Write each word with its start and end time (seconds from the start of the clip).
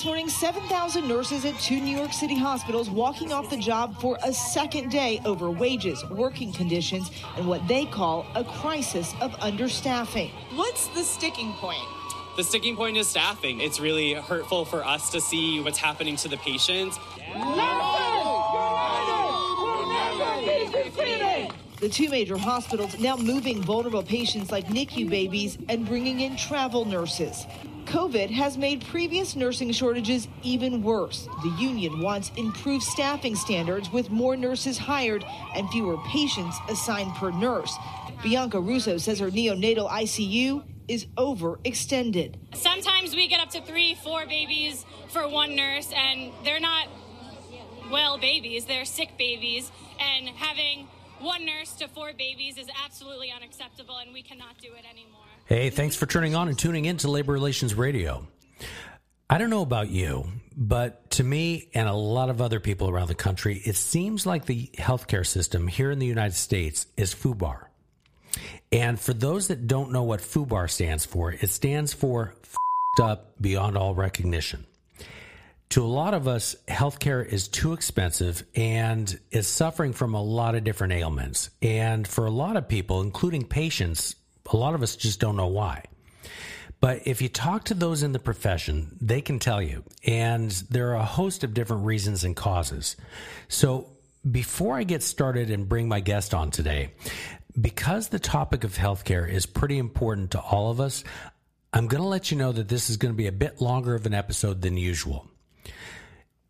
This 0.00 0.06
morning, 0.06 0.30
7,000 0.30 1.06
nurses 1.06 1.44
at 1.44 1.60
two 1.60 1.78
New 1.78 1.94
York 1.94 2.14
City 2.14 2.34
hospitals 2.34 2.88
walking 2.88 3.34
off 3.34 3.50
the 3.50 3.58
job 3.58 4.00
for 4.00 4.18
a 4.24 4.32
second 4.32 4.90
day 4.90 5.20
over 5.26 5.50
wages, 5.50 6.02
working 6.08 6.54
conditions, 6.54 7.10
and 7.36 7.46
what 7.46 7.68
they 7.68 7.84
call 7.84 8.26
a 8.34 8.42
crisis 8.42 9.12
of 9.20 9.32
understaffing. 9.40 10.30
What's 10.54 10.86
the 10.94 11.02
sticking 11.02 11.52
point? 11.52 11.84
The 12.38 12.44
sticking 12.44 12.76
point 12.76 12.96
is 12.96 13.08
staffing. 13.08 13.60
It's 13.60 13.78
really 13.78 14.14
hurtful 14.14 14.64
for 14.64 14.82
us 14.86 15.10
to 15.10 15.20
see 15.20 15.60
what's 15.60 15.76
happening 15.76 16.16
to 16.16 16.28
the 16.28 16.38
patients. 16.38 16.98
The 21.78 21.90
two 21.90 22.08
major 22.08 22.38
hospitals 22.38 22.98
now 22.98 23.18
moving 23.18 23.62
vulnerable 23.62 24.02
patients 24.02 24.50
like 24.50 24.66
NICU 24.68 25.10
babies 25.10 25.58
and 25.68 25.84
bringing 25.84 26.20
in 26.20 26.36
travel 26.36 26.86
nurses. 26.86 27.44
COVID 27.86 28.30
has 28.30 28.56
made 28.56 28.84
previous 28.86 29.36
nursing 29.36 29.72
shortages 29.72 30.28
even 30.42 30.82
worse. 30.82 31.28
The 31.42 31.54
union 31.58 32.00
wants 32.00 32.30
improved 32.36 32.84
staffing 32.84 33.34
standards 33.34 33.90
with 33.92 34.10
more 34.10 34.36
nurses 34.36 34.78
hired 34.78 35.24
and 35.54 35.68
fewer 35.70 35.96
patients 36.06 36.56
assigned 36.68 37.14
per 37.14 37.30
nurse. 37.30 37.76
Bianca 38.22 38.60
Russo 38.60 38.98
says 38.98 39.18
her 39.18 39.30
neonatal 39.30 39.88
ICU 39.88 40.64
is 40.88 41.06
overextended. 41.16 42.34
Sometimes 42.54 43.14
we 43.14 43.28
get 43.28 43.40
up 43.40 43.50
to 43.50 43.62
three, 43.62 43.94
four 43.94 44.26
babies 44.26 44.84
for 45.08 45.28
one 45.28 45.54
nurse, 45.54 45.92
and 45.94 46.32
they're 46.44 46.60
not 46.60 46.88
well 47.90 48.18
babies, 48.18 48.64
they're 48.64 48.84
sick 48.84 49.16
babies. 49.16 49.70
And 49.98 50.28
having 50.28 50.88
one 51.20 51.46
nurse 51.46 51.72
to 51.74 51.88
four 51.88 52.12
babies 52.12 52.58
is 52.58 52.68
absolutely 52.84 53.30
unacceptable, 53.30 53.98
and 53.98 54.12
we 54.12 54.22
cannot 54.22 54.58
do 54.60 54.68
it 54.72 54.84
anymore. 54.90 55.19
Hey, 55.50 55.68
thanks 55.70 55.96
for 55.96 56.06
turning 56.06 56.36
on 56.36 56.46
and 56.46 56.56
tuning 56.56 56.84
in 56.84 56.98
to 56.98 57.10
Labor 57.10 57.32
Relations 57.32 57.74
Radio. 57.74 58.24
I 59.28 59.36
don't 59.36 59.50
know 59.50 59.62
about 59.62 59.90
you, 59.90 60.28
but 60.56 61.10
to 61.10 61.24
me 61.24 61.70
and 61.74 61.88
a 61.88 61.92
lot 61.92 62.30
of 62.30 62.40
other 62.40 62.60
people 62.60 62.88
around 62.88 63.08
the 63.08 63.16
country, 63.16 63.60
it 63.64 63.74
seems 63.74 64.24
like 64.24 64.46
the 64.46 64.70
healthcare 64.76 65.26
system 65.26 65.66
here 65.66 65.90
in 65.90 65.98
the 65.98 66.06
United 66.06 66.36
States 66.36 66.86
is 66.96 67.12
FUBAR. 67.12 67.64
And 68.70 69.00
for 69.00 69.12
those 69.12 69.48
that 69.48 69.66
don't 69.66 69.90
know 69.90 70.04
what 70.04 70.20
FUBAR 70.20 70.70
stands 70.70 71.04
for, 71.04 71.32
it 71.32 71.50
stands 71.50 71.92
for 71.92 72.36
up 73.02 73.34
beyond 73.40 73.76
all 73.76 73.92
recognition. 73.92 74.66
To 75.70 75.82
a 75.82 75.86
lot 75.86 76.14
of 76.14 76.28
us, 76.28 76.54
healthcare 76.68 77.26
is 77.26 77.48
too 77.48 77.72
expensive 77.72 78.44
and 78.54 79.18
is 79.32 79.48
suffering 79.48 79.94
from 79.94 80.14
a 80.14 80.22
lot 80.22 80.54
of 80.54 80.62
different 80.62 80.92
ailments. 80.92 81.50
And 81.60 82.06
for 82.06 82.26
a 82.26 82.30
lot 82.30 82.56
of 82.56 82.68
people, 82.68 83.00
including 83.00 83.46
patients, 83.46 84.14
a 84.52 84.56
lot 84.56 84.74
of 84.74 84.82
us 84.82 84.96
just 84.96 85.20
don't 85.20 85.36
know 85.36 85.46
why. 85.46 85.84
But 86.80 87.02
if 87.06 87.20
you 87.20 87.28
talk 87.28 87.64
to 87.64 87.74
those 87.74 88.02
in 88.02 88.12
the 88.12 88.18
profession, 88.18 88.96
they 89.00 89.20
can 89.20 89.38
tell 89.38 89.60
you. 89.60 89.84
And 90.04 90.50
there 90.70 90.90
are 90.90 90.96
a 90.96 91.04
host 91.04 91.44
of 91.44 91.52
different 91.52 91.84
reasons 91.84 92.24
and 92.24 92.34
causes. 92.34 92.96
So 93.48 93.90
before 94.28 94.76
I 94.76 94.84
get 94.84 95.02
started 95.02 95.50
and 95.50 95.68
bring 95.68 95.88
my 95.88 96.00
guest 96.00 96.32
on 96.32 96.50
today, 96.50 96.92
because 97.60 98.08
the 98.08 98.18
topic 98.18 98.64
of 98.64 98.76
healthcare 98.76 99.30
is 99.30 99.44
pretty 99.44 99.76
important 99.76 100.30
to 100.32 100.40
all 100.40 100.70
of 100.70 100.80
us, 100.80 101.04
I'm 101.72 101.86
going 101.86 102.02
to 102.02 102.08
let 102.08 102.30
you 102.30 102.38
know 102.38 102.52
that 102.52 102.68
this 102.68 102.88
is 102.88 102.96
going 102.96 103.12
to 103.12 103.16
be 103.16 103.26
a 103.26 103.32
bit 103.32 103.60
longer 103.60 103.94
of 103.94 104.06
an 104.06 104.14
episode 104.14 104.62
than 104.62 104.76
usual. 104.76 105.28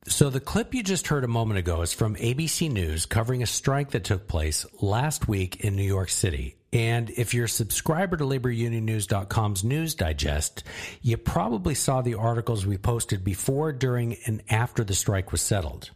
So, 0.06 0.30
the 0.30 0.40
clip 0.40 0.74
you 0.74 0.82
just 0.82 1.08
heard 1.08 1.24
a 1.24 1.28
moment 1.28 1.58
ago 1.58 1.82
is 1.82 1.92
from 1.92 2.16
ABC 2.16 2.70
News 2.70 3.04
covering 3.04 3.42
a 3.42 3.46
strike 3.46 3.90
that 3.90 4.02
took 4.02 4.26
place 4.26 4.64
last 4.80 5.28
week 5.28 5.60
in 5.60 5.76
New 5.76 5.84
York 5.84 6.08
City. 6.08 6.56
And 6.72 7.10
if 7.10 7.34
you're 7.34 7.46
a 7.46 7.48
subscriber 7.48 8.16
to 8.16 8.24
laborunionnews.com's 8.24 9.64
News 9.64 9.94
Digest, 9.94 10.62
you 11.02 11.16
probably 11.16 11.74
saw 11.74 12.00
the 12.00 12.14
articles 12.14 12.64
we 12.64 12.78
posted 12.78 13.24
before, 13.24 13.72
during, 13.72 14.16
and 14.26 14.42
after 14.48 14.84
the 14.84 14.94
strike 14.94 15.32
was 15.32 15.42
settled. 15.42 15.90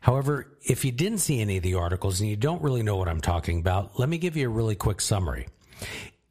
However, 0.00 0.56
if 0.62 0.84
you 0.84 0.92
didn't 0.92 1.18
see 1.18 1.40
any 1.40 1.58
of 1.58 1.62
the 1.62 1.74
articles 1.74 2.20
and 2.20 2.28
you 2.28 2.36
don't 2.36 2.62
really 2.62 2.82
know 2.82 2.96
what 2.96 3.08
I'm 3.08 3.20
talking 3.20 3.60
about, 3.60 3.98
let 3.98 4.08
me 4.08 4.18
give 4.18 4.36
you 4.36 4.46
a 4.46 4.52
really 4.52 4.74
quick 4.74 5.00
summary. 5.00 5.46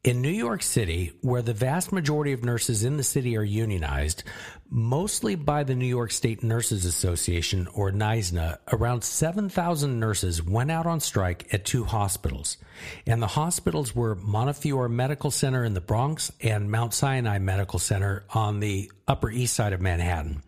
In 0.03 0.22
New 0.22 0.30
York 0.30 0.63
City, 0.63 1.12
where 1.22 1.41
the 1.41 1.53
vast 1.53 1.91
majority 1.91 2.31
of 2.31 2.46
nurses 2.46 2.85
in 2.85 2.96
the 2.96 3.03
city 3.03 3.35
are 3.35 3.44
unionized, 3.44 4.24
mostly 4.69 5.35
by 5.35 5.63
the 5.63 5.75
New 5.75 5.88
York 5.88 6.12
State 6.12 6.44
Nurses 6.44 6.85
Association 6.85 7.68
or 7.74 7.91
NYSNA, 7.91 8.59
around 8.72 9.03
7,000 9.03 10.00
nurses 10.00 10.41
went 10.41 10.72
out 10.72 10.85
on 10.85 11.00
strike 11.00 11.53
at 11.53 11.66
two 11.66 11.84
hospitals. 11.84 12.58
And 13.06 13.22
the 13.22 13.28
hospitals 13.28 13.96
were 13.96 14.16
Montefiore 14.16 14.88
Medical 14.88 15.31
Center 15.31 15.66
in 15.66 15.74
the 15.74 15.81
Bronx 15.81 16.31
and 16.41 16.72
Mount 16.72 16.94
Sinai 16.94 17.40
Medical 17.40 17.79
Center 17.79 18.24
on 18.29 18.59
the 18.59 18.90
Upper 19.08 19.29
East 19.29 19.56
Side 19.56 19.74
of 19.74 19.81
Manhattan. 19.81 20.41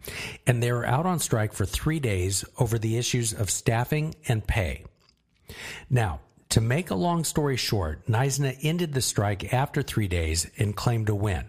And 0.48 0.64
they 0.64 0.72
were 0.72 0.86
out 0.86 1.06
on 1.06 1.20
strike 1.20 1.54
for 1.54 1.66
three 1.66 2.00
days 2.00 2.46
over 2.60 2.78
the 2.78 2.98
issues 2.98 3.34
of 3.34 3.50
staffing 3.50 4.16
and 4.28 4.46
pay. 4.46 4.86
Now, 5.90 6.22
to 6.50 6.62
make 6.62 6.90
a 6.90 6.96
long 6.96 7.24
story 7.24 7.58
short, 7.58 8.06
NYSNA 8.08 8.58
ended 8.64 8.94
the 8.94 9.02
strike 9.02 9.54
after 9.54 9.82
three 9.82 10.08
days 10.08 10.50
and 10.58 10.76
claimed 10.76 11.10
a 11.10 11.16
win. 11.16 11.46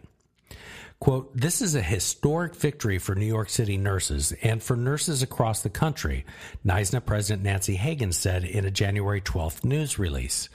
Quote, 1.01 1.35
this 1.35 1.63
is 1.63 1.75
a 1.75 1.81
historic 1.81 2.55
victory 2.55 2.99
for 2.99 3.15
New 3.15 3.25
York 3.25 3.49
City 3.49 3.79
nurses 3.79 4.33
and 4.43 4.63
for 4.63 4.77
nurses 4.77 5.23
across 5.23 5.63
the 5.63 5.71
country, 5.71 6.27
NYSNA 6.67 7.07
President 7.07 7.43
Nancy 7.43 7.77
Hagan 7.77 8.13
said 8.13 8.45
in 8.45 8.67
a 8.67 8.71
January 8.71 9.23
12th 9.23 9.65
news 9.65 9.99
release. 9.99 10.51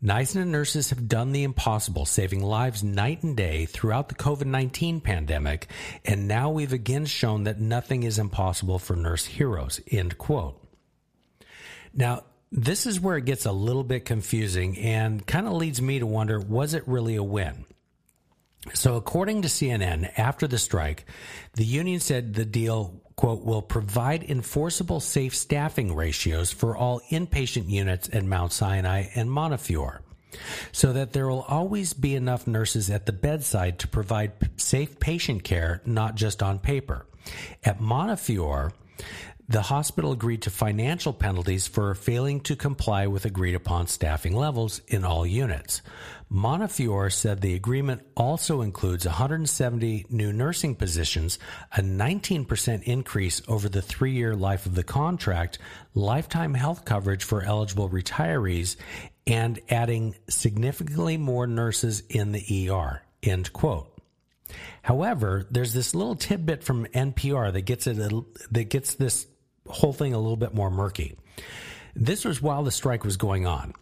NYSNA 0.00 0.46
nurses 0.46 0.90
have 0.90 1.08
done 1.08 1.32
the 1.32 1.42
impossible, 1.42 2.06
saving 2.06 2.44
lives 2.44 2.84
night 2.84 3.24
and 3.24 3.36
day 3.36 3.66
throughout 3.66 4.08
the 4.08 4.14
COVID 4.14 4.46
19 4.46 5.00
pandemic, 5.00 5.68
and 6.04 6.28
now 6.28 6.50
we've 6.50 6.72
again 6.72 7.06
shown 7.06 7.44
that 7.44 7.60
nothing 7.60 8.04
is 8.04 8.20
impossible 8.20 8.78
for 8.78 8.94
nurse 8.94 9.26
heroes. 9.26 9.80
End 9.90 10.16
quote. 10.16 10.60
Now, 11.94 12.22
this 12.52 12.86
is 12.86 13.00
where 13.00 13.16
it 13.16 13.24
gets 13.24 13.46
a 13.46 13.52
little 13.52 13.82
bit 13.82 14.04
confusing 14.04 14.78
and 14.78 15.26
kind 15.26 15.46
of 15.46 15.54
leads 15.54 15.80
me 15.80 15.98
to 15.98 16.06
wonder 16.06 16.38
was 16.38 16.74
it 16.74 16.86
really 16.86 17.16
a 17.16 17.22
win? 17.22 17.64
So, 18.74 18.94
according 18.94 19.42
to 19.42 19.48
CNN, 19.48 20.12
after 20.16 20.46
the 20.46 20.58
strike, 20.58 21.04
the 21.54 21.64
union 21.64 21.98
said 21.98 22.34
the 22.34 22.44
deal, 22.44 23.00
quote, 23.16 23.42
will 23.42 23.62
provide 23.62 24.22
enforceable 24.22 25.00
safe 25.00 25.34
staffing 25.34 25.96
ratios 25.96 26.52
for 26.52 26.76
all 26.76 27.00
inpatient 27.10 27.68
units 27.68 28.08
at 28.12 28.22
Mount 28.24 28.52
Sinai 28.52 29.06
and 29.16 29.32
Montefiore 29.32 30.02
so 30.70 30.92
that 30.92 31.12
there 31.12 31.28
will 31.28 31.42
always 31.42 31.92
be 31.92 32.14
enough 32.14 32.46
nurses 32.46 32.88
at 32.88 33.06
the 33.06 33.12
bedside 33.12 33.78
to 33.80 33.88
provide 33.88 34.32
safe 34.56 34.98
patient 35.00 35.44
care, 35.44 35.82
not 35.84 36.14
just 36.14 36.42
on 36.42 36.58
paper. 36.58 37.06
At 37.64 37.80
Montefiore, 37.80 38.72
the 39.48 39.62
hospital 39.62 40.12
agreed 40.12 40.42
to 40.42 40.50
financial 40.50 41.12
penalties 41.12 41.66
for 41.66 41.94
failing 41.94 42.40
to 42.40 42.56
comply 42.56 43.06
with 43.06 43.24
agreed 43.24 43.54
upon 43.54 43.86
staffing 43.86 44.34
levels 44.34 44.80
in 44.88 45.04
all 45.04 45.26
units. 45.26 45.82
Montefiore 46.28 47.10
said 47.10 47.40
the 47.40 47.54
agreement 47.54 48.02
also 48.16 48.62
includes 48.62 49.04
170 49.04 50.06
new 50.08 50.32
nursing 50.32 50.74
positions, 50.74 51.38
a 51.76 51.82
19% 51.82 52.82
increase 52.84 53.42
over 53.48 53.68
the 53.68 53.82
three 53.82 54.12
year 54.12 54.34
life 54.34 54.64
of 54.64 54.74
the 54.74 54.84
contract, 54.84 55.58
lifetime 55.94 56.54
health 56.54 56.84
coverage 56.84 57.24
for 57.24 57.42
eligible 57.42 57.90
retirees, 57.90 58.76
and 59.26 59.60
adding 59.68 60.14
significantly 60.28 61.16
more 61.16 61.46
nurses 61.46 62.02
in 62.08 62.32
the 62.32 62.70
ER. 62.70 63.02
End 63.22 63.52
quote. 63.52 63.88
However, 64.82 65.46
there's 65.50 65.72
this 65.72 65.94
little 65.94 66.16
tidbit 66.16 66.64
from 66.64 66.86
NPR 66.86 67.52
that 67.52 67.62
gets 67.62 67.86
it 67.86 67.96
that 68.50 68.64
gets 68.64 68.94
this 68.94 69.26
whole 69.66 69.92
thing 69.92 70.14
a 70.14 70.18
little 70.18 70.36
bit 70.36 70.54
more 70.54 70.70
murky. 70.70 71.16
This 71.94 72.24
was 72.24 72.40
while 72.40 72.62
the 72.62 72.70
strike 72.70 73.04
was 73.04 73.16
going 73.18 73.46
on. 73.46 73.74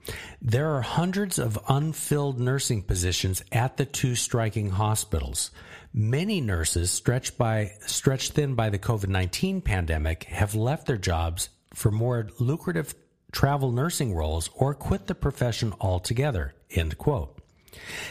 There 0.43 0.75
are 0.75 0.83
hundreds 0.83 1.39
of 1.39 1.59
unfilled 1.69 2.41
nursing 2.41 2.83
positions 2.83 3.43
at 3.53 3.77
the 3.77 3.85
two 3.85 4.17
striking 4.17 4.71
hospitals. 4.71 5.53
Many 5.93 6.41
nurses 6.41 6.91
stretched 6.91 7.39
by 7.39 7.73
stretched 7.87 8.33
thin 8.33 8.55
by 8.55 8.71
the 8.71 8.79
COVID-19 8.79 9.63
pandemic 9.63 10.25
have 10.25 10.55
left 10.55 10.87
their 10.87 10.97
jobs 10.97 11.51
for 11.73 11.91
more 11.93 12.29
lucrative 12.41 12.95
travel 13.33 13.71
nursing 13.71 14.13
roles 14.13 14.51
or 14.55 14.75
quit 14.75 15.07
the 15.07 15.15
profession 15.15 15.73
altogether. 15.81 16.55
End 16.71 16.99
quote. 16.99 17.39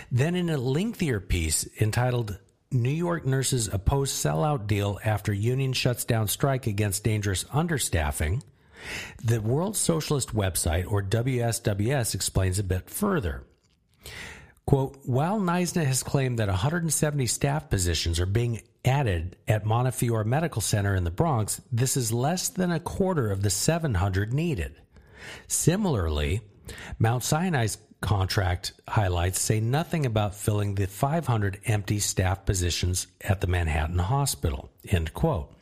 Then, 0.09 0.35
in 0.35 0.49
a 0.49 0.57
lengthier 0.57 1.19
piece 1.19 1.67
entitled 1.81 2.39
New 2.71 2.91
York 2.91 3.25
Nurses 3.25 3.67
Oppose 3.67 4.11
Sellout 4.11 4.67
Deal 4.67 4.99
After 5.03 5.33
Union 5.33 5.73
Shuts 5.73 6.05
Down 6.05 6.27
Strike 6.27 6.67
Against 6.67 7.03
Dangerous 7.03 7.43
Understaffing, 7.45 8.43
the 9.23 9.41
World 9.41 9.75
Socialist 9.75 10.35
website, 10.35 10.89
or 10.89 11.01
WSWS, 11.01 12.13
explains 12.13 12.59
a 12.59 12.63
bit 12.63 12.87
further. 12.87 13.43
Quote, 14.67 14.99
while 15.03 15.39
NYSNA 15.39 15.83
has 15.83 16.03
claimed 16.03 16.37
that 16.37 16.47
170 16.47 17.25
staff 17.25 17.71
positions 17.71 18.19
are 18.19 18.27
being 18.27 18.61
added 18.85 19.35
at 19.47 19.65
Montefiore 19.65 20.23
Medical 20.23 20.61
Center 20.61 20.93
in 20.93 21.03
the 21.03 21.09
Bronx, 21.09 21.59
this 21.71 21.97
is 21.97 22.13
less 22.13 22.49
than 22.49 22.71
a 22.71 22.79
quarter 22.79 23.31
of 23.31 23.41
the 23.41 23.49
700 23.49 24.31
needed. 24.31 24.75
Similarly, 25.47 26.41
Mount 26.99 27.23
Sinai's 27.23 27.79
contract 28.01 28.73
highlights 28.87 29.39
say 29.39 29.59
nothing 29.59 30.05
about 30.05 30.35
filling 30.35 30.75
the 30.75 30.87
500 30.87 31.59
empty 31.65 31.99
staff 31.99 32.45
positions 32.45 33.07
at 33.21 33.41
the 33.41 33.47
Manhattan 33.47 33.99
Hospital. 33.99 34.69
End 34.87 35.13
quote. 35.13 35.53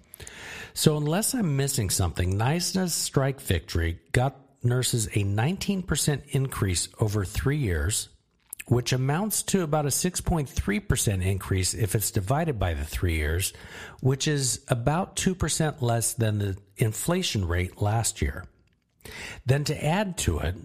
So, 0.74 0.98
unless 0.98 1.34
I'm 1.34 1.58
missing 1.58 1.90
something, 1.90 2.38
NYSNA's 2.38 2.94
strike 2.94 3.42
victory 3.42 4.00
got 4.12 4.40
nurses 4.62 5.08
a 5.08 5.24
19% 5.24 6.22
increase 6.30 6.90
over 7.00 7.26
three 7.26 7.58
years 7.58 8.10
which 8.68 8.92
amounts 8.92 9.44
to 9.44 9.62
about 9.62 9.86
a 9.86 9.90
6.3% 9.90 11.26
increase 11.26 11.74
if 11.74 11.96
it's 11.96 12.12
divided 12.12 12.60
by 12.60 12.74
the 12.74 12.84
three 12.84 13.16
years, 13.16 13.54
which 14.02 14.28
is 14.28 14.60
about 14.68 15.16
2% 15.16 15.82
less 15.82 16.14
than 16.14 16.38
the 16.38 16.58
inflation 16.76 17.48
rate 17.48 17.82
last 17.82 18.22
year. 18.22 18.46
Then, 19.46 19.64
to 19.66 19.86
add 19.86 20.18
to 20.20 20.40
it, 20.40 20.56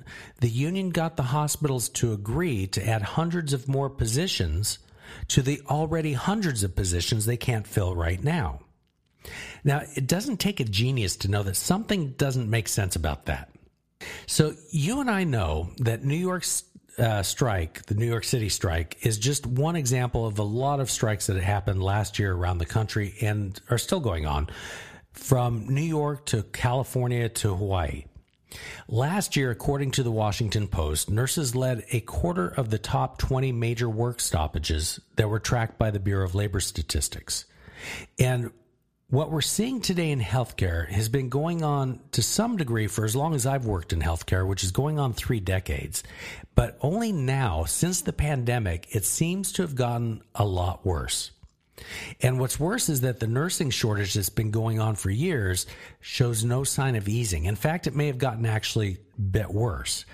the 0.41 0.49
union 0.49 0.91
got 0.91 1.17
the 1.17 1.23
hospitals 1.23 1.89
to 1.91 2.13
agree 2.13 2.67
to 2.69 2.87
add 2.87 3.03
hundreds 3.03 3.53
of 3.53 3.69
more 3.69 3.91
positions 3.91 4.79
to 5.29 5.43
the 5.43 5.61
already 5.69 6.13
hundreds 6.15 6.63
of 6.63 6.75
positions 6.75 7.27
they 7.27 7.37
can't 7.37 7.67
fill 7.67 7.95
right 7.95 8.23
now. 8.23 8.61
Now, 9.65 9.83
it 9.95 10.07
doesn't 10.07 10.39
take 10.39 10.61
a 10.61 10.65
genius 10.65 11.17
to 11.19 11.29
know 11.29 11.43
that 11.43 11.57
something 11.57 12.13
doesn't 12.13 12.51
make 12.51 12.69
sense 12.69 12.97
about 12.97 13.27
that. 13.27 13.51
So, 14.27 14.55
you 14.71 15.01
and 15.01 15.11
I 15.11 15.25
know 15.25 15.71
that 15.79 16.05
New 16.05 16.17
York's 16.17 16.65
uh, 16.99 17.23
strike, 17.23 17.85
the 17.87 17.95
New 17.95 18.07
York 18.07 18.25
City 18.25 18.49
strike, 18.49 18.99
is 19.03 19.19
just 19.19 19.47
one 19.47 19.77
example 19.77 20.27
of 20.27 20.39
a 20.39 20.43
lot 20.43 20.81
of 20.81 20.91
strikes 20.91 21.29
that 21.29 21.37
happened 21.37 21.83
last 21.83 22.19
year 22.19 22.33
around 22.33 22.59
the 22.59 22.67
country 22.67 23.15
and 23.21 23.61
are 23.71 23.79
still 23.79 24.01
going 24.01 24.27
on, 24.27 24.49
from 25.13 25.69
New 25.69 25.83
York 25.83 26.27
to 26.27 26.43
California 26.43 27.29
to 27.29 27.55
Hawaii. 27.55 28.05
Last 28.89 29.37
year, 29.37 29.51
according 29.51 29.93
to 29.93 30.03
the 30.03 30.11
Washington 30.11 30.69
Post, 30.69 31.11
nurses 31.11 31.55
led 31.55 31.85
a 31.91 32.01
quarter 32.01 32.49
of 32.49 32.71
the 32.71 32.79
top 32.79 33.19
20 33.19 33.53
major 33.53 33.89
work 33.89 34.21
stoppages 34.21 35.01
that 35.17 35.29
were 35.29 35.41
tracked 35.41 35.79
by 35.79 35.91
the 35.91 36.01
Bureau 36.01 36.25
of 36.25 36.35
Labor 36.35 36.61
Statistics. 36.61 37.45
And 38.19 38.51
what 39.13 39.31
we're 39.31 39.43
seeing 39.43 39.83
today 39.83 40.11
in 40.11 40.21
healthcare 40.21 40.89
has 40.89 41.11
been 41.11 41.29
going 41.29 41.63
on 41.63 42.01
to 42.13 42.23
some 42.23 42.57
degree 42.57 42.87
for 42.87 43.05
as 43.05 43.15
long 43.15 43.35
as 43.35 43.45
I've 43.45 43.67
worked 43.67 43.93
in 43.93 44.01
healthcare, 44.01 44.47
which 44.47 44.65
is 44.65 44.71
going 44.71 44.99
on 44.99 45.13
three 45.13 45.39
decades. 45.39 46.03
But 46.55 46.79
only 46.81 47.13
now, 47.13 47.65
since 47.65 48.01
the 48.01 48.15
pandemic, 48.15 48.89
it 48.95 49.05
seems 49.05 49.53
to 49.53 49.63
have 49.63 49.75
gotten 49.75 50.23
a 50.35 50.47
lot 50.47 50.87
worse. 50.87 51.31
And 52.21 52.39
what's 52.39 52.61
worse 52.61 52.89
is 52.89 53.01
that 53.01 53.21
the 53.21 53.27
nursing 53.27 53.71
shortage 53.71 54.15
that's 54.15 54.29
been 54.29 54.51
going 54.51 54.79
on 54.79 54.95
for 54.95 55.11
years 55.11 55.67
shows 56.01 56.45
no 56.45 56.65
sign 56.65 56.97
of 56.97 57.09
easing. 57.09 57.47
In 57.47 57.57
fact, 57.57 57.87
it 57.87 57.95
may 57.95 58.07
have 58.07 58.19
gotten 58.19 58.47
actually 58.47 58.99
a 59.17 59.21
bit 59.21 59.51
worse. 59.51 60.05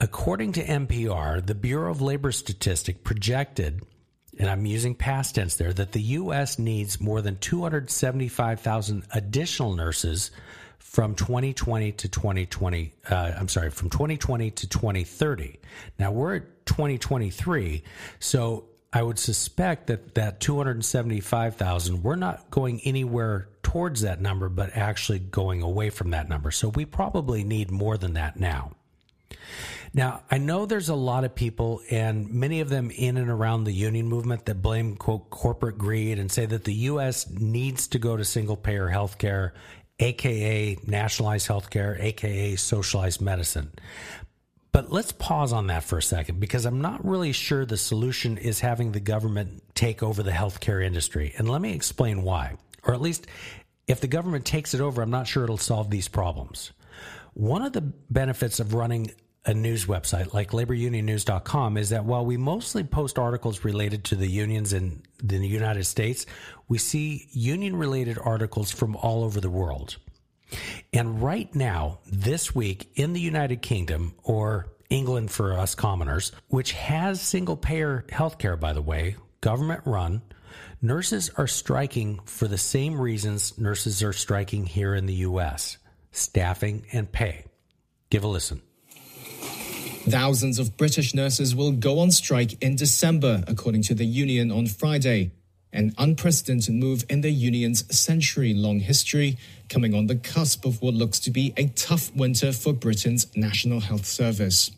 According 0.00 0.52
to 0.52 0.64
NPR, 0.64 1.44
the 1.44 1.54
Bureau 1.54 1.90
of 1.90 2.00
Labor 2.00 2.32
Statistics 2.32 3.00
projected 3.04 3.82
and 4.38 4.48
I'm 4.48 4.64
using 4.64 4.94
past 4.94 5.34
tense 5.34 5.56
there, 5.56 5.72
that 5.74 5.92
the 5.92 6.00
U.S. 6.00 6.58
needs 6.58 6.98
more 6.98 7.20
than 7.20 7.36
275,000 7.36 9.04
additional 9.12 9.74
nurses 9.74 10.30
from 10.78 11.14
2020 11.14 11.92
to 11.92 12.08
2020. 12.08 12.92
Uh, 13.08 13.32
I'm 13.38 13.48
sorry, 13.48 13.70
from 13.70 13.90
2020 13.90 14.50
to 14.50 14.66
2030. 14.66 15.60
Now 15.98 16.12
we're 16.12 16.36
at 16.36 16.66
2023, 16.66 17.82
so 18.18 18.69
I 18.92 19.02
would 19.02 19.18
suspect 19.18 19.86
that 19.86 20.14
that 20.16 20.40
275,000, 20.40 22.02
we're 22.02 22.16
not 22.16 22.50
going 22.50 22.80
anywhere 22.80 23.48
towards 23.62 24.00
that 24.00 24.20
number, 24.20 24.48
but 24.48 24.76
actually 24.76 25.20
going 25.20 25.62
away 25.62 25.90
from 25.90 26.10
that 26.10 26.28
number. 26.28 26.50
So 26.50 26.68
we 26.68 26.84
probably 26.84 27.44
need 27.44 27.70
more 27.70 27.96
than 27.96 28.14
that 28.14 28.38
now. 28.38 28.72
Now, 29.92 30.22
I 30.30 30.38
know 30.38 30.66
there's 30.66 30.88
a 30.88 30.94
lot 30.94 31.24
of 31.24 31.34
people, 31.34 31.80
and 31.90 32.32
many 32.32 32.60
of 32.60 32.68
them 32.68 32.90
in 32.90 33.16
and 33.16 33.28
around 33.28 33.64
the 33.64 33.72
union 33.72 34.08
movement, 34.08 34.46
that 34.46 34.62
blame 34.62 34.96
quote 34.96 35.30
corporate 35.30 35.78
greed 35.78 36.18
and 36.18 36.30
say 36.30 36.46
that 36.46 36.64
the 36.64 36.74
U.S. 36.74 37.28
needs 37.28 37.88
to 37.88 37.98
go 37.98 38.16
to 38.16 38.24
single 38.24 38.56
payer 38.56 38.88
health 38.88 39.18
care, 39.18 39.52
aka 39.98 40.78
nationalized 40.86 41.48
health 41.48 41.70
care, 41.70 41.96
aka 42.00 42.54
socialized 42.56 43.20
medicine. 43.20 43.72
But 44.72 44.92
let's 44.92 45.12
pause 45.12 45.52
on 45.52 45.66
that 45.66 45.82
for 45.82 45.98
a 45.98 46.02
second 46.02 46.38
because 46.38 46.64
I'm 46.64 46.80
not 46.80 47.04
really 47.04 47.32
sure 47.32 47.66
the 47.66 47.76
solution 47.76 48.38
is 48.38 48.60
having 48.60 48.92
the 48.92 49.00
government 49.00 49.62
take 49.74 50.02
over 50.02 50.22
the 50.22 50.30
healthcare 50.30 50.84
industry. 50.84 51.34
And 51.36 51.48
let 51.48 51.60
me 51.60 51.72
explain 51.72 52.22
why. 52.22 52.56
Or 52.84 52.94
at 52.94 53.00
least, 53.00 53.26
if 53.88 54.00
the 54.00 54.06
government 54.06 54.44
takes 54.44 54.72
it 54.72 54.80
over, 54.80 55.02
I'm 55.02 55.10
not 55.10 55.26
sure 55.26 55.42
it'll 55.42 55.58
solve 55.58 55.90
these 55.90 56.08
problems. 56.08 56.70
One 57.34 57.62
of 57.62 57.72
the 57.72 57.80
benefits 57.80 58.60
of 58.60 58.74
running 58.74 59.10
a 59.46 59.54
news 59.54 59.86
website 59.86 60.34
like 60.34 60.50
laborunionnews.com 60.50 61.76
is 61.76 61.88
that 61.90 62.04
while 62.04 62.24
we 62.24 62.36
mostly 62.36 62.84
post 62.84 63.18
articles 63.18 63.64
related 63.64 64.04
to 64.04 64.14
the 64.14 64.26
unions 64.26 64.72
in 64.72 65.02
the 65.22 65.38
United 65.38 65.84
States, 65.84 66.26
we 66.68 66.78
see 66.78 67.26
union 67.32 67.76
related 67.76 68.18
articles 68.22 68.70
from 68.70 68.96
all 68.96 69.24
over 69.24 69.40
the 69.40 69.50
world. 69.50 69.96
And 70.92 71.22
right 71.22 71.52
now, 71.54 72.00
this 72.06 72.54
week 72.54 72.90
in 72.94 73.12
the 73.12 73.20
United 73.20 73.62
Kingdom, 73.62 74.14
or 74.22 74.68
England 74.88 75.30
for 75.30 75.56
us 75.56 75.74
commoners, 75.74 76.32
which 76.48 76.72
has 76.72 77.20
single 77.20 77.56
payer 77.56 78.04
healthcare, 78.08 78.58
by 78.58 78.72
the 78.72 78.82
way, 78.82 79.16
government 79.40 79.82
run, 79.86 80.22
nurses 80.82 81.30
are 81.36 81.46
striking 81.46 82.18
for 82.24 82.48
the 82.48 82.58
same 82.58 83.00
reasons 83.00 83.56
nurses 83.56 84.02
are 84.02 84.12
striking 84.12 84.66
here 84.66 84.94
in 84.94 85.06
the 85.06 85.14
U.S. 85.14 85.78
staffing 86.12 86.86
and 86.92 87.10
pay. 87.10 87.44
Give 88.10 88.24
a 88.24 88.28
listen. 88.28 88.62
Thousands 90.08 90.58
of 90.58 90.76
British 90.76 91.14
nurses 91.14 91.54
will 91.54 91.72
go 91.72 92.00
on 92.00 92.10
strike 92.10 92.60
in 92.62 92.74
December, 92.74 93.44
according 93.46 93.82
to 93.82 93.94
the 93.94 94.06
union 94.06 94.50
on 94.50 94.66
Friday. 94.66 95.30
An 95.72 95.94
unprecedented 95.98 96.74
move 96.74 97.04
in 97.08 97.20
the 97.20 97.30
union's 97.30 97.84
century 97.96 98.54
long 98.54 98.80
history, 98.80 99.38
coming 99.68 99.94
on 99.94 100.06
the 100.06 100.16
cusp 100.16 100.64
of 100.64 100.82
what 100.82 100.94
looks 100.94 101.20
to 101.20 101.30
be 101.30 101.52
a 101.56 101.68
tough 101.68 102.14
winter 102.14 102.52
for 102.52 102.72
Britain's 102.72 103.26
National 103.36 103.80
Health 103.80 104.04
Service. 104.04 104.72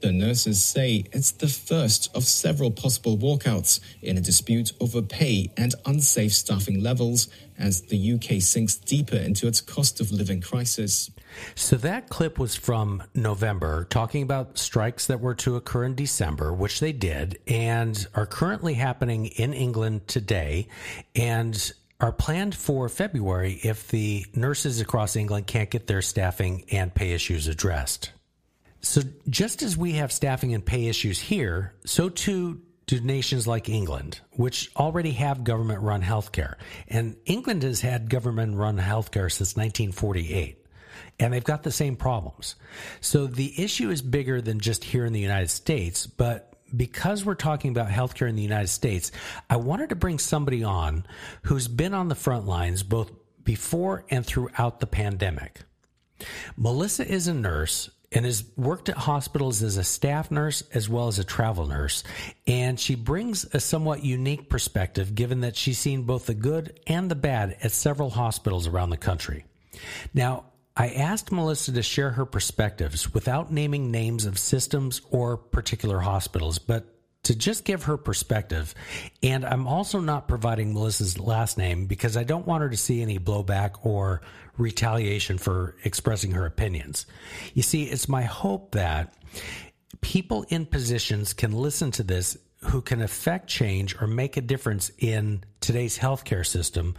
The 0.00 0.12
nurses 0.12 0.64
say 0.64 1.04
it's 1.12 1.32
the 1.32 1.48
first 1.48 2.08
of 2.14 2.22
several 2.22 2.70
possible 2.70 3.18
walkouts 3.18 3.80
in 4.00 4.16
a 4.16 4.20
dispute 4.20 4.70
over 4.78 5.02
pay 5.02 5.50
and 5.56 5.74
unsafe 5.86 6.32
staffing 6.32 6.80
levels 6.80 7.26
as 7.58 7.82
the 7.82 8.12
UK 8.12 8.40
sinks 8.40 8.76
deeper 8.76 9.16
into 9.16 9.48
its 9.48 9.60
cost 9.60 10.00
of 10.00 10.12
living 10.12 10.40
crisis. 10.40 11.10
So 11.54 11.76
that 11.76 12.08
clip 12.08 12.38
was 12.38 12.56
from 12.56 13.02
November, 13.14 13.84
talking 13.84 14.22
about 14.22 14.58
strikes 14.58 15.06
that 15.06 15.20
were 15.20 15.34
to 15.36 15.56
occur 15.56 15.84
in 15.84 15.94
December, 15.94 16.52
which 16.52 16.80
they 16.80 16.92
did, 16.92 17.38
and 17.46 18.06
are 18.14 18.26
currently 18.26 18.74
happening 18.74 19.26
in 19.26 19.52
England 19.52 20.08
today, 20.08 20.68
and 21.14 21.72
are 22.00 22.12
planned 22.12 22.54
for 22.54 22.88
February 22.88 23.58
if 23.62 23.88
the 23.88 24.24
nurses 24.34 24.80
across 24.80 25.16
England 25.16 25.46
can't 25.46 25.70
get 25.70 25.86
their 25.86 26.02
staffing 26.02 26.64
and 26.70 26.94
pay 26.94 27.12
issues 27.12 27.48
addressed. 27.48 28.12
So, 28.80 29.02
just 29.28 29.62
as 29.62 29.76
we 29.76 29.92
have 29.94 30.12
staffing 30.12 30.54
and 30.54 30.64
pay 30.64 30.86
issues 30.86 31.18
here, 31.18 31.74
so 31.84 32.08
too 32.08 32.62
do 32.88 33.00
nations 33.00 33.46
like 33.46 33.68
England, 33.68 34.20
which 34.32 34.70
already 34.74 35.12
have 35.12 35.44
government 35.44 35.82
run 35.82 36.02
healthcare. 36.02 36.54
And 36.88 37.16
England 37.26 37.62
has 37.62 37.82
had 37.82 38.08
government 38.08 38.56
run 38.56 38.78
healthcare 38.78 39.30
since 39.30 39.54
1948, 39.54 40.64
and 41.18 41.32
they've 41.32 41.44
got 41.44 41.62
the 41.62 41.70
same 41.70 41.96
problems. 41.96 42.54
So, 43.00 43.26
the 43.26 43.62
issue 43.62 43.90
is 43.90 44.02
bigger 44.02 44.40
than 44.40 44.60
just 44.60 44.84
here 44.84 45.04
in 45.04 45.12
the 45.12 45.20
United 45.20 45.50
States, 45.50 46.06
but 46.06 46.54
because 46.74 47.24
we're 47.24 47.34
talking 47.34 47.70
about 47.70 47.88
healthcare 47.88 48.28
in 48.28 48.36
the 48.36 48.42
United 48.42 48.68
States, 48.68 49.10
I 49.48 49.56
wanted 49.56 49.88
to 49.88 49.96
bring 49.96 50.18
somebody 50.18 50.64
on 50.64 51.06
who's 51.42 51.68
been 51.68 51.94
on 51.94 52.08
the 52.08 52.14
front 52.14 52.46
lines 52.46 52.82
both 52.82 53.10
before 53.42 54.04
and 54.10 54.24
throughout 54.24 54.80
the 54.80 54.86
pandemic. 54.86 55.62
Melissa 56.56 57.06
is 57.10 57.28
a 57.28 57.34
nurse 57.34 57.90
and 58.10 58.24
has 58.24 58.44
worked 58.56 58.88
at 58.88 58.96
hospitals 58.96 59.62
as 59.62 59.76
a 59.76 59.84
staff 59.84 60.30
nurse 60.30 60.62
as 60.72 60.88
well 60.88 61.08
as 61.08 61.18
a 61.18 61.24
travel 61.24 61.66
nurse. 61.66 62.04
And 62.46 62.80
she 62.80 62.94
brings 62.94 63.44
a 63.54 63.60
somewhat 63.60 64.04
unique 64.04 64.48
perspective 64.48 65.14
given 65.14 65.40
that 65.40 65.56
she's 65.56 65.78
seen 65.78 66.02
both 66.02 66.26
the 66.26 66.34
good 66.34 66.80
and 66.86 67.10
the 67.10 67.14
bad 67.14 67.56
at 67.62 67.72
several 67.72 68.10
hospitals 68.10 68.66
around 68.66 68.90
the 68.90 68.96
country. 68.96 69.44
Now, 70.14 70.44
I 70.78 70.90
asked 70.90 71.32
Melissa 71.32 71.72
to 71.72 71.82
share 71.82 72.10
her 72.10 72.24
perspectives 72.24 73.12
without 73.12 73.52
naming 73.52 73.90
names 73.90 74.26
of 74.26 74.38
systems 74.38 75.00
or 75.10 75.36
particular 75.36 75.98
hospitals, 75.98 76.60
but 76.60 76.86
to 77.24 77.34
just 77.34 77.64
give 77.64 77.82
her 77.82 77.96
perspective. 77.96 78.76
And 79.20 79.44
I'm 79.44 79.66
also 79.66 79.98
not 79.98 80.28
providing 80.28 80.72
Melissa's 80.72 81.18
last 81.18 81.58
name 81.58 81.86
because 81.86 82.16
I 82.16 82.22
don't 82.22 82.46
want 82.46 82.62
her 82.62 82.70
to 82.70 82.76
see 82.76 83.02
any 83.02 83.18
blowback 83.18 83.84
or 83.84 84.22
retaliation 84.56 85.36
for 85.36 85.74
expressing 85.82 86.30
her 86.30 86.46
opinions. 86.46 87.06
You 87.54 87.62
see, 87.62 87.82
it's 87.82 88.08
my 88.08 88.22
hope 88.22 88.70
that 88.72 89.12
people 90.00 90.46
in 90.48 90.64
positions 90.64 91.32
can 91.32 91.52
listen 91.52 91.90
to 91.90 92.04
this 92.04 92.38
who 92.62 92.82
can 92.82 93.02
affect 93.02 93.48
change 93.48 94.00
or 94.00 94.06
make 94.06 94.36
a 94.36 94.40
difference 94.40 94.92
in 94.98 95.42
today's 95.60 95.98
healthcare 95.98 96.46
system 96.46 96.94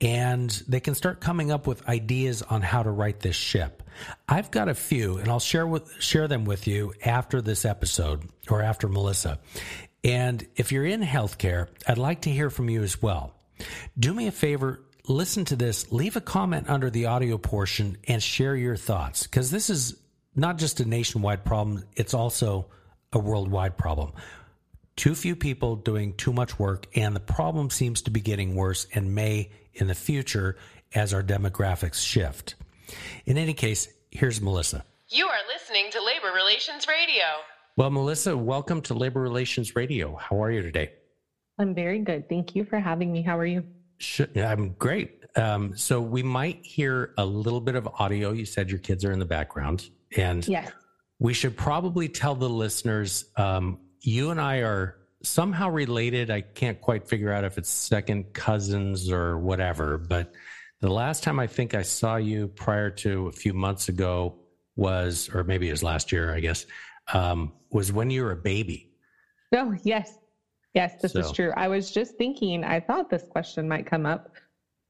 and 0.00 0.50
they 0.68 0.80
can 0.80 0.94
start 0.94 1.20
coming 1.20 1.50
up 1.50 1.66
with 1.66 1.86
ideas 1.88 2.42
on 2.42 2.62
how 2.62 2.82
to 2.82 2.90
write 2.90 3.20
this 3.20 3.36
ship. 3.36 3.82
I've 4.28 4.50
got 4.50 4.68
a 4.68 4.74
few 4.74 5.18
and 5.18 5.28
I'll 5.28 5.40
share 5.40 5.66
with 5.66 5.90
share 6.00 6.28
them 6.28 6.44
with 6.44 6.66
you 6.66 6.94
after 7.04 7.42
this 7.42 7.64
episode 7.64 8.28
or 8.48 8.62
after 8.62 8.88
Melissa. 8.88 9.40
And 10.04 10.46
if 10.54 10.70
you're 10.70 10.86
in 10.86 11.02
healthcare, 11.02 11.68
I'd 11.86 11.98
like 11.98 12.22
to 12.22 12.30
hear 12.30 12.50
from 12.50 12.70
you 12.70 12.82
as 12.82 13.02
well. 13.02 13.34
Do 13.98 14.14
me 14.14 14.28
a 14.28 14.32
favor, 14.32 14.80
listen 15.08 15.44
to 15.46 15.56
this, 15.56 15.90
leave 15.90 16.14
a 16.14 16.20
comment 16.20 16.70
under 16.70 16.90
the 16.90 17.06
audio 17.06 17.38
portion 17.38 17.98
and 18.06 18.22
share 18.22 18.54
your 18.54 18.76
thoughts 18.76 19.24
because 19.24 19.50
this 19.50 19.68
is 19.68 19.96
not 20.36 20.58
just 20.58 20.78
a 20.78 20.84
nationwide 20.84 21.44
problem, 21.44 21.82
it's 21.96 22.14
also 22.14 22.66
a 23.12 23.18
worldwide 23.18 23.76
problem. 23.76 24.12
Too 24.98 25.14
few 25.14 25.36
people 25.36 25.76
doing 25.76 26.12
too 26.14 26.32
much 26.32 26.58
work, 26.58 26.88
and 26.96 27.14
the 27.14 27.20
problem 27.20 27.70
seems 27.70 28.02
to 28.02 28.10
be 28.10 28.20
getting 28.20 28.56
worse 28.56 28.84
and 28.92 29.14
may 29.14 29.52
in 29.74 29.86
the 29.86 29.94
future 29.94 30.56
as 30.92 31.14
our 31.14 31.22
demographics 31.22 32.04
shift. 32.04 32.56
In 33.24 33.38
any 33.38 33.54
case, 33.54 33.86
here's 34.10 34.40
Melissa. 34.40 34.84
You 35.06 35.28
are 35.28 35.38
listening 35.54 35.92
to 35.92 36.02
Labor 36.04 36.34
Relations 36.34 36.88
Radio. 36.88 37.22
Well, 37.76 37.90
Melissa, 37.90 38.36
welcome 38.36 38.82
to 38.82 38.94
Labor 38.94 39.20
Relations 39.20 39.76
Radio. 39.76 40.16
How 40.16 40.42
are 40.42 40.50
you 40.50 40.62
today? 40.62 40.90
I'm 41.60 41.76
very 41.76 42.00
good. 42.00 42.28
Thank 42.28 42.56
you 42.56 42.64
for 42.64 42.80
having 42.80 43.12
me. 43.12 43.22
How 43.22 43.38
are 43.38 43.46
you? 43.46 43.62
I'm 44.34 44.70
great. 44.80 45.22
Um, 45.36 45.76
so 45.76 46.00
we 46.00 46.24
might 46.24 46.66
hear 46.66 47.14
a 47.16 47.24
little 47.24 47.60
bit 47.60 47.76
of 47.76 47.86
audio. 47.86 48.32
You 48.32 48.44
said 48.44 48.68
your 48.68 48.80
kids 48.80 49.04
are 49.04 49.12
in 49.12 49.20
the 49.20 49.26
background, 49.26 49.90
and 50.16 50.44
yes. 50.48 50.72
we 51.20 51.34
should 51.34 51.56
probably 51.56 52.08
tell 52.08 52.34
the 52.34 52.50
listeners 52.50 53.26
um, 53.36 53.78
you 54.00 54.30
and 54.30 54.40
I 54.40 54.58
are 54.58 54.96
somehow 55.22 55.70
related. 55.70 56.30
I 56.30 56.40
can't 56.40 56.80
quite 56.80 57.08
figure 57.08 57.32
out 57.32 57.44
if 57.44 57.58
it's 57.58 57.70
second 57.70 58.32
cousins 58.32 59.10
or 59.10 59.38
whatever, 59.38 59.98
but 59.98 60.32
the 60.80 60.90
last 60.90 61.22
time 61.22 61.40
I 61.40 61.46
think 61.46 61.74
I 61.74 61.82
saw 61.82 62.16
you 62.16 62.48
prior 62.48 62.90
to 62.90 63.26
a 63.26 63.32
few 63.32 63.52
months 63.52 63.88
ago 63.88 64.36
was, 64.76 65.28
or 65.34 65.42
maybe 65.42 65.68
it 65.68 65.72
was 65.72 65.82
last 65.82 66.12
year, 66.12 66.32
I 66.32 66.40
guess, 66.40 66.66
um, 67.12 67.52
was 67.70 67.92
when 67.92 68.10
you 68.10 68.22
were 68.22 68.32
a 68.32 68.36
baby. 68.36 68.90
Oh, 69.54 69.74
yes. 69.82 70.18
Yes, 70.74 71.00
this 71.02 71.12
so. 71.12 71.20
is 71.20 71.32
true. 71.32 71.52
I 71.56 71.66
was 71.66 71.90
just 71.90 72.16
thinking, 72.16 72.62
I 72.62 72.78
thought 72.78 73.10
this 73.10 73.24
question 73.28 73.68
might 73.68 73.86
come 73.86 74.06
up. 74.06 74.30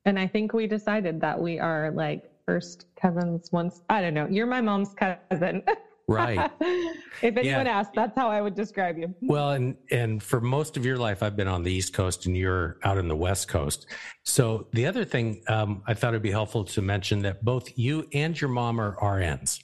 And 0.04 0.18
I 0.18 0.26
think 0.26 0.52
we 0.52 0.66
decided 0.66 1.20
that 1.22 1.40
we 1.40 1.58
are 1.58 1.90
like 1.92 2.30
first 2.44 2.86
cousins 3.00 3.50
once. 3.52 3.82
I 3.88 4.00
don't 4.02 4.14
know. 4.14 4.26
You're 4.28 4.46
my 4.46 4.60
mom's 4.60 4.94
cousin. 4.94 5.62
Right. 6.08 6.50
if 6.60 7.36
anyone 7.36 7.66
yeah. 7.66 7.78
asks, 7.78 7.92
that's 7.94 8.16
how 8.16 8.30
I 8.30 8.40
would 8.40 8.54
describe 8.54 8.96
you. 8.98 9.14
Well, 9.22 9.50
and 9.50 9.76
and 9.90 10.22
for 10.22 10.40
most 10.40 10.78
of 10.78 10.86
your 10.86 10.96
life, 10.96 11.22
I've 11.22 11.36
been 11.36 11.48
on 11.48 11.62
the 11.62 11.72
East 11.72 11.92
Coast, 11.92 12.24
and 12.24 12.34
you're 12.34 12.78
out 12.82 12.96
in 12.96 13.08
the 13.08 13.16
West 13.16 13.46
Coast. 13.46 13.86
So 14.22 14.68
the 14.72 14.86
other 14.86 15.04
thing 15.04 15.42
um, 15.48 15.82
I 15.86 15.92
thought 15.92 16.08
it'd 16.14 16.22
be 16.22 16.30
helpful 16.30 16.64
to 16.64 16.82
mention 16.82 17.20
that 17.22 17.44
both 17.44 17.78
you 17.78 18.08
and 18.14 18.40
your 18.40 18.48
mom 18.48 18.80
are 18.80 18.96
RNs. 18.96 19.62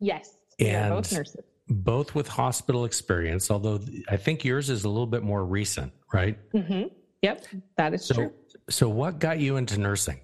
Yes, 0.00 0.34
and 0.58 0.90
both 0.90 1.12
nurses. 1.12 1.44
Both 1.68 2.16
with 2.16 2.26
hospital 2.26 2.84
experience, 2.84 3.48
although 3.48 3.80
I 4.08 4.16
think 4.16 4.44
yours 4.44 4.70
is 4.70 4.82
a 4.82 4.88
little 4.88 5.06
bit 5.06 5.22
more 5.22 5.44
recent, 5.44 5.92
right? 6.12 6.36
Mm-hmm. 6.52 6.88
Yep, 7.22 7.46
that 7.76 7.94
is 7.94 8.04
so, 8.04 8.14
true. 8.14 8.32
So, 8.68 8.88
what 8.88 9.20
got 9.20 9.38
you 9.38 9.56
into 9.56 9.78
nursing? 9.78 10.18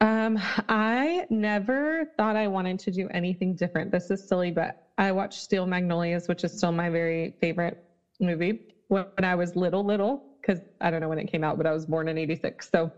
Um, 0.00 0.38
I 0.68 1.24
never 1.30 2.04
thought 2.16 2.36
I 2.36 2.48
wanted 2.48 2.78
to 2.80 2.90
do 2.90 3.08
anything 3.10 3.54
different. 3.54 3.90
This 3.90 4.10
is 4.10 4.26
silly, 4.26 4.50
but 4.50 4.74
I 4.96 5.12
watched 5.12 5.40
Steel 5.40 5.66
Magnolias, 5.66 6.28
which 6.28 6.44
is 6.44 6.56
still 6.56 6.72
my 6.72 6.88
very 6.90 7.34
favorite 7.40 7.76
movie 8.20 8.60
when 8.88 9.06
I 9.22 9.34
was 9.34 9.56
little, 9.56 9.84
little, 9.84 10.22
because 10.40 10.60
I 10.80 10.90
don't 10.90 11.00
know 11.00 11.08
when 11.08 11.18
it 11.18 11.30
came 11.30 11.42
out, 11.44 11.56
but 11.56 11.66
I 11.66 11.72
was 11.72 11.86
born 11.86 12.08
in 12.08 12.16
86. 12.18 12.68
So 12.70 12.92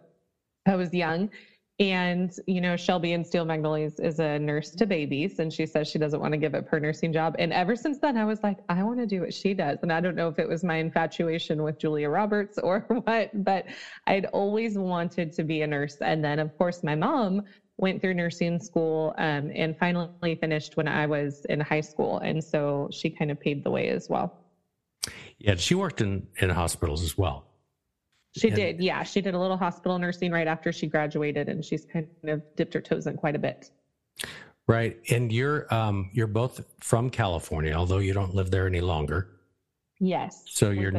I 0.66 0.76
was 0.76 0.92
young. 0.92 1.30
And, 1.80 2.30
you 2.46 2.60
know, 2.60 2.76
Shelby 2.76 3.14
in 3.14 3.24
Steel 3.24 3.46
Magnolias 3.46 3.98
is 4.00 4.18
a 4.18 4.38
nurse 4.38 4.68
to 4.72 4.84
babies, 4.84 5.38
and 5.38 5.50
she 5.50 5.64
says 5.64 5.88
she 5.88 5.98
doesn't 5.98 6.20
want 6.20 6.32
to 6.32 6.38
give 6.38 6.54
up 6.54 6.68
her 6.68 6.78
nursing 6.78 7.10
job. 7.10 7.36
And 7.38 7.54
ever 7.54 7.74
since 7.74 7.98
then, 7.98 8.18
I 8.18 8.26
was 8.26 8.42
like, 8.42 8.58
I 8.68 8.82
want 8.82 8.98
to 8.98 9.06
do 9.06 9.22
what 9.22 9.32
she 9.32 9.54
does. 9.54 9.78
And 9.80 9.90
I 9.90 9.98
don't 9.98 10.14
know 10.14 10.28
if 10.28 10.38
it 10.38 10.46
was 10.46 10.62
my 10.62 10.76
infatuation 10.76 11.62
with 11.62 11.78
Julia 11.78 12.10
Roberts 12.10 12.58
or 12.58 12.80
what, 13.04 13.30
but 13.44 13.64
I'd 14.06 14.26
always 14.26 14.76
wanted 14.76 15.32
to 15.32 15.42
be 15.42 15.62
a 15.62 15.66
nurse. 15.66 15.96
And 16.02 16.22
then, 16.22 16.38
of 16.38 16.56
course, 16.58 16.84
my 16.84 16.94
mom 16.94 17.44
went 17.78 18.02
through 18.02 18.12
nursing 18.12 18.60
school 18.60 19.14
um, 19.16 19.50
and 19.54 19.74
finally 19.78 20.34
finished 20.38 20.76
when 20.76 20.86
I 20.86 21.06
was 21.06 21.46
in 21.46 21.60
high 21.60 21.80
school. 21.80 22.18
And 22.18 22.44
so 22.44 22.90
she 22.92 23.08
kind 23.08 23.30
of 23.30 23.40
paved 23.40 23.64
the 23.64 23.70
way 23.70 23.88
as 23.88 24.06
well. 24.10 24.36
Yeah, 25.38 25.54
she 25.54 25.74
worked 25.74 26.02
in, 26.02 26.26
in 26.40 26.50
hospitals 26.50 27.02
as 27.02 27.16
well. 27.16 27.46
She 28.36 28.48
and, 28.48 28.56
did. 28.56 28.82
Yeah. 28.82 29.02
She 29.02 29.20
did 29.20 29.34
a 29.34 29.38
little 29.38 29.56
hospital 29.56 29.98
nursing 29.98 30.30
right 30.30 30.46
after 30.46 30.72
she 30.72 30.86
graduated 30.86 31.48
and 31.48 31.64
she's 31.64 31.84
kind 31.84 32.08
of 32.24 32.42
dipped 32.56 32.74
her 32.74 32.80
toes 32.80 33.06
in 33.06 33.16
quite 33.16 33.34
a 33.34 33.38
bit. 33.38 33.70
Right. 34.68 34.98
And 35.10 35.32
you're 35.32 35.72
um 35.74 36.10
you're 36.12 36.28
both 36.28 36.60
from 36.80 37.10
California, 37.10 37.72
although 37.72 37.98
you 37.98 38.12
don't 38.12 38.34
live 38.34 38.50
there 38.50 38.66
any 38.66 38.80
longer. 38.80 39.40
Yes. 39.98 40.44
So 40.46 40.70
your 40.70 40.92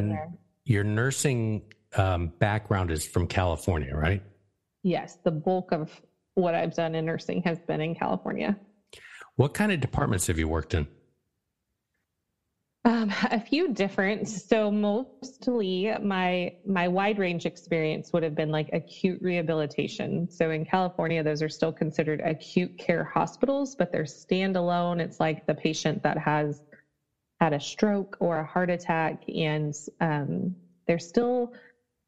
your 0.64 0.84
nursing 0.84 1.62
um, 1.96 2.32
background 2.38 2.90
is 2.90 3.06
from 3.06 3.26
California, 3.26 3.94
right? 3.94 4.22
Yes. 4.82 5.18
The 5.24 5.30
bulk 5.30 5.72
of 5.72 6.00
what 6.34 6.54
I've 6.54 6.74
done 6.74 6.94
in 6.94 7.04
nursing 7.04 7.42
has 7.42 7.58
been 7.60 7.80
in 7.80 7.94
California. 7.94 8.56
What 9.36 9.54
kind 9.54 9.72
of 9.72 9.80
departments 9.80 10.26
have 10.26 10.38
you 10.38 10.48
worked 10.48 10.74
in? 10.74 10.86
Um, 12.84 13.10
a 13.30 13.40
few 13.40 13.72
different. 13.72 14.28
So 14.28 14.70
mostly 14.70 15.92
my 16.02 16.50
my 16.64 16.88
wide 16.88 17.18
range 17.18 17.46
experience 17.46 18.12
would 18.12 18.22
have 18.22 18.34
been 18.34 18.50
like 18.50 18.70
acute 18.72 19.18
rehabilitation. 19.22 20.28
So 20.30 20.50
in 20.50 20.64
California, 20.64 21.22
those 21.22 21.42
are 21.42 21.48
still 21.48 21.72
considered 21.72 22.20
acute 22.24 22.76
care 22.78 23.04
hospitals, 23.04 23.74
but 23.76 23.92
they're 23.92 24.04
standalone. 24.04 25.00
It's 25.00 25.20
like 25.20 25.46
the 25.46 25.54
patient 25.54 26.02
that 26.02 26.18
has 26.18 26.60
had 27.40 27.52
a 27.52 27.60
stroke 27.60 28.16
or 28.20 28.38
a 28.38 28.44
heart 28.44 28.70
attack, 28.70 29.16
and 29.28 29.74
um, 30.00 30.56
they're 30.86 30.98
still 30.98 31.52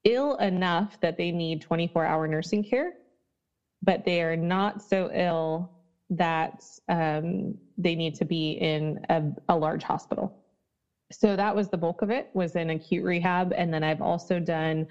ill 0.04 0.36
enough 0.36 0.98
that 1.00 1.16
they 1.16 1.32
need 1.32 1.60
24 1.62 2.04
hour 2.04 2.28
nursing 2.28 2.62
care, 2.62 2.92
but 3.82 4.04
they 4.04 4.22
are 4.22 4.36
not 4.36 4.82
so 4.82 5.10
ill 5.12 5.70
that 6.10 6.62
um, 6.88 7.54
they 7.78 7.94
need 7.96 8.14
to 8.14 8.24
be 8.24 8.52
in 8.52 9.00
a, 9.08 9.22
a 9.48 9.56
large 9.56 9.82
hospital 9.82 10.34
so 11.12 11.36
that 11.36 11.54
was 11.54 11.68
the 11.68 11.76
bulk 11.76 12.02
of 12.02 12.10
it 12.10 12.30
was 12.34 12.56
in 12.56 12.70
acute 12.70 13.04
rehab. 13.04 13.52
And 13.56 13.72
then 13.72 13.84
i've 13.84 14.02
also 14.02 14.38
done 14.40 14.86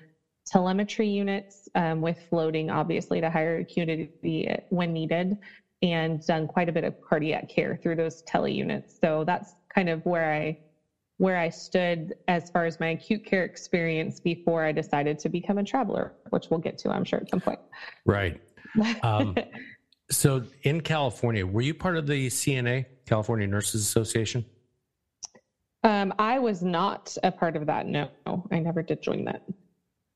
telemetry 0.45 1.07
units 1.07 1.69
um, 1.75 2.01
with 2.01 2.17
floating 2.29 2.69
obviously 2.69 3.21
to 3.21 3.29
higher 3.29 3.59
acuity 3.59 4.09
when 4.69 4.91
needed 4.91 5.37
and 5.81 6.25
done 6.25 6.47
quite 6.47 6.69
a 6.69 6.71
bit 6.71 6.83
of 6.83 6.95
cardiac 7.01 7.49
care 7.49 7.77
through 7.81 7.95
those 7.95 8.21
tele 8.23 8.51
units. 8.51 8.97
So 8.99 9.23
that's 9.25 9.55
kind 9.73 9.89
of 9.89 10.05
where 10.05 10.33
i 10.33 10.57
where 11.17 11.37
i 11.37 11.49
stood 11.49 12.13
as 12.27 12.49
far 12.49 12.65
as 12.65 12.79
my 12.79 12.89
acute 12.89 13.23
care 13.23 13.43
experience 13.43 14.19
before 14.19 14.63
i 14.65 14.71
decided 14.71 15.19
to 15.19 15.29
become 15.29 15.57
a 15.57 15.63
traveler 15.63 16.13
which 16.31 16.49
we'll 16.49 16.59
get 16.59 16.77
to 16.79 16.89
i'm 16.89 17.03
sure 17.03 17.19
at 17.19 17.29
some 17.29 17.41
point. 17.41 17.59
Right. 18.05 18.41
Um, 19.03 19.35
so 20.09 20.45
in 20.63 20.81
california 20.81 21.45
were 21.45 21.61
you 21.61 21.75
part 21.75 21.95
of 21.95 22.07
the 22.07 22.25
cna 22.27 22.85
california 23.05 23.45
nurses 23.45 23.83
association 23.83 24.43
um, 25.83 26.13
I 26.17 26.39
was 26.39 26.63
not 26.63 27.15
a 27.23 27.31
part 27.31 27.55
of 27.55 27.65
that. 27.65 27.87
No, 27.87 28.09
I 28.51 28.59
never 28.59 28.81
did 28.81 29.01
join 29.01 29.25
that. 29.25 29.43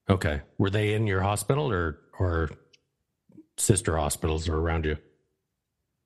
Okay. 0.09 0.41
Were 0.57 0.69
they 0.69 0.93
in 0.93 1.05
your 1.05 1.21
hospital 1.21 1.71
or 1.71 1.99
or 2.19 2.49
sister 3.57 3.97
hospitals 3.97 4.47
or 4.47 4.55
around 4.55 4.85
you? 4.85 4.97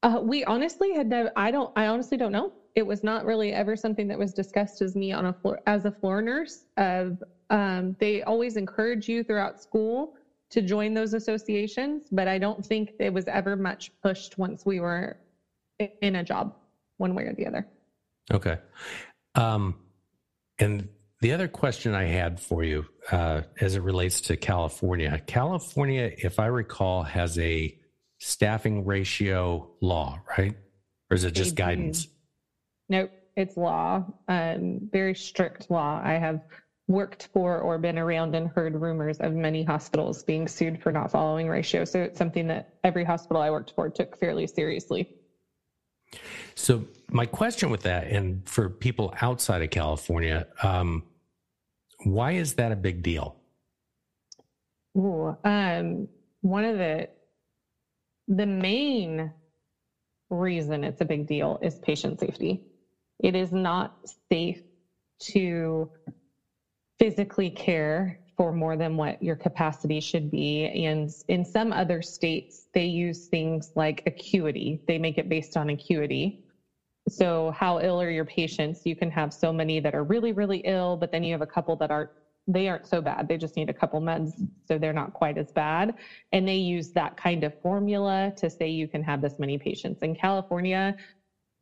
Uh, 0.04 0.20
we 0.22 0.44
honestly 0.46 0.94
had 0.94 1.08
never. 1.08 1.32
I 1.36 1.52
don't. 1.52 1.72
I 1.76 1.88
honestly 1.88 2.18
don't 2.18 2.32
know. 2.32 2.52
It 2.74 2.86
was 2.86 3.04
not 3.04 3.26
really 3.26 3.54
ever 3.54 3.76
something 3.76 4.08
that 4.08 4.18
was 4.18 4.34
discussed 4.34 4.82
as 4.82 4.96
me 4.96 5.12
on 5.12 5.28
a 5.28 5.34
floor 5.34 5.62
as 5.68 5.86
a 5.86 5.92
floor 5.92 6.22
nurse. 6.22 6.66
Of 6.78 7.22
um, 7.52 7.96
they 8.00 8.24
always 8.24 8.58
encourage 8.58 9.08
you 9.08 9.24
throughout 9.24 9.62
school 9.62 10.16
to 10.50 10.62
join 10.62 10.94
those 10.94 11.14
associations, 11.14 12.08
but 12.12 12.28
I 12.28 12.38
don't 12.38 12.66
think 12.66 12.94
it 13.00 13.14
was 13.14 13.28
ever 13.28 13.56
much 13.56 13.92
pushed 14.02 14.38
once 14.38 14.66
we 14.66 14.80
were 14.80 15.18
in 16.02 16.16
a 16.16 16.24
job, 16.24 16.56
one 16.98 17.14
way 17.16 17.24
or 17.24 17.34
the 17.34 17.46
other. 17.46 17.68
Okay. 18.34 18.58
Um, 19.36 19.76
and 20.60 20.90
the 21.22 21.34
other 21.34 21.48
question 21.48 21.94
I 21.94 22.06
had 22.06 22.40
for 22.40 22.64
you, 22.64 22.86
uh, 23.12 23.42
as 23.60 23.76
it 23.76 23.82
relates 23.82 24.22
to 24.22 24.38
California, 24.38 25.22
California, 25.26 26.12
if 26.18 26.40
I 26.40 26.48
recall, 26.48 27.04
has 27.04 27.38
a 27.40 27.78
staffing 28.20 28.86
ratio 28.86 29.72
law, 29.82 30.20
right? 30.38 30.56
Or 31.10 31.16
is 31.16 31.24
it 31.24 31.32
just 31.32 31.56
guidance? 31.56 32.08
Nope, 32.90 33.12
It's 33.36 33.58
law, 33.58 34.06
um, 34.28 34.90
very 34.92 35.16
strict 35.16 35.70
law. 35.72 36.02
I 36.04 36.14
have 36.14 36.42
worked 36.88 37.30
for 37.34 37.60
or 37.60 37.78
been 37.78 37.98
around 37.98 38.36
and 38.36 38.48
heard 38.50 38.76
rumors 38.76 39.18
of 39.20 39.34
many 39.34 39.64
hospitals 39.64 40.24
being 40.24 40.48
sued 40.48 40.82
for 40.82 40.92
not 40.92 41.12
following 41.12 41.48
ratio. 41.48 41.86
So 41.86 42.02
it's 42.02 42.18
something 42.18 42.48
that 42.48 42.76
every 42.84 43.04
hospital 43.04 43.42
I 43.42 43.50
worked 43.50 43.74
for 43.76 43.90
took 43.90 44.20
fairly 44.20 44.48
seriously. 44.48 45.10
So 46.56 46.86
my 47.12 47.26
question 47.26 47.70
with 47.70 47.82
that, 47.84 48.08
and 48.08 48.48
for 48.48 48.70
people 48.70 49.14
outside 49.22 49.62
of 49.62 49.70
California, 49.70 50.48
um, 50.64 51.04
why 52.04 52.32
is 52.32 52.56
that 52.56 52.72
a 52.72 52.76
big 52.76 53.04
deal? 53.04 53.36
Um, 55.44 56.08
one 56.42 56.66
of 56.66 56.78
the 56.78 57.10
the 58.28 58.46
main 58.46 59.32
reason 60.30 60.84
it's 60.84 61.02
a 61.02 61.06
big 61.06 61.28
deal 61.28 61.60
is 61.62 61.80
patient 61.80 62.20
safety. 62.20 62.62
It 63.20 63.36
is 63.36 63.52
not 63.52 63.98
safe 64.32 64.62
to 65.34 65.92
physically 66.98 67.50
care 67.50 68.20
for 68.38 68.52
more 68.52 68.78
than 68.78 68.96
what 68.96 69.22
your 69.22 69.36
capacity 69.36 70.00
should 70.00 70.32
be. 70.32 70.66
And 70.86 71.12
in 71.28 71.44
some 71.44 71.74
other 71.74 72.02
states, 72.02 72.68
they 72.74 72.86
use 72.86 73.28
things 73.28 73.72
like 73.76 74.04
acuity, 74.06 74.82
they 74.88 74.98
make 74.98 75.18
it 75.18 75.30
based 75.30 75.58
on 75.58 75.70
acuity. 75.70 76.44
So, 77.12 77.52
how 77.52 77.80
ill 77.80 78.02
are 78.02 78.10
your 78.10 78.26
patients? 78.26 78.82
You 78.86 78.96
can 78.96 79.12
have 79.12 79.34
so 79.34 79.52
many 79.52 79.80
that 79.80 79.94
are 79.94 80.04
really, 80.04 80.32
really 80.32 80.60
ill, 80.60 80.96
but 80.98 81.12
then 81.12 81.24
you 81.24 81.32
have 81.34 81.42
a 81.42 81.48
couple 81.48 81.76
that 81.78 81.92
aren't 81.92 82.10
they 82.48 82.68
aren't 82.68 82.88
so 82.88 83.02
bad. 83.02 83.28
They 83.28 83.38
just 83.38 83.56
need 83.56 83.70
a 83.70 83.74
couple 83.74 84.02
meds, 84.02 84.32
so 84.68 84.78
they're 84.78 84.94
not 84.94 85.14
quite 85.14 85.38
as 85.38 85.52
bad. 85.52 85.94
And 86.32 86.48
they 86.48 86.58
use 86.58 86.92
that 86.92 87.16
kind 87.16 87.44
of 87.44 87.54
formula 87.62 88.34
to 88.38 88.50
say 88.50 88.68
you 88.68 88.88
can 88.88 89.04
have 89.04 89.22
this 89.22 89.38
many 89.38 89.58
patients. 89.58 90.02
In 90.02 90.16
California, 90.16 90.96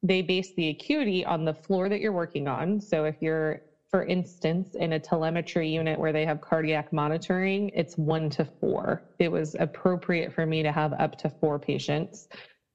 they 0.02 0.22
base 0.22 0.54
the 0.56 0.70
acuity 0.70 1.26
on 1.26 1.44
the 1.44 1.54
floor 1.54 1.90
that 1.90 2.00
you're 2.00 2.14
working 2.14 2.48
on. 2.48 2.80
So 2.80 3.04
if 3.04 3.18
you're, 3.20 3.62
for 3.92 4.06
instance, 4.06 4.76
in 4.76 4.94
a 4.94 5.00
telemetry 5.00 5.68
unit 5.68 6.00
where 6.00 6.14
they 6.14 6.26
have 6.26 6.40
cardiac 6.40 6.94
monitoring, 6.94 7.70
it's 7.74 7.98
one 7.98 8.30
to 8.32 8.46
four. 8.46 9.04
It 9.20 9.30
was 9.30 9.56
appropriate 9.60 10.32
for 10.32 10.46
me 10.46 10.64
to 10.64 10.72
have 10.72 10.94
up 10.94 11.18
to 11.18 11.30
four 11.30 11.60
patients. 11.60 12.30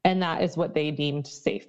And 0.04 0.20
that 0.20 0.42
is 0.42 0.56
what 0.58 0.74
they 0.74 0.90
deemed 0.90 1.26
safe 1.26 1.68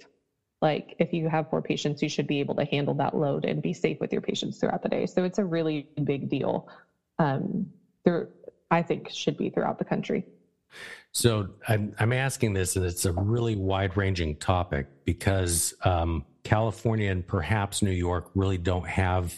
like 0.65 0.95
if 0.97 1.13
you 1.13 1.29
have 1.29 1.47
four 1.51 1.61
patients 1.61 2.01
you 2.01 2.09
should 2.09 2.25
be 2.25 2.39
able 2.39 2.55
to 2.55 2.65
handle 2.65 2.95
that 2.95 3.13
load 3.15 3.45
and 3.45 3.61
be 3.61 3.71
safe 3.71 3.99
with 3.99 4.11
your 4.11 4.21
patients 4.29 4.57
throughout 4.57 4.81
the 4.81 4.89
day. 4.89 5.05
So 5.05 5.23
it's 5.23 5.37
a 5.37 5.45
really 5.45 5.77
big 6.03 6.27
deal 6.27 6.67
um, 7.19 7.67
there 8.03 8.29
i 8.71 8.81
think 8.81 9.09
should 9.09 9.37
be 9.37 9.49
throughout 9.49 9.77
the 9.77 9.85
country. 9.85 10.25
So 11.11 11.49
i'm, 11.67 11.93
I'm 11.99 12.13
asking 12.13 12.53
this 12.53 12.75
and 12.75 12.85
it's 12.85 13.05
a 13.05 13.11
really 13.11 13.55
wide 13.55 13.95
ranging 13.95 14.37
topic 14.37 14.87
because 15.05 15.73
um, 15.83 16.25
california 16.43 17.11
and 17.11 17.25
perhaps 17.25 17.81
new 17.81 17.91
york 18.07 18.31
really 18.33 18.57
don't 18.57 18.87
have 18.87 19.33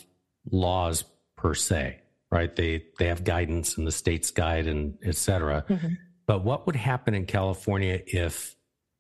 laws 0.50 1.03
per 1.36 1.53
se 1.53 2.01
right? 2.29 2.53
They 2.53 2.84
they 3.00 3.07
have 3.07 3.24
guidance 3.24 3.77
and 3.77 3.88
the 3.88 3.91
state's 3.91 4.31
guide 4.31 4.67
and 4.67 4.98
et 5.01 5.15
cetera. 5.15 5.63
Mm-hmm. 5.69 5.93
but 6.25 6.43
what 6.43 6.65
would 6.65 6.75
happen 6.75 7.13
in 7.13 7.25
california 7.25 8.01
if 8.05 8.55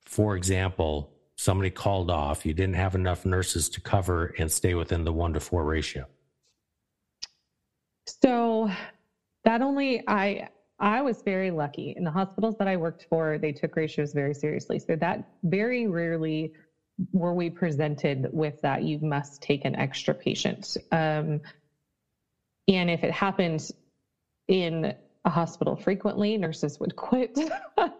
for 0.05 0.37
example 0.37 1.16
somebody 1.37 1.69
called 1.69 2.11
off, 2.11 2.45
you 2.45 2.53
didn't 2.53 2.75
have 2.75 2.95
enough 2.95 3.25
nurses 3.25 3.69
to 3.69 3.81
cover 3.81 4.33
and 4.37 4.51
stay 4.51 4.73
within 4.73 5.05
the 5.05 5.13
one 5.13 5.33
to 5.33 5.39
four 5.39 5.63
ratio? 5.63 6.05
So 8.05 8.69
that 9.43 9.61
only 9.61 10.03
I 10.07 10.49
I 10.79 11.01
was 11.01 11.21
very 11.23 11.49
lucky. 11.49 11.93
In 11.97 12.03
the 12.03 12.11
hospitals 12.11 12.55
that 12.59 12.67
I 12.67 12.77
worked 12.77 13.07
for, 13.09 13.37
they 13.39 13.51
took 13.51 13.75
ratios 13.75 14.13
very 14.13 14.33
seriously. 14.33 14.77
So 14.77 14.95
that 14.97 15.27
very 15.43 15.87
rarely 15.87 16.53
were 17.11 17.33
we 17.33 17.49
presented 17.49 18.29
with 18.31 18.61
that 18.61 18.83
you 18.83 18.99
must 18.99 19.41
take 19.41 19.65
an 19.65 19.75
extra 19.75 20.13
patient. 20.13 20.77
Um, 20.91 21.41
and 22.67 22.89
if 22.89 23.03
it 23.03 23.11
happened 23.11 23.69
in 24.47 24.93
a 25.27 25.29
hospital 25.29 25.75
frequently, 25.75 26.37
nurses 26.37 26.79
would 26.79 26.95
quit 27.07 27.37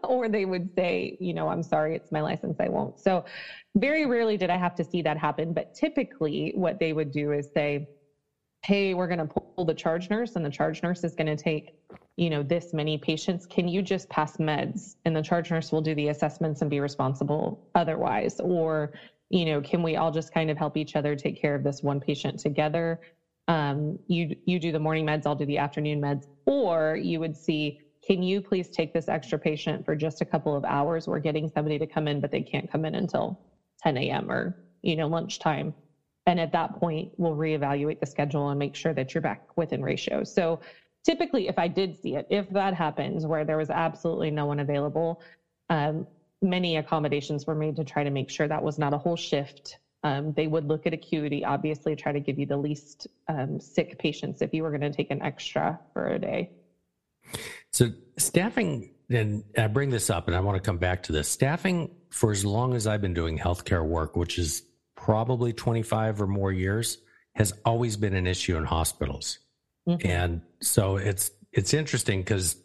or 0.03 0.29
they 0.29 0.45
would 0.45 0.69
say, 0.75 1.17
you 1.19 1.33
know, 1.33 1.49
I'm 1.49 1.61
sorry, 1.61 1.93
it's 1.93 2.11
my 2.11 2.21
license, 2.21 2.55
I 2.59 2.69
won't. 2.69 2.99
So, 2.99 3.25
very 3.75 4.05
rarely 4.07 4.37
did 4.37 4.49
I 4.49 4.57
have 4.57 4.73
to 4.75 4.83
see 4.83 5.01
that 5.03 5.17
happen. 5.17 5.53
But 5.53 5.75
typically, 5.75 6.53
what 6.55 6.79
they 6.79 6.93
would 6.93 7.11
do 7.11 7.33
is 7.33 7.49
say, 7.53 7.85
hey, 8.63 8.93
we're 8.93 9.07
going 9.07 9.19
to 9.19 9.25
pull 9.25 9.65
the 9.65 9.73
charge 9.73 10.09
nurse, 10.09 10.35
and 10.35 10.43
the 10.43 10.49
charge 10.49 10.81
nurse 10.81 11.03
is 11.03 11.13
going 11.15 11.27
to 11.27 11.35
take, 11.35 11.73
you 12.15 12.29
know, 12.29 12.41
this 12.41 12.73
many 12.73 12.97
patients. 12.97 13.45
Can 13.45 13.67
you 13.67 13.81
just 13.81 14.09
pass 14.09 14.37
meds? 14.37 14.95
And 15.05 15.15
the 15.15 15.21
charge 15.21 15.51
nurse 15.51 15.71
will 15.71 15.81
do 15.81 15.93
the 15.93 16.07
assessments 16.07 16.61
and 16.61 16.69
be 16.69 16.79
responsible 16.79 17.59
otherwise. 17.75 18.39
Or, 18.39 18.93
you 19.29 19.45
know, 19.45 19.61
can 19.61 19.83
we 19.83 19.97
all 19.97 20.11
just 20.11 20.33
kind 20.33 20.49
of 20.49 20.57
help 20.57 20.77
each 20.77 20.95
other 20.95 21.15
take 21.15 21.39
care 21.39 21.55
of 21.55 21.63
this 21.63 21.83
one 21.83 21.99
patient 21.99 22.39
together? 22.39 22.99
Um, 23.47 23.97
you 24.07 24.35
you 24.45 24.59
do 24.59 24.71
the 24.71 24.79
morning 24.79 25.05
meds, 25.05 25.23
I'll 25.25 25.35
do 25.35 25.45
the 25.45 25.57
afternoon 25.57 26.01
meds, 26.01 26.23
or 26.45 26.97
you 27.01 27.19
would 27.19 27.35
see, 27.35 27.77
can 28.05 28.21
you 28.21 28.41
please 28.41 28.69
take 28.69 28.93
this 28.93 29.07
extra 29.07 29.39
patient 29.39 29.85
for 29.85 29.95
just 29.95 30.21
a 30.21 30.25
couple 30.25 30.55
of 30.55 30.65
hours? 30.65 31.07
We're 31.07 31.19
getting 31.19 31.47
somebody 31.47 31.79
to 31.79 31.87
come 31.87 32.07
in, 32.07 32.19
but 32.19 32.31
they 32.31 32.41
can't 32.41 32.69
come 32.69 32.85
in 32.85 32.95
until 32.95 33.39
10 33.83 33.97
a.m. 33.97 34.29
or 34.29 34.55
you 34.81 34.95
know 34.95 35.07
lunchtime. 35.07 35.73
And 36.25 36.39
at 36.41 36.51
that 36.51 36.75
point, 36.75 37.09
we'll 37.17 37.35
reevaluate 37.35 37.99
the 37.99 38.05
schedule 38.05 38.49
and 38.49 38.59
make 38.59 38.75
sure 38.75 38.93
that 38.93 39.13
you're 39.13 39.21
back 39.21 39.39
within 39.55 39.81
ratio. 39.81 40.25
So 40.25 40.59
typically, 41.05 41.47
if 41.47 41.57
I 41.57 41.69
did 41.69 41.95
see 41.97 42.15
it, 42.15 42.25
if 42.29 42.49
that 42.49 42.73
happens 42.73 43.25
where 43.25 43.45
there 43.45 43.57
was 43.57 43.69
absolutely 43.69 44.29
no 44.29 44.45
one 44.45 44.59
available, 44.59 45.21
um, 45.69 46.05
many 46.41 46.75
accommodations 46.75 47.47
were 47.47 47.55
made 47.55 47.77
to 47.77 47.85
try 47.85 48.03
to 48.03 48.09
make 48.09 48.29
sure 48.29 48.47
that 48.47 48.61
was 48.61 48.77
not 48.77 48.93
a 48.93 48.97
whole 48.97 49.15
shift 49.15 49.79
um, 50.07 50.33
they 50.33 50.47
would 50.47 50.67
look 50.67 50.87
at 50.87 50.93
acuity, 50.93 51.43
obviously, 51.43 51.95
try 51.95 52.13
to 52.13 52.19
give 52.21 52.39
you 52.39 52.45
the 52.45 52.55
least 52.55 53.07
um, 53.27 53.59
sick 53.59 53.99
patients 53.99 54.41
if 54.41 54.53
you 54.53 54.63
were 54.63 54.69
going 54.69 54.81
to 54.81 54.89
take 54.89 55.11
an 55.11 55.21
extra 55.21 55.77
for 55.91 56.07
a 56.07 56.19
day. 56.19 56.51
So, 57.71 57.91
staffing, 58.17 58.91
and 59.09 59.43
I 59.57 59.67
bring 59.67 59.89
this 59.89 60.09
up 60.09 60.27
and 60.27 60.35
I 60.35 60.39
want 60.39 60.55
to 60.55 60.65
come 60.65 60.77
back 60.77 61.03
to 61.03 61.11
this 61.11 61.27
staffing 61.27 61.91
for 62.09 62.31
as 62.31 62.45
long 62.45 62.73
as 62.73 62.87
I've 62.87 63.01
been 63.01 63.13
doing 63.13 63.37
healthcare 63.37 63.85
work, 63.85 64.15
which 64.15 64.39
is 64.39 64.63
probably 64.95 65.51
25 65.51 66.21
or 66.21 66.27
more 66.27 66.53
years, 66.53 66.99
has 67.35 67.53
always 67.65 67.97
been 67.97 68.15
an 68.15 68.27
issue 68.27 68.55
in 68.55 68.63
hospitals. 68.63 69.39
Mm-hmm. 69.89 70.07
And 70.07 70.41
so 70.61 70.95
it's 70.95 71.31
it's 71.51 71.73
interesting 71.73 72.21
because 72.21 72.55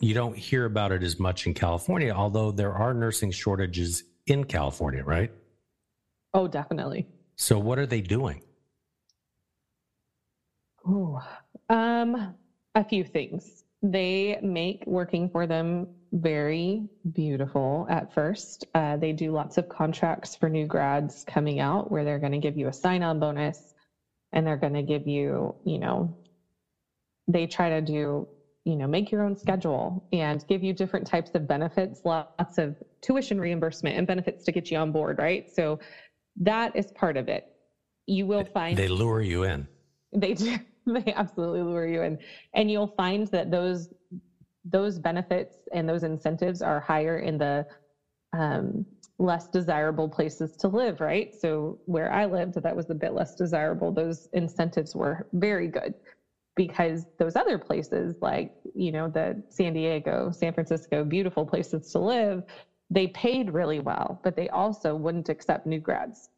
you 0.00 0.14
don't 0.14 0.36
hear 0.36 0.64
about 0.64 0.92
it 0.92 1.02
as 1.02 1.18
much 1.18 1.46
in 1.46 1.52
California, 1.52 2.12
although 2.14 2.50
there 2.50 2.72
are 2.72 2.94
nursing 2.94 3.30
shortages 3.30 4.04
in 4.26 4.44
California, 4.44 5.04
right? 5.04 5.30
Oh, 6.34 6.48
definitely. 6.48 7.06
So 7.36 7.58
what 7.58 7.78
are 7.78 7.86
they 7.86 8.00
doing? 8.00 8.42
Oh, 10.86 11.20
um, 11.68 12.34
a 12.74 12.84
few 12.84 13.04
things. 13.04 13.64
They 13.82 14.38
make 14.42 14.84
working 14.86 15.28
for 15.30 15.46
them 15.46 15.86
very 16.12 16.88
beautiful 17.12 17.86
at 17.90 18.12
first. 18.12 18.66
Uh, 18.74 18.96
they 18.96 19.12
do 19.12 19.30
lots 19.30 19.58
of 19.58 19.68
contracts 19.68 20.34
for 20.34 20.48
new 20.48 20.66
grads 20.66 21.24
coming 21.24 21.60
out 21.60 21.90
where 21.90 22.04
they're 22.04 22.18
going 22.18 22.32
to 22.32 22.38
give 22.38 22.56
you 22.56 22.68
a 22.68 22.72
sign 22.72 23.02
on 23.02 23.20
bonus 23.20 23.74
and 24.32 24.46
they're 24.46 24.56
going 24.56 24.74
to 24.74 24.82
give 24.82 25.06
you, 25.06 25.54
you 25.64 25.78
know, 25.78 26.16
they 27.28 27.46
try 27.46 27.68
to 27.68 27.80
do, 27.80 28.26
you 28.64 28.76
know, 28.76 28.86
make 28.86 29.10
your 29.10 29.22
own 29.22 29.36
schedule 29.36 30.06
and 30.12 30.44
give 30.48 30.62
you 30.62 30.72
different 30.72 31.06
types 31.06 31.30
of 31.34 31.46
benefits, 31.46 32.00
lots 32.04 32.58
of 32.58 32.76
tuition 33.02 33.38
reimbursement 33.38 33.96
and 33.96 34.06
benefits 34.06 34.44
to 34.44 34.52
get 34.52 34.70
you 34.70 34.78
on 34.78 34.92
board, 34.92 35.18
right? 35.18 35.48
So 35.54 35.78
that 36.40 36.72
is 36.74 36.90
part 36.92 37.16
of 37.16 37.28
it. 37.28 37.44
You 38.06 38.26
will 38.26 38.44
find 38.44 38.76
they 38.76 38.88
lure 38.88 39.20
you 39.20 39.44
in. 39.44 39.68
They 40.12 40.34
do. 40.34 40.56
They 40.90 41.12
absolutely 41.16 41.60
lure 41.60 41.86
you 41.86 42.00
in, 42.00 42.16
and 42.54 42.70
you'll 42.70 42.94
find 42.96 43.26
that 43.26 43.50
those 43.50 43.90
those 44.64 44.98
benefits 44.98 45.54
and 45.74 45.86
those 45.86 46.02
incentives 46.02 46.62
are 46.62 46.80
higher 46.80 47.18
in 47.18 47.36
the 47.36 47.66
um, 48.32 48.86
less 49.18 49.48
desirable 49.48 50.08
places 50.08 50.56
to 50.60 50.68
live, 50.68 51.00
right? 51.00 51.28
So 51.38 51.78
where 51.84 52.10
I 52.10 52.24
lived, 52.24 52.54
that 52.62 52.74
was 52.74 52.88
a 52.88 52.94
bit 52.94 53.12
less 53.12 53.34
desirable. 53.34 53.92
Those 53.92 54.28
incentives 54.32 54.94
were 54.94 55.26
very 55.34 55.68
good 55.68 55.92
because 56.56 57.04
those 57.18 57.36
other 57.36 57.58
places, 57.58 58.16
like 58.20 58.50
you 58.74 58.92
know 58.92 59.08
the 59.08 59.42
San 59.50 59.72
Diego, 59.72 60.30
San 60.32 60.52
Francisco, 60.52 61.04
beautiful 61.04 61.46
places 61.46 61.90
to 61.92 61.98
live, 61.98 62.42
they 62.90 63.08
paid 63.08 63.50
really 63.52 63.80
well, 63.80 64.20
but 64.24 64.36
they 64.36 64.48
also 64.48 64.94
wouldn't 64.94 65.28
accept 65.28 65.66
new 65.66 65.80
grads. 65.80 66.30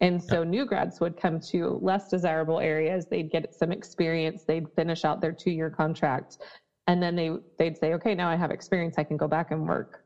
And 0.00 0.22
so 0.22 0.42
new 0.42 0.64
grads 0.64 0.98
would 1.00 1.16
come 1.16 1.40
to 1.40 1.78
less 1.82 2.08
desirable 2.08 2.58
areas. 2.58 3.06
They'd 3.06 3.30
get 3.30 3.54
some 3.54 3.70
experience. 3.70 4.44
They'd 4.44 4.66
finish 4.74 5.04
out 5.04 5.20
their 5.20 5.32
two 5.32 5.50
year 5.50 5.68
contract. 5.68 6.38
And 6.86 7.02
then 7.02 7.14
they, 7.14 7.30
they'd 7.58 7.76
say, 7.76 7.92
okay, 7.94 8.14
now 8.14 8.28
I 8.28 8.36
have 8.36 8.50
experience. 8.50 8.94
I 8.96 9.04
can 9.04 9.18
go 9.18 9.28
back 9.28 9.50
and 9.50 9.68
work, 9.68 10.04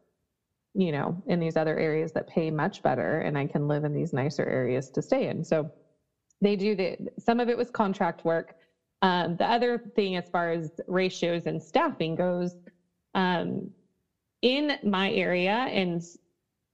you 0.75 0.91
know, 0.91 1.23
in 1.29 1.39
these 1.39 1.57
other 1.57 1.79
areas 1.79 2.11
that 2.13 2.27
pay 2.27 2.51
much 2.51 2.83
better 2.83 3.21
and 3.21 3.39
I 3.39 3.47
can 3.47 3.69
live 3.69 3.85
in 3.85 3.95
these 3.95 4.13
nicer 4.13 4.45
areas 4.45 4.91
to 4.91 5.03
stay 5.03 5.29
in. 5.29 5.45
So 5.45 5.71
they 6.41 6.57
do 6.57 6.75
the, 6.75 6.97
some 7.21 7.39
of 7.39 7.49
it 7.49 7.57
was 7.57 7.71
contract 7.71 8.25
work. 8.25 8.57
Um, 9.01 9.37
the 9.37 9.47
other 9.47 9.79
thing, 9.95 10.17
as 10.17 10.29
far 10.29 10.51
as 10.51 10.73
ratios 10.89 11.47
and 11.47 11.63
staffing 11.63 12.17
goes, 12.17 12.57
um, 13.15 13.71
in 14.45 14.77
my 14.85 15.11
area 15.11 15.67
and 15.73 16.03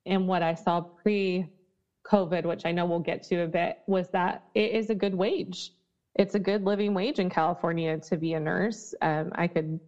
and 0.04 0.26
what 0.26 0.42
I 0.42 0.54
saw 0.54 0.80
pre 0.80 1.46
COVID, 2.04 2.44
which 2.44 2.66
I 2.66 2.72
know 2.72 2.84
we'll 2.84 2.98
get 2.98 3.22
to 3.24 3.42
a 3.42 3.46
bit, 3.46 3.78
was 3.86 4.10
that 4.10 4.42
it 4.54 4.72
is 4.72 4.90
a 4.90 4.94
good 4.94 5.14
wage. 5.14 5.70
It's 6.16 6.34
a 6.34 6.38
good 6.38 6.64
living 6.64 6.94
wage 6.94 7.20
in 7.20 7.30
California 7.30 7.96
to 7.98 8.16
be 8.16 8.34
a 8.34 8.40
nurse. 8.40 8.92
Um, 9.00 9.30
I 9.36 9.46
could, 9.46 9.78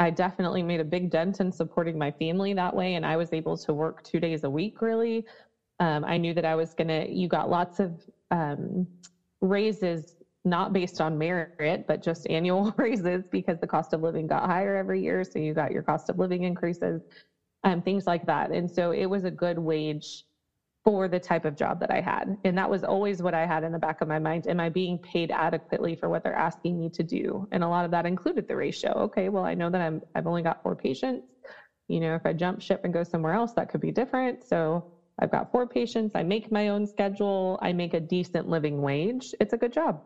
I 0.00 0.10
definitely 0.10 0.62
made 0.64 0.80
a 0.80 0.84
big 0.84 1.10
dent 1.10 1.38
in 1.38 1.52
supporting 1.52 1.96
my 1.96 2.10
family 2.10 2.54
that 2.54 2.74
way, 2.74 2.96
and 2.96 3.06
I 3.06 3.16
was 3.16 3.32
able 3.32 3.56
to 3.58 3.72
work 3.72 4.02
two 4.02 4.18
days 4.18 4.42
a 4.42 4.50
week. 4.50 4.82
Really, 4.82 5.24
um, 5.78 6.04
I 6.04 6.16
knew 6.16 6.34
that 6.34 6.44
I 6.44 6.56
was 6.56 6.74
gonna. 6.74 7.06
You 7.08 7.28
got 7.28 7.48
lots 7.48 7.78
of 7.78 8.02
um, 8.32 8.88
raises, 9.40 10.16
not 10.48 10.72
based 10.72 11.00
on 11.00 11.18
merit, 11.18 11.84
but 11.88 12.02
just 12.02 12.26
annual 12.30 12.74
raises 12.78 13.24
because 13.30 13.58
the 13.60 13.68
cost 13.68 13.94
of 13.94 14.02
living 14.02 14.26
got 14.28 14.46
higher 14.46 14.76
every 14.76 15.02
year. 15.02 15.24
So 15.24 15.38
you 15.40 15.54
got 15.54 15.72
your 15.72 15.84
cost 15.84 16.10
of 16.10 16.18
living 16.18 16.44
increases, 16.44 17.02
and 17.64 17.84
things 17.84 18.06
like 18.06 18.22
that. 18.26 18.50
And 18.50 18.70
so 18.70 18.92
it 18.92 19.06
was 19.06 19.24
a 19.24 19.30
good 19.30 19.58
wage 19.58 20.24
for 20.84 21.08
the 21.08 21.20
type 21.20 21.44
of 21.44 21.56
job 21.56 21.80
that 21.80 21.90
I 21.92 22.00
had. 22.00 22.36
And 22.44 22.58
that 22.58 22.70
was 22.70 22.84
always 22.84 23.22
what 23.22 23.34
I 23.34 23.46
had 23.46 23.64
in 23.64 23.72
the 23.72 23.78
back 23.78 24.00
of 24.00 24.08
my 24.08 24.18
mind. 24.18 24.46
Am 24.46 24.60
I 24.60 24.70
being 24.70 24.98
paid 25.00 25.30
adequately 25.30 25.96
for 25.96 26.08
what 26.08 26.22
they're 26.24 26.34
asking 26.34 26.78
me 26.78 26.90
to 26.94 27.02
do? 27.02 27.46
And 27.52 27.64
a 27.64 27.68
lot 27.68 27.84
of 27.84 27.90
that 27.92 28.06
included 28.06 28.46
the 28.48 28.56
ratio. 28.56 28.92
Okay, 28.96 29.28
well, 29.28 29.44
I 29.44 29.54
know 29.54 29.70
that 29.70 29.80
I'm 29.80 30.00
I've 30.14 30.26
only 30.26 30.42
got 30.42 30.58
four 30.62 30.76
patients. 30.76 31.26
You 31.88 32.00
know, 32.00 32.14
if 32.14 32.22
I 32.24 32.32
jump 32.32 32.62
ship 32.62 32.80
and 32.84 32.92
go 32.94 33.04
somewhere 33.04 33.34
else, 33.34 33.52
that 33.56 33.68
could 33.68 33.80
be 33.80 33.92
different. 33.92 34.44
So 34.46 34.82
I've 35.20 35.30
got 35.30 35.50
four 35.52 35.66
patients. 35.66 36.12
I 36.14 36.22
make 36.22 36.50
my 36.52 36.68
own 36.68 36.86
schedule. 36.86 37.58
I 37.62 37.72
make 37.72 37.94
a 37.94 38.00
decent 38.00 38.48
living 38.48 38.82
wage. 38.82 39.34
It's 39.40 39.52
a 39.54 39.58
good 39.58 39.72
job. 39.72 40.00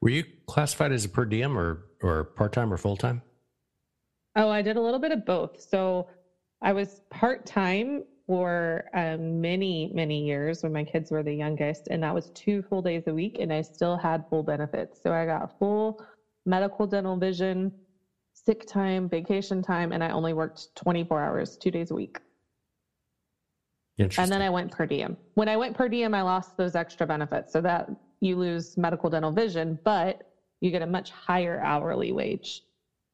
Were 0.00 0.10
you 0.10 0.24
classified 0.46 0.92
as 0.92 1.04
a 1.04 1.08
per 1.08 1.24
diem 1.24 1.56
or 1.56 1.84
or 2.02 2.24
part 2.24 2.52
time 2.52 2.72
or 2.72 2.76
full 2.76 2.96
time? 2.96 3.22
Oh, 4.36 4.48
I 4.48 4.62
did 4.62 4.76
a 4.76 4.80
little 4.80 5.00
bit 5.00 5.12
of 5.12 5.26
both. 5.26 5.60
So 5.60 6.08
I 6.62 6.72
was 6.72 7.02
part 7.10 7.46
time 7.46 8.04
for 8.26 8.84
um, 8.94 9.40
many, 9.40 9.90
many 9.92 10.24
years 10.24 10.62
when 10.62 10.72
my 10.72 10.84
kids 10.84 11.10
were 11.10 11.22
the 11.22 11.34
youngest, 11.34 11.88
and 11.90 12.02
that 12.02 12.14
was 12.14 12.30
two 12.30 12.62
full 12.62 12.80
days 12.80 13.02
a 13.08 13.14
week, 13.14 13.38
and 13.40 13.52
I 13.52 13.60
still 13.60 13.96
had 13.96 14.24
full 14.30 14.42
benefits. 14.42 15.02
So 15.02 15.12
I 15.12 15.26
got 15.26 15.58
full 15.58 16.04
medical, 16.46 16.86
dental, 16.86 17.16
vision, 17.16 17.72
sick 18.32 18.66
time, 18.66 19.08
vacation 19.08 19.62
time, 19.62 19.92
and 19.92 20.02
I 20.02 20.10
only 20.10 20.32
worked 20.32 20.74
24 20.76 21.22
hours, 21.22 21.56
two 21.56 21.70
days 21.70 21.90
a 21.90 21.94
week. 21.94 22.20
And 24.22 24.30
then 24.32 24.40
I 24.40 24.48
went 24.48 24.70
per 24.70 24.86
diem. 24.86 25.16
When 25.34 25.48
I 25.48 25.56
went 25.56 25.76
per 25.76 25.88
diem, 25.88 26.14
I 26.14 26.22
lost 26.22 26.56
those 26.56 26.74
extra 26.74 27.06
benefits. 27.06 27.52
So 27.52 27.60
that 27.62 27.90
you 28.20 28.36
lose 28.36 28.76
medical, 28.76 29.10
dental, 29.10 29.32
vision, 29.32 29.78
but 29.84 30.30
you 30.60 30.70
get 30.70 30.82
a 30.82 30.86
much 30.86 31.10
higher 31.10 31.60
hourly 31.60 32.12
wage. 32.12 32.62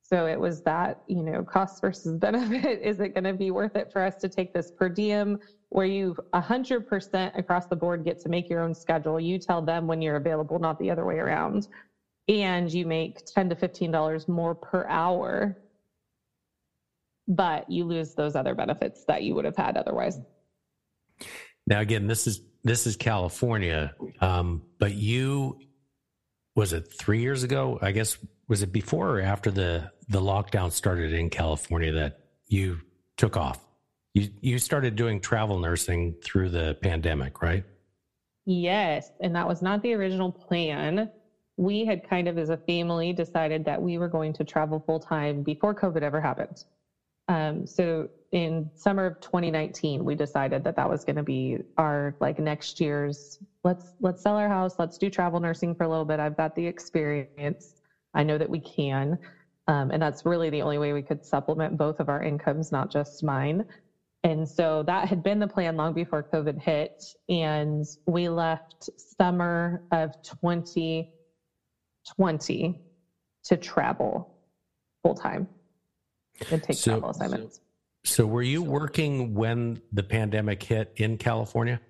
So 0.03 0.27
it 0.27 0.38
was 0.38 0.62
that, 0.62 1.03
you 1.07 1.23
know, 1.23 1.42
cost 1.42 1.81
versus 1.81 2.16
benefit. 2.19 2.81
Is 2.83 3.01
it 3.01 3.14
going 3.14 3.25
to 3.25 3.33
be 3.33 3.51
worth 3.51 3.77
it 3.77 3.92
for 3.92 4.03
us 4.03 4.16
to 4.16 4.29
take 4.29 4.53
this 4.53 4.71
per 4.71 4.88
diem 4.88 5.38
where 5.71 5.87
you 5.87 6.16
100% 6.33 7.38
across 7.38 7.66
the 7.66 7.77
board 7.77 8.05
get 8.05 8.21
to 8.21 8.29
make 8.29 8.49
your 8.49 8.62
own 8.62 8.75
schedule? 8.75 9.19
You 9.19 9.38
tell 9.38 9.62
them 9.62 9.87
when 9.87 10.03
you're 10.03 10.16
available, 10.16 10.59
not 10.59 10.79
the 10.79 10.90
other 10.90 11.05
way 11.05 11.16
around. 11.16 11.69
And 12.29 12.73
you 12.73 12.87
make 12.87 13.25
10 13.27 13.51
to 13.51 13.57
$15 13.57 14.29
more 14.29 14.55
per 14.55 14.85
hour, 14.88 15.57
but 17.29 17.71
you 17.71 17.85
lose 17.85 18.14
those 18.14 18.35
other 18.35 18.55
benefits 18.55 19.05
that 19.05 19.23
you 19.23 19.35
would 19.37 19.45
have 19.45 19.57
had 19.57 19.77
otherwise. 19.77 20.19
Now, 21.69 21.81
again, 21.81 22.07
this 22.07 22.27
is 22.27 22.40
this 22.66 22.85
is 22.85 22.96
California, 22.96 23.94
um, 24.20 24.61
but 24.81 24.92
you 24.92 25.57
was 26.57 26.72
it 26.72 26.92
three 26.92 27.20
years 27.20 27.44
ago? 27.44 27.79
I 27.81 27.92
guess 27.92 28.18
was 28.48 28.62
it 28.62 28.72
before 28.72 29.18
or 29.18 29.20
after 29.20 29.52
the 29.52 29.92
the 30.09 30.20
lockdown 30.20 30.72
started 30.72 31.12
in 31.12 31.31
California 31.31 31.92
that 31.92 32.18
you 32.48 32.81
took 33.16 33.37
off? 33.37 33.61
You 34.14 34.31
you 34.40 34.59
started 34.59 34.96
doing 34.96 35.20
travel 35.20 35.61
nursing 35.61 36.16
through 36.24 36.48
the 36.48 36.76
pandemic, 36.83 37.40
right? 37.40 37.62
Yes, 38.46 39.12
and 39.20 39.35
that 39.37 39.46
was 39.46 39.62
not 39.62 39.81
the 39.83 39.94
original 39.94 40.33
plan. 40.33 41.09
We 41.57 41.85
had 41.85 42.09
kind 42.09 42.26
of 42.26 42.37
as 42.37 42.50
a 42.50 42.57
family 42.57 43.12
decided 43.12 43.64
that 43.64 43.81
we 43.81 43.96
were 43.96 44.09
going 44.09 44.33
to 44.35 44.44
travel 44.44 44.83
full 44.85 45.00
time 45.00 45.44
before 45.44 45.72
COVID 45.72 46.02
ever 46.02 46.20
happened. 46.20 46.64
Um, 47.29 47.64
so 47.64 48.09
in 48.37 48.70
summer 48.75 49.07
of 49.07 49.18
2019, 49.20 50.05
we 50.05 50.14
decided 50.14 50.62
that 50.62 50.77
that 50.77 50.87
was 50.87 51.03
going 51.05 51.16
to 51.16 51.22
be 51.22 51.57
our 51.79 52.14
like 52.20 52.38
next 52.38 52.83
year's. 52.83 53.38
Let's 53.64 53.94
let's 53.99 54.20
sell 54.20 54.37
our 54.37 54.46
house. 54.46 54.75
Let's 54.79 54.99
do 54.99 55.09
travel 55.09 55.40
nursing 55.40 55.75
for 55.75 55.85
a 55.85 55.88
little 55.88 56.05
bit. 56.05 56.20
I've 56.20 56.37
got 56.37 56.55
the 56.55 56.66
experience. 56.66 57.77
I 58.12 58.22
know 58.22 58.37
that 58.37 58.51
we 58.51 58.61
can. 58.61 59.16
Um, 59.68 59.90
and 59.90 60.03
that's 60.03 60.27
really 60.27 60.51
the 60.51 60.61
only 60.61 60.77
way 60.77 60.92
we 60.92 61.01
could 61.01 61.25
supplement 61.25 61.79
both 61.79 61.99
of 61.99 62.11
our 62.11 62.22
incomes, 62.22 62.70
not 62.70 62.90
just 62.90 63.25
mine. 63.25 63.64
And 64.22 64.46
so 64.46 64.83
that 64.83 65.09
had 65.09 65.22
been 65.22 65.38
the 65.38 65.49
plan 65.49 65.79
long 65.79 65.94
before 65.94 66.22
COVID 66.22 66.61
hit. 66.61 67.03
And 67.31 67.87
we 68.05 68.29
left 68.29 68.90
summer 69.18 69.81
of 69.92 70.12
2020 70.22 72.81
to 73.44 73.57
travel 73.57 74.29
full 75.03 75.14
time 75.14 75.49
and 76.51 76.62
take 76.62 76.77
so, 76.77 76.90
travel 76.90 77.09
assignments. 77.09 77.57
So, 77.57 77.62
were 78.27 78.42
you 78.42 78.62
working 78.62 79.35
when 79.35 79.81
the 79.92 80.03
pandemic 80.03 80.62
hit 80.62 80.92
in 80.97 81.19
California? 81.19 81.81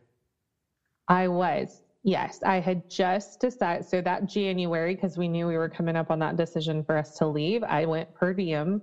I 1.09 1.29
was. 1.29 1.83
Yes, 2.03 2.41
I 2.45 2.61
had 2.61 2.89
just 2.89 3.41
decided. 3.41 3.85
So 3.85 4.01
that 4.01 4.27
January, 4.27 4.95
because 4.95 5.19
we 5.19 5.29
knew 5.29 5.47
we 5.47 5.57
were 5.57 5.69
coming 5.69 5.97
up 5.97 6.11
on 6.11 6.19
that 6.21 6.37
decision 6.37 6.85
for 6.85 6.97
us 6.97 7.19
to 7.19 7.27
leave, 7.27 7.63
I 7.65 7.85
went 7.85 8.15
per 8.15 8.33
diem. 8.33 8.81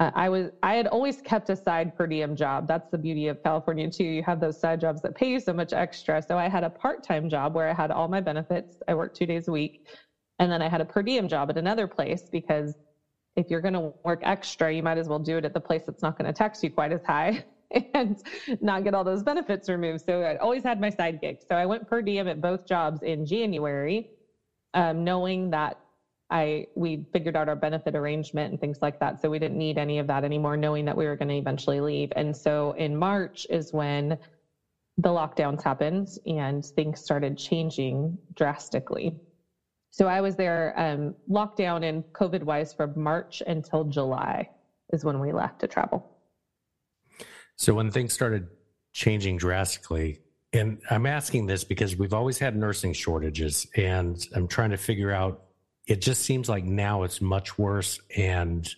Uh, 0.00 0.10
I 0.14 0.28
was 0.28 0.50
I 0.62 0.74
had 0.74 0.88
always 0.88 1.20
kept 1.20 1.50
a 1.50 1.56
side 1.56 1.96
per 1.96 2.06
diem 2.06 2.34
job. 2.34 2.66
That's 2.66 2.90
the 2.90 2.98
beauty 2.98 3.28
of 3.28 3.42
California 3.42 3.90
too. 3.90 4.04
You 4.04 4.22
have 4.24 4.40
those 4.40 4.58
side 4.58 4.80
jobs 4.80 5.02
that 5.02 5.14
pay 5.14 5.30
you 5.30 5.40
so 5.40 5.52
much 5.52 5.72
extra. 5.72 6.20
So 6.20 6.36
I 6.36 6.48
had 6.48 6.64
a 6.64 6.70
part 6.70 7.04
time 7.04 7.28
job 7.28 7.54
where 7.54 7.68
I 7.68 7.74
had 7.74 7.90
all 7.90 8.08
my 8.08 8.20
benefits. 8.20 8.82
I 8.88 8.94
worked 8.94 9.16
two 9.16 9.26
days 9.26 9.46
a 9.46 9.52
week, 9.52 9.86
and 10.38 10.50
then 10.50 10.62
I 10.62 10.68
had 10.68 10.80
a 10.80 10.84
per 10.84 11.02
diem 11.02 11.28
job 11.28 11.50
at 11.50 11.58
another 11.58 11.86
place 11.86 12.28
because 12.32 12.74
if 13.36 13.50
you're 13.50 13.60
going 13.60 13.74
to 13.74 13.92
work 14.04 14.20
extra, 14.22 14.72
you 14.72 14.82
might 14.82 14.98
as 14.98 15.08
well 15.08 15.18
do 15.18 15.36
it 15.36 15.44
at 15.44 15.54
the 15.54 15.60
place 15.60 15.82
that's 15.86 16.02
not 16.02 16.16
going 16.16 16.26
to 16.26 16.32
tax 16.32 16.62
you 16.62 16.70
quite 16.70 16.92
as 16.92 17.04
high. 17.04 17.44
and 17.94 18.22
not 18.60 18.84
get 18.84 18.94
all 18.94 19.04
those 19.04 19.22
benefits 19.22 19.68
removed. 19.68 20.04
So 20.04 20.22
I 20.22 20.36
always 20.36 20.62
had 20.62 20.80
my 20.80 20.90
side 20.90 21.20
gig. 21.20 21.38
So 21.48 21.56
I 21.56 21.66
went 21.66 21.88
per 21.88 22.02
diem 22.02 22.28
at 22.28 22.40
both 22.40 22.66
jobs 22.66 23.02
in 23.02 23.26
January, 23.26 24.10
um, 24.74 25.04
knowing 25.04 25.50
that 25.50 25.78
I 26.30 26.66
we 26.74 27.04
figured 27.12 27.36
out 27.36 27.48
our 27.48 27.56
benefit 27.56 27.94
arrangement 27.94 28.50
and 28.50 28.60
things 28.60 28.78
like 28.80 28.98
that. 29.00 29.20
So 29.20 29.28
we 29.28 29.38
didn't 29.38 29.58
need 29.58 29.78
any 29.78 29.98
of 29.98 30.06
that 30.06 30.24
anymore, 30.24 30.56
knowing 30.56 30.84
that 30.86 30.96
we 30.96 31.06
were 31.06 31.16
going 31.16 31.28
to 31.28 31.36
eventually 31.36 31.80
leave. 31.80 32.12
And 32.16 32.36
so 32.36 32.72
in 32.72 32.96
March 32.96 33.46
is 33.50 33.72
when 33.72 34.18
the 34.96 35.08
lockdowns 35.08 35.62
happened 35.62 36.08
and 36.26 36.64
things 36.64 37.00
started 37.00 37.36
changing 37.36 38.16
drastically. 38.34 39.14
So 39.96 40.08
I 40.08 40.22
was 40.22 40.34
there 40.34 40.74
um, 40.76 41.14
lockdown 41.30 41.88
and 41.88 42.02
COVID 42.14 42.42
wise 42.42 42.74
from 42.74 43.00
March 43.00 43.44
until 43.46 43.84
July 43.84 44.50
is 44.92 45.04
when 45.04 45.20
we 45.20 45.30
left 45.30 45.60
to 45.60 45.68
travel. 45.68 46.04
So 47.54 47.74
when 47.74 47.92
things 47.92 48.12
started 48.12 48.48
changing 48.92 49.36
drastically, 49.36 50.18
and 50.52 50.80
I'm 50.90 51.06
asking 51.06 51.46
this 51.46 51.62
because 51.62 51.94
we've 51.94 52.12
always 52.12 52.40
had 52.40 52.56
nursing 52.56 52.92
shortages, 52.92 53.68
and 53.76 54.20
I'm 54.34 54.48
trying 54.48 54.70
to 54.70 54.76
figure 54.76 55.12
out. 55.12 55.44
It 55.86 56.00
just 56.00 56.22
seems 56.22 56.48
like 56.48 56.64
now 56.64 57.04
it's 57.04 57.20
much 57.20 57.56
worse, 57.56 58.00
and 58.16 58.68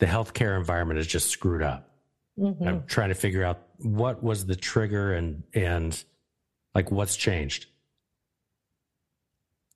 the 0.00 0.06
healthcare 0.06 0.58
environment 0.58 0.98
is 0.98 1.06
just 1.06 1.28
screwed 1.28 1.62
up. 1.62 1.88
Mm-hmm. 2.36 2.66
I'm 2.66 2.86
trying 2.88 3.10
to 3.10 3.14
figure 3.14 3.44
out 3.44 3.60
what 3.78 4.24
was 4.24 4.44
the 4.44 4.56
trigger 4.56 5.12
and 5.12 5.44
and 5.54 6.02
like 6.74 6.90
what's 6.90 7.14
changed. 7.14 7.66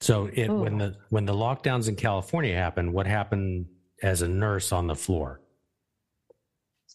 So 0.01 0.29
it, 0.33 0.49
when 0.49 0.79
the 0.79 0.97
when 1.11 1.25
the 1.25 1.33
lockdowns 1.33 1.89
in 1.89 1.97
California 1.97 2.55
happened, 2.55 2.93
what 2.93 3.07
happened 3.07 3.67
as 4.03 4.23
a 4.23 4.29
nurse 4.29 4.73
on 4.73 4.87
the 4.87 4.95
floor? 4.95 5.41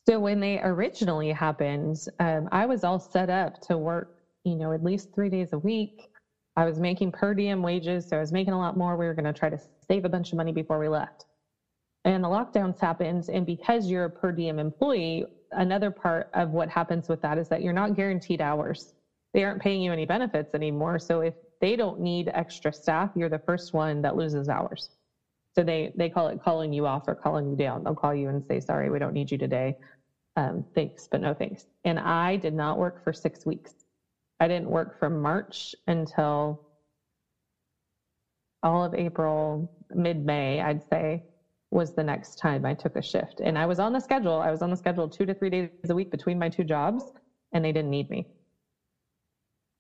So 0.08 0.20
when 0.20 0.40
they 0.40 0.60
originally 0.60 1.32
happened, 1.32 1.98
um, 2.20 2.50
I 2.52 2.66
was 2.66 2.84
all 2.84 3.00
set 3.00 3.30
up 3.30 3.62
to 3.62 3.78
work, 3.78 4.18
you 4.44 4.56
know, 4.56 4.72
at 4.72 4.84
least 4.84 5.14
three 5.14 5.30
days 5.30 5.54
a 5.54 5.60
week. 5.60 6.10
I 6.58 6.66
was 6.66 6.80
making 6.80 7.12
per 7.12 7.34
diem 7.34 7.62
wages, 7.62 8.10
so 8.10 8.18
I 8.18 8.20
was 8.20 8.32
making 8.32 8.54
a 8.54 8.58
lot 8.58 8.78
more. 8.78 8.98
We 8.98 9.06
were 9.06 9.14
going 9.14 9.32
to 9.32 9.34
try 9.34 9.50
to 9.50 9.60
save 9.88 10.06
a 10.06 10.10
bunch 10.10 10.32
of 10.32 10.38
money 10.38 10.52
before 10.52 10.80
we 10.80 10.88
left. 10.88 11.26
And 12.04 12.24
the 12.24 12.28
lockdowns 12.28 12.80
happened, 12.80 13.30
and 13.30 13.46
because 13.46 13.88
you're 13.88 14.06
a 14.06 14.10
per 14.10 14.32
diem 14.32 14.58
employee, 14.58 15.26
another 15.52 15.92
part 15.92 16.30
of 16.34 16.50
what 16.50 16.70
happens 16.70 17.08
with 17.08 17.22
that 17.22 17.38
is 17.38 17.48
that 17.50 17.62
you're 17.62 17.74
not 17.74 17.96
guaranteed 17.96 18.42
hours. 18.42 18.94
They 19.34 19.44
aren't 19.44 19.62
paying 19.62 19.82
you 19.82 19.94
any 19.94 20.06
benefits 20.06 20.54
anymore. 20.56 20.98
So 21.00 21.22
if 21.22 21.36
they 21.62 21.78
don't 21.78 22.00
need 22.02 22.32
extra 22.34 22.74
staff, 22.74 23.12
you're 23.16 23.30
the 23.30 23.40
first 23.48 23.74
one 23.74 24.04
that 24.04 24.18
loses 24.18 24.50
hours. 24.50 24.90
So 25.56 25.64
they 25.64 25.92
they 25.96 26.10
call 26.10 26.28
it 26.30 26.42
calling 26.42 26.74
you 26.74 26.88
off 26.88 27.04
or 27.08 27.16
calling 27.16 27.50
you 27.50 27.58
down. 27.58 27.84
They'll 27.84 27.96
call 27.96 28.16
you 28.16 28.30
and 28.30 28.44
say, 28.46 28.62
"Sorry, 28.62 28.90
we 28.92 29.00
don't 29.00 29.14
need 29.14 29.32
you 29.32 29.38
today. 29.40 29.76
Um, 30.38 30.66
thanks, 30.76 31.08
but 31.12 31.22
no 31.22 31.34
thanks." 31.36 31.66
And 31.86 32.00
I 32.00 32.38
did 32.38 32.54
not 32.56 32.80
work 32.80 33.04
for 33.04 33.14
six 33.14 33.46
weeks. 33.46 33.74
I 34.40 34.48
didn't 34.50 34.70
work 34.70 35.00
from 35.00 35.22
March 35.22 35.76
until 35.88 36.60
all 38.64 38.84
of 38.86 38.94
April, 38.94 39.70
mid 39.94 40.26
May, 40.26 40.62
I'd 40.62 40.82
say, 40.92 41.24
was 41.72 41.94
the 41.94 42.04
next 42.04 42.38
time 42.38 42.66
I 42.66 42.74
took 42.74 42.96
a 42.96 43.02
shift. 43.02 43.42
And 43.44 43.58
I 43.58 43.66
was 43.68 43.80
on 43.80 43.94
the 43.94 44.00
schedule. 44.02 44.40
I 44.40 44.52
was 44.52 44.62
on 44.62 44.70
the 44.72 44.78
schedule 44.78 45.10
two 45.10 45.26
to 45.28 45.34
three 45.36 45.50
days 45.50 45.70
a 45.90 45.96
week 45.96 46.12
between 46.12 46.40
my 46.40 46.50
two 46.50 46.64
jobs, 46.66 47.12
and 47.54 47.64
they 47.66 47.72
didn't 47.74 47.92
need 47.92 48.10
me. 48.10 48.28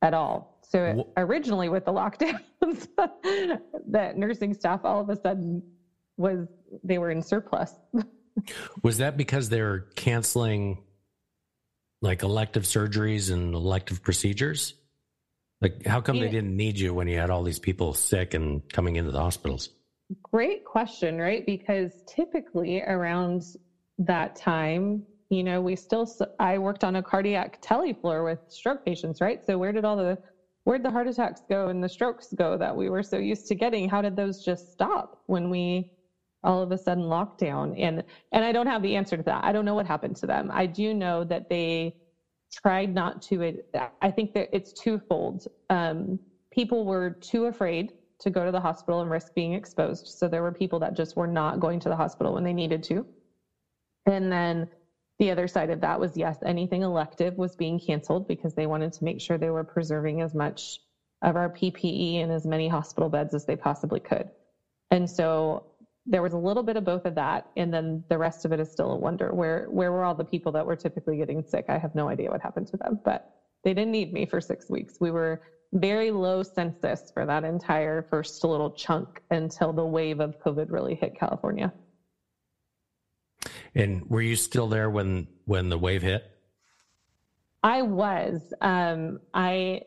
at 0.03 0.13
all. 0.15 0.50
So 0.71 1.12
originally 1.17 1.67
with 1.67 1.84
the 1.84 1.91
lockdowns, 1.91 2.88
that 3.88 4.17
nursing 4.17 4.53
staff 4.53 4.81
all 4.86 5.01
of 5.01 5.10
a 5.10 5.17
sudden 5.17 5.62
was 6.15 6.47
they 6.81 6.97
were 6.97 7.12
in 7.12 7.21
surplus. 7.21 7.73
was 8.84 8.99
that 8.99 9.17
because 9.17 9.49
they're 9.49 9.79
canceling 9.95 10.81
like 12.01 12.23
elective 12.23 12.63
surgeries 12.63 13.34
and 13.34 13.53
elective 13.53 14.01
procedures? 14.01 14.75
Like, 15.60 15.86
how 15.86 15.99
come 15.99 16.19
they 16.19 16.29
didn't 16.29 16.55
need 16.55 16.79
you 16.79 16.93
when 16.93 17.07
you 17.07 17.19
had 17.19 17.29
all 17.29 17.43
these 17.43 17.60
people 17.60 17.93
sick 17.93 18.34
and 18.34 18.67
coming 18.71 18.95
into 18.95 19.12
the 19.12 19.19
hospitals? 19.19 19.69
Great 20.23 20.63
question, 20.63 21.19
right? 21.19 21.45
Because 21.45 21.91
typically 22.07 22.81
around 22.81 23.43
that 23.99 24.38
time, 24.38 25.03
you 25.29 25.43
know, 25.43 25.62
we 25.62 25.75
still, 25.75 26.10
I 26.39 26.57
worked 26.57 26.84
on 26.84 26.95
a 26.95 27.03
cardiac 27.03 27.62
telefloor 27.62 28.23
with 28.23 28.39
stroke 28.47 28.84
patients, 28.84 29.21
right? 29.21 29.45
So 29.45 29.57
where 29.57 29.71
did 29.71 29.86
all 29.86 29.95
the, 29.95 30.17
where'd 30.63 30.84
the 30.84 30.91
heart 30.91 31.08
attacks 31.08 31.41
go 31.50 31.67
and 31.67 31.84
the 31.84 31.89
strokes 31.89 32.28
go 32.36 32.58
that 32.58 32.76
we 32.76 32.89
were 32.89 33.04
so 33.04 33.17
used 33.17 33.47
to 33.47 33.56
getting? 33.56 33.89
How 33.89 34.02
did 34.02 34.15
those 34.15 34.39
just 34.39 34.71
stop 34.71 35.17
when 35.28 35.50
we 35.50 35.88
all 36.43 36.62
of 36.62 36.71
a 36.71 36.78
sudden 36.78 37.04
locked 37.04 37.38
down? 37.38 37.76
And, 37.76 38.04
and 38.32 38.45
I 38.45 38.52
don't 38.52 38.67
have 38.67 38.82
the 38.82 38.95
answer 38.95 39.17
to 39.17 39.24
that. 39.24 39.43
I 39.43 39.52
don't 39.52 39.65
know 39.65 39.76
what 39.76 39.88
happened 39.88 40.17
to 40.17 40.28
them. 40.28 40.50
I 40.54 40.65
do 40.67 40.93
know 40.93 41.24
that 41.26 41.50
they 41.50 41.93
tried 42.52 42.93
not 42.93 43.21
to, 43.24 43.60
I 44.02 44.12
think 44.12 44.34
that 44.34 44.50
it's 44.52 44.74
twofold. 44.74 45.43
Um, 45.69 46.19
people 46.52 46.86
were 46.86 47.17
too 47.21 47.45
afraid 47.45 47.91
to 48.19 48.30
go 48.30 48.45
to 48.45 48.52
the 48.52 48.60
hospital 48.60 49.02
and 49.02 49.10
risk 49.10 49.34
being 49.36 49.54
exposed. 49.54 50.08
So 50.08 50.28
there 50.28 50.43
were 50.43 50.52
people 50.52 50.80
that 50.80 50.95
just 50.95 51.15
were 51.15 51.28
not 51.28 51.60
going 51.60 51.80
to 51.82 51.89
the 51.89 51.95
hospital 51.95 52.34
when 52.34 52.43
they 52.43 52.54
needed 52.54 52.84
to. 52.84 53.06
And 54.06 54.32
then 54.32 54.67
the 55.21 55.29
other 55.29 55.47
side 55.47 55.69
of 55.69 55.81
that 55.81 55.99
was 55.99 56.17
yes, 56.17 56.39
anything 56.43 56.81
elective 56.81 57.38
was 57.38 57.55
being 57.55 57.79
canceled 57.79 58.27
because 58.27 58.55
they 58.55 58.65
wanted 58.65 58.91
to 58.91 59.03
make 59.03 59.21
sure 59.21 59.38
they 59.38 59.51
were 59.51 59.63
preserving 59.63 60.19
as 60.19 60.34
much 60.34 60.79
of 61.21 61.36
our 61.36 61.47
PPE 61.47 62.23
and 62.23 62.31
as 62.31 62.43
many 62.43 62.67
hospital 62.67 63.07
beds 63.07 63.36
as 63.36 63.45
they 63.45 63.55
possibly 63.55 63.99
could. 63.99 64.27
And 64.89 65.07
so 65.07 65.67
there 66.07 66.23
was 66.23 66.34
a 66.34 66.39
little 66.39 66.63
bit 66.63 66.75
of 66.75 66.84
both 66.84 67.05
of 67.05 67.13
that 67.13 67.45
and 67.55 67.71
then 67.71 68.03
the 68.10 68.17
rest 68.17 68.45
of 68.45 68.51
it 68.51 68.60
is 68.60 68.71
still 68.71 68.93
a 68.93 68.97
wonder. 68.97 69.31
Where 69.31 69.67
where 69.69 69.91
were 69.91 70.03
all 70.03 70.15
the 70.15 70.25
people 70.25 70.51
that 70.53 70.65
were 70.65 70.75
typically 70.75 71.17
getting 71.17 71.43
sick? 71.43 71.65
I 71.69 71.77
have 71.77 71.93
no 71.93 72.10
idea 72.10 72.31
what 72.31 72.41
happened 72.41 72.65
to 72.69 72.77
them 72.77 72.99
but 73.05 73.23
they 73.63 73.75
didn't 73.75 73.91
need 73.91 74.12
me 74.12 74.25
for 74.25 74.41
six 74.41 74.71
weeks. 74.71 74.95
We 74.99 75.12
were 75.12 75.39
very 75.71 76.10
low 76.10 76.41
census 76.41 77.12
for 77.13 77.27
that 77.27 77.43
entire 77.43 78.01
first 78.10 78.43
little 78.43 78.71
chunk 78.71 79.21
until 79.29 79.71
the 79.71 79.86
wave 79.86 80.19
of 80.19 80.38
covid 80.39 80.69
really 80.69 80.95
hit 80.95 81.17
california 81.17 81.71
and 83.75 84.10
were 84.10 84.21
you 84.21 84.36
still 84.36 84.67
there 84.67 84.89
when 84.89 85.27
when 85.45 85.69
the 85.69 85.77
wave 85.77 86.01
hit? 86.01 86.29
I 87.63 87.81
was. 87.81 88.53
Um, 88.62 89.19
I 89.34 89.81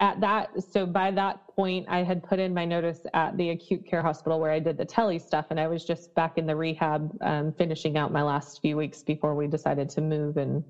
at 0.00 0.20
that 0.20 0.50
so 0.72 0.86
by 0.86 1.10
that 1.12 1.46
point 1.54 1.86
I 1.88 2.02
had 2.02 2.22
put 2.22 2.40
in 2.40 2.52
my 2.52 2.64
notice 2.64 3.06
at 3.14 3.36
the 3.36 3.50
acute 3.50 3.86
care 3.86 4.02
hospital 4.02 4.40
where 4.40 4.50
I 4.50 4.58
did 4.58 4.76
the 4.76 4.84
tele 4.84 5.18
stuff 5.18 5.46
and 5.50 5.60
I 5.60 5.68
was 5.68 5.84
just 5.84 6.14
back 6.14 6.36
in 6.36 6.46
the 6.46 6.56
rehab 6.56 7.16
um, 7.20 7.52
finishing 7.52 7.96
out 7.96 8.12
my 8.12 8.22
last 8.22 8.60
few 8.60 8.76
weeks 8.76 9.02
before 9.02 9.36
we 9.36 9.46
decided 9.46 9.88
to 9.90 10.00
move 10.00 10.36
and 10.36 10.64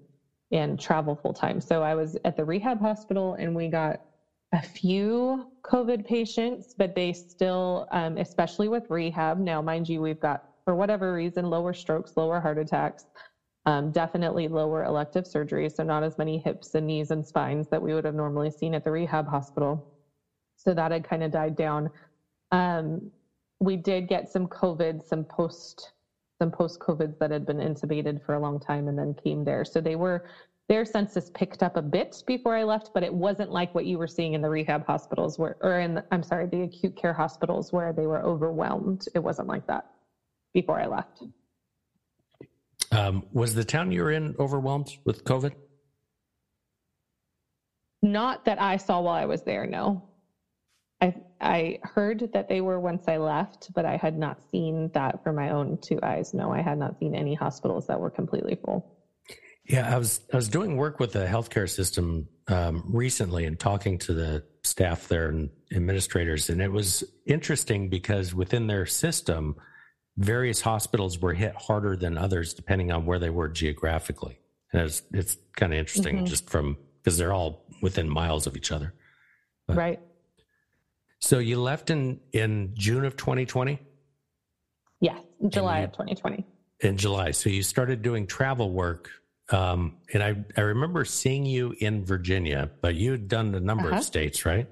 and 0.53 0.79
travel 0.79 1.17
full 1.17 1.33
time. 1.33 1.61
So 1.61 1.83
I 1.83 1.95
was 1.95 2.17
at 2.25 2.37
the 2.37 2.45
rehab 2.45 2.81
hospital 2.81 3.35
and 3.35 3.55
we 3.55 3.69
got 3.69 4.03
a 4.53 4.63
few 4.63 5.51
COVID 5.63 6.07
patients, 6.07 6.75
but 6.77 6.95
they 6.95 7.13
still, 7.13 7.89
um, 7.91 8.19
especially 8.19 8.69
with 8.69 8.89
rehab. 8.89 9.39
Now, 9.39 9.61
mind 9.61 9.89
you, 9.89 10.01
we've 10.01 10.21
got 10.21 10.45
for 10.65 10.75
whatever 10.75 11.15
reason, 11.15 11.51
lower 11.51 11.73
strokes, 11.73 12.13
lower 12.17 12.41
heart 12.41 12.59
attacks, 12.59 13.05
um, 13.67 13.91
definitely 13.91 14.49
lower 14.49 14.85
elective 14.85 15.25
surgeries. 15.25 15.73
So, 15.75 15.83
not 15.83 16.03
as 16.03 16.19
many 16.19 16.39
hips 16.39 16.75
and 16.75 16.87
knees 16.87 17.11
and 17.11 17.25
spines 17.25 17.69
that 17.71 17.83
we 17.83 17.95
would 17.95 18.05
have 18.05 18.15
normally 18.15 18.51
seen 18.51 18.75
at 18.75 18.85
the 18.85 18.91
rehab 18.91 19.29
hospital. 19.29 19.85
So, 20.57 20.75
that 20.75 20.93
had 20.93 21.05
kind 21.05 21.23
of 21.23 21.31
died 21.31 21.57
down. 21.57 21.91
Um, 22.51 23.11
we 23.61 23.77
did 23.77 24.09
get 24.09 24.29
some 24.29 24.47
COVID, 24.47 25.03
some 25.03 25.25
post 25.25 25.93
some 26.41 26.51
post 26.51 26.81
COVID 26.81 27.15
that 27.21 27.31
had 27.31 27.47
been 27.47 27.59
intubated 27.59 28.21
for 28.23 28.35
a 28.35 28.41
long 28.41 28.59
time 28.59 28.89
and 28.89 28.99
then 28.99 29.15
came 29.15 29.45
there. 29.45 29.65
So 29.65 29.81
they 29.81 29.97
were 29.97 30.23
their 30.69 30.85
census 30.85 31.31
picked 31.35 31.63
up 31.63 31.77
a 31.77 31.83
bit 31.83 32.23
before 32.27 32.57
I 32.57 32.65
left, 32.65 32.91
but 32.95 33.03
it 33.03 33.15
wasn't 33.15 33.51
like 33.51 33.75
what 33.75 33.87
you 33.87 33.99
were 33.99 34.07
seeing 34.07 34.33
in 34.35 34.41
the 34.41 34.49
rehab 34.49 34.85
hospitals 34.87 35.39
where, 35.39 35.57
or 35.61 35.79
in, 35.81 35.95
the, 35.95 36.05
I'm 36.11 36.23
sorry, 36.23 36.47
the 36.47 36.63
acute 36.63 36.97
care 36.97 37.13
hospitals 37.13 37.73
where 37.73 37.93
they 37.93 38.07
were 38.07 38.23
overwhelmed. 38.23 39.05
It 39.15 39.21
wasn't 39.21 39.49
like 39.49 39.67
that 39.67 39.85
before 40.55 40.81
I 40.81 40.87
left. 40.87 41.23
Um, 42.91 43.27
was 43.33 43.55
the 43.55 43.65
town 43.65 43.93
you 43.93 44.03
were 44.03 44.13
in 44.13 44.37
overwhelmed 44.39 44.89
with 45.05 45.25
COVID? 45.25 45.53
Not 48.03 48.45
that 48.45 48.61
I 48.61 48.77
saw 48.77 49.01
while 49.01 49.15
I 49.15 49.27
was 49.27 49.43
there, 49.43 49.67
no. 49.67 50.09
I 51.01 51.15
I 51.41 51.79
heard 51.83 52.31
that 52.33 52.49
they 52.49 52.61
were 52.61 52.79
once 52.79 53.09
I 53.09 53.17
left, 53.17 53.73
but 53.75 53.85
I 53.85 53.97
had 53.97 54.17
not 54.17 54.39
seen 54.51 54.91
that 54.95 55.23
for 55.23 55.33
my 55.33 55.51
own 55.51 55.79
two 55.83 55.99
eyes. 56.03 56.33
No, 56.33 56.53
I 56.53 56.63
had 56.63 56.79
not 56.79 56.99
seen 56.99 57.15
any 57.15 57.35
hospitals 57.35 57.87
that 57.89 57.99
were 57.99 58.11
completely 58.11 58.55
full. 58.55 58.95
Yeah, 59.67 59.93
I 59.93 59.99
was 59.99 60.21
I 60.33 60.37
was 60.37 60.49
doing 60.49 60.77
work 60.77 61.01
with 61.01 61.13
the 61.13 61.27
healthcare 61.27 61.69
system 61.69 62.29
um, 62.49 62.85
recently 62.89 63.47
and 63.47 63.59
talking 63.59 63.99
to 64.01 64.15
the 64.15 64.45
staff 64.63 65.09
there 65.09 65.29
and 65.29 65.51
administrators, 65.73 66.51
and 66.51 66.61
it 66.63 66.71
was 66.71 67.03
interesting 67.27 67.89
because 67.89 68.35
within 68.35 68.67
their 68.67 68.87
system, 68.87 69.57
various 70.17 70.61
hospitals 70.61 71.19
were 71.19 71.35
hit 71.35 71.55
harder 71.57 71.97
than 71.97 72.17
others 72.17 72.55
depending 72.55 72.93
on 72.93 73.07
where 73.07 73.19
they 73.19 73.31
were 73.31 73.49
geographically. 73.49 74.39
And 74.73 74.83
it's, 74.83 75.03
it's 75.13 75.37
kind 75.57 75.73
of 75.73 75.79
interesting 75.79 76.17
mm-hmm. 76.17 76.27
just 76.27 76.51
from 76.51 76.77
because 77.03 77.19
they're 77.19 77.33
all 77.33 77.65
within 77.83 78.09
miles 78.09 78.47
of 78.47 78.57
each 78.57 78.73
other. 78.73 78.95
But, 79.67 79.77
right. 79.77 80.01
So 81.21 81.39
you 81.39 81.61
left 81.61 81.91
in 81.91 82.21
in 82.33 82.73
June 82.75 83.05
of 83.05 83.17
2020? 83.17 83.79
Yes, 85.01 85.19
July 85.49 85.81
you, 85.81 85.85
of 85.85 85.93
2020. 85.93 86.47
In 86.81 86.97
July. 86.97 87.31
So 87.31 87.51
you 87.51 87.63
started 87.63 88.03
doing 88.03 88.27
travel 88.27 88.71
work. 88.71 89.11
Um, 89.51 89.99
and 90.13 90.23
I, 90.23 90.37
I 90.57 90.63
remember 90.63 91.05
seeing 91.05 91.45
you 91.45 91.75
in 91.79 92.05
Virginia, 92.05 92.71
but 92.81 92.95
you'd 92.95 93.29
done 93.29 93.55
a 93.55 93.61
number 93.61 93.89
uh-huh. 93.89 93.99
of 93.99 94.05
states, 94.05 94.47
right? 94.47 94.67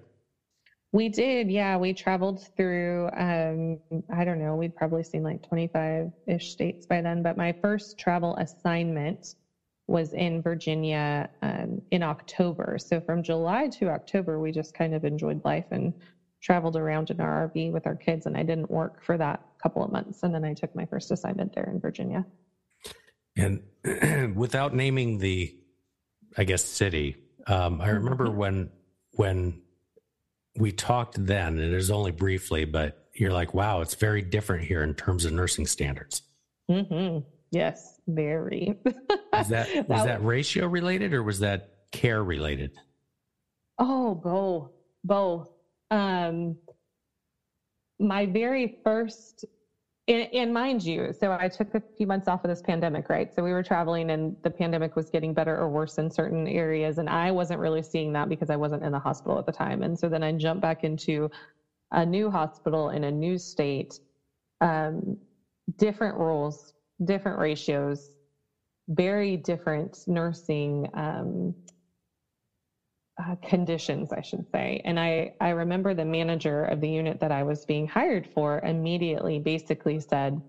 We 0.93 1.09
did, 1.09 1.51
yeah. 1.51 1.79
We 1.79 1.95
traveled 1.95 2.47
through, 2.55 3.09
um, 3.17 3.79
I 4.15 4.25
don't 4.25 4.39
know, 4.39 4.57
we'd 4.57 4.77
probably 4.77 5.03
seen 5.03 5.23
like 5.23 5.43
25 5.43 6.13
ish 6.27 6.53
states 6.53 6.85
by 6.85 7.01
then. 7.01 7.23
But 7.23 7.39
my 7.39 7.53
first 7.53 7.99
travel 7.99 8.37
assignment 8.37 9.35
was 9.87 10.13
in 10.13 10.43
Virginia 10.43 11.31
um, 11.41 11.81
in 11.91 12.03
October. 12.03 12.77
So 12.79 13.01
from 13.01 13.23
July 13.23 13.69
to 13.69 13.89
October, 13.89 14.39
we 14.39 14.53
just 14.53 14.75
kind 14.75 14.95
of 14.95 15.05
enjoyed 15.05 15.43
life 15.45 15.65
and 15.71 15.95
traveled 16.43 16.77
around 16.77 17.11
in 17.11 17.21
our 17.21 17.49
RV 17.49 17.73
with 17.73 17.87
our 17.87 17.97
kids. 17.97 18.27
And 18.27 18.37
I 18.37 18.43
didn't 18.43 18.71
work 18.71 19.03
for 19.03 19.17
that 19.17 19.43
couple 19.63 19.83
of 19.83 19.93
months. 19.93 20.23
And 20.23 20.35
then 20.35 20.45
I 20.45 20.53
took 20.53 20.75
my 20.75 20.85
first 20.85 21.11
assignment 21.11 21.55
there 21.55 21.69
in 21.73 21.81
Virginia. 21.81 22.27
And 23.37 23.63
without 24.37 24.75
naming 24.75 25.19
the, 25.19 25.57
I 26.37 26.45
guess, 26.45 26.65
city, 26.65 27.17
um, 27.47 27.81
I 27.81 27.89
remember 27.89 28.27
mm-hmm. 28.27 28.37
when 28.37 28.71
when 29.15 29.63
we 30.57 30.73
talked 30.73 31.25
then, 31.25 31.59
and 31.59 31.73
it 31.73 31.77
was 31.77 31.91
only 31.91 32.11
briefly, 32.11 32.65
but 32.65 33.09
you're 33.15 33.33
like, 33.33 33.55
wow, 33.55 33.81
it's 33.81 33.95
very 33.95 34.23
different 34.23 34.65
here 34.65 34.83
in 34.83 34.95
terms 34.95 35.25
of 35.25 35.33
nursing 35.33 35.67
standards. 35.67 36.23
Mm-hmm. 36.71 37.27
Yes, 37.51 38.01
very. 38.07 38.79
was 39.33 39.49
that 39.49 39.89
was 39.89 40.05
that 40.05 40.25
ratio 40.25 40.67
related 40.67 41.13
or 41.13 41.23
was 41.23 41.41
that 41.41 41.75
care 41.91 42.25
related? 42.25 42.73
Oh, 43.79 44.15
both, 44.15 44.71
both. 45.05 45.51
Um, 45.91 46.57
my 47.99 48.27
very 48.27 48.79
first 48.83 49.45
and, 50.13 50.35
and, 50.35 50.55
mind 50.55 50.85
you, 50.85 51.13
so 51.19 51.33
I 51.33 51.49
took 51.49 51.75
a 51.75 51.83
few 51.97 52.07
months 52.07 52.29
off 52.29 52.45
of 52.45 52.49
this 52.49 52.63
pandemic, 52.63 53.09
right? 53.09 53.33
So 53.35 53.43
we 53.43 53.53
were 53.53 53.63
traveling 53.63 54.11
and 54.11 54.37
the 54.43 54.51
pandemic 54.51 54.97
was 54.97 55.11
getting 55.11 55.35
better 55.35 55.57
or 55.57 55.69
worse 55.69 55.99
in 55.99 56.11
certain 56.11 56.47
areas. 56.47 56.99
And 56.99 57.09
I 57.09 57.31
wasn't 57.31 57.61
really 57.61 57.83
seeing 57.83 58.13
that 58.15 58.29
because 58.29 58.51
I 58.51 58.57
wasn't 58.57 58.83
in 58.83 58.93
the 58.93 58.99
hospital 58.99 59.39
at 59.39 59.47
the 59.47 59.53
time. 59.53 59.83
And 59.83 59.99
so 59.99 60.09
then 60.09 60.23
I 60.23 60.33
jumped 60.33 60.63
back 60.63 60.85
into 60.85 61.31
a 61.93 62.07
new 62.07 62.31
hospital 62.31 62.91
in 62.91 63.05
a 63.05 63.11
new 63.11 63.39
state, 63.39 63.99
um, 64.61 65.17
different 65.77 66.17
rules, 66.17 66.73
different 67.05 67.39
ratios, 67.39 68.11
very 68.89 69.37
different 69.37 69.99
nursing 70.07 70.89
um, 70.95 71.55
uh, 73.23 73.37
conditions, 73.43 74.13
I 74.13 74.21
should 74.23 74.47
say. 74.51 74.81
And 74.85 74.99
I, 74.99 75.33
I 75.41 75.51
remember 75.51 75.95
the 75.95 76.05
manager 76.05 76.65
of 76.65 76.81
the 76.81 76.89
unit 76.89 77.21
that 77.21 77.33
I 77.33 77.43
was 77.43 77.65
being 77.65 77.87
hired 77.87 78.27
for 78.27 78.61
immediately 78.61 79.39
basically 79.39 80.01
said, 80.01 80.41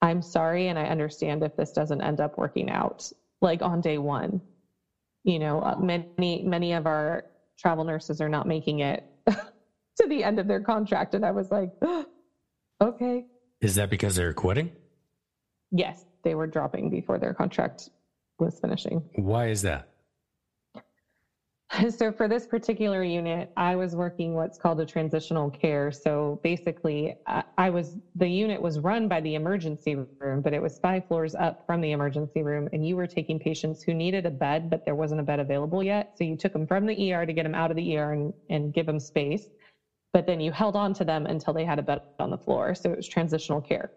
I'm 0.00 0.22
sorry, 0.22 0.68
and 0.68 0.78
I 0.78 0.84
understand 0.84 1.42
if 1.42 1.56
this 1.56 1.72
doesn't 1.72 2.02
end 2.02 2.20
up 2.20 2.38
working 2.38 2.70
out, 2.70 3.10
like 3.40 3.62
on 3.62 3.80
day 3.80 3.98
one. 3.98 4.40
You 5.24 5.38
know, 5.40 5.60
uh, 5.60 5.76
many, 5.78 6.42
many 6.44 6.72
of 6.72 6.86
our 6.86 7.24
travel 7.58 7.84
nurses 7.84 8.20
are 8.20 8.28
not 8.28 8.46
making 8.46 8.80
it 8.80 9.04
to 9.26 10.06
the 10.08 10.22
end 10.22 10.38
of 10.38 10.46
their 10.46 10.60
contract. 10.60 11.14
And 11.14 11.26
I 11.26 11.32
was 11.32 11.50
like, 11.50 11.70
oh, 11.82 12.06
okay. 12.80 13.26
Is 13.60 13.74
that 13.74 13.90
because 13.90 14.14
they're 14.14 14.32
quitting? 14.32 14.70
Yes, 15.72 16.04
they 16.22 16.34
were 16.34 16.46
dropping 16.46 16.88
before 16.88 17.18
their 17.18 17.34
contract 17.34 17.90
was 18.38 18.58
finishing. 18.60 19.02
Why 19.16 19.48
is 19.48 19.62
that? 19.62 19.88
So 21.90 22.12
for 22.12 22.28
this 22.28 22.46
particular 22.46 23.02
unit, 23.04 23.50
I 23.56 23.76
was 23.76 23.96
working 23.96 24.34
what's 24.34 24.58
called 24.58 24.80
a 24.80 24.86
transitional 24.86 25.50
care. 25.50 25.92
So 25.92 26.40
basically, 26.42 27.14
I 27.58 27.70
was 27.70 27.96
the 28.16 28.28
unit 28.28 28.62
was 28.62 28.80
run 28.80 29.08
by 29.08 29.20
the 29.20 29.34
emergency 29.36 29.96
room, 30.20 30.42
but 30.42 30.54
it 30.54 30.62
was 30.62 30.78
five 30.80 31.04
floors 31.08 31.34
up 31.34 31.56
from 31.66 31.80
the 31.80 31.92
emergency 31.92 32.42
room, 32.42 32.68
and 32.72 32.86
you 32.86 32.96
were 32.96 33.06
taking 33.06 33.38
patients 33.38 33.82
who 33.82 33.94
needed 33.94 34.26
a 34.26 34.30
bed, 34.30 34.70
but 34.70 34.82
there 34.86 34.94
wasn't 34.96 35.20
a 35.20 35.24
bed 35.24 35.40
available 35.40 35.82
yet. 35.82 36.08
So 36.14 36.24
you 36.24 36.36
took 36.36 36.52
them 36.52 36.66
from 36.66 36.86
the 36.86 37.12
ER 37.14 37.26
to 37.26 37.32
get 37.34 37.44
them 37.44 37.54
out 37.54 37.70
of 37.70 37.76
the 37.76 37.98
ER 37.98 38.12
and, 38.12 38.34
and 38.48 38.72
give 38.72 38.86
them 38.86 39.00
space, 39.00 39.48
but 40.12 40.26
then 40.26 40.40
you 40.40 40.52
held 40.52 40.76
on 40.76 40.94
to 40.94 41.04
them 41.04 41.26
until 41.26 41.54
they 41.54 41.64
had 41.64 41.78
a 41.80 41.82
bed 41.84 41.98
on 42.20 42.30
the 42.30 42.38
floor. 42.38 42.74
So 42.74 42.90
it 42.92 42.96
was 42.98 43.08
transitional 43.08 43.62
care. 43.62 43.90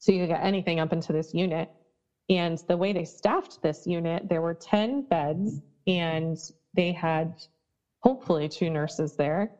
So 0.00 0.12
you 0.12 0.26
got 0.28 0.44
anything 0.44 0.80
up 0.80 0.92
into 0.92 1.12
this 1.12 1.34
unit. 1.34 1.68
And 2.30 2.58
the 2.68 2.76
way 2.78 2.92
they 2.92 3.04
staffed 3.04 3.58
this 3.62 3.86
unit, 3.86 4.28
there 4.28 4.42
were 4.42 4.54
10 4.60 5.02
beds 5.10 5.60
and 5.86 6.38
they 6.74 6.92
had 6.92 7.34
hopefully 8.02 8.48
two 8.48 8.70
nurses 8.70 9.14
there 9.16 9.50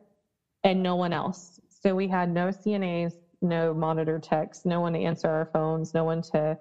and 0.63 0.81
no 0.81 0.95
one 0.95 1.13
else. 1.13 1.59
So 1.69 1.95
we 1.95 2.07
had 2.07 2.29
no 2.29 2.47
CNAs, 2.47 3.13
no 3.41 3.73
monitor 3.73 4.19
techs, 4.19 4.65
no 4.65 4.81
one 4.81 4.93
to 4.93 4.99
answer 4.99 5.27
our 5.27 5.45
phones, 5.53 5.93
no 5.93 6.03
one 6.03 6.21
to 6.33 6.57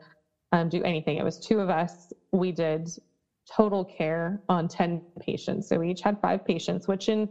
um, 0.53 0.69
do 0.69 0.83
anything. 0.83 1.17
It 1.17 1.25
was 1.25 1.38
two 1.38 1.61
of 1.61 1.71
us. 1.71 2.12
We 2.33 2.53
did 2.53 2.88
total 3.51 3.85
care 3.85 4.40
on 4.49 4.69
10 4.69 5.03
patients. 5.21 5.69
So 5.69 5.79
we 5.79 5.90
each 5.90 6.03
had 6.03 6.19
five 6.21 6.45
patients, 6.45 6.87
which 6.87 7.09
in, 7.09 7.29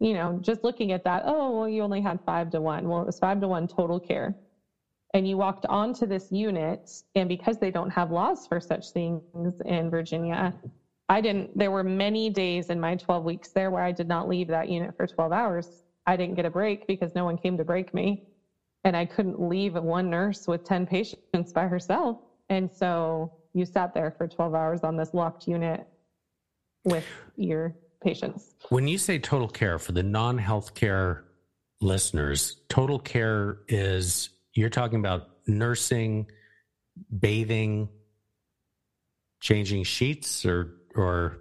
you 0.00 0.12
know, 0.12 0.38
just 0.40 0.64
looking 0.64 0.92
at 0.92 1.04
that, 1.04 1.22
oh, 1.24 1.58
well, 1.58 1.68
you 1.68 1.82
only 1.82 2.00
had 2.00 2.20
five 2.26 2.50
to 2.50 2.60
one. 2.60 2.88
Well, 2.88 3.02
it 3.02 3.06
was 3.06 3.18
five 3.18 3.40
to 3.40 3.48
one 3.48 3.66
total 3.66 4.00
care. 4.00 4.34
And 5.14 5.28
you 5.28 5.36
walked 5.36 5.64
onto 5.66 6.06
this 6.06 6.32
unit, 6.32 6.90
and 7.14 7.28
because 7.28 7.58
they 7.58 7.70
don't 7.70 7.90
have 7.90 8.10
laws 8.10 8.46
for 8.48 8.58
such 8.58 8.90
things 8.90 9.22
in 9.64 9.88
Virginia, 9.88 10.52
I 11.08 11.20
didn't, 11.20 11.56
there 11.56 11.70
were 11.70 11.84
many 11.84 12.30
days 12.30 12.70
in 12.70 12.80
my 12.80 12.96
12 12.96 13.24
weeks 13.24 13.50
there 13.50 13.70
where 13.70 13.82
I 13.82 13.92
did 13.92 14.08
not 14.08 14.28
leave 14.28 14.48
that 14.48 14.68
unit 14.68 14.96
for 14.96 15.06
12 15.06 15.32
hours. 15.32 15.68
I 16.06 16.16
didn't 16.16 16.34
get 16.34 16.46
a 16.46 16.50
break 16.50 16.86
because 16.86 17.14
no 17.14 17.24
one 17.24 17.36
came 17.36 17.58
to 17.58 17.64
break 17.64 17.92
me. 17.92 18.24
And 18.84 18.96
I 18.96 19.04
couldn't 19.04 19.40
leave 19.40 19.74
one 19.74 20.10
nurse 20.10 20.46
with 20.46 20.64
10 20.64 20.86
patients 20.86 21.52
by 21.52 21.66
herself. 21.66 22.18
And 22.48 22.70
so 22.70 23.32
you 23.54 23.64
sat 23.64 23.94
there 23.94 24.14
for 24.16 24.26
12 24.26 24.54
hours 24.54 24.80
on 24.82 24.96
this 24.96 25.14
locked 25.14 25.46
unit 25.46 25.86
with 26.84 27.06
your 27.36 27.74
patients. 28.02 28.54
When 28.68 28.86
you 28.86 28.98
say 28.98 29.18
total 29.18 29.48
care 29.48 29.78
for 29.78 29.92
the 29.92 30.02
non 30.02 30.38
healthcare 30.38 31.22
listeners, 31.80 32.56
total 32.68 32.98
care 32.98 33.58
is 33.68 34.30
you're 34.52 34.70
talking 34.70 34.98
about 34.98 35.30
nursing, 35.46 36.30
bathing, 37.18 37.88
changing 39.40 39.84
sheets 39.84 40.44
or 40.44 40.74
or? 40.96 41.38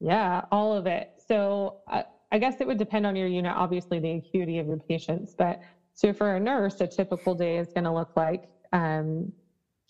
Yeah 0.00 0.42
all 0.50 0.74
of 0.74 0.86
it. 0.86 1.08
So 1.28 1.74
I, 1.88 2.04
I 2.30 2.38
guess 2.38 2.56
it 2.60 2.66
would 2.66 2.78
depend 2.78 3.06
on 3.06 3.16
your 3.16 3.28
unit 3.28 3.54
obviously 3.56 4.00
the 4.00 4.12
acuity 4.12 4.58
of 4.58 4.66
your 4.66 4.78
patients 4.88 5.34
but 5.38 5.58
so 5.94 6.12
for 6.12 6.36
a 6.36 6.40
nurse 6.40 6.80
a 6.80 6.86
typical 6.88 7.34
day 7.34 7.58
is 7.58 7.68
going 7.74 7.84
to 7.84 7.92
look 7.92 8.10
like 8.16 8.42
um, 8.72 9.32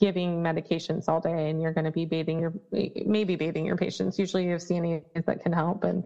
giving 0.00 0.42
medications 0.42 1.04
all 1.08 1.20
day 1.20 1.50
and 1.50 1.62
you're 1.62 1.72
going 1.72 1.84
to 1.86 1.92
be 1.92 2.04
bathing 2.06 2.40
your 2.40 2.52
maybe 3.06 3.36
bathing 3.36 3.66
your 3.66 3.76
patients. 3.76 4.18
Usually 4.18 4.44
you 4.44 4.52
have 4.52 4.60
cnas 4.60 5.02
that 5.26 5.40
can 5.42 5.52
help 5.52 5.84
and 5.84 6.04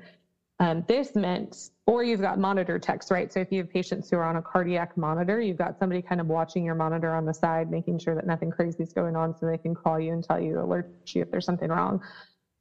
um, 0.60 0.84
this 0.88 1.14
meant 1.14 1.56
or 1.86 2.04
you've 2.04 2.20
got 2.20 2.38
monitor 2.38 2.78
techs 2.78 3.10
right? 3.10 3.32
So 3.32 3.40
if 3.40 3.48
you 3.50 3.58
have 3.58 3.68
patients 3.70 4.08
who 4.10 4.18
are 4.18 4.24
on 4.24 4.36
a 4.36 4.42
cardiac 4.42 4.90
monitor 4.96 5.40
you've 5.40 5.58
got 5.58 5.78
somebody 5.78 6.02
kind 6.02 6.20
of 6.20 6.28
watching 6.28 6.64
your 6.64 6.74
monitor 6.76 7.14
on 7.14 7.26
the 7.26 7.34
side 7.34 7.70
making 7.70 7.98
sure 8.00 8.14
that 8.14 8.26
nothing 8.26 8.50
crazy 8.50 8.82
is 8.82 8.92
going 8.92 9.16
on 9.16 9.34
so 9.34 9.46
they 9.46 9.58
can 9.58 9.74
call 9.74 10.00
you 10.00 10.12
and 10.12 10.24
tell 10.24 10.40
you 10.40 10.60
alert 10.60 10.86
you 11.14 11.22
if 11.22 11.30
there's 11.30 11.46
something 11.46 11.70
wrong 11.70 12.00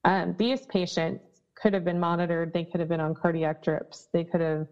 um, 0.06 0.36
these 0.40 0.66
patients 0.68 1.24
could 1.62 1.76
have 1.76 1.86
been 1.86 2.00
monitored. 2.02 2.54
They 2.54 2.66
could 2.66 2.82
have 2.82 2.90
been 2.90 3.02
on 3.02 3.16
cardiac 3.16 3.62
drips. 3.64 4.10
They 4.14 4.26
could 4.26 4.42
have 4.42 4.68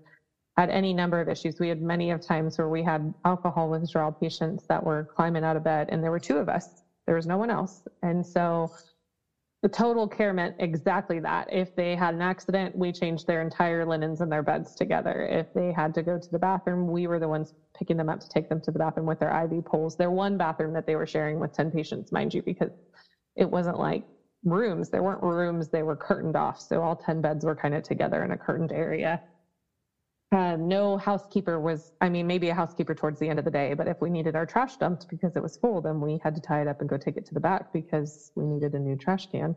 had 0.57 0.69
any 0.69 0.93
number 0.93 1.21
of 1.21 1.29
issues. 1.29 1.55
We 1.59 1.69
had 1.69 1.81
many 1.81 2.11
of 2.11 2.21
times 2.25 2.57
where 2.57 2.69
we 2.69 2.83
had 2.83 3.13
alcohol 3.25 3.69
withdrawal 3.69 4.13
patients 4.21 4.65
that 4.69 4.85
were 4.85 5.05
climbing 5.15 5.45
out 5.45 5.57
of 5.57 5.63
bed, 5.63 5.89
and 5.91 6.03
there 6.03 6.11
were 6.11 6.19
two 6.19 6.37
of 6.37 6.49
us. 6.49 6.83
There 7.07 7.15
was 7.15 7.27
no 7.27 7.37
one 7.37 7.51
else. 7.51 7.83
And 8.03 8.25
so 8.25 8.69
the 9.63 9.69
total 9.69 10.07
care 10.07 10.33
meant 10.33 10.55
exactly 10.59 11.19
that. 11.21 11.49
If 11.51 11.69
they 11.75 11.95
had 11.97 12.15
an 12.15 12.21
accident, 12.23 12.75
we 12.77 12.93
changed 12.93 13.27
their 13.27 13.41
entire 13.41 13.85
linens 13.85 14.21
and 14.21 14.31
their 14.31 14.43
beds 14.43 14.75
together. 14.75 15.27
If 15.29 15.47
they 15.55 15.73
had 15.73 15.95
to 15.95 16.03
go 16.03 16.19
to 16.19 16.29
the 16.31 16.39
bathroom, 16.39 16.87
we 16.87 17.07
were 17.07 17.19
the 17.19 17.29
ones 17.29 17.53
picking 17.77 17.97
them 17.97 18.09
up 18.09 18.21
to 18.21 18.29
take 18.29 18.49
them 18.49 18.61
to 18.61 18.71
the 18.71 18.79
bathroom 18.79 19.07
with 19.07 19.19
their 19.19 19.45
IV 19.45 19.65
poles. 19.65 19.97
Their 19.97 20.11
one 20.11 20.37
bathroom 20.37 20.73
that 20.75 20.85
they 20.87 20.95
were 20.95 21.07
sharing 21.07 21.39
with 21.39 21.53
10 21.53 21.71
patients, 21.71 22.11
mind 22.13 22.33
you, 22.33 22.43
because 22.43 22.71
it 23.35 23.49
wasn't 23.49 23.79
like 23.79 24.03
rooms. 24.45 24.89
There 24.89 25.03
weren't 25.03 25.23
rooms, 25.23 25.69
they 25.69 25.83
were 25.83 25.95
curtained 25.95 26.35
off. 26.35 26.59
So 26.59 26.81
all 26.81 26.95
10 26.95 27.21
beds 27.21 27.45
were 27.45 27.55
kind 27.55 27.73
of 27.73 27.83
together 27.83 28.23
in 28.23 28.31
a 28.31 28.37
curtained 28.37 28.71
area. 28.71 29.21
Um, 30.33 30.67
no 30.67 30.97
housekeeper 30.97 31.59
was, 31.59 31.91
I 32.01 32.09
mean, 32.09 32.25
maybe 32.25 32.49
a 32.49 32.55
housekeeper 32.55 32.95
towards 32.95 33.19
the 33.19 33.29
end 33.29 33.37
of 33.37 33.45
the 33.45 33.51
day, 33.51 33.75
but 33.75 33.87
if 33.87 34.01
we 34.01 34.09
needed 34.09 34.35
our 34.35 34.47
trash 34.47 34.77
dumped 34.77 35.07
because 35.07 35.35
it 35.35 35.43
was 35.43 35.57
full, 35.57 35.79
then 35.79 36.01
we 36.01 36.19
had 36.23 36.33
to 36.33 36.41
tie 36.41 36.61
it 36.61 36.67
up 36.67 36.81
and 36.81 36.89
go 36.89 36.97
take 36.97 37.17
it 37.17 37.25
to 37.27 37.35
the 37.35 37.39
back 37.39 37.71
because 37.71 38.31
we 38.35 38.45
needed 38.45 38.73
a 38.73 38.79
new 38.79 38.95
trash 38.95 39.29
can. 39.29 39.55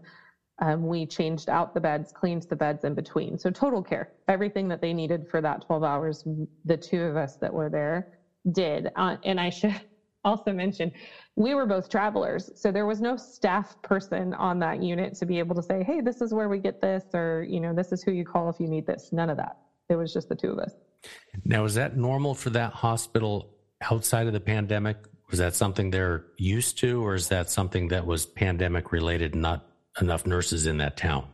Um, 0.61 0.87
we 0.87 1.07
changed 1.07 1.49
out 1.49 1.73
the 1.73 1.81
beds, 1.81 2.13
cleaned 2.13 2.43
the 2.45 2.57
beds 2.57 2.85
in 2.85 2.95
between. 2.95 3.39
So 3.39 3.51
total 3.51 3.83
care, 3.83 4.13
everything 4.29 4.69
that 4.69 4.83
they 4.83 4.93
needed 4.93 5.27
for 5.31 5.41
that 5.41 5.67
12 5.67 5.83
hours, 5.83 6.25
the 6.65 6.77
two 6.77 7.03
of 7.03 7.17
us 7.17 7.37
that 7.37 7.53
were 7.53 7.71
there 7.71 8.19
did. 8.53 8.91
Uh, 8.97 9.17
and 9.25 9.41
I 9.41 9.51
should 9.51 9.81
also 10.27 10.53
mention, 10.53 10.93
we 11.37 11.55
were 11.55 11.65
both 11.65 11.89
travelers. 11.89 12.51
So 12.57 12.71
there 12.71 12.85
was 12.85 13.01
no 13.01 13.17
staff 13.17 13.81
person 13.83 14.35
on 14.35 14.59
that 14.59 14.83
unit 14.83 15.15
to 15.15 15.27
be 15.27 15.39
able 15.39 15.55
to 15.55 15.63
say, 15.63 15.83
hey, 15.83 16.01
this 16.03 16.21
is 16.21 16.35
where 16.35 16.49
we 16.49 16.59
get 16.59 16.83
this, 16.83 17.05
or, 17.15 17.47
you 17.49 17.61
know, 17.61 17.73
this 17.73 17.93
is 17.93 18.03
who 18.03 18.11
you 18.11 18.25
call 18.25 18.51
if 18.51 18.61
you 18.61 18.69
need 18.69 18.87
this. 18.87 19.11
None 19.13 19.31
of 19.31 19.37
that. 19.39 19.57
It 19.89 19.95
was 19.95 20.13
just 20.13 20.29
the 20.29 20.35
two 20.35 20.51
of 20.51 20.59
us. 20.59 20.73
Now, 21.45 21.65
is 21.65 21.75
that 21.75 21.97
normal 21.97 22.35
for 22.35 22.51
that 22.51 22.73
hospital 22.73 23.55
outside 23.81 24.27
of 24.27 24.33
the 24.33 24.41
pandemic? 24.41 24.97
Was 25.31 25.39
that 25.39 25.55
something 25.55 25.91
they're 25.91 26.25
used 26.37 26.79
to, 26.79 27.05
or 27.05 27.15
is 27.15 27.29
that 27.29 27.51
something 27.51 27.89
that 27.89 28.05
was 28.05 28.27
pandemic 28.27 28.93
related, 28.93 29.35
not 29.35 29.67
enough 30.01 30.27
nurses 30.27 30.67
in 30.67 30.79
that 30.79 30.97
town? 30.97 31.27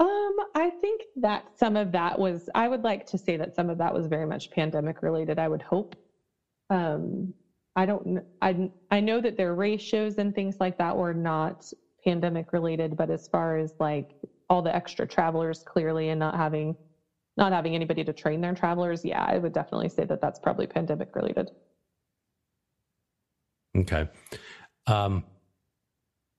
Um, 0.00 0.36
I 0.54 0.70
think 0.80 1.02
that 1.16 1.44
some 1.56 1.76
of 1.76 1.92
that 1.92 2.18
was, 2.18 2.48
I 2.54 2.66
would 2.68 2.82
like 2.82 3.06
to 3.06 3.18
say 3.18 3.36
that 3.36 3.54
some 3.54 3.70
of 3.70 3.78
that 3.78 3.94
was 3.94 4.06
very 4.06 4.26
much 4.26 4.50
pandemic 4.50 5.02
related, 5.02 5.38
I 5.38 5.48
would 5.48 5.62
hope. 5.62 5.94
Um, 6.72 7.34
I 7.76 7.84
don't, 7.84 8.22
I, 8.40 8.70
I 8.90 9.00
know 9.00 9.20
that 9.20 9.36
their 9.36 9.54
ratios 9.54 10.16
and 10.16 10.34
things 10.34 10.56
like 10.58 10.78
that 10.78 10.96
were 10.96 11.12
not 11.12 11.70
pandemic 12.02 12.52
related, 12.52 12.96
but 12.96 13.10
as 13.10 13.28
far 13.28 13.58
as 13.58 13.74
like 13.78 14.12
all 14.48 14.62
the 14.62 14.74
extra 14.74 15.06
travelers 15.06 15.62
clearly 15.62 16.08
and 16.08 16.18
not 16.18 16.34
having, 16.34 16.74
not 17.36 17.52
having 17.52 17.74
anybody 17.74 18.04
to 18.04 18.12
train 18.12 18.40
their 18.40 18.54
travelers, 18.54 19.04
yeah, 19.04 19.22
I 19.22 19.36
would 19.36 19.52
definitely 19.52 19.90
say 19.90 20.04
that 20.04 20.20
that's 20.22 20.38
probably 20.38 20.66
pandemic 20.66 21.14
related. 21.14 21.50
Okay. 23.76 24.08
Um, 24.86 25.24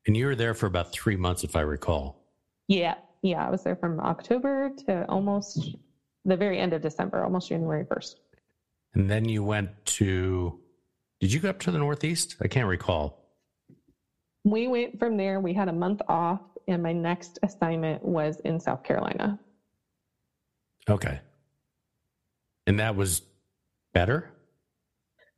and 0.07 0.17
you 0.17 0.25
were 0.25 0.35
there 0.35 0.53
for 0.55 0.65
about 0.65 0.91
three 0.91 1.15
months, 1.15 1.43
if 1.43 1.55
I 1.55 1.61
recall. 1.61 2.23
Yeah. 2.67 2.95
Yeah. 3.21 3.45
I 3.45 3.51
was 3.51 3.63
there 3.63 3.75
from 3.75 3.99
October 3.99 4.71
to 4.87 5.05
almost 5.09 5.75
the 6.25 6.37
very 6.37 6.59
end 6.59 6.73
of 6.73 6.81
December, 6.81 7.23
almost 7.23 7.49
January 7.49 7.85
1st. 7.85 8.15
And 8.93 9.09
then 9.09 9.25
you 9.25 9.43
went 9.43 9.69
to 9.85 10.59
did 11.23 11.31
you 11.31 11.39
go 11.39 11.49
up 11.49 11.59
to 11.61 11.71
the 11.71 11.77
Northeast? 11.77 12.35
I 12.41 12.49
can't 12.49 12.67
recall. 12.67 13.29
We 14.43 14.67
went 14.67 14.99
from 14.99 15.15
there. 15.15 15.39
We 15.39 15.53
had 15.53 15.69
a 15.69 15.73
month 15.73 16.01
off, 16.09 16.41
and 16.67 16.83
my 16.83 16.91
next 16.91 17.39
assignment 17.43 18.03
was 18.03 18.41
in 18.41 18.59
South 18.59 18.83
Carolina. 18.83 19.39
Okay. 20.89 21.21
And 22.67 22.77
that 22.81 22.97
was 22.97 23.21
better? 23.93 24.33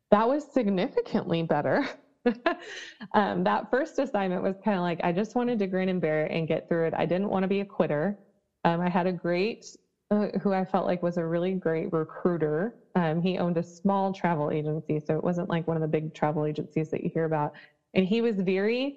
That 0.10 0.28
was 0.28 0.52
significantly 0.52 1.44
better. 1.44 1.88
um, 3.14 3.44
that 3.44 3.70
first 3.70 4.00
assignment 4.00 4.42
was 4.42 4.56
kind 4.64 4.78
of 4.78 4.82
like 4.82 5.00
I 5.04 5.12
just 5.12 5.36
wanted 5.36 5.60
to 5.60 5.68
grin 5.68 5.90
and 5.90 6.02
bear 6.02 6.26
it 6.26 6.32
and 6.32 6.48
get 6.48 6.68
through 6.68 6.88
it. 6.88 6.96
I 6.96 7.06
didn't 7.06 7.30
want 7.30 7.44
to 7.44 7.48
be 7.48 7.60
a 7.60 7.66
quitter. 7.66 8.18
Um, 8.64 8.82
I 8.82 8.90
had 8.90 9.06
a 9.06 9.12
great 9.12 9.68
who 10.10 10.54
I 10.54 10.66
felt 10.66 10.86
like 10.86 11.02
was 11.02 11.18
a 11.18 11.26
really 11.26 11.54
great 11.54 11.92
recruiter. 11.92 12.74
Um, 12.96 13.22
he 13.22 13.38
owned 13.38 13.58
a 13.58 13.64
small 13.64 14.14
travel 14.14 14.52
agency, 14.52 15.00
so 15.00 15.16
it 15.16 15.24
wasn't 15.24 15.50
like 15.50 15.68
one 15.68 15.78
of 15.78 15.82
the 15.82 15.88
big 15.88 16.14
travel 16.14 16.46
agencies 16.46 16.90
that 16.90 17.04
you 17.04 17.10
hear 17.14 17.26
about. 17.26 17.52
And 17.94 18.06
he 18.06 18.22
was 18.22 18.40
very 18.40 18.96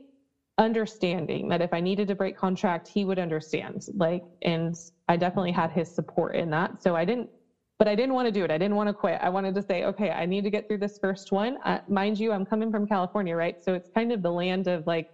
understanding 0.58 1.48
that 1.48 1.62
if 1.62 1.72
I 1.72 1.80
needed 1.80 2.08
to 2.08 2.14
break 2.14 2.36
contract, 2.36 2.88
he 2.92 3.04
would 3.04 3.18
understand. 3.18 3.86
Like, 3.94 4.22
and 4.42 4.74
I 5.08 5.16
definitely 5.16 5.52
had 5.52 5.70
his 5.70 5.94
support 5.94 6.34
in 6.34 6.50
that. 6.50 6.82
So 6.82 6.94
I 6.94 7.04
didn't, 7.04 7.30
but 7.78 7.88
I 7.88 7.94
didn't 7.94 8.14
want 8.14 8.26
to 8.26 8.32
do 8.32 8.44
it. 8.44 8.50
I 8.50 8.58
didn't 8.58 8.76
want 8.76 8.88
to 8.88 8.94
quit. 8.94 9.18
I 9.22 9.30
wanted 9.30 9.54
to 9.54 9.62
say, 9.62 9.84
okay, 9.84 10.10
I 10.10 10.26
need 10.26 10.44
to 10.44 10.50
get 10.50 10.66
through 10.66 10.78
this 10.78 10.98
first 11.00 11.32
one. 11.32 11.56
Uh, 11.64 11.78
mind 11.88 12.18
you, 12.18 12.32
I'm 12.32 12.44
coming 12.44 12.70
from 12.70 12.86
California, 12.86 13.34
right? 13.36 13.56
So 13.60 13.74
it's 13.74 13.88
kind 13.94 14.12
of 14.12 14.20
the 14.22 14.32
land 14.32 14.66
of 14.66 14.86
like, 14.86 15.06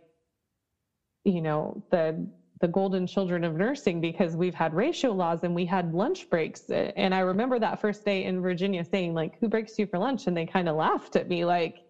you 1.25 1.41
know, 1.41 1.83
the 1.91 2.29
the 2.61 2.69
golden 2.69 3.07
children 3.07 3.45
of 3.45 3.55
nursing 3.55 4.01
because 4.01 4.37
we've 4.37 4.55
had 4.55 4.75
ratio 4.75 5.13
laws 5.13 5.45
and 5.45 5.55
we 5.55 5.65
had 5.67 5.93
lunch 5.93 6.29
breaks. 6.31 6.71
And 6.71 7.15
I 7.15 7.21
remember 7.21 7.59
that 7.59 7.81
first 7.81 8.05
day 8.05 8.25
in 8.25 8.41
Virginia 8.41 8.85
saying, 8.85 9.15
like, 9.15 9.39
who 9.41 9.49
breaks 9.49 9.79
you 9.79 9.87
for 9.87 9.99
lunch? 9.99 10.27
And 10.27 10.37
they 10.37 10.47
kind 10.47 10.69
of 10.69 10.77
laughed 10.77 11.17
at 11.17 11.29
me, 11.29 11.45
like, 11.45 11.83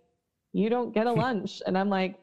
you 0.52 0.70
don't 0.70 0.92
get 0.94 1.06
a 1.06 1.12
lunch. 1.24 1.62
and 1.66 1.76
I'm 1.76 1.90
like, 1.90 2.14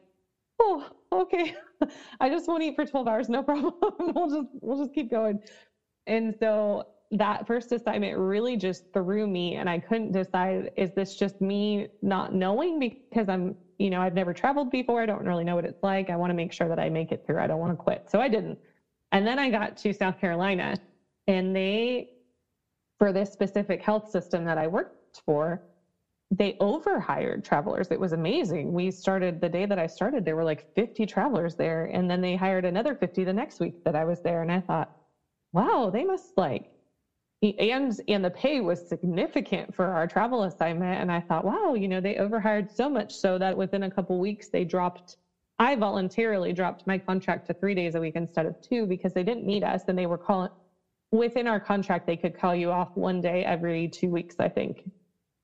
oh, 0.60 0.88
okay, 1.12 1.54
I 2.20 2.28
just 2.30 2.48
won't 2.48 2.62
eat 2.62 2.74
for 2.76 2.84
12 2.84 3.08
hours, 3.08 3.28
no 3.28 3.42
problem. 3.44 3.74
we'll 4.14 4.28
just 4.28 4.48
we'll 4.60 4.78
just 4.78 4.94
keep 4.94 5.10
going. 5.10 5.38
And 6.06 6.34
so 6.40 6.84
that 7.12 7.46
first 7.46 7.72
assignment 7.72 8.16
really 8.18 8.56
just 8.56 8.84
threw 8.94 9.26
me 9.26 9.56
and 9.56 9.68
I 9.68 9.78
couldn't 9.78 10.12
decide 10.12 10.70
is 10.76 10.92
this 10.92 11.14
just 11.14 11.40
me 11.40 11.88
not 12.00 12.32
knowing 12.32 12.78
because 12.78 13.28
I'm, 13.28 13.54
you 13.78 13.90
know, 13.90 14.00
I've 14.00 14.14
never 14.14 14.32
traveled 14.32 14.70
before. 14.70 15.02
I 15.02 15.06
don't 15.06 15.26
really 15.26 15.44
know 15.44 15.54
what 15.54 15.64
it's 15.64 15.82
like. 15.82 16.10
I 16.10 16.16
want 16.16 16.30
to 16.30 16.34
make 16.34 16.52
sure 16.52 16.68
that 16.68 16.78
I 16.78 16.88
make 16.88 17.12
it 17.12 17.22
through. 17.26 17.40
I 17.40 17.46
don't 17.46 17.60
want 17.60 17.72
to 17.72 17.76
quit. 17.76 18.04
So 18.08 18.20
I 18.20 18.28
didn't. 18.28 18.58
And 19.12 19.26
then 19.26 19.38
I 19.38 19.50
got 19.50 19.76
to 19.78 19.92
South 19.92 20.18
Carolina 20.18 20.76
and 21.26 21.54
they 21.54 22.08
for 22.98 23.12
this 23.12 23.32
specific 23.32 23.82
health 23.82 24.08
system 24.08 24.44
that 24.44 24.58
I 24.58 24.68
worked 24.68 25.22
for, 25.24 25.60
they 26.30 26.54
overhired 26.60 27.44
travelers. 27.44 27.88
It 27.90 28.00
was 28.00 28.12
amazing. 28.12 28.72
We 28.72 28.90
started 28.90 29.40
the 29.40 29.48
day 29.48 29.66
that 29.66 29.78
I 29.78 29.86
started, 29.86 30.24
there 30.24 30.36
were 30.36 30.44
like 30.44 30.64
50 30.76 31.04
travelers 31.06 31.56
there. 31.56 31.86
And 31.86 32.10
then 32.10 32.20
they 32.20 32.36
hired 32.36 32.64
another 32.64 32.94
50 32.94 33.24
the 33.24 33.32
next 33.32 33.60
week 33.60 33.74
that 33.84 33.96
I 33.96 34.04
was 34.04 34.20
there. 34.20 34.42
And 34.42 34.52
I 34.52 34.60
thought, 34.60 34.88
wow, 35.52 35.90
they 35.92 36.04
must 36.04 36.32
like, 36.36 36.70
and 37.42 37.92
and 38.08 38.24
the 38.24 38.30
pay 38.30 38.60
was 38.60 38.88
significant 38.88 39.74
for 39.74 39.86
our 39.86 40.06
travel 40.06 40.44
assignment. 40.44 41.00
And 41.00 41.10
I 41.10 41.20
thought, 41.20 41.44
wow, 41.44 41.74
you 41.74 41.88
know, 41.88 42.00
they 42.00 42.16
overhired 42.16 42.70
so 42.70 42.88
much 42.88 43.14
so 43.14 43.38
that 43.38 43.56
within 43.56 43.84
a 43.84 43.90
couple 43.90 44.18
weeks 44.18 44.48
they 44.48 44.64
dropped. 44.64 45.16
I 45.58 45.76
voluntarily 45.76 46.52
dropped 46.52 46.86
my 46.86 46.98
contract 46.98 47.46
to 47.46 47.54
three 47.54 47.74
days 47.74 47.94
a 47.94 48.00
week 48.00 48.16
instead 48.16 48.46
of 48.46 48.60
two 48.60 48.86
because 48.86 49.12
they 49.12 49.22
didn't 49.22 49.44
need 49.44 49.62
us 49.62 49.84
and 49.88 49.98
they 49.98 50.06
were 50.06 50.18
calling 50.18 50.48
within 51.12 51.46
our 51.46 51.60
contract 51.60 52.06
they 52.06 52.16
could 52.16 52.34
call 52.34 52.54
you 52.54 52.70
off 52.70 52.90
one 52.94 53.20
day 53.20 53.44
every 53.44 53.88
two 53.88 54.10
weeks, 54.10 54.36
I 54.38 54.48
think 54.48 54.82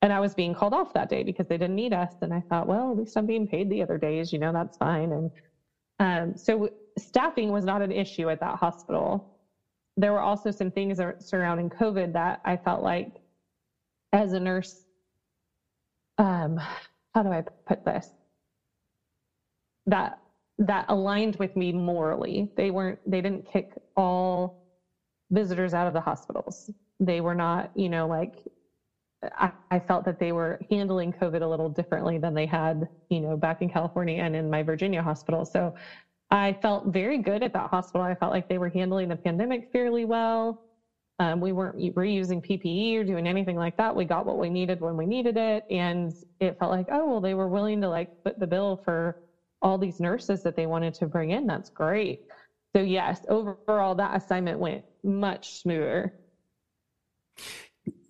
and 0.02 0.12
I 0.12 0.20
was 0.20 0.34
being 0.34 0.54
called 0.54 0.74
off 0.74 0.92
that 0.94 1.08
day 1.08 1.22
because 1.22 1.46
they 1.48 1.58
didn't 1.58 1.76
need 1.76 1.92
us. 1.92 2.12
And 2.20 2.32
I 2.32 2.42
thought, 2.48 2.66
well, 2.66 2.90
at 2.92 2.96
least 2.96 3.16
I'm 3.16 3.26
being 3.26 3.46
paid 3.46 3.68
the 3.68 3.82
other 3.82 3.98
days, 3.98 4.32
you 4.32 4.38
know, 4.38 4.52
that's 4.52 4.76
fine. 4.76 5.12
And 5.12 5.30
um, 5.98 6.36
so 6.36 6.68
staffing 6.98 7.50
was 7.50 7.64
not 7.64 7.82
an 7.82 7.90
issue 7.92 8.28
at 8.30 8.40
that 8.40 8.56
hospital. 8.56 9.24
There 9.98 10.12
were 10.12 10.20
also 10.20 10.52
some 10.52 10.70
things 10.70 11.00
surrounding 11.18 11.68
COVID 11.70 12.12
that 12.12 12.40
I 12.44 12.56
felt 12.56 12.84
like 12.84 13.20
as 14.12 14.32
a 14.32 14.38
nurse, 14.38 14.84
um, 16.18 16.60
how 17.14 17.24
do 17.24 17.32
I 17.32 17.42
put 17.66 17.84
this? 17.84 18.08
That 19.86 20.20
that 20.58 20.84
aligned 20.88 21.36
with 21.36 21.56
me 21.56 21.72
morally. 21.72 22.48
They 22.56 22.70
weren't 22.70 23.00
they 23.10 23.20
didn't 23.20 23.50
kick 23.50 23.72
all 23.96 24.68
visitors 25.30 25.74
out 25.74 25.88
of 25.88 25.94
the 25.94 26.00
hospitals. 26.00 26.70
They 27.00 27.20
were 27.20 27.34
not, 27.34 27.70
you 27.74 27.88
know, 27.88 28.06
like 28.06 28.34
I, 29.36 29.50
I, 29.72 29.80
felt 29.80 30.04
that 30.04 30.20
they 30.20 30.30
were 30.30 30.60
handling 30.70 31.12
COVID 31.12 31.42
a 31.42 31.46
little 31.46 31.68
differently 31.68 32.18
than 32.18 32.34
they 32.34 32.46
had, 32.46 32.88
you 33.10 33.20
know, 33.20 33.36
back 33.36 33.62
in 33.62 33.68
California 33.68 34.22
and 34.22 34.36
in 34.36 34.48
my 34.48 34.62
Virginia 34.62 35.02
hospital. 35.02 35.44
So 35.44 35.74
I 36.30 36.58
felt 36.60 36.86
very 36.86 37.18
good 37.18 37.42
at 37.42 37.52
that 37.54 37.70
hospital. 37.70 38.02
I 38.02 38.14
felt 38.14 38.32
like 38.32 38.48
they 38.48 38.58
were 38.58 38.68
handling 38.68 39.08
the 39.08 39.16
pandemic 39.16 39.70
fairly 39.72 40.04
well. 40.04 40.62
Um, 41.20 41.40
we 41.40 41.52
weren't 41.52 41.76
reusing 41.96 42.44
PPE 42.44 42.96
or 42.96 43.04
doing 43.04 43.26
anything 43.26 43.56
like 43.56 43.76
that. 43.76 43.94
We 43.94 44.04
got 44.04 44.24
what 44.24 44.38
we 44.38 44.50
needed 44.50 44.80
when 44.80 44.96
we 44.96 45.04
needed 45.04 45.36
it. 45.36 45.64
And 45.68 46.14
it 46.38 46.58
felt 46.58 46.70
like, 46.70 46.86
oh, 46.92 47.06
well, 47.06 47.20
they 47.20 47.34
were 47.34 47.48
willing 47.48 47.80
to 47.80 47.88
like 47.88 48.22
put 48.22 48.38
the 48.38 48.46
bill 48.46 48.80
for 48.84 49.16
all 49.60 49.78
these 49.78 49.98
nurses 49.98 50.42
that 50.44 50.54
they 50.54 50.66
wanted 50.66 50.94
to 50.94 51.06
bring 51.06 51.30
in. 51.30 51.46
That's 51.46 51.70
great. 51.70 52.22
So, 52.76 52.82
yes, 52.82 53.22
overall, 53.28 53.94
that 53.96 54.14
assignment 54.14 54.60
went 54.60 54.84
much 55.02 55.60
smoother. 55.60 56.14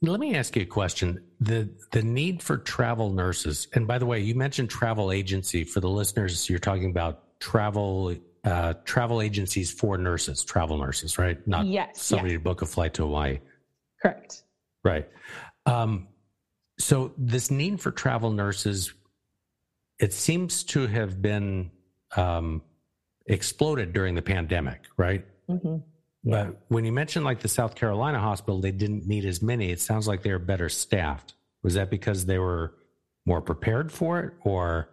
Let 0.03 0.21
me 0.21 0.35
ask 0.35 0.55
you 0.57 0.63
a 0.63 0.67
question. 0.67 1.25
The 1.41 1.71
the 1.93 2.03
need 2.03 2.43
for 2.43 2.57
travel 2.57 3.11
nurses, 3.11 3.69
and 3.75 3.87
by 3.87 3.99
the 3.99 4.07
way, 4.07 4.21
you 4.21 4.35
mentioned 4.35 4.71
travel 4.71 5.11
agency 5.11 5.65
for 5.65 5.81
the 5.81 5.89
listeners. 5.89 6.49
You're 6.49 6.59
talking 6.59 6.91
about 6.91 7.28
travel 7.41 8.15
uh, 8.45 8.75
travel 8.85 9.21
agencies 9.21 9.71
for 9.71 9.99
nurses, 9.99 10.45
travel 10.45 10.79
nurses, 10.79 11.19
right? 11.19 11.45
Not 11.47 11.67
yes, 11.67 12.03
somebody 12.03 12.35
to 12.35 12.41
book 12.41 12.63
a 12.63 12.67
flight 12.67 12.95
to 12.95 13.03
Hawaii. 13.03 13.41
Correct. 14.01 14.43
Right. 14.85 15.09
Um, 15.67 16.09
so 16.79 17.13
this 17.19 17.51
need 17.51 17.81
for 17.81 17.91
travel 17.91 18.31
nurses, 18.31 18.93
it 19.99 20.13
seems 20.13 20.63
to 20.65 20.87
have 20.87 21.21
been 21.21 21.71
um, 22.17 22.63
exploded 23.27 23.93
during 23.93 24.15
the 24.15 24.23
pandemic, 24.23 24.85
right? 24.97 25.27
Mm-hmm. 25.51 25.77
But 26.25 26.63
when 26.69 26.85
you 26.85 26.93
mentioned 26.93 27.25
like 27.25 27.41
the 27.41 27.49
South 27.49 27.75
Carolina 27.75 28.19
hospital, 28.19 28.61
they 28.61 28.71
didn't 28.71 29.07
need 29.07 29.25
as 29.25 29.43
many. 29.43 29.71
It 29.71 29.81
sounds 29.81 30.07
like 30.07 30.23
they 30.23 30.33
were 30.33 30.39
better 30.39 30.69
staffed. 30.69 31.35
Was 31.63 31.75
that 31.75 31.91
because 31.91 32.27
they 32.27 32.39
were 32.39 32.75
more 33.27 33.41
prepared 33.41 33.91
for 33.93 34.21
it 34.21 34.33
or? 34.43 34.89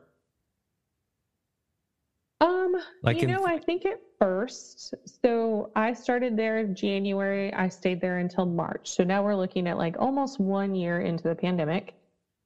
Like 3.02 3.22
you 3.22 3.28
in, 3.28 3.34
know, 3.34 3.46
I 3.46 3.58
think 3.60 3.86
at 3.86 4.00
first, 4.20 4.94
so 5.22 5.72
I 5.76 5.94
started 5.94 6.38
there 6.38 6.60
in 6.60 6.76
January. 6.76 7.54
I 7.54 7.70
stayed 7.70 8.02
there 8.02 8.20
until 8.20 8.46
March. 8.46 8.92
So 8.92 9.04
now 9.04 9.24
we're 9.24 9.36
looking 9.36 9.68
at 9.68 9.78
like 9.78 9.96
almost 10.00 10.40
one 10.40 10.76
year 10.76 11.02
into 11.02 11.24
the 11.24 11.36
pandemic. 11.36 11.94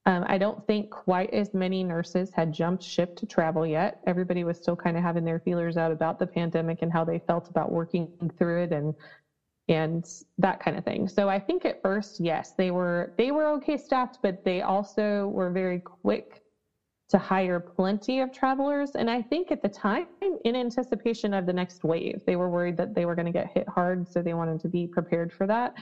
Um, 0.06 0.24
I 0.28 0.38
don't 0.38 0.66
think 0.66 0.90
quite 0.90 1.32
as 1.34 1.52
many 1.52 1.84
nurses 1.84 2.30
had 2.32 2.52
jumped 2.52 2.82
ship 2.82 3.16
to 3.16 3.26
travel 3.26 3.66
yet. 3.66 4.00
Everybody 4.06 4.44
was 4.44 4.56
still 4.56 4.76
kind 4.76 4.96
of 4.96 5.02
having 5.02 5.24
their 5.24 5.40
feelers 5.40 5.76
out 5.76 5.92
about 5.92 6.18
the 6.18 6.26
pandemic 6.26 6.82
and 6.82 6.92
how 6.92 7.04
they 7.04 7.18
felt 7.18 7.48
about 7.50 7.70
working 7.70 8.08
through 8.38 8.62
it 8.64 8.72
and 8.72 8.94
and 9.68 10.04
that 10.38 10.58
kind 10.58 10.76
of 10.76 10.84
thing. 10.84 11.06
So 11.06 11.28
I 11.28 11.38
think 11.38 11.64
at 11.64 11.80
first, 11.80 12.18
yes, 12.18 12.52
they 12.56 12.70
were 12.70 13.12
they 13.16 13.30
were 13.30 13.46
okay 13.58 13.76
staffed, 13.76 14.18
but 14.22 14.44
they 14.44 14.62
also 14.62 15.28
were 15.28 15.50
very 15.50 15.78
quick 15.78 16.39
to 17.10 17.18
hire 17.18 17.60
plenty 17.60 18.20
of 18.20 18.32
travelers. 18.32 18.92
And 18.94 19.10
I 19.10 19.22
think 19.22 19.50
at 19.50 19.62
the 19.62 19.68
time, 19.68 20.06
in 20.44 20.56
anticipation 20.56 21.34
of 21.34 21.46
the 21.46 21.52
next 21.52 21.84
wave, 21.84 22.20
they 22.26 22.36
were 22.36 22.48
worried 22.48 22.76
that 22.78 22.94
they 22.94 23.04
were 23.04 23.14
going 23.14 23.26
to 23.26 23.32
get 23.32 23.48
hit 23.52 23.68
hard, 23.68 24.08
so 24.08 24.22
they 24.22 24.34
wanted 24.34 24.60
to 24.60 24.68
be 24.68 24.86
prepared 24.86 25.32
for 25.32 25.46
that 25.46 25.72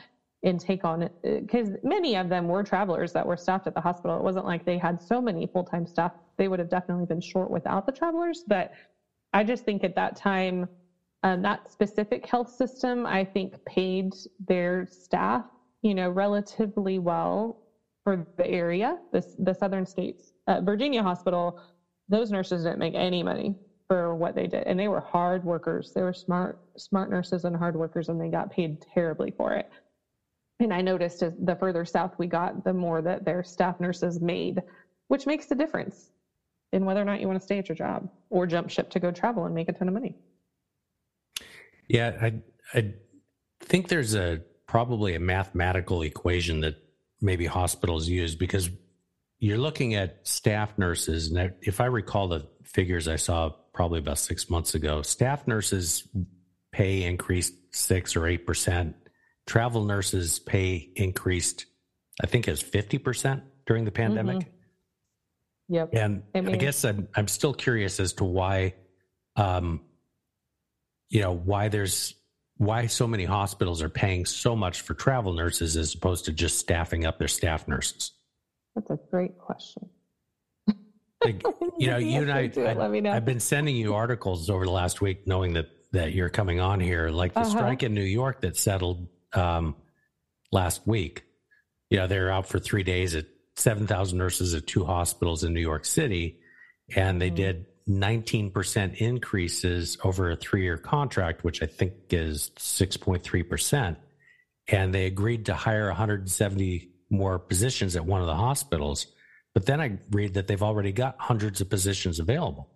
and 0.44 0.60
take 0.60 0.84
on 0.84 1.02
it 1.02 1.12
because 1.22 1.70
many 1.82 2.16
of 2.16 2.28
them 2.28 2.46
were 2.46 2.62
travelers 2.62 3.12
that 3.12 3.26
were 3.26 3.36
staffed 3.36 3.66
at 3.66 3.74
the 3.74 3.80
hospital. 3.80 4.16
It 4.16 4.22
wasn't 4.22 4.46
like 4.46 4.64
they 4.64 4.78
had 4.78 5.00
so 5.00 5.20
many 5.20 5.46
full 5.52 5.64
time 5.64 5.86
staff. 5.86 6.12
They 6.36 6.48
would 6.48 6.60
have 6.60 6.68
definitely 6.68 7.06
been 7.06 7.20
short 7.20 7.50
without 7.50 7.86
the 7.86 7.92
travelers. 7.92 8.44
But 8.46 8.70
I 9.32 9.44
just 9.44 9.64
think 9.64 9.84
at 9.84 9.96
that 9.96 10.16
time, 10.16 10.66
um, 11.24 11.42
that 11.42 11.68
specific 11.68 12.24
health 12.24 12.48
system, 12.48 13.04
I 13.04 13.24
think, 13.24 13.54
paid 13.66 14.12
their 14.46 14.86
staff, 14.88 15.44
you 15.82 15.94
know, 15.94 16.08
relatively 16.08 16.98
well 17.00 17.56
for 18.04 18.24
the 18.36 18.46
area, 18.46 18.96
the, 19.12 19.22
the 19.38 19.54
southern 19.54 19.84
states. 19.84 20.32
Uh, 20.48 20.62
Virginia 20.62 21.02
Hospital, 21.02 21.60
those 22.08 22.30
nurses 22.30 22.64
didn't 22.64 22.78
make 22.78 22.94
any 22.94 23.22
money 23.22 23.54
for 23.86 24.14
what 24.14 24.34
they 24.34 24.46
did, 24.46 24.64
and 24.64 24.80
they 24.80 24.88
were 24.88 25.00
hard 25.00 25.44
workers. 25.44 25.92
They 25.94 26.02
were 26.02 26.14
smart, 26.14 26.58
smart 26.76 27.10
nurses 27.10 27.44
and 27.44 27.54
hard 27.54 27.76
workers, 27.76 28.08
and 28.08 28.18
they 28.18 28.28
got 28.28 28.50
paid 28.50 28.84
terribly 28.94 29.30
for 29.30 29.52
it. 29.52 29.70
And 30.58 30.72
I 30.72 30.80
noticed 30.80 31.22
as 31.22 31.34
the 31.38 31.54
further 31.54 31.84
south 31.84 32.14
we 32.18 32.26
got, 32.26 32.64
the 32.64 32.72
more 32.72 33.02
that 33.02 33.24
their 33.24 33.44
staff 33.44 33.78
nurses 33.78 34.20
made, 34.20 34.62
which 35.08 35.26
makes 35.26 35.50
a 35.50 35.54
difference 35.54 36.10
in 36.72 36.84
whether 36.84 37.00
or 37.00 37.04
not 37.04 37.20
you 37.20 37.28
want 37.28 37.38
to 37.38 37.44
stay 37.44 37.58
at 37.58 37.68
your 37.68 37.76
job 37.76 38.08
or 38.30 38.46
jump 38.46 38.70
ship 38.70 38.90
to 38.90 38.98
go 38.98 39.10
travel 39.10 39.44
and 39.44 39.54
make 39.54 39.68
a 39.68 39.72
ton 39.72 39.88
of 39.88 39.94
money. 39.94 40.16
Yeah, 41.88 42.16
I 42.20 42.42
I 42.74 42.94
think 43.60 43.88
there's 43.88 44.14
a 44.14 44.42
probably 44.66 45.14
a 45.14 45.20
mathematical 45.20 46.02
equation 46.02 46.60
that 46.60 46.76
maybe 47.20 47.46
hospitals 47.46 48.08
use 48.08 48.34
because 48.34 48.68
you're 49.38 49.58
looking 49.58 49.94
at 49.94 50.26
staff 50.26 50.76
nurses, 50.78 51.30
and 51.30 51.54
if 51.62 51.80
I 51.80 51.86
recall 51.86 52.28
the 52.28 52.46
figures 52.64 53.08
I 53.08 53.16
saw 53.16 53.50
probably 53.72 53.98
about 54.00 54.18
six 54.18 54.50
months 54.50 54.74
ago, 54.74 55.02
staff 55.02 55.46
nurses 55.46 56.06
pay 56.72 57.04
increased 57.04 57.54
six 57.72 58.16
or 58.16 58.26
eight 58.26 58.46
percent 58.46 58.96
travel 59.48 59.84
nurses 59.84 60.38
pay 60.38 60.90
increased, 60.94 61.66
I 62.22 62.26
think 62.26 62.46
as 62.46 62.62
50% 62.62 63.42
during 63.66 63.84
the 63.84 63.90
pandemic. 63.90 64.36
Mm-hmm. 64.36 65.74
Yep. 65.74 65.90
And 65.94 66.22
I, 66.34 66.40
mean, 66.42 66.54
I, 66.54 66.58
guess 66.58 66.84
I'm, 66.84 67.08
I'm 67.16 67.28
still 67.28 67.54
curious 67.54 67.98
as 67.98 68.12
to 68.14 68.24
why, 68.24 68.74
um, 69.36 69.80
you 71.08 71.22
know, 71.22 71.32
why 71.32 71.68
there's, 71.68 72.14
why 72.58 72.86
so 72.86 73.06
many 73.06 73.24
hospitals 73.24 73.82
are 73.82 73.88
paying 73.88 74.26
so 74.26 74.54
much 74.54 74.82
for 74.82 74.94
travel 74.94 75.32
nurses 75.32 75.76
as 75.76 75.94
opposed 75.94 76.26
to 76.26 76.32
just 76.32 76.58
staffing 76.58 77.06
up 77.06 77.18
their 77.18 77.28
staff 77.28 77.66
nurses. 77.66 78.12
That's 78.78 78.90
a 78.90 79.10
great 79.10 79.38
question. 79.38 79.88
Like, 81.24 81.42
you 81.80 81.88
know, 81.88 81.96
you 81.96 82.22
and 82.22 82.30
I, 82.30 82.48
I 82.56 83.12
have 83.12 83.24
been 83.24 83.40
sending 83.40 83.74
you 83.74 83.96
articles 83.96 84.48
over 84.48 84.64
the 84.64 84.70
last 84.70 85.00
week, 85.00 85.26
knowing 85.26 85.54
that 85.54 85.68
that 85.90 86.12
you're 86.12 86.28
coming 86.28 86.60
on 86.60 86.78
here, 86.78 87.08
like 87.08 87.34
the 87.34 87.40
uh-huh. 87.40 87.50
strike 87.50 87.82
in 87.82 87.92
New 87.92 88.04
York 88.04 88.42
that 88.42 88.56
settled 88.56 89.08
um, 89.32 89.74
last 90.52 90.86
week. 90.86 91.24
Yeah, 91.90 92.06
they're 92.06 92.30
out 92.30 92.46
for 92.46 92.60
three 92.60 92.84
days 92.84 93.16
at 93.16 93.26
7,000 93.56 94.16
nurses 94.16 94.54
at 94.54 94.68
two 94.68 94.84
hospitals 94.84 95.42
in 95.42 95.54
New 95.54 95.60
York 95.60 95.84
City, 95.84 96.38
and 96.94 97.20
they 97.20 97.28
mm-hmm. 97.28 97.34
did 97.34 97.66
19% 97.88 98.96
increases 98.98 99.98
over 100.04 100.30
a 100.30 100.36
three 100.36 100.62
year 100.62 100.76
contract, 100.76 101.42
which 101.42 101.62
I 101.62 101.66
think 101.66 101.94
is 102.10 102.50
6.3%. 102.56 103.96
And 104.70 104.94
they 104.94 105.06
agreed 105.06 105.46
to 105.46 105.54
hire 105.54 105.86
170 105.86 106.87
more 107.10 107.38
positions 107.38 107.96
at 107.96 108.04
one 108.04 108.20
of 108.20 108.26
the 108.26 108.34
hospitals. 108.34 109.06
But 109.54 109.66
then 109.66 109.80
I 109.80 109.98
read 110.10 110.34
that 110.34 110.46
they've 110.46 110.62
already 110.62 110.92
got 110.92 111.16
hundreds 111.18 111.60
of 111.60 111.70
positions 111.70 112.20
available. 112.20 112.68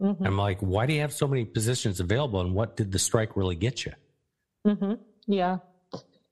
Mm-hmm. 0.00 0.26
I'm 0.26 0.38
like, 0.38 0.58
why 0.60 0.86
do 0.86 0.94
you 0.94 1.00
have 1.00 1.12
so 1.12 1.28
many 1.28 1.44
positions 1.44 2.00
available? 2.00 2.40
And 2.40 2.54
what 2.54 2.76
did 2.76 2.90
the 2.90 2.98
strike 2.98 3.36
really 3.36 3.54
get 3.54 3.84
you? 3.84 3.92
Mm-hmm. 4.66 4.94
Yeah. 5.26 5.58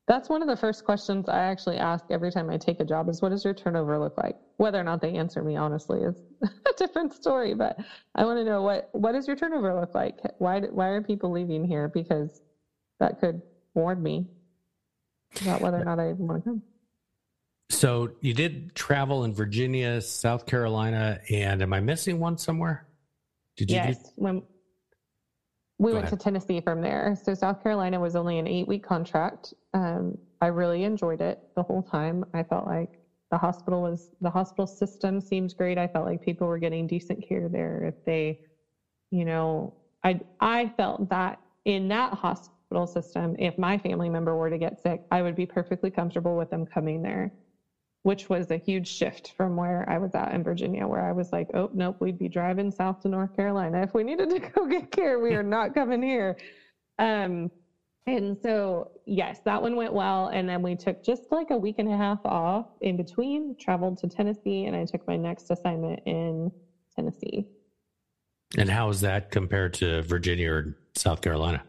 That's 0.06 0.30
one 0.30 0.40
of 0.40 0.48
the 0.48 0.56
first 0.56 0.86
questions 0.86 1.28
I 1.28 1.40
actually 1.40 1.76
ask 1.76 2.06
every 2.10 2.32
time 2.32 2.48
I 2.48 2.56
take 2.56 2.80
a 2.80 2.84
job 2.84 3.10
is 3.10 3.20
what 3.20 3.28
does 3.28 3.44
your 3.44 3.52
turnover 3.52 3.98
look 3.98 4.16
like? 4.16 4.36
Whether 4.56 4.80
or 4.80 4.84
not 4.84 5.02
they 5.02 5.14
answer 5.14 5.42
me 5.42 5.56
honestly 5.56 6.00
is 6.00 6.22
a 6.42 6.72
different 6.78 7.12
story, 7.12 7.54
but 7.54 7.78
I 8.14 8.24
want 8.24 8.38
to 8.38 8.44
know 8.44 8.62
what 8.62 8.88
what 8.92 9.12
does 9.12 9.26
your 9.26 9.36
turnover 9.36 9.78
look 9.78 9.94
like? 9.94 10.18
Why 10.38 10.60
why 10.60 10.88
are 10.88 11.02
people 11.02 11.30
leaving 11.30 11.62
here 11.62 11.88
because 11.88 12.40
that 13.00 13.20
could 13.20 13.42
warn 13.74 14.02
me 14.02 14.26
about 15.42 15.60
whether 15.60 15.78
or 15.78 15.84
not 15.84 16.00
I 16.00 16.10
even 16.10 16.26
want 16.26 16.44
to 16.44 16.50
come. 16.50 16.62
So 17.70 18.10
you 18.20 18.32
did 18.32 18.74
travel 18.74 19.24
in 19.24 19.34
Virginia, 19.34 20.00
South 20.00 20.46
Carolina, 20.46 21.20
and 21.30 21.60
am 21.62 21.72
I 21.72 21.80
missing 21.80 22.18
one 22.18 22.38
somewhere? 22.38 22.86
Did 23.56 23.70
you? 23.70 23.76
Yes, 23.76 24.02
do- 24.02 24.10
when 24.16 24.42
we 25.78 25.90
Go 25.90 25.96
went 25.96 26.06
ahead. 26.06 26.18
to 26.18 26.24
Tennessee 26.24 26.60
from 26.60 26.80
there. 26.80 27.16
So 27.22 27.34
South 27.34 27.62
Carolina 27.62 28.00
was 28.00 28.16
only 28.16 28.38
an 28.38 28.46
eight-week 28.48 28.82
contract. 28.82 29.52
Um, 29.74 30.16
I 30.40 30.46
really 30.46 30.84
enjoyed 30.84 31.20
it 31.20 31.40
the 31.56 31.62
whole 31.62 31.82
time. 31.82 32.24
I 32.32 32.42
felt 32.42 32.66
like 32.66 33.00
the 33.30 33.38
hospital 33.38 33.82
was 33.82 34.10
the 34.22 34.30
hospital 34.30 34.66
system 34.66 35.20
seemed 35.20 35.54
great. 35.56 35.76
I 35.76 35.86
felt 35.88 36.06
like 36.06 36.22
people 36.22 36.46
were 36.46 36.58
getting 36.58 36.86
decent 36.86 37.26
care 37.28 37.48
there. 37.48 37.84
If 37.84 38.04
they, 38.06 38.40
you 39.10 39.24
know, 39.26 39.74
I 40.02 40.20
I 40.40 40.72
felt 40.78 41.10
that 41.10 41.38
in 41.66 41.86
that 41.88 42.14
hospital 42.14 42.86
system, 42.86 43.36
if 43.38 43.58
my 43.58 43.76
family 43.76 44.08
member 44.08 44.34
were 44.36 44.48
to 44.48 44.58
get 44.58 44.80
sick, 44.80 45.02
I 45.10 45.20
would 45.20 45.36
be 45.36 45.44
perfectly 45.44 45.90
comfortable 45.90 46.36
with 46.36 46.48
them 46.48 46.64
coming 46.64 47.02
there 47.02 47.30
which 48.08 48.30
was 48.30 48.50
a 48.50 48.56
huge 48.56 48.88
shift 48.88 49.34
from 49.36 49.54
where 49.54 49.84
I 49.86 49.98
was 49.98 50.14
at 50.14 50.32
in 50.32 50.42
Virginia, 50.42 50.86
where 50.86 51.06
I 51.06 51.12
was 51.12 51.30
like, 51.30 51.50
oh, 51.52 51.68
nope, 51.74 51.96
we'd 52.00 52.18
be 52.18 52.26
driving 52.26 52.70
south 52.70 53.02
to 53.02 53.08
North 53.08 53.36
Carolina. 53.36 53.82
If 53.82 53.92
we 53.92 54.02
needed 54.02 54.30
to 54.30 54.38
go 54.54 54.66
get 54.66 54.90
care, 54.90 55.18
we 55.18 55.34
are 55.34 55.42
not 55.42 55.74
coming 55.74 56.02
here. 56.02 56.38
Um, 56.98 57.50
and 58.06 58.34
so, 58.42 58.92
yes, 59.04 59.40
that 59.44 59.60
one 59.60 59.76
went 59.76 59.92
well. 59.92 60.28
And 60.28 60.48
then 60.48 60.62
we 60.62 60.74
took 60.74 61.04
just 61.04 61.24
like 61.30 61.50
a 61.50 61.58
week 61.58 61.74
and 61.76 61.92
a 61.92 61.98
half 61.98 62.24
off 62.24 62.68
in 62.80 62.96
between, 62.96 63.54
traveled 63.60 63.98
to 63.98 64.08
Tennessee, 64.08 64.64
and 64.64 64.74
I 64.74 64.86
took 64.86 65.06
my 65.06 65.18
next 65.18 65.50
assignment 65.50 66.00
in 66.06 66.50
Tennessee. 66.96 67.46
And 68.56 68.70
how 68.70 68.88
is 68.88 69.02
that 69.02 69.30
compared 69.30 69.74
to 69.74 70.00
Virginia 70.00 70.50
or 70.50 70.78
South 70.94 71.20
Carolina? 71.20 71.62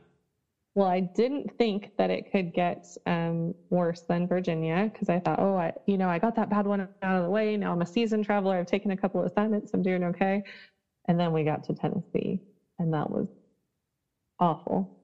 Well, 0.76 0.88
I 0.88 1.00
didn't 1.00 1.58
think 1.58 1.92
that 1.98 2.10
it 2.10 2.32
could 2.32 2.54
get 2.54 2.86
um, 3.06 3.56
worse 3.70 4.02
than 4.02 4.28
Virginia 4.28 4.90
because 4.92 5.10
I 5.10 5.20
thought, 5.20 5.40
oh, 5.40 5.58
I, 5.58 5.74
you 5.88 5.98
know, 5.98 6.08
I 6.08 6.20
got 6.20 6.36
that 6.36 6.50
bad 6.50 6.68
one 6.68 6.88
out 7.02 7.16
of 7.18 7.24
the 7.24 7.30
way. 7.30 7.58
Now 7.58 7.72
I'm 7.72 7.82
a 7.82 7.86
seasoned 7.86 8.26
traveler. 8.26 8.58
I've 8.58 8.68
taken 8.68 8.92
a 8.92 8.98
couple 8.98 9.20
of 9.20 9.32
assignments. 9.32 9.72
I'm 9.74 9.82
doing 9.82 10.04
okay. 10.06 10.44
And 11.08 11.20
then 11.20 11.34
we 11.34 11.44
got 11.44 11.64
to 11.66 11.74
Tennessee, 11.74 12.40
and 12.78 12.94
that 12.94 13.10
was 13.10 13.28
awful. 14.40 14.96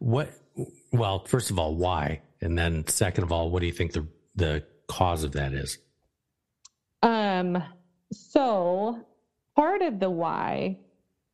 What? 0.00 0.30
Well, 0.92 1.24
first 1.24 1.50
of 1.50 1.58
all, 1.58 1.76
why? 1.76 2.20
And 2.40 2.58
then, 2.58 2.86
second 2.88 3.24
of 3.24 3.32
all, 3.32 3.50
what 3.50 3.60
do 3.60 3.66
you 3.66 3.72
think 3.72 3.92
the 3.92 4.06
the 4.34 4.64
cause 4.88 5.22
of 5.22 5.32
that 5.32 5.52
is? 5.52 5.78
Um. 7.02 7.62
So 8.12 9.06
part 9.54 9.82
of 9.82 10.00
the 10.00 10.10
why 10.10 10.78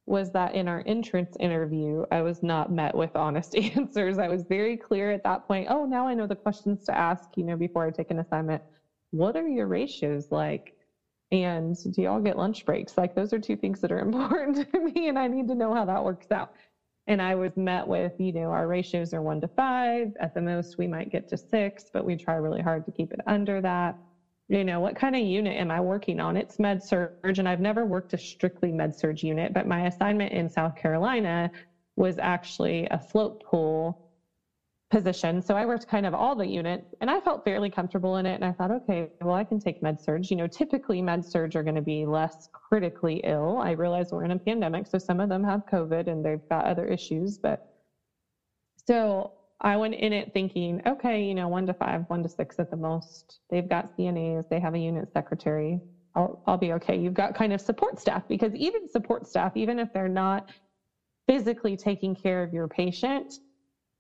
was 0.07 0.31
that 0.33 0.55
in 0.55 0.69
our 0.69 0.83
entrance 0.87 1.37
interview, 1.39 2.05
I 2.11 2.23
was 2.23 2.43
not 2.43 2.71
met 2.71 2.95
with 2.95 3.15
honest 3.15 3.55
answers. 3.77 4.19
I 4.19 4.29
was 4.29 4.45
very 4.49 4.77
clear 4.77 5.13
at 5.13 5.23
that 5.25 5.47
point. 5.47 5.69
Oh, 5.71 5.85
now 5.85 6.07
I 6.07 6.15
know 6.15 6.27
the 6.27 6.37
questions 6.37 6.85
to 6.85 6.97
ask, 6.97 7.29
you 7.37 7.45
know, 7.45 7.57
before 7.57 7.87
I 7.87 7.91
take 7.91 8.11
an 8.11 8.19
assignment. 8.19 8.63
What 9.11 9.37
are 9.37 9.47
your 9.47 9.67
ratios 9.69 10.29
like? 10.31 10.75
And 11.31 11.77
do 11.95 12.03
y'all 12.03 12.21
get 12.21 12.37
lunch 12.37 12.65
breaks? 12.65 12.99
Like, 12.99 13.15
those 13.15 13.33
are 13.33 13.39
two 13.39 13.57
things 13.57 13.81
that 13.81 13.93
are 13.93 13.99
important 14.01 14.71
to 14.71 14.81
me, 14.81 15.09
and 15.09 15.19
I 15.19 15.29
need 15.29 15.49
to 15.49 15.55
know 15.55 15.75
how 15.75 15.85
that 15.87 16.05
works 16.05 16.31
out. 16.31 16.51
And 17.07 17.21
I 17.21 17.35
was 17.35 17.57
met 17.57 17.87
with, 17.87 18.13
you 18.19 18.33
know, 18.33 18.51
our 18.51 18.67
ratios 18.67 19.13
are 19.13 19.23
one 19.23 19.41
to 19.41 19.49
five. 19.49 20.13
At 20.21 20.35
the 20.35 20.43
most, 20.43 20.79
we 20.79 20.87
might 20.87 21.11
get 21.11 21.29
to 21.29 21.37
six, 21.37 21.85
but 21.93 22.05
we 22.05 22.17
try 22.17 22.35
really 22.35 22.63
hard 22.63 22.85
to 22.87 22.93
keep 22.93 23.13
it 23.13 23.21
under 23.27 23.61
that 23.61 23.97
you 24.53 24.65
know, 24.65 24.81
what 24.81 24.97
kind 24.97 25.17
of 25.17 25.23
unit 25.23 25.57
am 25.57 25.71
I 25.71 25.81
working 25.81 26.21
on? 26.21 26.37
It's 26.37 26.59
med 26.59 26.83
surg, 26.83 27.11
and 27.25 27.49
I've 27.49 27.61
never 27.61 27.87
worked 27.87 28.13
a 28.13 28.19
strictly 28.19 28.71
med 28.71 28.95
surg 28.95 29.23
unit, 29.23 29.55
but 29.55 29.67
my 29.67 29.87
assignment 29.87 30.33
in 30.33 30.51
South 30.51 30.75
Carolina 30.75 31.51
was 31.97 32.19
actually 32.19 32.87
a 32.91 32.99
float 32.99 33.41
pool 33.43 33.97
position. 34.91 35.41
So 35.41 35.57
I 35.57 35.65
worked 35.65 35.87
kind 35.87 36.05
of 36.05 36.13
all 36.13 36.37
the 36.37 36.47
units 36.47 36.85
and 37.01 37.11
I 37.11 37.19
felt 37.21 37.45
fairly 37.45 37.71
comfortable 37.71 38.17
in 38.19 38.27
it. 38.27 38.35
And 38.35 38.45
I 38.45 38.53
thought, 38.53 38.71
okay, 38.71 39.09
well, 39.23 39.35
I 39.35 39.45
can 39.45 39.59
take 39.59 39.81
med 39.83 39.99
surg. 39.99 40.31
You 40.31 40.37
know, 40.37 40.47
typically 40.47 41.01
med 41.01 41.25
surg 41.25 41.57
are 41.57 41.63
going 41.63 41.77
to 41.77 41.83
be 41.83 42.05
less 42.05 42.49
critically 42.53 43.23
ill. 43.25 43.59
I 43.59 43.71
realize 43.71 44.09
we're 44.13 44.25
in 44.25 44.33
a 44.33 44.39
pandemic, 44.39 44.87
so 44.87 44.99
some 44.99 45.19
of 45.21 45.31
them 45.31 45.45
have 45.45 45.63
COVID 45.73 46.09
and 46.09 46.23
they've 46.23 46.47
got 46.51 46.67
other 46.67 46.87
issues, 46.87 47.39
but 47.43 47.59
so 48.87 49.31
I 49.63 49.77
went 49.77 49.95
in 49.95 50.13
it 50.13 50.33
thinking, 50.33 50.83
okay, 50.87 51.25
you 51.25 51.35
know, 51.35 51.47
one 51.47 51.67
to 51.67 51.75
five, 51.75 52.05
one 52.09 52.23
to 52.25 52.29
six 52.29 52.59
at 52.59 52.71
the 52.71 52.77
most. 52.77 53.41
They've 53.49 53.69
got 53.69 53.97
CNAs, 53.97 54.49
they 54.51 54.59
have 54.59 54.75
a 54.75 54.79
unit 54.79 55.13
secretary. 55.13 55.81
I'll, 56.17 56.43
I'll 56.47 56.59
be 56.59 56.73
okay. 56.75 56.99
You've 56.99 57.15
got 57.15 57.35
kind 57.35 57.53
of 57.53 57.61
support 57.61 57.99
staff 57.99 58.25
because 58.29 58.55
even 58.55 58.89
support 58.89 59.27
staff, 59.27 59.57
even 59.57 59.79
if 59.79 59.93
they're 59.93 60.09
not 60.09 60.51
physically 61.29 61.77
taking 61.77 62.15
care 62.15 62.43
of 62.43 62.53
your 62.53 62.69
patient, 62.69 63.35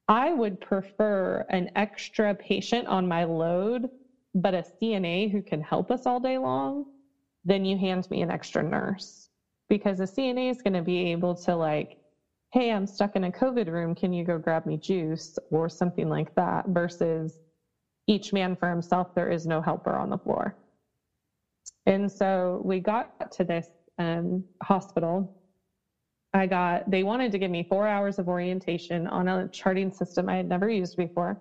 I 0.08 0.32
would 0.32 0.60
prefer 0.60 1.46
an 1.48 1.70
extra 1.76 2.34
patient 2.34 2.88
on 2.88 3.06
my 3.06 3.24
load, 3.24 3.88
but 4.34 4.54
a 4.54 4.64
CNA 4.82 5.30
who 5.30 5.42
can 5.42 5.62
help 5.62 5.90
us 5.90 6.06
all 6.06 6.18
day 6.18 6.38
long, 6.38 6.84
then 7.44 7.64
you 7.64 7.78
hand 7.78 8.10
me 8.10 8.20
an 8.22 8.30
extra 8.30 8.62
nurse 8.62 9.28
because 9.68 10.00
a 10.00 10.06
CNA 10.06 10.50
is 10.50 10.60
going 10.60 10.74
to 10.74 10.82
be 10.82 11.12
able 11.12 11.34
to 11.36 11.54
like 11.54 11.96
hey, 12.52 12.70
I'm 12.70 12.86
stuck 12.86 13.16
in 13.16 13.24
a 13.24 13.30
COVID 13.30 13.68
room. 13.68 13.94
Can 13.94 14.12
you 14.12 14.24
go 14.24 14.38
grab 14.38 14.66
me 14.66 14.76
juice 14.76 15.38
or 15.50 15.68
something 15.68 16.08
like 16.08 16.34
that? 16.36 16.66
Versus 16.68 17.38
each 18.06 18.32
man 18.32 18.56
for 18.56 18.68
himself, 18.68 19.08
there 19.14 19.30
is 19.30 19.46
no 19.46 19.60
helper 19.60 19.96
on 19.96 20.10
the 20.10 20.18
floor. 20.18 20.54
And 21.86 22.10
so 22.10 22.60
we 22.64 22.78
got 22.80 23.08
to 23.32 23.44
this 23.44 23.68
um, 23.98 24.44
hospital. 24.62 25.32
I 26.34 26.46
got, 26.46 26.90
they 26.90 27.02
wanted 27.02 27.32
to 27.32 27.38
give 27.38 27.50
me 27.50 27.64
four 27.68 27.86
hours 27.86 28.18
of 28.18 28.28
orientation 28.28 29.06
on 29.06 29.28
a 29.28 29.48
charting 29.48 29.90
system 29.90 30.28
I 30.28 30.36
had 30.36 30.48
never 30.48 30.68
used 30.68 30.96
before. 30.96 31.38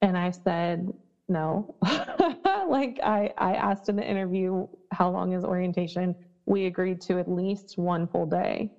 And 0.00 0.16
I 0.16 0.30
said, 0.30 0.88
no. 1.28 1.74
like 2.68 2.98
I, 3.02 3.30
I 3.38 3.54
asked 3.54 3.88
in 3.88 3.96
the 3.96 4.08
interview, 4.08 4.66
how 4.92 5.10
long 5.10 5.32
is 5.32 5.44
orientation? 5.44 6.14
We 6.46 6.66
agreed 6.66 7.00
to 7.02 7.18
at 7.18 7.28
least 7.28 7.74
one 7.76 8.06
full 8.06 8.26
day. 8.26 8.70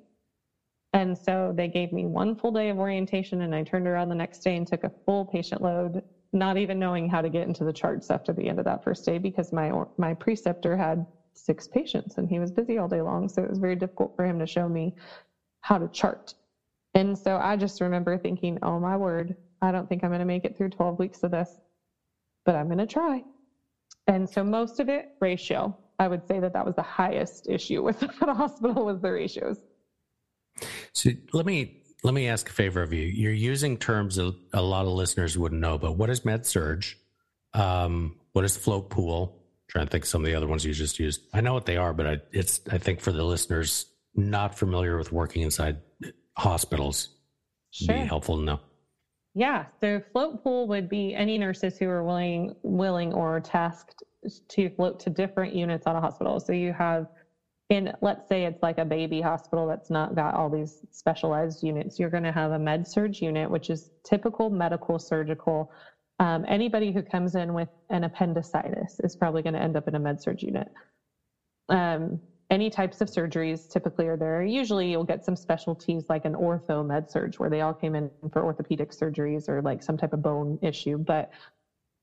And 0.94 1.18
so 1.18 1.54
they 1.56 1.68
gave 1.68 1.92
me 1.92 2.06
one 2.06 2.36
full 2.36 2.52
day 2.52 2.70
of 2.70 2.80
orientation 2.80 3.42
and 3.42 3.56
I 3.56 3.64
turned 3.64 3.88
around 3.88 4.10
the 4.10 4.16
next 4.16 4.40
day 4.44 4.56
and 4.58 4.68
took 4.68 4.84
a 4.84 4.92
full 5.06 5.26
patient 5.26 5.62
load, 5.62 6.04
not 6.34 6.58
even 6.58 6.80
knowing 6.80 7.10
how 7.10 7.22
to 7.22 7.30
get 7.30 7.48
into 7.48 7.64
the 7.64 7.74
charts 7.74 8.12
after 8.12 8.34
the 8.34 8.48
end 8.50 8.60
of 8.60 8.66
that 8.66 8.84
first 8.84 9.06
day 9.06 9.18
because 9.20 9.52
my 9.54 9.72
my 9.98 10.14
preceptor 10.16 10.78
had 10.78 11.06
six 11.36 11.68
patients 11.68 12.18
and 12.18 12.30
he 12.30 12.40
was 12.40 12.52
busy 12.52 12.78
all 12.78 12.88
day 12.88 13.02
long, 13.02 13.30
so 13.30 13.44
it 13.44 13.50
was 13.50 13.60
very 13.60 13.76
difficult 13.76 14.14
for 14.16 14.26
him 14.26 14.40
to 14.40 14.48
show 14.48 14.70
me 14.70 14.94
how 15.62 15.78
to 15.80 15.88
chart. 15.90 16.36
And 16.96 17.18
so 17.18 17.38
I 17.38 17.58
just 17.58 17.82
remember 17.82 18.18
thinking, 18.18 18.60
"Oh 18.64 18.80
my 18.80 18.98
word, 18.98 19.36
I 19.62 19.72
don't 19.72 19.90
think 19.90 20.04
I'm 20.04 20.12
going 20.12 20.20
to 20.20 20.26
make 20.26 20.46
it 20.46 20.58
through 20.58 20.70
12 20.72 21.00
weeks 21.00 21.24
of 21.24 21.32
this, 21.32 21.60
but 22.46 22.56
I'm 22.56 22.68
going 22.68 22.80
to 22.80 22.88
try." 22.88 23.24
And 24.08 24.30
so 24.30 24.44
most 24.44 24.80
of 24.80 24.90
it 24.90 25.08
ratio. 25.22 25.76
I 26.00 26.08
would 26.10 26.26
say 26.28 26.40
that 26.42 26.54
that 26.54 26.66
was 26.66 26.76
the 26.76 26.84
highest 26.84 27.48
issue 27.50 27.84
with 27.84 28.00
the 28.22 28.34
hospital 28.34 28.86
was 28.86 29.02
the 29.02 29.12
ratios. 29.12 29.60
So 30.94 31.12
let 31.34 31.46
me 31.46 31.82
let 32.04 32.14
me 32.14 32.28
ask 32.28 32.50
a 32.50 32.54
favor 32.54 32.82
of 32.82 32.94
you. 32.94 33.04
You're 33.04 33.32
using 33.32 33.78
terms 33.78 34.18
a, 34.18 34.34
a 34.52 34.62
lot 34.62 34.86
of 34.86 34.92
listeners 34.92 35.38
wouldn't 35.38 35.62
know, 35.62 35.78
but 35.78 35.98
what 35.98 36.10
is 36.10 36.26
med 36.26 36.46
surg? 36.46 36.86
Um, 37.54 38.18
what 38.34 38.44
is 38.46 38.58
float 38.58 38.90
pool? 38.90 39.36
I'm 39.38 39.66
trying 39.70 39.86
to 39.86 39.92
think 39.92 40.06
some 40.06 40.22
of 40.22 40.26
the 40.26 40.36
other 40.36 40.48
ones 40.48 40.66
you 40.66 40.74
just 40.74 41.00
used. 41.00 41.22
I 41.34 41.42
know 41.42 41.54
what 41.54 41.66
they 41.66 41.78
are, 41.78 41.94
but 41.94 42.08
I, 42.08 42.18
it's 42.32 42.62
I 42.70 42.78
think 42.78 43.00
for 43.00 43.12
the 43.12 43.24
listeners 43.24 43.86
not 44.16 44.58
familiar 44.58 44.98
with 44.98 45.12
working 45.12 45.44
inside 45.44 45.78
hospitals, 46.38 47.10
sure. 47.72 47.96
be 47.96 48.02
helpful 48.02 48.38
to 48.38 48.44
know. 48.44 48.60
Yeah, 49.36 49.66
so 49.82 50.02
float 50.12 50.44
pool 50.44 50.68
would 50.68 50.90
be 50.90 51.16
any 51.16 51.38
nurses 51.38 51.78
who 51.78 51.90
are 51.90 52.04
willing 52.04 52.54
willing 52.62 53.14
or 53.14 53.40
tasked 53.40 54.04
to 54.50 54.70
float 54.70 55.00
to 55.02 55.10
different 55.10 55.56
units 55.56 55.88
on 55.88 55.96
a 55.96 56.02
hospital. 56.02 56.40
So 56.40 56.54
you 56.54 56.74
have 56.74 57.08
in 57.74 57.92
let's 58.02 58.28
say 58.30 58.46
it's 58.46 58.62
like 58.64 58.78
a 58.78 58.86
baby 58.86 59.22
hospital 59.22 59.68
that's 59.68 59.90
not 59.90 60.16
got 60.16 60.34
all 60.36 60.50
these 60.50 60.80
specialized 60.92 61.62
units 61.64 62.00
you're 62.00 62.10
going 62.10 62.24
to 62.24 62.32
have 62.32 62.52
a 62.52 62.60
med 62.60 62.88
surg 62.88 63.20
unit 63.22 63.50
which 63.50 63.70
is 63.70 63.90
typical 64.04 64.50
medical 64.50 65.00
surgical. 65.00 65.70
Um, 66.20 66.46
anybody 66.48 66.92
who 66.92 67.04
comes 67.04 67.36
in 67.36 67.54
with 67.54 67.70
an 67.90 68.04
appendicitis 68.04 69.00
is 69.04 69.16
probably 69.16 69.42
going 69.42 69.56
to 69.56 69.62
end 69.62 69.76
up 69.76 69.88
in 69.88 69.96
a 69.96 70.00
med 70.00 70.22
surg 70.22 70.42
unit. 70.42 70.68
Um, 71.70 72.22
any 72.50 72.70
types 72.70 73.02
of 73.02 73.10
surgeries 73.10 73.68
typically 73.68 74.08
are 74.08 74.18
there. 74.18 74.44
Usually 74.44 74.92
you'll 74.92 75.06
get 75.06 75.26
some 75.26 75.36
specialties 75.36 76.04
like 76.10 76.26
an 76.26 76.34
ortho 76.34 76.86
med 76.86 77.10
surg 77.10 77.36
where 77.38 77.50
they 77.50 77.62
all 77.62 77.74
came 77.74 77.96
in 77.96 78.12
for 78.32 78.44
orthopedic 78.44 78.92
surgeries 78.92 79.50
or 79.50 79.62
like 79.62 79.82
some 79.82 79.98
type 79.98 80.14
of 80.14 80.22
bone 80.22 80.60
issue 80.62 80.98
but 80.98 81.30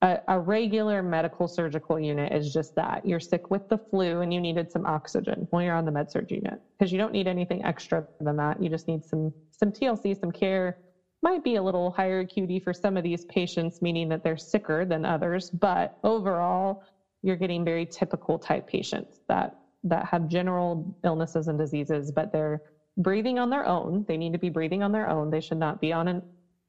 a, 0.02 0.18
a, 0.28 0.40
regular 0.40 1.02
medical 1.02 1.46
surgical 1.46 2.00
unit 2.00 2.32
is 2.32 2.52
just 2.52 2.74
that. 2.76 3.04
You're 3.04 3.20
sick 3.20 3.50
with 3.50 3.68
the 3.68 3.76
flu 3.76 4.20
and 4.20 4.32
you 4.32 4.40
needed 4.40 4.70
some 4.70 4.86
oxygen 4.86 5.46
while 5.50 5.62
you're 5.62 5.74
on 5.74 5.84
the 5.84 5.90
med 5.90 6.10
surg 6.10 6.30
unit 6.30 6.58
because 6.78 6.90
you 6.90 6.98
don't 6.98 7.12
need 7.12 7.26
anything 7.26 7.64
extra 7.64 8.04
than 8.20 8.36
that. 8.36 8.62
You 8.62 8.70
just 8.70 8.88
need 8.88 9.04
some 9.04 9.32
some 9.50 9.70
TLC, 9.70 10.18
some 10.18 10.32
care. 10.32 10.78
Might 11.22 11.44
be 11.44 11.56
a 11.56 11.62
little 11.62 11.90
higher 11.90 12.20
acuity 12.20 12.58
for 12.60 12.72
some 12.72 12.96
of 12.96 13.04
these 13.04 13.26
patients, 13.26 13.82
meaning 13.82 14.08
that 14.08 14.24
they're 14.24 14.38
sicker 14.38 14.86
than 14.86 15.04
others, 15.04 15.50
but 15.50 15.98
overall, 16.02 16.82
you're 17.22 17.36
getting 17.36 17.62
very 17.62 17.84
typical 17.84 18.38
type 18.38 18.66
patients 18.66 19.20
that 19.28 19.54
that 19.84 20.06
have 20.06 20.28
general 20.28 20.94
illnesses 21.04 21.48
and 21.48 21.58
diseases, 21.58 22.10
but 22.10 22.32
they're 22.32 22.62
breathing 22.96 23.38
on 23.38 23.50
their 23.50 23.66
own. 23.66 24.04
They 24.08 24.16
need 24.16 24.32
to 24.32 24.38
be 24.38 24.48
breathing 24.48 24.82
on 24.82 24.92
their 24.92 25.08
own. 25.08 25.30
They 25.30 25.40
should 25.40 25.58
not 25.58 25.80
be 25.80 25.92
on 25.92 26.08
an, 26.08 26.22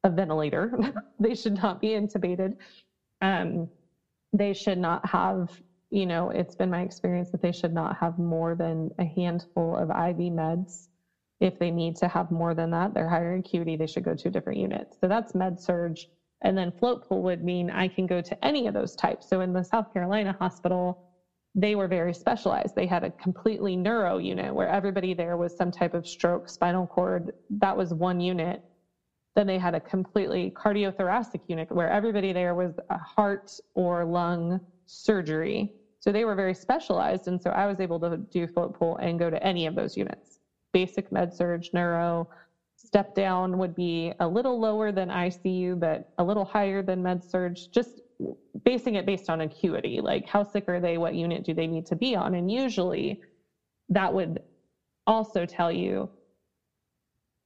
a 0.04 0.10
ventilator. 0.10 0.78
they 1.20 1.36
should 1.36 1.62
not 1.62 1.80
be 1.80 1.90
intubated 1.90 2.56
um, 3.22 3.70
they 4.34 4.54
should 4.54 4.78
not 4.78 5.06
have, 5.08 5.50
you 5.90 6.06
know, 6.06 6.30
it's 6.30 6.56
been 6.56 6.70
my 6.70 6.82
experience 6.82 7.32
that 7.32 7.42
they 7.42 7.52
should 7.52 7.74
not 7.74 7.98
have 7.98 8.18
more 8.18 8.56
than 8.56 8.90
a 9.00 9.06
handful 9.06 9.76
of 9.76 9.90
IV 9.90 10.32
meds. 10.32 10.88
If 11.40 11.58
they 11.60 11.72
need 11.72 11.96
to 11.98 12.08
have 12.08 12.32
more 12.32 12.54
than 12.54 12.72
that, 12.72 12.94
they're 12.94 13.10
higher 13.10 13.36
acuity, 13.36 13.76
they 13.76 13.88
should 13.88 14.04
go 14.04 14.16
to 14.16 14.28
a 14.28 14.32
different 14.32 14.60
unit. 14.60 14.88
So 15.00 15.08
that's 15.08 15.36
med 15.36 15.60
surg. 15.60 15.98
And 16.44 16.58
then 16.58 16.72
float 16.72 17.08
pool 17.08 17.24
would 17.24 17.44
mean 17.44 17.70
I 17.70 17.88
can 17.88 18.08
go 18.08 18.22
to 18.22 18.46
any 18.46 18.68
of 18.68 18.74
those 18.74 18.96
types. 18.96 19.28
So 19.30 19.42
in 19.42 19.54
the 19.54 19.64
South 19.64 19.86
Carolina 19.94 20.36
hospital, 20.40 20.98
they 21.56 21.76
were 21.76 21.88
very 21.88 22.14
specialized. 22.14 22.76
They 22.76 22.88
had 22.88 23.04
a 23.04 23.12
completely 23.12 23.76
neuro 23.76 24.18
unit 24.18 24.54
where 24.56 24.70
everybody 24.70 25.14
there 25.14 25.38
was 25.38 25.56
some 25.56 25.72
type 25.72 25.94
of 25.94 26.08
stroke, 26.08 26.50
spinal 26.50 26.88
cord. 26.88 27.32
That 27.50 27.76
was 27.78 27.94
one 27.94 28.20
unit. 28.20 28.62
Then 29.36 29.48
they 29.48 29.58
had 29.58 29.76
a 29.76 29.80
completely 29.80 30.52
cardiothoracic 30.52 31.42
unit 31.48 31.72
where 31.72 31.90
everybody 31.90 32.34
there 32.34 32.54
was 32.54 32.74
a 32.90 32.98
heart 32.98 33.52
or 33.76 34.04
lung 34.04 34.60
surgery. 34.86 35.70
So 36.00 36.12
they 36.12 36.26
were 36.26 36.36
very 36.36 36.54
specialized. 36.54 37.28
And 37.28 37.42
so 37.42 37.52
I 37.52 37.66
was 37.66 37.80
able 37.80 38.00
to 38.02 38.18
do 38.18 38.48
float 38.48 38.74
pool 38.78 38.98
and 38.98 39.20
go 39.20 39.30
to 39.30 39.42
any 39.44 39.68
of 39.68 39.76
those 39.76 39.96
units. 39.96 40.40
Basic 40.74 41.12
med 41.12 41.34
surg, 41.34 41.64
neuro, 41.74 42.28
step 42.76 43.14
down 43.14 43.58
would 43.58 43.76
be 43.76 44.12
a 44.20 44.28
little 44.28 44.60
lower 44.60 44.92
than 44.92 45.10
ICU, 45.10 45.80
but 45.80 46.10
a 46.18 46.24
little 46.24 46.46
higher 46.46 46.82
than 46.82 47.04
med 47.04 47.24
surg, 47.24 47.58
just 47.72 48.02
basing 48.66 48.96
it 48.96 49.06
based 49.06 49.30
on 49.30 49.42
acuity. 49.42 50.02
Like 50.02 50.28
how 50.28 50.44
sick 50.44 50.66
are 50.68 50.80
they? 50.80 50.98
What 50.98 51.16
unit 51.16 51.44
do 51.44 51.54
they 51.54 51.68
need 51.68 51.86
to 51.88 51.96
be 51.96 52.16
on? 52.16 52.36
And 52.36 52.52
usually 52.52 53.20
that 53.90 54.14
would 54.14 54.40
also 55.08 55.46
tell 55.46 55.72
you 55.72 56.10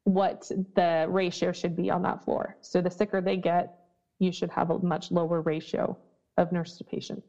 what 0.06 0.50
the 0.76 1.08
ratio 1.10 1.52
should 1.52 1.76
be 1.76 1.90
on 1.90 2.04
that 2.04 2.24
floor. 2.24 2.56
So 2.62 2.80
the 2.80 2.92
sicker 2.92 3.22
they 3.22 3.38
get, 3.38 3.76
you 4.20 4.32
should 4.32 4.52
have 4.52 4.70
a 4.70 4.80
much 4.80 5.12
lower 5.12 5.42
ratio 5.42 5.98
of 6.38 6.52
nurse 6.52 6.78
to 6.78 6.84
patient. 6.84 7.24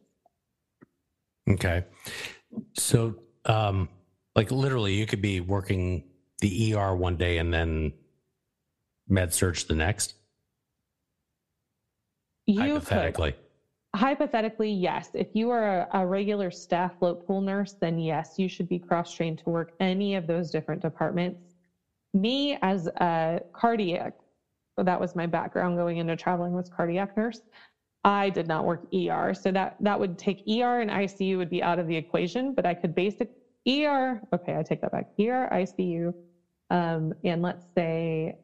Okay. 1.49 1.85
So, 2.75 3.17
um, 3.47 3.89
like 4.35 4.51
literally, 4.51 4.95
you 4.95 5.07
could 5.07 5.23
be 5.23 5.41
working 5.41 6.05
the 6.41 6.75
ER 6.75 6.95
one 6.95 7.17
day 7.17 7.39
and 7.39 7.53
then 7.53 7.95
med 9.09 9.33
surg 9.33 9.57
the 9.69 9.75
next. 9.75 10.15
You 12.47 12.61
hypothetically. 12.61 13.33
Could. 13.33 13.41
Hypothetically, 13.99 14.71
yes. 14.71 15.09
If 15.15 15.29
you 15.33 15.49
are 15.49 15.89
a, 15.93 16.01
a 16.01 16.07
regular 16.07 16.51
staff 16.51 16.99
float 16.99 17.27
pool 17.27 17.41
nurse, 17.41 17.73
then 17.73 17.99
yes, 17.99 18.35
you 18.37 18.49
should 18.49 18.69
be 18.69 18.79
cross 18.79 19.15
trained 19.15 19.39
to 19.39 19.49
work 19.49 19.73
any 19.81 20.17
of 20.17 20.27
those 20.27 20.51
different 20.51 20.83
departments 20.83 21.46
me 22.17 22.59
as 22.63 22.89
a 23.01 23.41
cardiac, 23.55 24.15
that 24.79 25.01
was 25.01 25.17
my 25.17 25.27
background 25.27 25.77
going 25.77 25.99
into 25.99 26.17
traveling 26.17 26.55
was 26.55 26.69
cardiac 26.69 27.11
nurse. 27.17 27.41
I 28.05 28.31
did 28.31 28.49
not 28.49 28.65
work 28.67 28.83
ER, 28.95 29.35
so 29.35 29.53
that 29.53 29.77
that 29.81 30.01
would 30.01 30.19
take 30.19 30.43
ER 30.49 30.81
and 30.81 30.91
ICU 30.91 31.39
would 31.39 31.51
be 31.51 31.63
out 31.63 31.79
of 31.79 31.87
the 31.89 31.97
equation, 31.97 32.55
but 32.55 32.67
I 32.67 32.75
could 32.75 32.95
basic 32.95 33.29
ER. 33.69 34.21
Okay, 34.35 34.57
I 34.57 34.63
take 34.65 34.81
that 34.83 34.93
back. 34.93 35.07
ER, 35.21 35.49
ICU, 35.53 36.13
um, 36.71 37.13
and 37.25 37.43
let's 37.43 37.67
say 37.77 38.35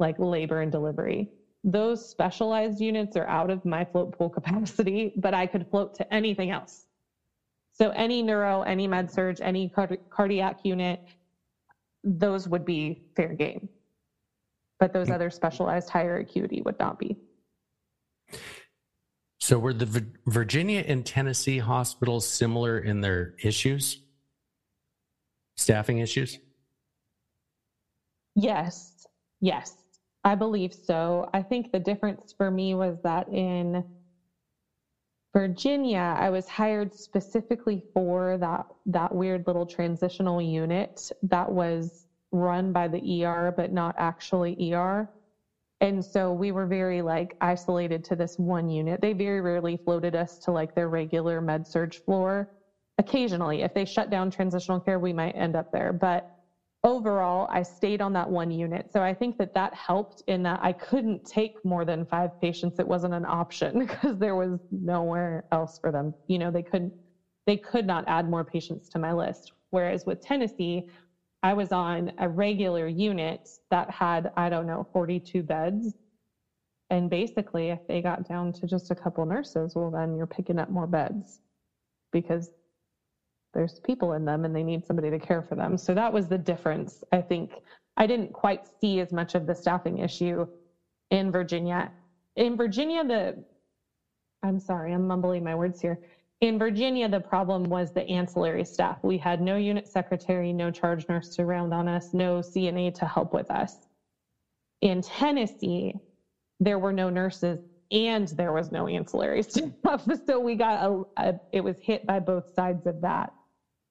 like 0.00 0.16
labor 0.18 0.60
and 0.62 0.72
delivery. 0.72 1.28
Those 1.64 2.08
specialized 2.08 2.80
units 2.80 3.16
are 3.16 3.26
out 3.28 3.50
of 3.50 3.64
my 3.64 3.84
float 3.86 4.12
pool 4.18 4.30
capacity, 4.30 5.12
but 5.16 5.34
I 5.34 5.46
could 5.46 5.66
float 5.70 5.94
to 5.96 6.14
anything 6.14 6.50
else. 6.50 6.86
So 7.74 7.90
any 7.90 8.22
neuro, 8.22 8.62
any 8.62 8.88
med 8.88 9.10
surg, 9.10 9.38
any 9.42 9.68
card- 9.70 9.98
cardiac 10.10 10.58
unit, 10.64 11.00
those 12.04 12.48
would 12.48 12.64
be 12.64 13.02
fair 13.16 13.34
game. 13.34 13.68
But 14.78 14.92
those 14.92 15.08
mm. 15.08 15.14
other 15.14 15.30
specialized 15.30 15.88
higher 15.88 16.18
acuity 16.18 16.62
would 16.62 16.78
not 16.78 16.98
be. 16.98 17.16
So 19.38 19.58
were 19.58 19.72
the 19.72 20.06
Virginia 20.26 20.84
and 20.86 21.04
Tennessee 21.04 21.58
hospitals 21.58 22.26
similar 22.28 22.78
in 22.78 23.00
their 23.00 23.34
issues? 23.42 24.00
Staffing 25.56 25.98
issues? 25.98 26.38
Yes. 28.34 29.06
Yes. 29.40 29.76
I 30.24 30.36
believe 30.36 30.72
so. 30.72 31.28
I 31.34 31.42
think 31.42 31.72
the 31.72 31.80
difference 31.80 32.32
for 32.32 32.50
me 32.50 32.74
was 32.74 32.98
that 33.02 33.28
in 33.28 33.84
Virginia, 35.32 36.14
I 36.18 36.28
was 36.28 36.46
hired 36.46 36.94
specifically 36.94 37.82
for 37.94 38.36
that 38.38 38.66
that 38.86 39.14
weird 39.14 39.46
little 39.46 39.64
transitional 39.64 40.42
unit 40.42 41.10
that 41.22 41.50
was 41.50 42.06
run 42.32 42.72
by 42.72 42.88
the 42.88 43.24
ER 43.24 43.52
but 43.56 43.72
not 43.72 43.94
actually 43.98 44.72
ER. 44.74 45.08
And 45.80 46.04
so 46.04 46.32
we 46.32 46.52
were 46.52 46.66
very 46.66 47.02
like 47.02 47.36
isolated 47.40 48.04
to 48.04 48.16
this 48.16 48.38
one 48.38 48.68
unit. 48.68 49.00
They 49.00 49.14
very 49.14 49.40
rarely 49.40 49.76
floated 49.76 50.14
us 50.14 50.38
to 50.40 50.50
like 50.50 50.74
their 50.74 50.88
regular 50.88 51.40
med 51.40 51.66
surg 51.66 51.94
floor. 51.94 52.48
Occasionally, 52.98 53.62
if 53.62 53.74
they 53.74 53.84
shut 53.84 54.10
down 54.10 54.30
transitional 54.30 54.80
care, 54.80 54.98
we 54.98 55.12
might 55.12 55.34
end 55.34 55.56
up 55.56 55.72
there. 55.72 55.92
But 55.92 56.30
overall, 56.84 57.46
I 57.50 57.62
stayed 57.62 58.00
on 58.00 58.12
that 58.14 58.28
one 58.30 58.50
unit. 58.50 58.86
So 58.92 59.02
I 59.02 59.14
think 59.14 59.36
that 59.38 59.54
that 59.54 59.74
helped 59.74 60.22
in 60.26 60.42
that 60.44 60.60
I 60.62 60.72
couldn't 60.72 61.24
take 61.24 61.52
more 61.64 61.84
than 61.84 62.04
five 62.06 62.30
patients. 62.40 62.78
It 62.78 62.88
wasn't 62.88 63.14
an 63.14 63.24
option 63.24 63.78
because 63.86 64.18
there 64.18 64.36
was 64.36 64.60
nowhere 64.70 65.44
else 65.52 65.78
for 65.80 65.92
them. 65.92 66.14
You 66.28 66.38
know, 66.38 66.50
they 66.50 66.62
couldn't, 66.62 66.94
they 67.46 67.56
could 67.56 67.86
not 67.86 68.04
add 68.06 68.28
more 68.28 68.44
patients 68.44 68.88
to 68.90 68.98
my 68.98 69.12
list. 69.12 69.52
Whereas 69.70 70.04
with 70.06 70.20
Tennessee, 70.20 70.82
I 71.42 71.54
was 71.54 71.72
on 71.72 72.12
a 72.18 72.28
regular 72.28 72.86
unit 72.86 73.40
that 73.70 73.90
had, 73.90 74.30
I 74.36 74.48
don't 74.48 74.66
know, 74.66 74.86
42 74.92 75.42
beds. 75.42 75.94
And 76.90 77.08
basically, 77.08 77.70
if 77.70 77.80
they 77.88 78.02
got 78.02 78.28
down 78.28 78.52
to 78.54 78.66
just 78.66 78.90
a 78.90 78.94
couple 78.94 79.24
nurses, 79.24 79.72
well, 79.74 79.90
then 79.90 80.14
you're 80.14 80.26
picking 80.26 80.58
up 80.58 80.68
more 80.68 80.86
beds 80.86 81.40
because 82.12 82.50
there's 83.54 83.80
people 83.80 84.14
in 84.14 84.24
them 84.24 84.44
and 84.44 84.54
they 84.54 84.62
need 84.62 84.84
somebody 84.84 85.10
to 85.10 85.18
care 85.18 85.42
for 85.42 85.54
them. 85.54 85.76
So 85.76 85.94
that 85.94 86.12
was 86.12 86.28
the 86.28 86.38
difference. 86.38 87.04
I 87.12 87.20
think 87.20 87.52
I 87.96 88.06
didn't 88.06 88.32
quite 88.32 88.62
see 88.80 89.00
as 89.00 89.12
much 89.12 89.34
of 89.34 89.46
the 89.46 89.54
staffing 89.54 89.98
issue 89.98 90.46
in 91.10 91.30
Virginia. 91.30 91.90
In 92.36 92.56
Virginia, 92.56 93.04
the 93.04 93.44
I'm 94.42 94.58
sorry, 94.58 94.92
I'm 94.92 95.06
mumbling 95.06 95.44
my 95.44 95.54
words 95.54 95.80
here. 95.80 95.98
In 96.40 96.58
Virginia, 96.58 97.08
the 97.08 97.20
problem 97.20 97.64
was 97.64 97.92
the 97.92 98.08
ancillary 98.08 98.64
staff. 98.64 98.98
We 99.02 99.16
had 99.18 99.40
no 99.40 99.56
unit 99.56 99.86
secretary, 99.86 100.52
no 100.52 100.72
charge 100.72 101.06
nurse 101.08 101.28
to 101.36 101.44
round 101.44 101.72
on 101.72 101.86
us, 101.86 102.12
no 102.12 102.40
CNA 102.40 102.94
to 102.94 103.06
help 103.06 103.32
with 103.32 103.50
us. 103.50 103.76
In 104.80 105.02
Tennessee, 105.02 105.94
there 106.58 106.80
were 106.80 106.92
no 106.92 107.10
nurses 107.10 107.60
and 107.92 108.26
there 108.28 108.52
was 108.52 108.72
no 108.72 108.88
ancillary 108.88 109.42
staff. 109.44 110.04
So 110.26 110.40
we 110.40 110.56
got 110.56 110.82
a, 110.84 111.02
a 111.18 111.34
it 111.52 111.62
was 111.62 111.76
hit 111.80 112.04
by 112.06 112.18
both 112.18 112.52
sides 112.54 112.86
of 112.86 113.00
that 113.02 113.32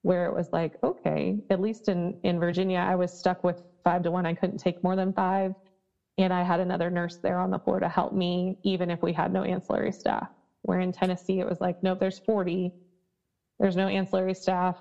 where 0.02 0.26
it 0.26 0.34
was 0.34 0.48
like, 0.52 0.74
okay, 0.82 1.36
at 1.48 1.60
least 1.60 1.88
in, 1.88 2.14
in 2.24 2.38
Virginia, 2.38 2.78
I 2.78 2.96
was 2.96 3.12
stuck 3.12 3.42
with 3.44 3.62
five 3.84 4.02
to 4.02 4.10
one. 4.10 4.26
I 4.26 4.34
couldn't 4.34 4.58
take 4.58 4.82
more 4.82 4.96
than 4.96 5.12
five. 5.12 5.54
And 6.18 6.32
I 6.32 6.42
had 6.42 6.60
another 6.60 6.90
nurse 6.90 7.18
there 7.22 7.38
on 7.38 7.50
the 7.50 7.58
floor 7.58 7.80
to 7.80 7.88
help 7.88 8.12
me, 8.12 8.58
even 8.64 8.90
if 8.90 9.00
we 9.02 9.12
had 9.12 9.32
no 9.32 9.44
ancillary 9.44 9.92
staff. 9.92 10.28
Where 10.62 10.80
in 10.80 10.92
Tennessee, 10.92 11.40
it 11.40 11.48
was 11.48 11.60
like, 11.60 11.76
nope, 11.82 11.98
there's 11.98 12.18
40. 12.18 12.72
There's 13.58 13.76
no 13.76 13.88
ancillary 13.88 14.34
staff. 14.34 14.76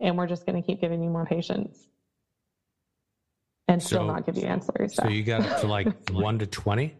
And 0.00 0.16
we're 0.16 0.26
just 0.26 0.46
going 0.46 0.60
to 0.60 0.66
keep 0.66 0.80
giving 0.80 1.02
you 1.02 1.10
more 1.10 1.26
patients 1.26 1.86
and 3.68 3.82
still 3.82 4.04
not 4.04 4.26
give 4.26 4.36
you 4.36 4.44
ancillary 4.44 4.88
staff. 4.88 5.06
So 5.06 5.10
you 5.10 5.22
got 5.22 5.46
up 5.46 5.60
to 5.60 5.66
like 5.66 5.86
one 6.10 6.38
to 6.38 6.46
20? 6.46 6.94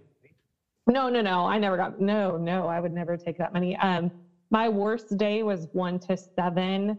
No, 0.87 1.09
no, 1.09 1.21
no. 1.21 1.47
I 1.47 1.59
never 1.59 1.77
got, 1.77 2.01
no, 2.01 2.37
no, 2.37 2.67
I 2.67 2.81
would 2.81 2.93
never 2.93 3.17
take 3.17 3.39
that 3.39 3.53
many. 3.53 3.77
Um, 3.77 4.11
my 4.51 4.69
worst 4.69 5.17
day 5.17 5.43
was 5.43 5.67
one 5.73 5.99
to 6.01 6.17
seven 6.17 6.99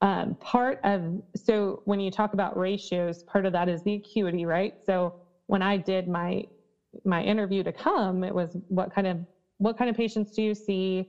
um, 0.00 0.36
part 0.40 0.78
of, 0.84 1.02
so 1.36 1.80
when 1.84 2.00
you 2.00 2.10
talk 2.10 2.34
about 2.34 2.56
ratios, 2.56 3.22
part 3.22 3.46
of 3.46 3.52
that 3.52 3.68
is 3.68 3.82
the 3.82 3.94
acuity, 3.94 4.44
right? 4.44 4.74
So 4.84 5.14
when 5.46 5.62
I 5.62 5.76
did 5.78 6.08
my, 6.08 6.42
my 7.04 7.22
interview 7.22 7.62
to 7.62 7.72
come, 7.72 8.22
it 8.24 8.34
was 8.34 8.56
what 8.68 8.92
kind 8.94 9.06
of, 9.06 9.18
what 9.58 9.76
kind 9.76 9.88
of 9.88 9.96
patients 9.96 10.32
do 10.32 10.42
you 10.42 10.54
see? 10.54 11.06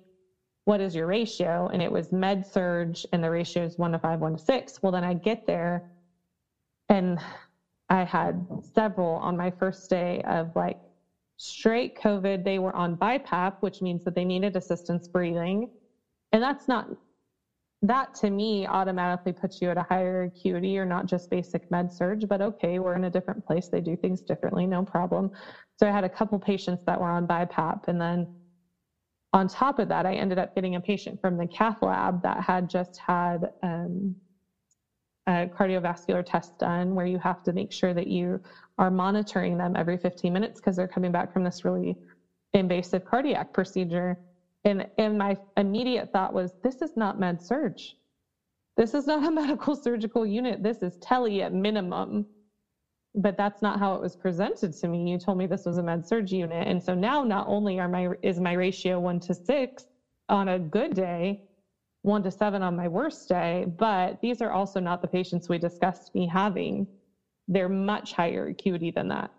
What 0.66 0.82
is 0.82 0.96
your 0.96 1.08
ratio? 1.08 1.70
And 1.72 1.82
it 1.82 1.92
was 1.92 2.12
med 2.12 2.46
surg 2.46 2.98
and 3.12 3.24
the 3.24 3.30
ratio 3.30 3.66
is 3.66 3.78
one 3.78 3.92
to 3.92 4.00
five, 4.00 4.20
one 4.20 4.38
to 4.38 4.44
six. 4.44 4.80
Well, 4.82 4.92
then 4.92 5.04
I 5.04 5.14
get 5.14 5.40
there 5.46 5.84
and 6.90 7.20
I 7.90 8.04
had 8.04 8.48
several 8.74 9.16
on 9.18 9.38
my 9.38 9.52
first 9.52 9.90
day 9.90 10.22
of 10.26 10.52
like 10.56 10.78
straight 11.38 11.96
COVID, 11.96 12.44
they 12.44 12.60
were 12.60 12.76
on 12.76 12.98
BiPAP, 12.98 13.54
which 13.60 13.82
means 13.82 14.04
that 14.06 14.16
they 14.16 14.26
needed 14.26 14.56
assistance 14.56 15.08
breathing. 15.08 15.68
And 16.32 16.42
that's 16.42 16.68
not, 16.68 16.88
that 17.82 18.14
to 18.16 18.30
me 18.30 18.66
automatically 18.66 19.34
puts 19.34 19.62
you 19.62 19.70
at 19.70 19.78
a 19.78 19.86
higher 19.88 20.24
acuity 20.24 20.78
or 20.78 20.86
not 20.86 21.06
just 21.06 21.30
basic 21.30 21.64
med 21.70 21.92
surg, 21.92 22.28
but 22.28 22.42
okay, 22.42 22.80
we're 22.80 22.96
in 22.96 23.04
a 23.04 23.10
different 23.10 23.46
place. 23.46 23.68
They 23.68 23.82
do 23.82 23.96
things 23.98 24.22
differently, 24.22 24.66
no 24.66 24.84
problem. 24.84 25.30
So 25.78 25.88
I 25.88 25.92
had 25.92 26.04
a 26.04 26.10
couple 26.10 26.40
patients 26.40 26.84
that 26.88 27.00
were 27.00 27.10
on 27.10 27.28
BiPAP. 27.28 27.88
And 27.88 28.00
then 28.00 28.28
on 29.34 29.48
top 29.48 29.80
of 29.80 29.90
that, 29.90 30.06
I 30.06 30.14
ended 30.14 30.40
up 30.40 30.50
getting 30.56 30.76
a 30.76 30.82
patient 30.82 31.20
from 31.22 31.38
the 31.38 31.48
cath 31.48 31.78
lab 31.82 32.22
that 32.24 32.40
had 32.42 32.70
just 32.70 33.00
had 33.06 33.50
um, 33.62 34.16
a 35.28 35.48
cardiovascular 35.48 36.24
test 36.26 36.54
done 36.60 36.96
where 36.96 37.06
you 37.06 37.20
have 37.20 37.42
to 37.44 37.54
make 37.54 37.72
sure 37.72 37.94
that 37.94 38.08
you 38.08 38.40
are 38.78 38.92
monitoring 38.92 39.58
them 39.58 39.76
every 39.76 39.98
15 39.98 40.32
minutes 40.32 40.60
because 40.60 40.76
they're 40.76 40.88
coming 40.88 41.12
back 41.12 41.34
from 41.34 41.44
this 41.44 41.66
really 41.66 41.98
invasive 42.54 43.04
cardiac 43.04 43.52
procedure. 43.52 44.18
And, 44.66 44.88
and 44.98 45.18
my 45.18 45.38
immediate 45.58 46.12
thought 46.12 46.34
was, 46.34 46.54
this 46.64 46.82
is 46.82 46.98
not 46.98 47.20
med 47.20 47.42
surg. 47.42 47.76
This 48.78 48.94
is 48.96 49.08
not 49.08 49.26
a 49.26 49.32
medical 49.32 49.76
surgical 49.76 50.26
unit. 50.26 50.64
This 50.64 50.84
is 50.84 50.98
tele 51.02 51.42
at 51.44 51.54
minimum. 51.54 52.28
But 53.16 53.38
that's 53.38 53.62
not 53.62 53.80
how 53.80 53.96
it 53.96 54.02
was 54.02 54.16
presented 54.16 54.74
to 54.74 54.88
me. 54.90 55.10
You 55.10 55.20
told 55.20 55.38
me 55.38 55.48
this 55.48 55.66
was 55.66 55.78
a 55.78 55.84
med 55.84 56.06
surg 56.06 56.32
unit. 56.32 56.68
And 56.68 56.84
so 56.84 56.96
now 56.96 57.24
not 57.24 57.48
only 57.48 57.80
are 57.80 57.90
my 57.90 58.10
is 58.24 58.40
my 58.40 58.54
ratio 58.54 59.00
one 59.00 59.20
to 59.22 59.36
six 59.36 59.86
on 60.30 60.50
a 60.50 60.60
good 60.60 60.96
day, 60.96 61.40
one 62.04 62.24
to 62.24 62.32
seven 62.32 62.62
on 62.64 62.76
my 62.76 62.88
worst 62.90 63.30
day, 63.30 63.66
but 63.78 64.20
these 64.22 64.42
are 64.42 64.52
also 64.52 64.80
not 64.80 65.02
the 65.02 65.08
patients 65.08 65.50
we 65.50 65.58
discussed 65.60 66.12
me 66.16 66.28
having. 66.28 66.88
They're 67.48 67.70
much 67.70 68.14
higher 68.14 68.48
acuity 68.48 68.92
than 68.92 69.10
that. 69.10 69.32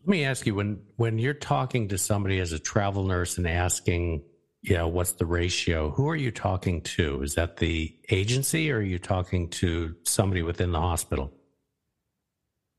Let 0.00 0.08
me 0.08 0.24
ask 0.24 0.46
you 0.46 0.54
when 0.54 0.80
when 0.96 1.18
you're 1.18 1.34
talking 1.34 1.88
to 1.88 1.98
somebody 1.98 2.38
as 2.38 2.52
a 2.52 2.58
travel 2.58 3.04
nurse 3.04 3.36
and 3.36 3.46
asking, 3.46 4.22
you 4.62 4.76
know, 4.76 4.88
what's 4.88 5.12
the 5.12 5.26
ratio? 5.26 5.90
Who 5.90 6.08
are 6.08 6.16
you 6.16 6.30
talking 6.30 6.80
to? 6.82 7.22
Is 7.22 7.34
that 7.34 7.58
the 7.58 7.94
agency 8.10 8.70
or 8.72 8.78
are 8.78 8.82
you 8.82 8.98
talking 8.98 9.48
to 9.50 9.94
somebody 10.04 10.42
within 10.42 10.72
the 10.72 10.80
hospital? 10.80 11.32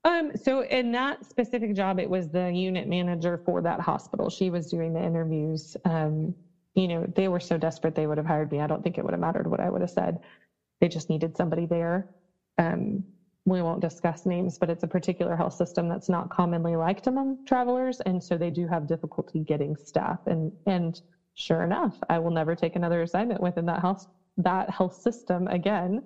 Um, 0.04 0.32
so 0.36 0.64
in 0.64 0.92
that 0.94 1.26
specific 1.26 1.76
job, 1.76 2.00
it 2.00 2.10
was 2.10 2.30
the 2.30 2.52
unit 2.52 2.88
manager 2.88 3.40
for 3.46 3.62
that 3.62 3.80
hospital. 3.80 4.30
She 4.32 4.50
was 4.50 4.72
doing 4.72 4.94
the 4.94 5.04
interviews. 5.04 5.78
Um, 5.86 6.34
you 6.74 6.88
know, 6.88 7.06
they 7.16 7.28
were 7.28 7.40
so 7.40 7.58
desperate 7.58 7.94
they 7.94 8.08
would 8.08 8.18
have 8.18 8.26
hired 8.26 8.52
me. 8.52 8.62
I 8.62 8.68
don't 8.68 8.82
think 8.82 8.98
it 8.98 9.04
would 9.04 9.14
have 9.14 9.20
mattered 9.20 9.46
what 9.46 9.60
I 9.60 9.70
would 9.70 9.82
have 9.82 9.92
said. 9.92 10.20
They 10.80 10.88
just 10.88 11.10
needed 11.10 11.38
somebody 11.38 11.68
there. 11.68 12.10
Um, 12.58 13.04
we 13.46 13.62
won't 13.62 13.82
discuss 13.82 14.26
names, 14.26 14.58
but 14.60 14.70
it's 14.70 14.84
a 14.84 14.88
particular 14.88 15.36
health 15.36 15.54
system 15.54 15.90
that's 15.90 16.10
not 16.10 16.30
commonly 16.30 16.76
liked 16.76 17.08
among 17.08 17.38
travelers, 17.48 18.00
and 18.02 18.24
so 18.24 18.38
they 18.38 18.52
do 18.52 18.68
have 18.68 18.88
difficulty 18.88 19.40
getting 19.42 19.76
staff. 19.76 20.20
And 20.28 20.52
and 20.66 21.00
sure 21.36 21.64
enough, 21.64 21.98
I 22.10 22.20
will 22.20 22.32
never 22.32 22.56
take 22.56 22.76
another 22.76 23.02
assignment 23.02 23.42
within 23.42 23.66
that 23.68 23.82
health 23.82 24.06
that 24.38 24.70
health 24.70 24.96
system 24.96 25.48
again. 25.48 26.02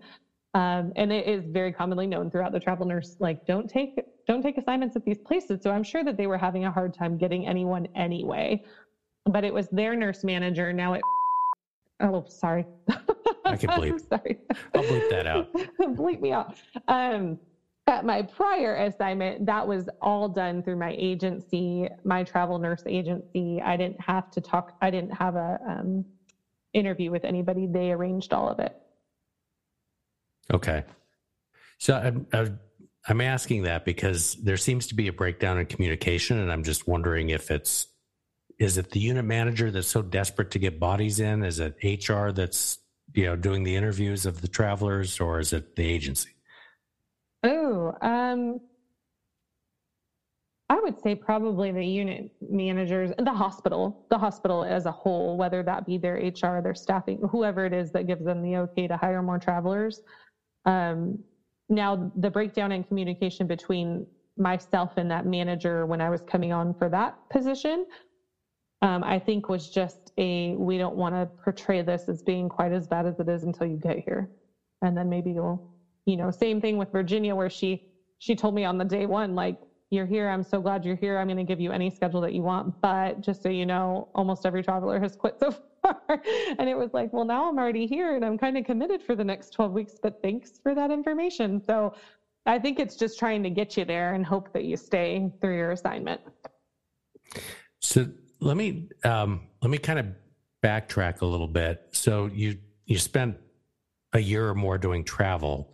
Um, 0.53 0.93
and 0.95 1.11
it 1.11 1.27
is 1.27 1.45
very 1.47 1.73
commonly 1.73 2.07
known 2.07 2.31
throughout 2.31 2.53
the 2.53 2.61
travel 2.61 2.86
nurse 2.86 3.15
like 3.19 3.39
don't 3.45 3.69
take 3.69 3.91
don't 4.27 4.41
take 4.41 4.57
assignments 4.57 4.95
at 4.95 5.03
these 5.05 5.19
places. 5.27 5.59
So 5.63 5.71
I'm 5.71 5.83
sure 5.83 6.03
that 6.05 6.17
they 6.17 6.27
were 6.27 6.38
having 6.38 6.65
a 6.65 6.71
hard 6.71 6.93
time 6.93 7.17
getting 7.17 7.47
anyone 7.47 7.88
anyway 7.95 8.61
but 9.25 9.43
it 9.43 9.53
was 9.53 9.67
their 9.69 9.95
nurse 9.95 10.23
manager. 10.23 10.73
Now 10.73 10.93
it, 10.93 11.01
oh, 12.01 12.25
sorry. 12.29 12.67
I 13.45 13.57
can 13.57 13.69
bleep. 13.69 13.99
sorry. 14.09 14.37
I'll 14.73 14.83
bleep 14.83 15.09
that 15.09 15.27
out. 15.27 15.53
bleep 15.79 16.21
me 16.21 16.31
out. 16.31 16.55
Um, 16.87 17.39
at 17.87 18.03
my 18.03 18.23
prior 18.23 18.75
assignment, 18.75 19.45
that 19.45 19.67
was 19.67 19.87
all 20.01 20.27
done 20.27 20.63
through 20.63 20.77
my 20.77 20.95
agency, 20.97 21.87
my 22.03 22.23
travel 22.23 22.57
nurse 22.57 22.83
agency. 22.87 23.61
I 23.61 23.77
didn't 23.77 24.01
have 24.01 24.31
to 24.31 24.41
talk. 24.41 24.75
I 24.81 24.89
didn't 24.89 25.11
have 25.11 25.35
a 25.35 25.59
um, 25.67 26.05
interview 26.73 27.11
with 27.11 27.23
anybody. 27.23 27.67
They 27.67 27.91
arranged 27.91 28.33
all 28.33 28.49
of 28.49 28.59
it. 28.59 28.75
Okay. 30.51 30.83
So 31.77 32.25
I'm, 32.33 32.59
I'm 33.07 33.21
asking 33.21 33.63
that 33.63 33.85
because 33.85 34.35
there 34.35 34.57
seems 34.57 34.87
to 34.87 34.95
be 34.95 35.07
a 35.07 35.13
breakdown 35.13 35.59
in 35.59 35.67
communication, 35.67 36.39
and 36.39 36.51
I'm 36.51 36.63
just 36.63 36.87
wondering 36.87 37.29
if 37.29 37.51
it's 37.51 37.87
is 38.57 38.77
it 38.77 38.91
the 38.91 38.99
unit 38.99 39.25
manager 39.25 39.69
that's 39.69 39.87
so 39.87 40.01
desperate 40.01 40.51
to 40.51 40.59
get 40.59 40.79
bodies 40.79 41.19
in? 41.19 41.43
Is 41.43 41.59
it 41.59 41.75
HR 41.83 42.29
that's 42.31 42.79
you 43.16 43.26
know 43.26 43.36
doing 43.36 43.63
the 43.63 43.76
interviews 43.76 44.26
of 44.26 44.41
the 44.41 44.47
travelers, 44.47 45.20
or 45.20 45.39
is 45.39 45.53
it 45.53 45.76
the 45.76 45.84
agency? 45.84 46.32
Oh, 47.43 47.93
um, 48.01 48.59
I 50.70 50.80
would 50.82 50.99
say 51.01 51.16
probably 51.16 51.72
the 51.72 51.86
unit 51.86 52.32
managers, 52.41 53.11
the 53.18 53.32
hospital, 53.32 54.05
the 54.09 54.18
hospital 54.18 54.63
as 54.63 54.86
a 54.86 54.91
whole, 54.91 55.38
whether 55.38 55.63
that 55.63 55.86
be 55.86 55.97
their 55.97 56.16
HR, 56.16 56.61
their 56.61 56.76
staffing, 56.76 57.20
whoever 57.32 57.66
it 57.66 57.74
is 57.74 57.91
that 57.91 58.07
gives 58.07 58.26
them 58.26 58.41
the 58.41 58.57
okay 58.57 58.88
to 58.88 58.97
hire 58.97 59.22
more 59.22 59.39
travelers. 59.39 60.01
Um, 60.66 61.20
now, 61.70 62.11
the 62.18 62.30
breakdown 62.30 62.72
in 62.72 62.84
communication 62.84 63.47
between 63.47 64.05
myself 64.38 64.93
and 64.97 65.09
that 65.09 65.26
manager 65.26 65.86
when 65.86 66.01
I 66.01 66.09
was 66.09 66.22
coming 66.22 66.51
on 66.51 66.74
for 66.74 66.89
that 66.89 67.18
position 67.30 67.86
um, 68.82 69.03
I 69.03 69.19
think 69.19 69.49
was 69.49 69.69
just 69.69 70.11
a 70.17 70.55
we 70.55 70.78
don't 70.78 70.95
want 70.95 71.15
to 71.15 71.26
portray 71.43 71.82
this 71.82 72.07
as 72.07 72.21
being 72.21 72.49
quite 72.49 72.71
as 72.71 72.88
bad 72.88 73.05
as 73.05 73.19
it 73.19 73.30
is 73.30 73.43
until 73.43 73.67
you 73.67 73.78
get 73.78 73.99
here, 73.99 74.30
and 74.82 74.97
then 74.97 75.09
maybe 75.09 75.32
you'll, 75.32 75.73
you 76.05 76.17
know, 76.17 76.32
same 76.32 76.61
thing 76.61 76.78
with 76.78 76.91
Virginia 76.91 77.36
where 77.36 77.49
she 77.49 77.84
she 78.19 78.36
told 78.36 78.55
me 78.55 78.63
on 78.63 78.78
the 78.78 78.86
day 78.86 79.05
one 79.05 79.36
like 79.36 79.57
you're 79.91 80.05
here 80.05 80.30
i'm 80.30 80.43
so 80.43 80.59
glad 80.59 80.84
you're 80.84 80.95
here 80.95 81.17
i'm 81.17 81.28
going 81.28 81.38
to 81.38 81.43
give 81.43 81.59
you 81.59 81.71
any 81.71 81.89
schedule 81.89 82.21
that 82.21 82.34
you 82.34 82.41
want. 82.41 82.73
But 82.82 83.21
just 83.21 83.43
so 83.43 83.49
you 83.49 83.65
know 83.65 84.09
almost 84.15 84.45
every 84.45 84.63
traveler 84.63 84.99
has 84.99 85.15
quit 85.15 85.39
so 85.39 85.51
far. 85.82 86.21
And 86.57 86.67
it 86.67 86.76
was 86.78 86.93
like 86.93 87.13
well 87.13 87.26
now 87.26 87.47
i'm 87.49 87.57
already 87.57 87.86
here 87.86 88.15
and 88.15 88.26
i'm 88.26 88.38
kind 88.38 88.57
of 88.57 88.65
committed 88.65 89.03
for 89.03 89.15
the 89.15 89.23
next 89.23 89.51
12 89.51 89.71
weeks 89.71 89.93
but 90.01 90.21
thanks 90.21 90.59
for 90.61 90.73
that 90.76 90.91
information. 90.91 91.61
So 91.63 91.93
i 92.45 92.57
think 92.57 92.80
it's 92.80 92.95
just 92.95 93.19
trying 93.19 93.43
to 93.43 93.49
get 93.49 93.78
you 93.78 93.86
there 93.86 94.13
and 94.13 94.26
hope 94.26 94.51
that 94.53 94.65
you 94.65 94.78
stay 94.78 95.32
through 95.39 95.57
your 95.57 95.71
assignment. 95.71 96.21
So 97.80 98.07
let 98.39 98.57
me 98.57 98.89
um, 99.03 99.41
let 99.61 99.69
me 99.69 99.77
kind 99.77 99.99
of 99.99 100.07
backtrack 100.63 101.21
a 101.21 101.25
little 101.25 101.47
bit. 101.47 101.88
So 101.91 102.27
you 102.27 102.57
you 102.86 102.97
spent 102.97 103.38
a 104.13 104.19
year 104.19 104.49
or 104.49 104.55
more 104.55 104.77
doing 104.77 105.03
travel, 105.03 105.73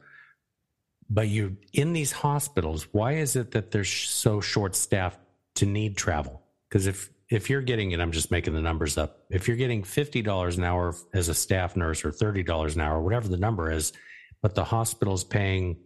but 1.09 1.27
you 1.27 1.57
in 1.73 1.93
these 1.93 2.11
hospitals. 2.11 2.87
Why 2.91 3.13
is 3.13 3.35
it 3.35 3.51
that 3.51 3.71
they're 3.71 3.83
so 3.83 4.41
short 4.41 4.75
staffed 4.75 5.19
to 5.55 5.65
need 5.65 5.97
travel? 5.97 6.41
Because 6.69 6.87
if 6.87 7.09
if 7.29 7.49
you're 7.49 7.61
getting 7.61 7.93
and 7.93 8.01
I'm 8.01 8.11
just 8.11 8.31
making 8.31 8.53
the 8.53 8.61
numbers 8.61 8.97
up, 8.97 9.23
if 9.29 9.47
you're 9.47 9.57
getting 9.57 9.83
fifty 9.83 10.21
dollars 10.21 10.57
an 10.57 10.63
hour 10.63 10.95
as 11.13 11.29
a 11.29 11.33
staff 11.33 11.75
nurse 11.75 12.03
or 12.03 12.11
thirty 12.11 12.43
dollars 12.43 12.75
an 12.75 12.81
hour, 12.81 13.01
whatever 13.01 13.27
the 13.27 13.37
number 13.37 13.71
is, 13.71 13.93
but 14.41 14.55
the 14.55 14.63
hospital's 14.63 15.23
paying 15.23 15.77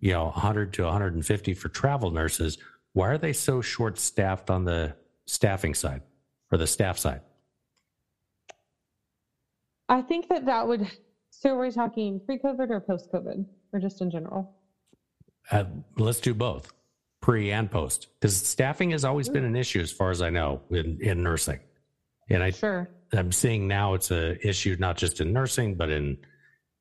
you 0.00 0.12
know 0.12 0.24
100 0.24 0.74
to 0.74 0.82
150 0.84 1.54
for 1.54 1.68
travel 1.68 2.10
nurses, 2.10 2.58
why 2.92 3.08
are 3.08 3.18
they 3.18 3.32
so 3.32 3.60
short 3.60 3.98
staffed 3.98 4.50
on 4.50 4.64
the 4.64 4.94
staffing 5.26 5.74
side? 5.74 6.02
For 6.54 6.58
the 6.58 6.66
staff 6.68 6.96
side? 6.96 7.20
I 9.88 10.02
think 10.02 10.28
that 10.28 10.46
that 10.46 10.68
would. 10.68 10.88
So 11.30 11.50
are 11.50 11.56
we're 11.56 11.72
talking 11.72 12.20
pre-COVID 12.24 12.70
or 12.70 12.78
post-COVID, 12.78 13.44
or 13.72 13.80
just 13.80 14.00
in 14.00 14.08
general? 14.08 14.54
Uh, 15.50 15.64
let's 15.98 16.20
do 16.20 16.32
both, 16.32 16.72
pre 17.20 17.50
and 17.50 17.68
post, 17.68 18.06
because 18.20 18.36
staffing 18.36 18.92
has 18.92 19.04
always 19.04 19.28
been 19.28 19.42
an 19.42 19.56
issue, 19.56 19.80
as 19.80 19.90
far 19.90 20.12
as 20.12 20.22
I 20.22 20.30
know, 20.30 20.62
in, 20.70 20.96
in 21.00 21.24
nursing. 21.24 21.58
And 22.30 22.40
I, 22.40 22.50
sure, 22.50 22.88
I'm 23.12 23.32
seeing 23.32 23.66
now 23.66 23.94
it's 23.94 24.12
a 24.12 24.38
issue 24.46 24.76
not 24.78 24.96
just 24.96 25.20
in 25.20 25.32
nursing, 25.32 25.74
but 25.74 25.90
in 25.90 26.18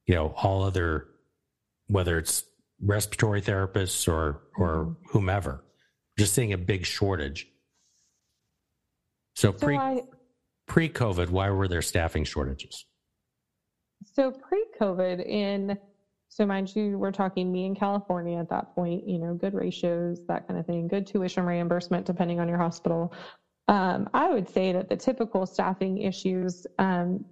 you 0.06 0.14
know 0.14 0.36
all 0.38 0.62
other, 0.62 1.08
whether 1.88 2.20
it's 2.20 2.44
respiratory 2.80 3.42
therapists 3.42 4.08
or 4.08 4.44
or 4.56 4.86
mm-hmm. 4.86 4.94
whomever. 5.10 5.64
Just 6.20 6.36
seeing 6.36 6.54
a 6.54 6.60
big 6.60 6.86
shortage 6.86 7.48
so 9.36 9.52
pre 9.52 9.76
so 9.76 10.08
pre 10.68 10.90
COVID, 10.90 11.30
why 11.30 11.50
were 11.50 11.68
there 11.68 11.82
staffing 11.82 12.24
shortages? 12.24 12.86
So 14.14 14.32
pre 14.32 14.66
COVID, 14.80 15.26
in 15.26 15.78
so 16.30 16.46
mind 16.46 16.76
you, 16.76 16.98
we're 16.98 17.12
talking 17.12 17.52
me 17.52 17.66
in 17.66 17.76
California 17.76 18.40
at 18.40 18.50
that 18.50 18.74
point. 18.74 19.08
You 19.08 19.20
know, 19.20 19.36
good 19.36 19.54
ratios, 19.54 20.26
that 20.28 20.48
kind 20.48 20.60
of 20.60 20.66
thing, 20.66 20.88
good 20.88 21.06
tuition 21.06 21.46
reimbursement 21.46 22.06
depending 22.06 22.40
on 22.40 22.48
your 22.48 22.58
hospital. 22.58 23.14
Um, 23.68 24.10
I 24.14 24.30
would 24.30 24.50
say 24.50 24.74
that 24.74 24.90
the 24.90 24.98
typical 24.98 25.46
staffing 25.46 26.00
issues 26.00 26.68
um, 26.80 27.24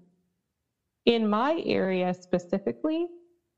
in 1.06 1.28
my 1.28 1.62
area 1.66 2.14
specifically 2.14 3.08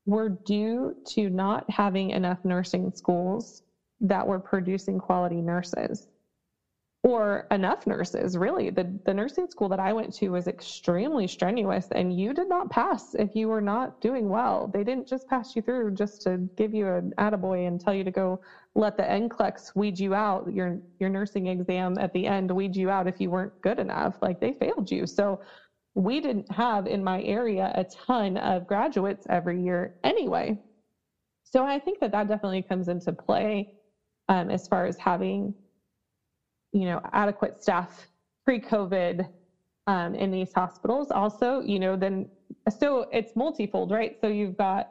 were 0.06 0.28
due 0.28 0.94
to 1.08 1.30
not 1.30 1.68
having 1.70 2.10
enough 2.10 2.38
nursing 2.44 2.90
schools 2.94 3.62
that 4.00 4.26
were 4.26 4.40
producing 4.40 4.98
quality 4.98 5.40
nurses 5.40 6.08
or 7.04 7.46
enough 7.52 7.86
nurses 7.86 8.36
really 8.36 8.70
the, 8.70 8.98
the 9.06 9.14
nursing 9.14 9.46
school 9.48 9.68
that 9.68 9.80
i 9.80 9.92
went 9.92 10.12
to 10.12 10.30
was 10.30 10.48
extremely 10.48 11.28
strenuous 11.28 11.86
and 11.92 12.18
you 12.18 12.34
did 12.34 12.48
not 12.48 12.70
pass 12.70 13.14
if 13.18 13.30
you 13.34 13.48
were 13.48 13.60
not 13.60 13.92
doing 14.00 14.28
well 14.28 14.68
they 14.74 14.82
didn't 14.82 15.08
just 15.08 15.28
pass 15.28 15.54
you 15.54 15.62
through 15.62 15.92
just 15.92 16.22
to 16.22 16.48
give 16.56 16.74
you 16.74 16.88
an 16.88 17.12
attaboy 17.20 17.68
and 17.68 17.80
tell 17.80 17.94
you 17.94 18.04
to 18.04 18.10
go 18.10 18.40
let 18.74 18.96
the 18.96 19.02
NCLEX 19.04 19.70
weed 19.74 19.98
you 19.98 20.14
out, 20.14 20.52
your 20.52 20.78
your 20.98 21.08
nursing 21.08 21.46
exam 21.46 21.96
at 21.98 22.12
the 22.12 22.26
end 22.26 22.50
weed 22.50 22.74
you 22.76 22.90
out 22.90 23.06
if 23.06 23.20
you 23.20 23.30
weren't 23.30 23.52
good 23.62 23.78
enough. 23.78 24.16
Like 24.20 24.40
they 24.40 24.54
failed 24.54 24.90
you. 24.90 25.06
So 25.06 25.38
we 25.94 26.20
didn't 26.20 26.50
have 26.50 26.86
in 26.86 27.04
my 27.04 27.22
area 27.22 27.70
a 27.74 27.84
ton 27.84 28.36
of 28.38 28.66
graduates 28.66 29.26
every 29.30 29.62
year 29.62 29.92
anyway. 30.02 30.58
So 31.44 31.64
I 31.64 31.78
think 31.78 32.00
that 32.00 32.12
that 32.12 32.28
definitely 32.28 32.64
comes 32.68 32.88
into 32.88 33.12
play 33.12 33.68
um, 34.28 34.50
as 34.50 34.66
far 34.66 34.86
as 34.86 34.96
having, 34.98 35.54
you 36.74 36.86
know, 36.86 37.00
adequate 37.12 37.62
staff 37.62 38.08
pre-COVID 38.44 39.26
um, 39.86 40.14
in 40.14 40.30
these 40.30 40.52
hospitals. 40.54 41.10
Also, 41.10 41.60
you 41.60 41.78
know, 41.78 41.96
then 41.96 42.26
so 42.68 43.06
it's 43.12 43.34
multifold, 43.36 43.90
right? 43.90 44.16
So 44.20 44.28
you've 44.28 44.56
got 44.56 44.88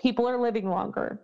people 0.00 0.28
are 0.28 0.38
living 0.38 0.68
longer. 0.68 1.20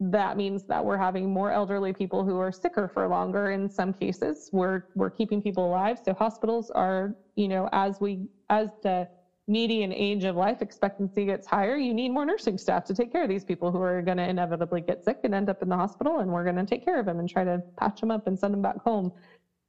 That 0.00 0.36
means 0.36 0.64
that 0.68 0.84
we're 0.84 0.98
having 0.98 1.32
more 1.32 1.52
elderly 1.52 1.92
people 1.92 2.24
who 2.24 2.38
are 2.38 2.52
sicker 2.52 2.88
for 2.88 3.06
longer. 3.08 3.50
In 3.50 3.68
some 3.68 3.92
cases, 3.92 4.48
we're 4.52 4.84
we're 4.94 5.10
keeping 5.10 5.42
people 5.42 5.66
alive. 5.66 5.98
So 6.04 6.14
hospitals 6.14 6.70
are, 6.70 7.14
you 7.36 7.48
know, 7.48 7.68
as 7.72 8.00
we 8.00 8.28
as 8.50 8.70
the 8.82 9.08
median 9.48 9.92
age 9.92 10.24
of 10.24 10.36
life 10.36 10.62
expectancy 10.62 11.24
gets 11.24 11.46
higher, 11.46 11.76
you 11.76 11.92
need 11.92 12.10
more 12.10 12.24
nursing 12.24 12.58
staff 12.58 12.84
to 12.84 12.94
take 12.94 13.10
care 13.12 13.22
of 13.22 13.28
these 13.28 13.44
people 13.44 13.70
who 13.72 13.80
are 13.80 14.02
going 14.02 14.16
to 14.16 14.28
inevitably 14.28 14.80
get 14.80 15.04
sick 15.04 15.18
and 15.24 15.34
end 15.34 15.48
up 15.48 15.62
in 15.62 15.68
the 15.68 15.76
hospital, 15.76 16.20
and 16.20 16.30
we're 16.30 16.44
going 16.44 16.56
to 16.56 16.64
take 16.64 16.84
care 16.84 16.98
of 16.98 17.06
them 17.06 17.18
and 17.18 17.28
try 17.28 17.44
to 17.44 17.62
patch 17.78 18.00
them 18.00 18.10
up 18.10 18.26
and 18.26 18.38
send 18.38 18.54
them 18.54 18.62
back 18.62 18.76
home. 18.84 19.12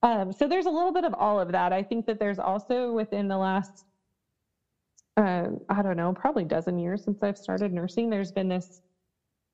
Um, 0.04 0.32
so 0.32 0.48
there's 0.48 0.66
a 0.66 0.70
little 0.70 0.92
bit 0.92 1.06
of 1.06 1.14
all 1.18 1.40
of 1.40 1.52
that. 1.52 1.74
I 1.74 1.82
think 1.84 2.06
that 2.06 2.20
there's 2.20 2.40
also 2.40 2.92
within 2.92 3.28
the 3.28 3.38
last 3.38 3.86
uh, 5.18 5.50
I 5.70 5.82
don't 5.82 5.98
know, 5.98 6.14
probably 6.14 6.44
dozen 6.44 6.80
years 6.80 7.04
since 7.04 7.22
I've 7.22 7.38
started 7.38 7.72
nursing, 7.72 8.10
there's 8.10 8.32
been 8.32 8.48
this 8.48 8.82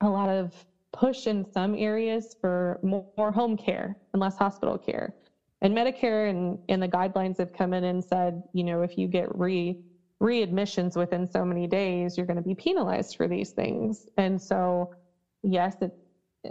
a 0.01 0.09
lot 0.09 0.29
of 0.29 0.53
push 0.93 1.27
in 1.27 1.45
some 1.53 1.75
areas 1.75 2.35
for 2.39 2.79
more, 2.81 3.31
home 3.31 3.57
care 3.57 3.97
and 4.13 4.21
less 4.21 4.37
hospital 4.37 4.77
care. 4.77 5.13
And 5.61 5.75
Medicare 5.75 6.29
and, 6.29 6.57
and 6.69 6.81
the 6.81 6.87
guidelines 6.87 7.37
have 7.37 7.51
come 7.51 7.73
in 7.73 7.83
and 7.83 8.03
said, 8.03 8.41
you 8.53 8.63
know, 8.63 8.81
if 8.81 8.97
you 8.97 9.07
get 9.07 9.27
re 9.37 9.77
readmissions 10.21 10.95
within 10.95 11.25
so 11.25 11.45
many 11.45 11.67
days, 11.67 12.17
you're 12.17 12.25
going 12.25 12.37
to 12.37 12.43
be 12.43 12.55
penalized 12.55 13.15
for 13.15 13.27
these 13.27 13.51
things. 13.51 14.07
And 14.17 14.41
so, 14.41 14.89
yes, 15.43 15.75
it's 15.81 15.95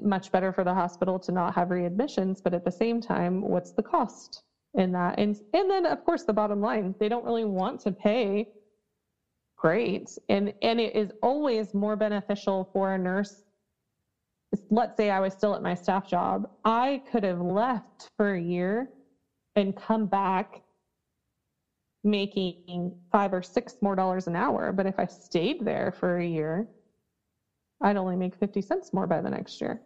much 0.02 0.32
better 0.32 0.52
for 0.52 0.64
the 0.64 0.74
hospital 0.74 1.18
to 1.20 1.32
not 1.32 1.54
have 1.54 1.68
readmissions, 1.68 2.38
but 2.42 2.54
at 2.54 2.64
the 2.64 2.70
same 2.70 3.00
time, 3.00 3.42
what's 3.42 3.72
the 3.72 3.82
cost 3.82 4.42
in 4.74 4.92
that? 4.92 5.18
And 5.18 5.36
and 5.52 5.70
then 5.70 5.86
of 5.86 6.04
course 6.04 6.24
the 6.24 6.32
bottom 6.32 6.60
line, 6.60 6.94
they 6.98 7.08
don't 7.08 7.24
really 7.24 7.44
want 7.44 7.80
to 7.80 7.92
pay 7.92 8.46
great. 9.56 10.08
And 10.28 10.52
and 10.62 10.80
it 10.80 10.94
is 10.94 11.10
always 11.22 11.74
more 11.74 11.96
beneficial 11.96 12.68
for 12.72 12.94
a 12.94 12.98
nurse. 12.98 13.42
Let's 14.70 14.96
say 14.96 15.10
I 15.10 15.20
was 15.20 15.34
still 15.34 15.54
at 15.54 15.62
my 15.62 15.74
staff 15.74 16.08
job. 16.08 16.48
I 16.64 17.02
could 17.10 17.24
have 17.24 17.40
left 17.40 18.10
for 18.16 18.34
a 18.34 18.40
year 18.40 18.88
and 19.56 19.76
come 19.76 20.06
back 20.06 20.62
making 22.04 22.94
five 23.10 23.32
or 23.32 23.42
six 23.42 23.76
more 23.82 23.96
dollars 23.96 24.26
an 24.26 24.36
hour. 24.36 24.72
But 24.72 24.86
if 24.86 24.98
I 24.98 25.06
stayed 25.06 25.64
there 25.64 25.92
for 25.98 26.18
a 26.18 26.26
year, 26.26 26.68
I'd 27.82 27.96
only 27.96 28.16
make 28.16 28.34
50 28.34 28.60
cents 28.62 28.92
more 28.92 29.06
by 29.06 29.20
the 29.20 29.30
next 29.30 29.60
year. 29.60 29.82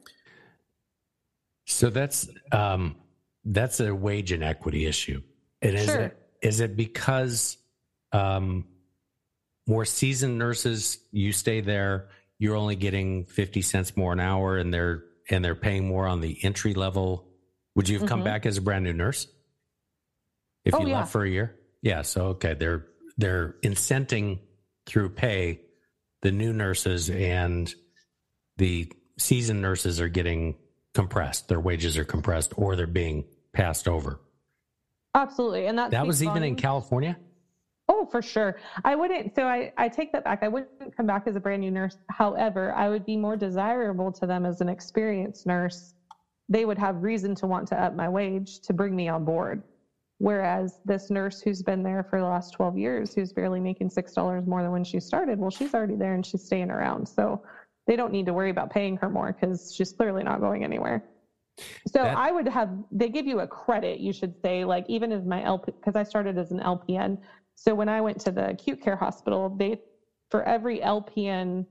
So 1.67 1.91
that's 1.91 2.29
um, 2.51 2.97
that's 3.45 3.81
a 3.81 3.95
wage 3.95 4.33
inequity 4.33 4.87
issue. 4.87 5.23
And 5.63 5.77
is 5.77 5.87
Sure. 5.87 6.01
it 6.03 6.19
is 6.43 6.61
it 6.61 6.77
because 6.77 7.57
um, 8.13 8.67
more 9.67 9.85
seasoned 9.85 10.39
nurses 10.39 10.99
you 11.13 11.33
stay 11.33 11.61
there, 11.61 12.09
you're 12.39 12.57
only 12.57 12.75
getting 12.77 13.25
50 13.27 13.63
cents 13.63 13.97
more 13.97 14.13
an 14.13 14.21
hour 14.21 14.59
and 14.59 14.73
they're 14.75 15.05
and 15.31 15.45
they're 15.45 15.55
paying 15.55 15.87
more 15.87 16.07
on 16.09 16.21
the 16.21 16.43
entry 16.45 16.75
level. 16.75 17.29
Would 17.77 17.89
you 17.89 18.01
have 18.01 18.09
come 18.09 18.21
Mhm. 18.21 18.25
back 18.25 18.45
as 18.45 18.59
a 18.59 18.61
brand 18.61 18.85
new 18.85 18.93
nurse? 18.93 19.29
If 20.65 20.75
Oh, 20.75 20.81
you 20.81 20.89
yeah. 20.89 20.99
left 20.99 21.13
for 21.13 21.25
a 21.25 21.31
year? 21.31 21.59
Yeah, 21.83 22.03
so 22.03 22.27
okay, 22.29 22.55
they're 22.55 22.87
they're 23.19 23.57
incenting 23.63 24.39
through 24.87 25.11
pay 25.11 25.61
the 26.23 26.31
new 26.31 26.53
nurses 26.53 27.11
and 27.11 27.73
the 28.57 28.91
seasoned 29.19 29.61
nurses 29.61 30.01
are 30.01 30.09
getting 30.09 30.57
compressed. 30.95 31.49
Their 31.49 31.61
wages 31.61 31.99
are 31.99 32.05
compressed 32.05 32.55
or 32.57 32.77
they're 32.77 32.87
being 32.87 33.25
passed 33.53 33.89
over. 33.89 34.21
Absolutely. 35.15 35.67
And 35.67 35.79
that, 35.79 35.91
That 35.91 36.07
was 36.07 36.23
even 36.23 36.43
in. 36.43 36.57
California? 36.57 37.19
Oh, 37.89 38.07
for 38.11 38.23
sure. 38.23 38.59
I 38.85 38.95
wouldn't. 38.95 39.35
So 39.35 39.45
I, 39.45 39.73
I 39.77 39.89
take 39.89 40.13
that 40.13 40.25
back. 40.25 40.43
I 40.43 40.49
wouldn't 40.49 40.97
come 40.97 41.07
back 41.07 41.27
as 41.27 41.37
a 41.37 41.41
brand 41.41 41.61
new 41.61 41.71
nurse. 41.71 41.99
However, 42.09 42.73
I 42.73 42.89
would 42.89 43.05
be 43.05 43.17
more 43.17 43.37
desirable 43.37 44.13
to 44.13 44.27
them 44.27 44.47
as 44.47 44.61
an 44.61 44.69
experienced 44.69 45.47
nurse. 45.47 45.95
They 46.49 46.65
would 46.65 46.79
have 46.79 47.03
reason 47.03 47.35
to 47.37 47.47
want 47.47 47.69
to 47.69 47.81
up 47.81 47.95
my 47.95 48.09
wage 48.09 48.61
to 48.61 48.73
bring 48.73 48.95
me 48.95 49.09
on 49.09 49.25
board. 49.25 49.63
Whereas 50.23 50.79
this 50.85 51.11
nurse 51.11 51.41
who's 51.41 51.65
been 51.65 51.83
there 51.83 52.05
for 52.05 52.21
the 52.21 52.27
last 52.27 52.53
12 52.53 52.79
years, 52.79 53.13
who's 53.13 53.33
barely 53.33 53.59
making 53.59 53.91
$6 53.91 54.47
more 54.47 54.63
than 54.63 54.71
when 54.71 54.85
she 54.85 55.01
started, 55.01 55.37
well, 55.37 55.51
she's 55.51 55.75
already 55.75 55.97
there 55.97 56.15
and 56.15 56.25
she's 56.25 56.45
staying 56.45 56.71
around. 56.71 57.09
So 57.09 57.43
they 57.89 57.97
don't 57.97 58.13
need 58.13 58.27
to 58.27 58.33
worry 58.33 58.51
about 58.51 58.71
paying 58.71 58.97
her 58.99 59.11
more 59.11 59.33
because 59.33 59.75
she's 59.75 59.93
clearly 59.93 60.23
not 60.23 60.39
going 60.39 60.63
anywhere. 60.63 61.03
So 61.89 62.05
That- 62.05 62.17
I 62.17 62.31
would 62.31 62.47
have, 62.47 62.71
they 62.93 63.09
give 63.09 63.27
you 63.27 63.41
a 63.41 63.49
credit, 63.49 63.99
you 63.99 64.13
should 64.13 64.41
say, 64.41 64.65
like 64.65 64.85
even 64.89 65.11
as 65.11 65.25
my 65.25 65.43
LP, 65.43 65.73
because 65.73 65.97
I 65.97 66.05
started 66.05 66.39
as 66.39 66.53
an 66.53 66.61
LPN. 66.61 67.19
So 67.57 67.75
when 67.75 67.89
I 67.89 68.01
went 68.01 68.21
to 68.21 68.31
the 68.31 68.51
acute 68.51 68.81
care 68.81 68.95
hospital, 68.95 69.49
they, 69.49 69.81
for 70.31 70.45
every 70.45 70.79
LPN 70.79 71.67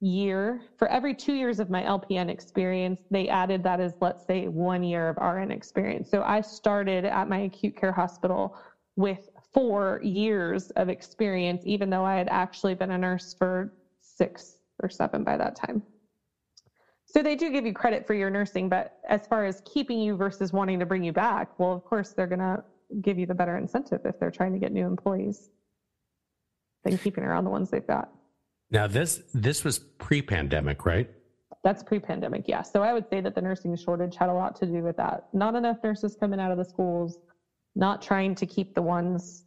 year, 0.00 0.60
for 0.76 0.88
every 0.88 1.14
two 1.14 1.34
years 1.34 1.58
of 1.58 1.70
my 1.70 1.82
LPN 1.82 2.28
experience, 2.28 3.00
they 3.10 3.28
added 3.28 3.62
that 3.64 3.80
as, 3.80 3.94
let's 4.00 4.24
say, 4.26 4.48
one 4.48 4.82
year 4.82 5.08
of 5.08 5.16
RN 5.16 5.50
experience. 5.50 6.10
So 6.10 6.22
I 6.22 6.40
started 6.40 7.04
at 7.04 7.28
my 7.28 7.40
acute 7.40 7.76
care 7.76 7.92
hospital 7.92 8.56
with 8.96 9.28
four 9.52 10.00
years 10.02 10.70
of 10.70 10.88
experience, 10.88 11.62
even 11.64 11.90
though 11.90 12.04
I 12.04 12.16
had 12.16 12.28
actually 12.28 12.74
been 12.74 12.92
a 12.92 12.98
nurse 12.98 13.34
for 13.34 13.72
six 14.00 14.58
or 14.82 14.88
seven 14.88 15.24
by 15.24 15.36
that 15.36 15.56
time. 15.56 15.82
So 17.06 17.22
they 17.22 17.36
do 17.36 17.50
give 17.50 17.64
you 17.64 17.72
credit 17.72 18.06
for 18.06 18.14
your 18.14 18.28
nursing, 18.28 18.68
but 18.68 18.98
as 19.08 19.26
far 19.26 19.46
as 19.46 19.62
keeping 19.64 19.98
you 19.98 20.16
versus 20.16 20.52
wanting 20.52 20.78
to 20.78 20.86
bring 20.86 21.02
you 21.02 21.12
back, 21.12 21.58
well, 21.58 21.72
of 21.72 21.82
course, 21.84 22.12
they're 22.12 22.26
going 22.26 22.38
to 22.40 22.62
give 23.00 23.18
you 23.18 23.26
the 23.26 23.34
better 23.34 23.56
incentive 23.56 24.02
if 24.04 24.18
they're 24.20 24.30
trying 24.30 24.52
to 24.52 24.58
get 24.58 24.72
new 24.72 24.86
employees 24.86 25.50
than 26.84 26.98
keeping 26.98 27.24
around 27.24 27.44
the 27.44 27.50
ones 27.50 27.70
they've 27.70 27.86
got. 27.86 28.10
Now 28.70 28.86
this 28.86 29.22
this 29.32 29.64
was 29.64 29.78
pre-pandemic, 29.78 30.84
right? 30.84 31.10
That's 31.64 31.82
pre-pandemic, 31.82 32.46
yeah. 32.46 32.62
So 32.62 32.82
I 32.82 32.92
would 32.92 33.08
say 33.10 33.20
that 33.20 33.34
the 33.34 33.42
nursing 33.42 33.76
shortage 33.76 34.14
had 34.16 34.28
a 34.28 34.32
lot 34.32 34.54
to 34.56 34.66
do 34.66 34.82
with 34.82 34.96
that. 34.96 35.28
Not 35.32 35.54
enough 35.54 35.78
nurses 35.82 36.16
coming 36.18 36.38
out 36.38 36.52
of 36.52 36.58
the 36.58 36.64
schools, 36.64 37.18
not 37.74 38.00
trying 38.00 38.34
to 38.36 38.46
keep 38.46 38.74
the 38.74 38.82
ones, 38.82 39.44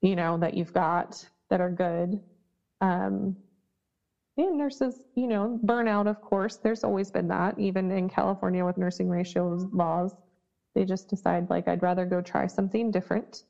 you 0.00 0.16
know, 0.16 0.38
that 0.38 0.54
you've 0.54 0.72
got 0.72 1.24
that 1.50 1.60
are 1.60 1.70
good. 1.70 2.20
Um, 2.80 3.36
and 4.36 4.56
nurses, 4.56 5.04
you 5.14 5.26
know, 5.26 5.60
burnout, 5.64 6.08
of 6.08 6.22
course. 6.22 6.56
There's 6.56 6.84
always 6.84 7.10
been 7.10 7.28
that, 7.28 7.58
even 7.58 7.90
in 7.90 8.08
California 8.08 8.64
with 8.64 8.78
nursing 8.78 9.08
ratios 9.08 9.66
laws. 9.72 10.14
They 10.74 10.84
just 10.84 11.08
decide, 11.08 11.50
like, 11.50 11.68
I'd 11.68 11.82
rather 11.82 12.06
go 12.06 12.22
try 12.22 12.46
something 12.46 12.90
different. 12.90 13.44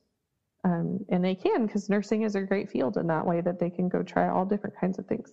Um, 0.65 1.01
and 1.09 1.25
they 1.25 1.35
can 1.35 1.67
because 1.67 1.89
nursing 1.89 2.23
is 2.23 2.35
a 2.35 2.43
great 2.43 2.71
field 2.71 2.97
in 2.99 3.07
that 3.07 3.27
way 3.27 3.41
that 3.41 3.59
they 3.59 3.71
can 3.71 3.89
go 3.89 4.03
try 4.03 4.29
all 4.29 4.45
different 4.45 4.79
kinds 4.79 4.99
of 4.99 5.07
things. 5.07 5.31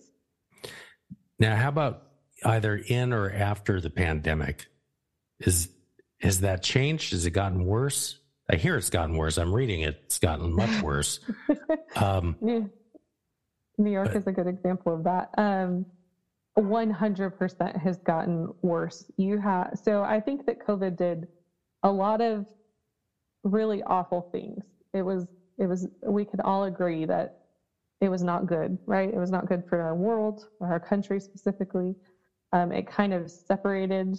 Now, 1.38 1.54
how 1.56 1.68
about 1.68 2.02
either 2.44 2.76
in 2.76 3.12
or 3.12 3.30
after 3.30 3.80
the 3.80 3.90
pandemic? 3.90 4.66
Is 5.40 5.68
has 6.20 6.40
that 6.40 6.62
changed? 6.62 7.12
Has 7.12 7.26
it 7.26 7.30
gotten 7.30 7.64
worse? 7.64 8.18
I 8.50 8.56
hear 8.56 8.76
it's 8.76 8.90
gotten 8.90 9.16
worse. 9.16 9.36
I'm 9.36 9.54
reading 9.54 9.82
it. 9.82 10.00
It's 10.06 10.18
gotten 10.18 10.52
much 10.52 10.82
worse. 10.82 11.20
Um, 11.96 12.36
Yeah. 12.44 12.60
New 13.80 13.90
York 13.92 14.08
But- 14.08 14.16
is 14.16 14.26
a 14.26 14.32
good 14.32 14.48
example 14.48 14.92
of 14.94 15.04
that. 15.04 15.30
Um, 15.38 15.86
100% 16.58 17.80
has 17.80 17.98
gotten 17.98 18.52
worse. 18.62 19.08
You 19.16 19.38
have 19.38 19.78
so 19.80 20.02
I 20.02 20.20
think 20.20 20.46
that 20.46 20.58
COVID 20.66 20.96
did 20.96 21.28
a 21.84 21.92
lot 21.92 22.20
of 22.20 22.46
really 23.44 23.82
awful 23.84 24.28
things. 24.32 24.64
It 24.94 25.02
was 25.02 25.26
it 25.58 25.66
was 25.66 25.88
we 26.06 26.24
could 26.24 26.40
all 26.40 26.64
agree 26.64 27.04
that 27.06 27.30
it 28.00 28.08
was 28.08 28.22
not 28.22 28.46
good, 28.46 28.78
right? 28.86 29.08
It 29.12 29.18
was 29.18 29.30
not 29.30 29.46
good 29.46 29.64
for 29.68 29.80
our 29.80 29.94
world 29.94 30.46
or 30.60 30.68
our 30.68 30.80
country 30.80 31.20
specifically. 31.20 31.96
Um, 32.52 32.72
it 32.72 32.86
kind 32.86 33.12
of 33.14 33.30
separated 33.30 34.16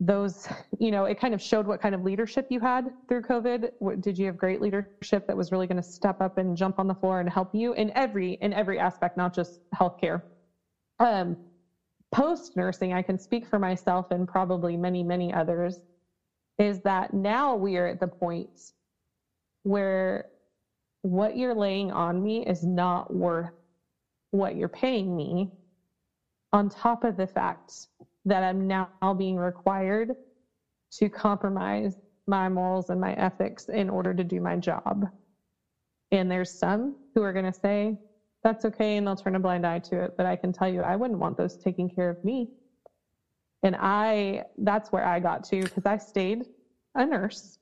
those, 0.00 0.48
you 0.78 0.90
know, 0.90 1.04
it 1.06 1.18
kind 1.18 1.34
of 1.34 1.42
showed 1.42 1.66
what 1.66 1.80
kind 1.80 1.94
of 1.94 2.02
leadership 2.02 2.46
you 2.50 2.60
had 2.60 2.92
through 3.08 3.22
COVID. 3.22 3.70
What, 3.78 4.00
did 4.02 4.18
you 4.18 4.26
have 4.26 4.36
great 4.36 4.60
leadership 4.60 5.24
that 5.28 5.36
was 5.36 5.52
really 5.52 5.66
going 5.66 5.78
to 5.78 5.82
step 5.82 6.16
up 6.20 6.38
and 6.38 6.56
jump 6.56 6.78
on 6.78 6.86
the 6.88 6.94
floor 6.94 7.20
and 7.20 7.28
help 7.30 7.50
you 7.54 7.74
in 7.74 7.92
every 7.96 8.38
in 8.40 8.52
every 8.52 8.78
aspect, 8.78 9.16
not 9.16 9.34
just 9.34 9.60
healthcare? 9.74 10.22
Um, 11.00 11.36
Post 12.12 12.52
nursing, 12.56 12.92
I 12.92 13.02
can 13.02 13.18
speak 13.18 13.46
for 13.46 13.58
myself 13.58 14.06
and 14.10 14.28
probably 14.28 14.76
many 14.76 15.02
many 15.02 15.32
others, 15.32 15.80
is 16.58 16.80
that 16.82 17.12
now 17.12 17.56
we 17.56 17.76
are 17.76 17.86
at 17.88 18.00
the 18.00 18.08
point 18.08 18.50
where 19.64 20.26
what 21.02 21.36
you're 21.36 21.54
laying 21.54 21.92
on 21.92 22.22
me 22.22 22.46
is 22.46 22.64
not 22.64 23.12
worth 23.12 23.50
what 24.30 24.56
you're 24.56 24.68
paying 24.68 25.14
me 25.14 25.50
on 26.52 26.68
top 26.68 27.04
of 27.04 27.16
the 27.16 27.26
fact 27.26 27.88
that 28.24 28.42
I'm 28.42 28.66
now 28.66 28.88
being 29.18 29.36
required 29.36 30.12
to 30.92 31.08
compromise 31.08 31.96
my 32.26 32.48
morals 32.48 32.88
and 32.88 33.00
my 33.00 33.12
ethics 33.14 33.68
in 33.68 33.90
order 33.90 34.14
to 34.14 34.24
do 34.24 34.40
my 34.40 34.56
job. 34.56 35.04
And 36.10 36.30
there's 36.30 36.58
some 36.58 36.96
who 37.14 37.22
are 37.22 37.32
going 37.32 37.44
to 37.44 37.52
say, 37.52 37.98
that's 38.42 38.64
okay, 38.64 38.96
and 38.96 39.06
they'll 39.06 39.16
turn 39.16 39.34
a 39.34 39.40
blind 39.40 39.66
eye 39.66 39.80
to 39.80 40.04
it. 40.04 40.14
But 40.16 40.26
I 40.26 40.36
can 40.36 40.52
tell 40.52 40.68
you, 40.68 40.82
I 40.82 40.96
wouldn't 40.96 41.18
want 41.18 41.36
those 41.36 41.56
taking 41.56 41.88
care 41.88 42.10
of 42.10 42.22
me. 42.22 42.48
And 43.62 43.74
I, 43.78 44.44
that's 44.58 44.92
where 44.92 45.04
I 45.04 45.20
got 45.20 45.44
to 45.44 45.62
because 45.62 45.86
I 45.86 45.96
stayed 45.96 46.44
a 46.94 47.04
nurse. 47.06 47.58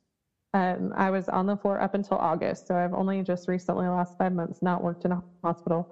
Um, 0.55 0.93
I 0.97 1.11
was 1.11 1.29
on 1.29 1.47
the 1.47 1.57
floor 1.57 1.81
up 1.81 1.95
until 1.95 2.19
August. 2.19 2.67
So 2.67 2.77
I've 2.77 2.93
only 2.93 3.23
just 3.23 3.49
recently, 3.49 3.87
last 3.89 4.17
five 4.19 4.33
months, 4.33 4.61
not 4.63 4.83
worked 4.83 5.05
in 5.05 5.13
a 5.13 5.23
hospital. 5.43 5.89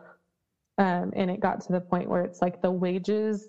Um, 0.79 1.13
and 1.15 1.31
it 1.31 1.41
got 1.41 1.61
to 1.63 1.73
the 1.73 1.81
point 1.81 2.09
where 2.09 2.23
it's 2.23 2.41
like 2.43 2.61
the 2.63 2.71
wages, 2.71 3.49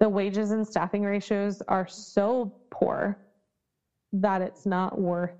the 0.00 0.08
wages 0.08 0.50
and 0.50 0.66
staffing 0.66 1.02
ratios 1.02 1.62
are 1.68 1.86
so 1.88 2.52
poor 2.70 3.18
that 4.12 4.42
it's 4.42 4.66
not 4.66 4.98
worth 4.98 5.34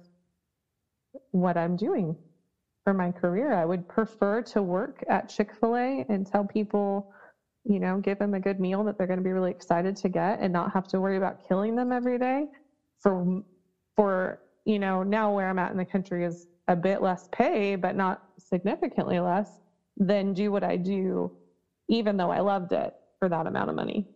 what 1.30 1.56
I'm 1.56 1.76
doing 1.76 2.16
for 2.84 2.94
my 2.94 3.10
career. 3.10 3.52
I 3.52 3.64
would 3.64 3.88
prefer 3.88 4.42
to 4.42 4.62
work 4.62 5.02
at 5.08 5.28
Chick 5.28 5.52
fil 5.58 5.76
A 5.76 6.04
and 6.08 6.26
tell 6.26 6.44
people, 6.44 7.06
you 7.64 7.80
know, 7.80 7.98
give 7.98 8.18
them 8.18 8.34
a 8.34 8.40
good 8.40 8.60
meal 8.60 8.84
that 8.84 8.96
they're 8.98 9.06
going 9.06 9.18
to 9.18 9.24
be 9.24 9.32
really 9.32 9.50
excited 9.50 9.96
to 9.96 10.08
get 10.08 10.40
and 10.40 10.52
not 10.52 10.72
have 10.72 10.86
to 10.88 11.00
worry 11.00 11.16
about 11.16 11.36
killing 11.48 11.74
them 11.74 11.92
every 11.92 12.18
day 12.18 12.46
for, 13.00 13.42
for, 13.96 14.40
you 14.64 14.78
know, 14.78 15.02
now 15.02 15.34
where 15.34 15.48
I'm 15.48 15.58
at 15.58 15.72
in 15.72 15.76
the 15.76 15.84
country 15.84 16.24
is 16.24 16.46
a 16.68 16.76
bit 16.76 17.02
less 17.02 17.28
pay, 17.32 17.76
but 17.76 17.96
not 17.96 18.22
significantly 18.38 19.18
less, 19.18 19.50
than 19.96 20.34
do 20.34 20.52
what 20.52 20.62
I 20.62 20.76
do, 20.76 21.32
even 21.88 22.16
though 22.16 22.30
I 22.30 22.40
loved 22.40 22.72
it 22.72 22.94
for 23.18 23.28
that 23.28 23.46
amount 23.46 23.70
of 23.70 23.76
money. 23.76 24.06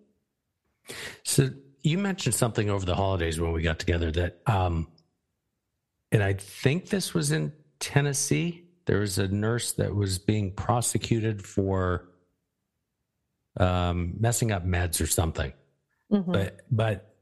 So 1.22 1.50
you 1.82 1.98
mentioned 1.98 2.34
something 2.34 2.68
over 2.68 2.84
the 2.84 2.94
holidays 2.94 3.40
when 3.40 3.52
we 3.52 3.62
got 3.62 3.78
together 3.78 4.10
that, 4.12 4.40
um, 4.46 4.88
and 6.12 6.22
I 6.22 6.34
think 6.34 6.88
this 6.88 7.14
was 7.14 7.32
in 7.32 7.52
Tennessee. 7.78 8.64
There 8.86 8.98
was 8.98 9.18
a 9.18 9.28
nurse 9.28 9.72
that 9.72 9.94
was 9.94 10.18
being 10.18 10.52
prosecuted 10.52 11.46
for 11.46 12.08
um, 13.58 14.14
messing 14.18 14.52
up 14.52 14.66
meds 14.66 15.00
or 15.00 15.06
something. 15.06 15.52
Mm-hmm. 16.12 16.32
But 16.32 16.60
but 16.70 17.14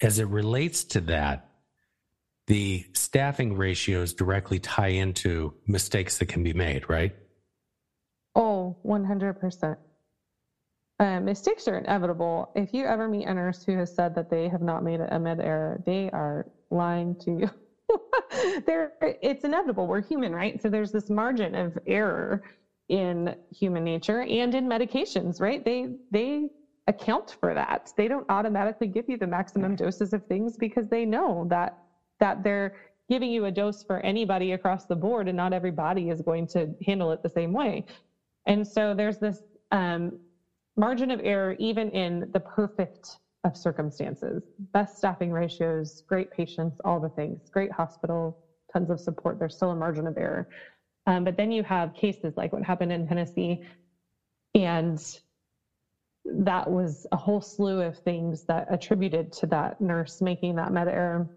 as 0.00 0.18
it 0.18 0.28
relates 0.28 0.84
to 0.84 1.00
that, 1.02 1.51
the 2.46 2.86
staffing 2.92 3.56
ratios 3.56 4.14
directly 4.14 4.58
tie 4.58 4.88
into 4.88 5.54
mistakes 5.66 6.18
that 6.18 6.26
can 6.26 6.42
be 6.42 6.52
made, 6.52 6.88
right? 6.88 7.14
Oh, 8.34 8.76
100%. 8.84 9.76
Uh, 10.98 11.20
mistakes 11.20 11.66
are 11.68 11.78
inevitable. 11.78 12.52
If 12.54 12.72
you 12.72 12.84
ever 12.84 13.08
meet 13.08 13.26
a 13.26 13.34
nurse 13.34 13.64
who 13.64 13.76
has 13.76 13.94
said 13.94 14.14
that 14.14 14.30
they 14.30 14.48
have 14.48 14.62
not 14.62 14.84
made 14.84 15.00
a 15.00 15.18
med 15.18 15.40
error, 15.40 15.82
they 15.84 16.10
are 16.10 16.46
lying 16.70 17.16
to 17.20 17.30
you. 17.32 17.50
there, 18.66 18.92
it's 19.00 19.44
inevitable. 19.44 19.86
We're 19.86 20.02
human, 20.02 20.32
right? 20.32 20.60
So 20.60 20.68
there's 20.68 20.92
this 20.92 21.10
margin 21.10 21.54
of 21.54 21.76
error 21.86 22.42
in 22.88 23.34
human 23.50 23.84
nature 23.84 24.22
and 24.22 24.54
in 24.54 24.66
medications, 24.66 25.40
right? 25.40 25.64
They 25.64 25.94
they 26.10 26.50
account 26.88 27.36
for 27.40 27.54
that. 27.54 27.92
They 27.96 28.08
don't 28.08 28.26
automatically 28.28 28.86
give 28.86 29.08
you 29.08 29.16
the 29.16 29.26
maximum 29.26 29.76
doses 29.76 30.12
of 30.12 30.26
things 30.26 30.56
because 30.56 30.88
they 30.88 31.04
know 31.04 31.46
that 31.48 31.78
that 32.22 32.44
they're 32.44 32.72
giving 33.10 33.32
you 33.32 33.46
a 33.46 33.52
dose 33.52 33.84
for 33.84 34.00
anybody 34.00 34.52
across 34.52 34.86
the 34.86 34.96
board 34.96 35.28
and 35.28 35.36
not 35.36 35.52
everybody 35.52 36.08
is 36.10 36.22
going 36.22 36.46
to 36.46 36.74
handle 36.86 37.12
it 37.12 37.20
the 37.22 37.30
same 37.30 37.52
way. 37.52 37.84
And 38.46 38.66
so 38.66 38.94
there's 38.94 39.18
this 39.18 39.42
um, 39.72 40.12
margin 40.76 41.10
of 41.10 41.20
error 41.24 41.56
even 41.58 41.90
in 41.90 42.26
the 42.32 42.40
perfect 42.40 43.18
of 43.44 43.56
circumstances. 43.56 44.42
Best 44.72 44.98
staffing 44.98 45.32
ratios, 45.32 46.02
great 46.08 46.30
patients, 46.30 46.78
all 46.84 47.00
the 47.00 47.10
things, 47.10 47.40
great 47.52 47.72
hospital, 47.72 48.36
tons 48.72 48.90
of 48.90 49.00
support. 49.00 49.38
There's 49.38 49.56
still 49.56 49.72
a 49.72 49.76
margin 49.76 50.06
of 50.06 50.16
error. 50.16 50.46
Um, 51.06 51.24
but 51.24 51.36
then 51.36 51.50
you 51.52 51.64
have 51.64 51.94
cases 51.94 52.34
like 52.36 52.52
what 52.52 52.64
happened 52.64 52.92
in 52.92 53.06
Tennessee, 53.06 53.60
and 54.54 55.02
that 56.24 56.70
was 56.70 57.06
a 57.12 57.16
whole 57.16 57.40
slew 57.40 57.80
of 57.82 57.98
things 57.98 58.44
that 58.48 58.66
attributed 58.70 59.32
to 59.32 59.46
that 59.48 59.80
nurse 59.80 60.20
making 60.22 60.56
that 60.56 60.72
med 60.72 60.88
error. 60.88 61.28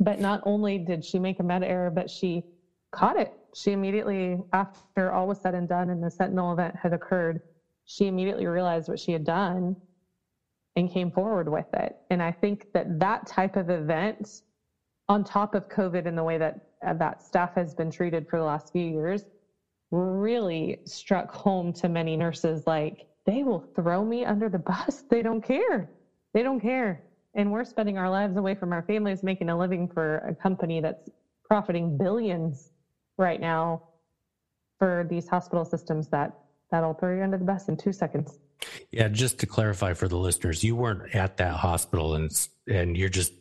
But 0.00 0.20
not 0.20 0.40
only 0.44 0.78
did 0.78 1.04
she 1.04 1.18
make 1.18 1.40
a 1.40 1.42
med 1.42 1.64
error, 1.64 1.90
but 1.90 2.08
she 2.08 2.44
caught 2.92 3.18
it. 3.18 3.32
She 3.54 3.72
immediately, 3.72 4.38
after 4.52 5.10
all 5.12 5.26
was 5.26 5.40
said 5.40 5.54
and 5.54 5.68
done 5.68 5.90
and 5.90 6.02
the 6.02 6.10
Sentinel 6.10 6.52
event 6.52 6.76
had 6.76 6.92
occurred, 6.92 7.40
she 7.84 8.06
immediately 8.06 8.46
realized 8.46 8.88
what 8.88 9.00
she 9.00 9.12
had 9.12 9.24
done 9.24 9.74
and 10.76 10.90
came 10.90 11.10
forward 11.10 11.48
with 11.48 11.66
it. 11.74 11.96
And 12.10 12.22
I 12.22 12.30
think 12.30 12.72
that 12.74 13.00
that 13.00 13.26
type 13.26 13.56
of 13.56 13.70
event, 13.70 14.42
on 15.08 15.24
top 15.24 15.54
of 15.54 15.68
COVID 15.68 16.06
and 16.06 16.16
the 16.16 16.22
way 16.22 16.38
that 16.38 16.66
uh, 16.86 16.94
that 16.94 17.22
staff 17.22 17.54
has 17.54 17.74
been 17.74 17.90
treated 17.90 18.28
for 18.28 18.38
the 18.38 18.44
last 18.44 18.70
few 18.72 18.88
years, 18.88 19.24
really 19.90 20.78
struck 20.84 21.32
home 21.32 21.72
to 21.72 21.88
many 21.88 22.16
nurses 22.16 22.66
like, 22.66 23.06
they 23.26 23.42
will 23.42 23.64
throw 23.74 24.04
me 24.04 24.24
under 24.24 24.48
the 24.48 24.58
bus. 24.58 25.02
They 25.10 25.22
don't 25.22 25.42
care. 25.42 25.90
They 26.34 26.42
don't 26.42 26.60
care. 26.60 27.02
And 27.34 27.52
we're 27.52 27.64
spending 27.64 27.98
our 27.98 28.10
lives 28.10 28.36
away 28.36 28.54
from 28.54 28.72
our 28.72 28.82
families, 28.82 29.22
making 29.22 29.48
a 29.50 29.58
living 29.58 29.88
for 29.88 30.18
a 30.18 30.34
company 30.34 30.80
that's 30.80 31.08
profiting 31.44 31.96
billions 31.96 32.70
right 33.16 33.40
now 33.40 33.82
for 34.78 35.06
these 35.08 35.28
hospital 35.28 35.64
systems 35.64 36.08
that 36.08 36.38
that'll 36.70 36.94
throw 36.94 37.16
you 37.16 37.22
under 37.22 37.38
the 37.38 37.44
bus 37.44 37.68
in 37.68 37.76
two 37.76 37.92
seconds. 37.92 38.38
Yeah, 38.90 39.08
just 39.08 39.38
to 39.40 39.46
clarify 39.46 39.94
for 39.94 40.08
the 40.08 40.16
listeners, 40.16 40.64
you 40.64 40.76
weren't 40.76 41.14
at 41.14 41.36
that 41.36 41.54
hospital, 41.54 42.14
and 42.14 42.30
and 42.66 42.96
you're 42.96 43.08
just 43.08 43.32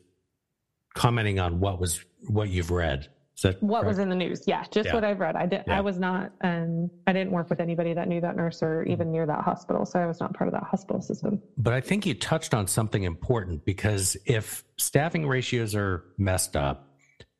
commenting 0.94 1.40
on 1.40 1.60
what 1.60 1.80
was 1.80 2.04
what 2.28 2.50
you've 2.50 2.72
read. 2.72 3.10
What 3.44 3.82
correct? 3.82 3.88
was 3.88 4.00
in 4.00 4.10
the 4.10 4.16
news? 4.16 4.44
Yeah, 4.48 4.64
just 4.72 4.88
yeah. 4.88 4.94
what 4.96 5.04
I've 5.04 5.20
read. 5.20 5.36
I 5.36 5.46
did. 5.46 5.64
Yeah. 5.68 5.78
I 5.78 5.82
was 5.82 6.00
not. 6.00 6.32
Um, 6.42 6.90
I 7.06 7.14
didn't 7.14 7.32
work 7.32 7.50
with 7.50 7.60
anybody 7.60 7.94
that 7.94 8.08
knew 8.08 8.22
that 8.22 8.36
nurse 8.36 8.64
or 8.64 8.84
even 8.84 9.12
near 9.12 9.26
that 9.26 9.44
hospital, 9.44 9.86
so 9.86 10.00
I 10.00 10.08
was 10.08 10.20
not 10.20 10.34
part 10.34 10.48
of 10.48 10.54
that 10.54 10.64
hospital 10.64 11.02
system. 11.02 11.42
But 11.58 11.74
I 11.74 11.82
think 11.82 12.06
you 12.06 12.14
touched 12.14 12.54
on 12.54 12.68
something 12.68 13.04
important 13.04 13.64
because 13.66 14.18
if 14.26 14.64
staffing 14.78 15.28
ratios 15.28 15.76
are 15.76 16.04
messed 16.18 16.56
up, 16.56 16.90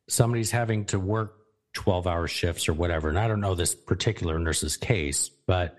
somebody's 0.08 0.50
having 0.50 0.84
to 0.86 0.98
work 0.98 1.34
12 1.74 2.06
hour 2.06 2.26
shifts 2.26 2.68
or 2.68 2.72
whatever. 2.72 3.08
And 3.08 3.18
I 3.18 3.28
don't 3.28 3.40
know 3.40 3.54
this 3.54 3.74
particular 3.74 4.38
nurse's 4.38 4.76
case, 4.76 5.28
but 5.46 5.76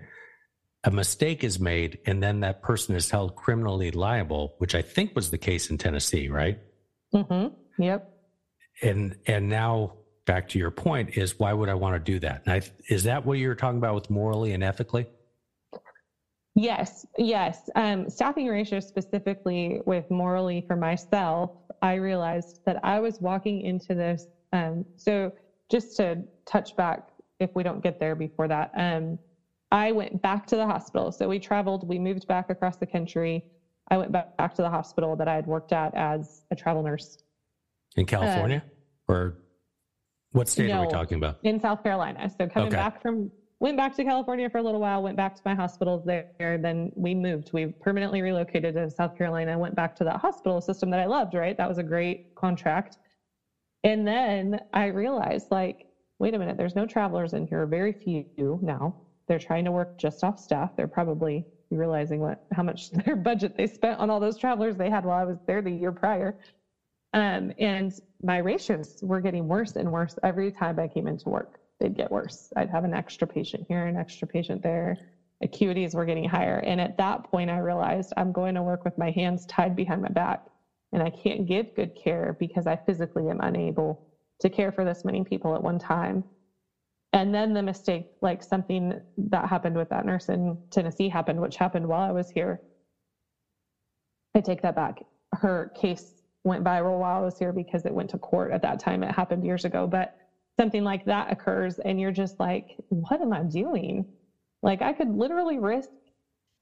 a 0.83 0.91
mistake 0.91 1.43
is 1.43 1.59
made 1.59 1.99
and 2.05 2.23
then 2.23 2.41
that 2.41 2.61
person 2.61 2.95
is 2.95 3.09
held 3.09 3.35
criminally 3.35 3.91
liable, 3.91 4.55
which 4.59 4.75
I 4.75 4.81
think 4.81 5.15
was 5.15 5.31
the 5.31 5.37
case 5.37 5.69
in 5.69 5.77
Tennessee, 5.77 6.29
right? 6.29 6.59
Mm-hmm. 7.13 7.83
Yep. 7.83 8.13
And 8.81 9.17
and 9.25 9.49
now 9.49 9.98
back 10.29 10.47
to 10.47 10.59
your 10.59 10.69
point 10.69 11.17
is 11.17 11.39
why 11.39 11.51
would 11.51 11.69
I 11.69 11.73
want 11.73 11.95
to 11.95 12.11
do 12.11 12.19
that? 12.19 12.43
I, 12.45 12.61
is 12.87 13.03
that 13.05 13.25
what 13.25 13.39
you're 13.39 13.55
talking 13.55 13.79
about 13.79 13.95
with 13.95 14.11
morally 14.11 14.53
and 14.53 14.63
ethically? 14.63 15.07
Yes, 16.53 17.07
yes. 17.17 17.67
Um, 17.73 18.07
staffing 18.11 18.45
ratio 18.45 18.79
specifically 18.79 19.81
with 19.87 20.07
morally 20.11 20.63
for 20.67 20.75
myself, 20.75 21.49
I 21.81 21.95
realized 21.95 22.59
that 22.67 22.79
I 22.85 22.99
was 22.99 23.19
walking 23.19 23.61
into 23.61 23.95
this. 23.95 24.27
Um, 24.53 24.85
so 24.97 25.31
just 25.71 25.97
to 25.97 26.21
touch 26.45 26.75
back, 26.75 27.09
if 27.39 27.49
we 27.55 27.63
don't 27.63 27.81
get 27.81 27.99
there 27.99 28.13
before 28.13 28.47
that, 28.49 28.69
um, 28.75 29.17
I 29.71 29.91
went 29.91 30.21
back 30.21 30.45
to 30.47 30.55
the 30.55 30.65
hospital. 30.65 31.11
So 31.11 31.27
we 31.27 31.39
traveled, 31.39 31.87
we 31.87 31.97
moved 31.97 32.27
back 32.27 32.51
across 32.51 32.77
the 32.77 32.85
country. 32.85 33.43
I 33.87 33.97
went 33.97 34.11
back, 34.11 34.37
back 34.37 34.53
to 34.55 34.61
the 34.61 34.69
hospital 34.69 35.15
that 35.15 35.27
I 35.27 35.33
had 35.33 35.47
worked 35.47 35.73
at 35.73 35.95
as 35.95 36.43
a 36.51 36.55
travel 36.55 36.83
nurse. 36.83 37.17
In 37.95 38.05
California? 38.05 38.61
Uh, 39.09 39.11
or 39.11 39.37
what 40.31 40.47
state 40.47 40.67
no, 40.67 40.79
are 40.79 40.85
we 40.85 40.91
talking 40.91 41.17
about? 41.17 41.39
In 41.43 41.59
South 41.59 41.83
Carolina. 41.83 42.29
So 42.29 42.47
coming 42.47 42.67
okay. 42.67 42.75
back 42.75 43.01
from, 43.01 43.31
went 43.59 43.77
back 43.77 43.95
to 43.95 44.03
California 44.03 44.49
for 44.49 44.59
a 44.59 44.63
little 44.63 44.79
while, 44.79 45.01
went 45.01 45.17
back 45.17 45.35
to 45.35 45.41
my 45.43 45.55
hospitals 45.55 46.05
there. 46.05 46.57
Then 46.57 46.91
we 46.95 47.15
moved. 47.15 47.51
We 47.53 47.67
permanently 47.67 48.21
relocated 48.21 48.75
to 48.75 48.89
South 48.89 49.17
Carolina. 49.17 49.57
went 49.57 49.75
back 49.75 49.95
to 49.97 50.03
that 50.03 50.17
hospital 50.17 50.61
system 50.61 50.89
that 50.91 50.99
I 50.99 51.05
loved, 51.05 51.33
right? 51.33 51.57
That 51.57 51.67
was 51.67 51.77
a 51.77 51.83
great 51.83 52.35
contract. 52.35 52.97
And 53.83 54.05
then 54.05 54.59
I 54.73 54.87
realized, 54.87 55.47
like, 55.51 55.87
wait 56.19 56.33
a 56.33 56.39
minute, 56.39 56.57
there's 56.57 56.75
no 56.75 56.85
travelers 56.85 57.33
in 57.33 57.47
here, 57.47 57.65
very 57.65 57.93
few 57.93 58.59
now. 58.61 58.95
They're 59.27 59.39
trying 59.39 59.65
to 59.65 59.71
work 59.71 59.97
just 59.97 60.23
off 60.23 60.39
staff. 60.39 60.75
They're 60.75 60.87
probably 60.87 61.45
realizing 61.71 62.19
what 62.19 62.45
how 62.51 62.63
much 62.63 62.91
their 63.05 63.15
budget 63.15 63.55
they 63.55 63.67
spent 63.67 63.99
on 63.99 64.09
all 64.09 64.19
those 64.19 64.37
travelers 64.37 64.75
they 64.75 64.89
had 64.89 65.05
while 65.05 65.19
I 65.19 65.23
was 65.23 65.37
there 65.47 65.61
the 65.61 65.71
year 65.71 65.91
prior. 65.91 66.37
Um, 67.13 67.51
and 67.57 67.91
my 68.21 68.37
ratios 68.37 68.97
were 69.01 69.21
getting 69.21 69.47
worse 69.47 69.75
and 69.75 69.91
worse 69.91 70.15
every 70.23 70.51
time 70.51 70.79
I 70.79 70.87
came 70.87 71.07
into 71.07 71.29
work. 71.29 71.59
They'd 71.79 71.95
get 71.95 72.11
worse. 72.11 72.51
I'd 72.55 72.69
have 72.69 72.83
an 72.83 72.93
extra 72.93 73.27
patient 73.27 73.65
here, 73.67 73.87
an 73.87 73.97
extra 73.97 74.27
patient 74.27 74.61
there. 74.61 74.97
Acuities 75.43 75.95
were 75.95 76.05
getting 76.05 76.27
higher. 76.27 76.57
And 76.57 76.81
at 76.81 76.97
that 76.97 77.23
point, 77.23 77.49
I 77.49 77.59
realized 77.59 78.13
I'm 78.17 78.31
going 78.31 78.55
to 78.55 78.61
work 78.61 78.83
with 78.83 78.97
my 78.97 79.11
hands 79.11 79.45
tied 79.45 79.75
behind 79.75 80.01
my 80.01 80.09
back 80.09 80.41
and 80.91 81.01
I 81.01 81.09
can't 81.09 81.47
give 81.47 81.73
good 81.75 81.95
care 81.95 82.35
because 82.39 82.67
I 82.67 82.75
physically 82.75 83.29
am 83.29 83.39
unable 83.41 84.01
to 84.41 84.49
care 84.49 84.71
for 84.71 84.83
this 84.83 85.05
many 85.05 85.23
people 85.23 85.55
at 85.55 85.63
one 85.63 85.79
time. 85.79 86.23
And 87.13 87.33
then 87.33 87.53
the 87.53 87.63
mistake, 87.63 88.05
like 88.21 88.43
something 88.43 88.93
that 89.17 89.49
happened 89.49 89.75
with 89.75 89.89
that 89.89 90.05
nurse 90.05 90.29
in 90.29 90.57
Tennessee 90.71 91.09
happened, 91.09 91.41
which 91.41 91.57
happened 91.57 91.87
while 91.87 92.07
I 92.07 92.11
was 92.11 92.29
here. 92.29 92.59
I 94.35 94.41
take 94.41 94.61
that 94.61 94.75
back. 94.75 95.01
Her 95.33 95.71
case 95.75 96.18
went 96.43 96.63
viral 96.63 96.99
while 96.99 97.17
I 97.17 97.21
was 97.21 97.37
here 97.37 97.51
because 97.51 97.85
it 97.85 97.93
went 97.93 98.09
to 98.11 98.17
court 98.17 98.51
at 98.51 98.61
that 98.61 98.79
time. 98.79 99.03
It 99.03 99.13
happened 99.13 99.45
years 99.45 99.65
ago, 99.65 99.87
but 99.87 100.15
something 100.57 100.83
like 100.83 101.05
that 101.05 101.31
occurs 101.31 101.79
and 101.79 101.99
you're 101.99 102.11
just 102.11 102.39
like, 102.39 102.75
what 102.89 103.21
am 103.21 103.33
I 103.33 103.43
doing? 103.43 104.05
Like 104.61 104.81
I 104.81 104.93
could 104.93 105.09
literally 105.09 105.57
risk 105.57 105.89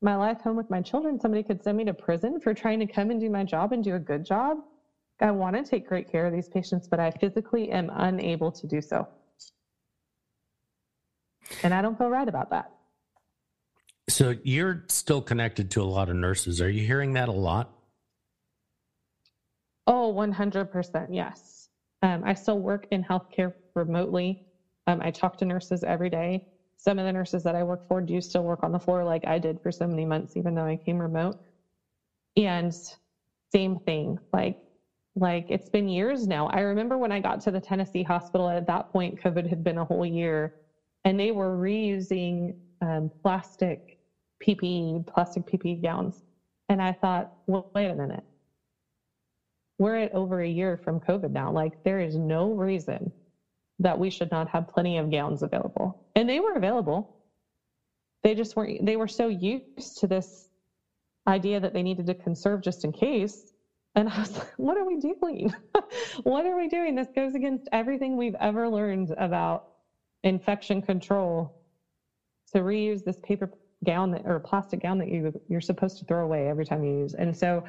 my 0.01 0.15
life 0.15 0.39
home 0.41 0.55
with 0.55 0.69
my 0.69 0.81
children. 0.81 1.19
Somebody 1.19 1.43
could 1.43 1.63
send 1.63 1.77
me 1.77 1.85
to 1.85 1.93
prison 1.93 2.39
for 2.39 2.53
trying 2.53 2.79
to 2.79 2.87
come 2.87 3.09
and 3.09 3.19
do 3.19 3.29
my 3.29 3.43
job 3.43 3.71
and 3.71 3.83
do 3.83 3.95
a 3.95 3.99
good 3.99 4.25
job. 4.25 4.57
I 5.19 5.31
want 5.31 5.55
to 5.55 5.63
take 5.63 5.87
great 5.87 6.11
care 6.11 6.27
of 6.27 6.33
these 6.33 6.47
patients, 6.47 6.87
but 6.87 6.99
I 6.99 7.09
physically 7.09 7.71
am 7.71 7.89
unable 7.91 8.51
to 8.51 8.67
do 8.67 8.81
so. 8.81 9.07
And 11.63 11.73
I 11.73 11.81
don't 11.81 11.97
feel 11.97 12.09
right 12.09 12.27
about 12.27 12.51
that. 12.51 12.69
So 14.09 14.35
you're 14.43 14.85
still 14.89 15.21
connected 15.21 15.71
to 15.71 15.81
a 15.81 15.85
lot 15.85 16.09
of 16.09 16.15
nurses. 16.15 16.61
Are 16.61 16.69
you 16.69 16.85
hearing 16.85 17.13
that 17.13 17.29
a 17.29 17.33
lot? 17.33 17.76
Oh, 19.87 20.13
100%. 20.13 21.07
Yes. 21.11 21.69
Um, 22.03 22.23
I 22.25 22.33
still 22.35 22.59
work 22.59 22.85
in 22.91 23.03
healthcare 23.03 23.53
remotely. 23.75 24.39
Um, 24.87 25.01
I 25.03 25.11
talk 25.11 25.37
to 25.37 25.45
nurses 25.45 25.83
every 25.83 26.09
day. 26.09 26.43
Some 26.77 26.99
of 26.99 27.05
the 27.05 27.13
nurses 27.13 27.43
that 27.43 27.55
I 27.55 27.63
work 27.63 27.81
for 27.87 28.01
do 28.01 28.21
still 28.21 28.43
work 28.43 28.61
on 28.63 28.71
the 28.73 28.79
floor 28.79 29.05
like 29.05 29.27
I 29.27 29.39
did 29.39 29.59
for 29.61 29.71
so 29.71 29.87
many 29.87 30.05
months, 30.05 30.37
even 30.37 30.55
though 30.55 30.65
I 30.65 30.77
came 30.77 30.99
remote. 30.99 31.37
And 32.37 32.73
same 33.53 33.77
thing, 33.85 34.19
like 34.33 34.57
like 35.15 35.45
it's 35.49 35.69
been 35.69 35.89
years 35.89 36.27
now. 36.27 36.47
I 36.47 36.61
remember 36.61 36.97
when 36.97 37.11
I 37.11 37.21
got 37.21 37.41
to 37.43 37.51
the 37.51 37.61
Tennessee 37.61 38.03
hospital 38.03 38.49
at 38.49 38.67
that 38.67 38.87
point, 38.93 39.19
COVID 39.23 39.47
had 39.49 39.63
been 39.63 39.77
a 39.79 39.85
whole 39.85 40.05
year, 40.05 40.51
and 41.05 41.19
they 41.19 41.31
were 41.31 41.57
reusing 41.57 42.53
um, 42.81 43.11
plastic 43.23 43.81
PPE, 44.45 45.07
plastic 45.07 45.45
PPE 45.45 45.83
gowns. 45.83 46.23
And 46.69 46.81
I 46.81 46.93
thought, 46.93 47.27
well, 47.47 47.67
wait 47.75 47.89
a 47.89 47.95
minute. 47.95 48.23
We're 49.77 49.97
at 49.97 50.13
over 50.13 50.41
a 50.41 50.47
year 50.47 50.77
from 50.77 50.99
COVID 50.99 51.31
now. 51.31 51.51
Like, 51.51 51.73
there 51.83 51.99
is 51.99 52.15
no 52.15 52.51
reason 52.51 53.11
that 53.79 53.99
we 53.99 54.09
should 54.09 54.31
not 54.31 54.47
have 54.49 54.67
plenty 54.67 54.97
of 54.97 55.11
gowns 55.11 55.43
available. 55.43 55.97
And 56.15 56.27
they 56.27 56.39
were 56.39 56.55
available. 56.55 57.09
They 58.23 58.33
just 58.33 58.55
weren't, 58.55 58.85
they 58.85 58.95
were 58.95 59.07
so 59.07 59.27
used 59.27 59.97
to 59.99 60.07
this 60.07 60.49
idea 61.27 61.59
that 61.59 61.73
they 61.73 61.83
needed 61.83 62.07
to 62.07 62.15
conserve 62.15 62.61
just 62.61 62.83
in 62.83 62.91
case. 62.91 63.53
And 63.95 64.09
I 64.09 64.19
was 64.19 64.35
like, 64.37 64.53
what 64.57 64.77
are 64.77 64.85
we 64.85 64.97
doing? 64.97 65.53
what 66.23 66.45
are 66.45 66.57
we 66.57 66.67
doing? 66.67 66.95
This 66.95 67.07
goes 67.15 67.35
against 67.35 67.67
everything 67.71 68.17
we've 68.17 68.35
ever 68.39 68.69
learned 68.69 69.13
about 69.17 69.63
infection 70.23 70.81
control 70.81 71.53
to 72.53 72.59
reuse 72.59 73.03
this 73.03 73.19
paper 73.23 73.49
gown 73.85 74.11
that, 74.11 74.21
or 74.25 74.39
plastic 74.39 74.81
gown 74.81 74.97
that 74.97 75.09
you 75.09 75.31
you're 75.47 75.61
supposed 75.61 75.99
to 75.99 76.05
throw 76.05 76.23
away 76.23 76.47
every 76.47 76.65
time 76.65 76.83
you 76.83 76.99
use. 76.99 77.13
And 77.13 77.35
so 77.35 77.63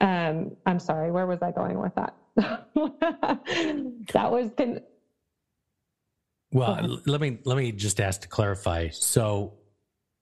um 0.00 0.56
I'm 0.66 0.78
sorry, 0.78 1.10
where 1.10 1.26
was 1.26 1.42
I 1.42 1.50
going 1.50 1.78
with 1.78 1.94
that? 1.96 2.14
that 4.12 4.30
was 4.30 4.50
con- 4.56 4.80
well, 6.52 7.00
let 7.04 7.20
me 7.20 7.38
let 7.44 7.58
me 7.58 7.72
just 7.72 8.00
ask 8.00 8.22
to 8.22 8.28
clarify. 8.28 8.88
So, 8.90 9.54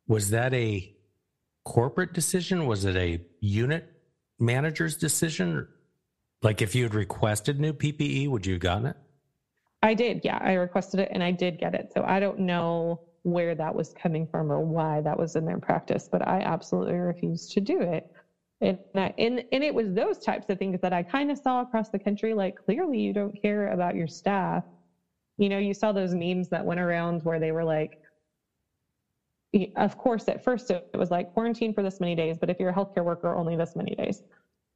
was 0.08 0.30
that 0.30 0.52
a 0.54 0.92
corporate 1.64 2.14
decision? 2.14 2.66
Was 2.66 2.84
it 2.84 2.96
a 2.96 3.20
unit 3.40 3.92
manager's 4.38 4.96
decision? 4.96 5.68
Like, 6.42 6.62
if 6.62 6.74
you 6.74 6.82
had 6.82 6.94
requested 6.94 7.60
new 7.60 7.72
PPE, 7.72 8.28
would 8.28 8.44
you 8.44 8.54
have 8.54 8.60
gotten 8.60 8.86
it? 8.86 8.96
I 9.82 9.94
did. 9.94 10.22
Yeah, 10.24 10.38
I 10.40 10.54
requested 10.54 11.00
it 11.00 11.10
and 11.12 11.22
I 11.22 11.30
did 11.30 11.58
get 11.58 11.74
it. 11.74 11.92
So 11.94 12.02
I 12.04 12.18
don't 12.18 12.40
know 12.40 13.00
where 13.22 13.54
that 13.54 13.74
was 13.74 13.92
coming 14.00 14.26
from 14.26 14.50
or 14.50 14.60
why 14.60 15.00
that 15.02 15.18
was 15.18 15.36
in 15.36 15.44
their 15.44 15.58
practice, 15.58 16.08
but 16.10 16.26
I 16.26 16.40
absolutely 16.40 16.94
refused 16.94 17.52
to 17.52 17.60
do 17.60 17.80
it. 17.80 18.10
And, 18.62 18.78
and 18.94 19.44
and 19.52 19.64
it 19.64 19.74
was 19.74 19.92
those 19.94 20.18
types 20.18 20.46
of 20.48 20.58
things 20.58 20.80
that 20.82 20.92
I 20.92 21.02
kind 21.04 21.30
of 21.30 21.38
saw 21.38 21.62
across 21.62 21.90
the 21.90 21.98
country. 21.98 22.34
Like 22.34 22.54
clearly, 22.66 23.00
you 23.00 23.12
don't 23.12 23.36
care 23.42 23.68
about 23.68 23.94
your 23.96 24.08
staff 24.08 24.62
you 25.38 25.48
know, 25.48 25.58
you 25.58 25.74
saw 25.74 25.92
those 25.92 26.14
memes 26.14 26.48
that 26.50 26.64
went 26.64 26.80
around 26.80 27.22
where 27.24 27.40
they 27.40 27.52
were 27.52 27.64
like, 27.64 27.98
of 29.76 29.96
course, 29.96 30.28
at 30.28 30.42
first 30.42 30.70
it 30.70 30.84
was 30.96 31.10
like 31.10 31.28
quarantine 31.28 31.74
for 31.74 31.82
this 31.82 32.00
many 32.00 32.14
days, 32.14 32.36
but 32.40 32.50
if 32.50 32.58
you're 32.60 32.70
a 32.70 32.74
healthcare 32.74 33.04
worker, 33.04 33.34
only 33.34 33.56
this 33.56 33.76
many 33.76 33.94
days. 33.96 34.22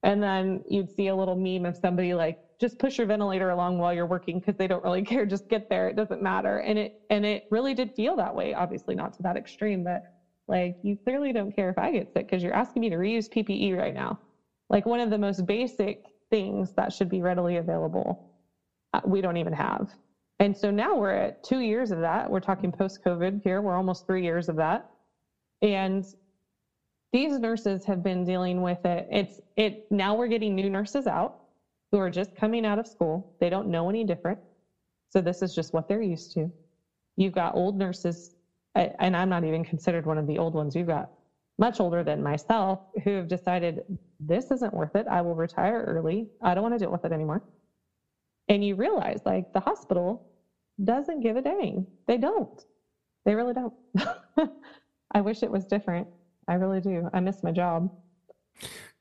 And 0.02 0.22
then 0.22 0.62
you'd 0.68 0.90
see 0.90 1.08
a 1.08 1.16
little 1.16 1.36
meme 1.36 1.66
of 1.66 1.76
somebody 1.76 2.14
like, 2.14 2.36
just 2.60 2.78
push 2.78 2.98
your 2.98 3.06
ventilator 3.06 3.50
along 3.50 3.78
while 3.78 3.94
you're 3.94 4.06
working 4.06 4.38
because 4.40 4.56
they 4.56 4.68
don't 4.68 4.84
really 4.84 5.02
care. 5.04 5.26
Just 5.26 5.48
get 5.48 5.64
there. 5.70 5.88
It 5.88 5.96
doesn't 5.96 6.22
matter. 6.22 6.58
And 6.58 6.78
it, 6.78 6.92
and 7.10 7.26
it 7.26 7.44
really 7.50 7.74
did 7.74 7.92
feel 7.96 8.16
that 8.16 8.34
way. 8.34 8.54
Obviously 8.54 8.94
not 8.94 9.14
to 9.14 9.22
that 9.24 9.36
extreme, 9.36 9.84
but 9.84 10.02
like 10.50 10.76
you 10.82 10.96
clearly 11.04 11.32
don't 11.32 11.54
care 11.54 11.70
if 11.70 11.78
I 11.78 11.92
get 11.92 12.12
sick 12.12 12.26
because 12.26 12.42
you're 12.42 12.54
asking 12.54 12.80
me 12.82 12.90
to 12.90 12.96
reuse 12.96 13.28
PPE 13.28 13.76
right 13.78 13.94
now. 13.94 14.18
Like 14.68 14.84
one 14.84 15.00
of 15.00 15.10
the 15.10 15.18
most 15.18 15.46
basic 15.46 16.00
things 16.28 16.72
that 16.76 16.92
should 16.92 17.08
be 17.08 17.22
readily 17.22 17.56
available, 17.56 18.20
uh, 18.92 19.00
we 19.04 19.20
don't 19.20 19.36
even 19.36 19.52
have. 19.52 19.90
And 20.40 20.56
so 20.56 20.70
now 20.70 20.96
we're 20.96 21.14
at 21.14 21.42
two 21.44 21.60
years 21.60 21.90
of 21.90 22.00
that. 22.00 22.30
We're 22.30 22.40
talking 22.40 22.72
post 22.72 22.98
COVID 23.04 23.42
here. 23.44 23.62
We're 23.62 23.76
almost 23.76 24.06
three 24.06 24.24
years 24.24 24.48
of 24.48 24.56
that. 24.56 24.84
And 25.62 26.04
these 27.12 27.38
nurses 27.38 27.84
have 27.84 28.02
been 28.02 28.24
dealing 28.24 28.62
with 28.62 28.84
it. 28.84 29.06
It's 29.10 29.40
it 29.56 29.86
now 29.90 30.14
we're 30.14 30.28
getting 30.28 30.54
new 30.54 30.70
nurses 30.70 31.06
out 31.06 31.34
who 31.90 31.98
are 31.98 32.10
just 32.10 32.34
coming 32.34 32.64
out 32.64 32.78
of 32.78 32.86
school. 32.86 33.26
They 33.40 33.50
don't 33.50 33.68
know 33.68 33.88
any 33.88 34.04
different. 34.04 34.38
So 35.10 35.20
this 35.20 35.42
is 35.42 35.54
just 35.54 35.72
what 35.72 35.88
they're 35.88 36.02
used 36.02 36.32
to. 36.34 36.52
You've 37.16 37.32
got 37.34 37.54
old 37.54 37.76
nurses, 37.76 38.30
and 38.74 39.16
I'm 39.16 39.28
not 39.28 39.44
even 39.44 39.64
considered 39.64 40.06
one 40.06 40.18
of 40.18 40.26
the 40.26 40.38
old 40.38 40.54
ones. 40.54 40.74
You've 40.76 40.86
got 40.86 41.10
much 41.58 41.80
older 41.80 42.02
than 42.02 42.22
myself 42.22 42.80
who 43.04 43.10
have 43.10 43.28
decided 43.28 43.82
this 44.18 44.50
isn't 44.50 44.72
worth 44.72 44.94
it. 44.94 45.06
I 45.08 45.20
will 45.22 45.34
retire 45.34 45.84
early. 45.86 46.28
I 46.42 46.54
don't 46.54 46.62
want 46.62 46.74
to 46.74 46.78
deal 46.78 46.90
with 46.90 47.04
it 47.04 47.12
anymore. 47.12 47.42
And 48.48 48.64
you 48.64 48.74
realize 48.74 49.20
like 49.26 49.52
the 49.52 49.60
hospital 49.60 50.26
doesn't 50.82 51.20
give 51.20 51.36
a 51.36 51.42
dang. 51.42 51.86
They 52.06 52.16
don't. 52.16 52.64
They 53.24 53.34
really 53.34 53.52
don't. 53.52 53.74
I 55.12 55.20
wish 55.20 55.42
it 55.42 55.50
was 55.50 55.66
different. 55.66 56.08
I 56.48 56.54
really 56.54 56.80
do. 56.80 57.08
I 57.12 57.20
miss 57.20 57.42
my 57.42 57.52
job. 57.52 57.90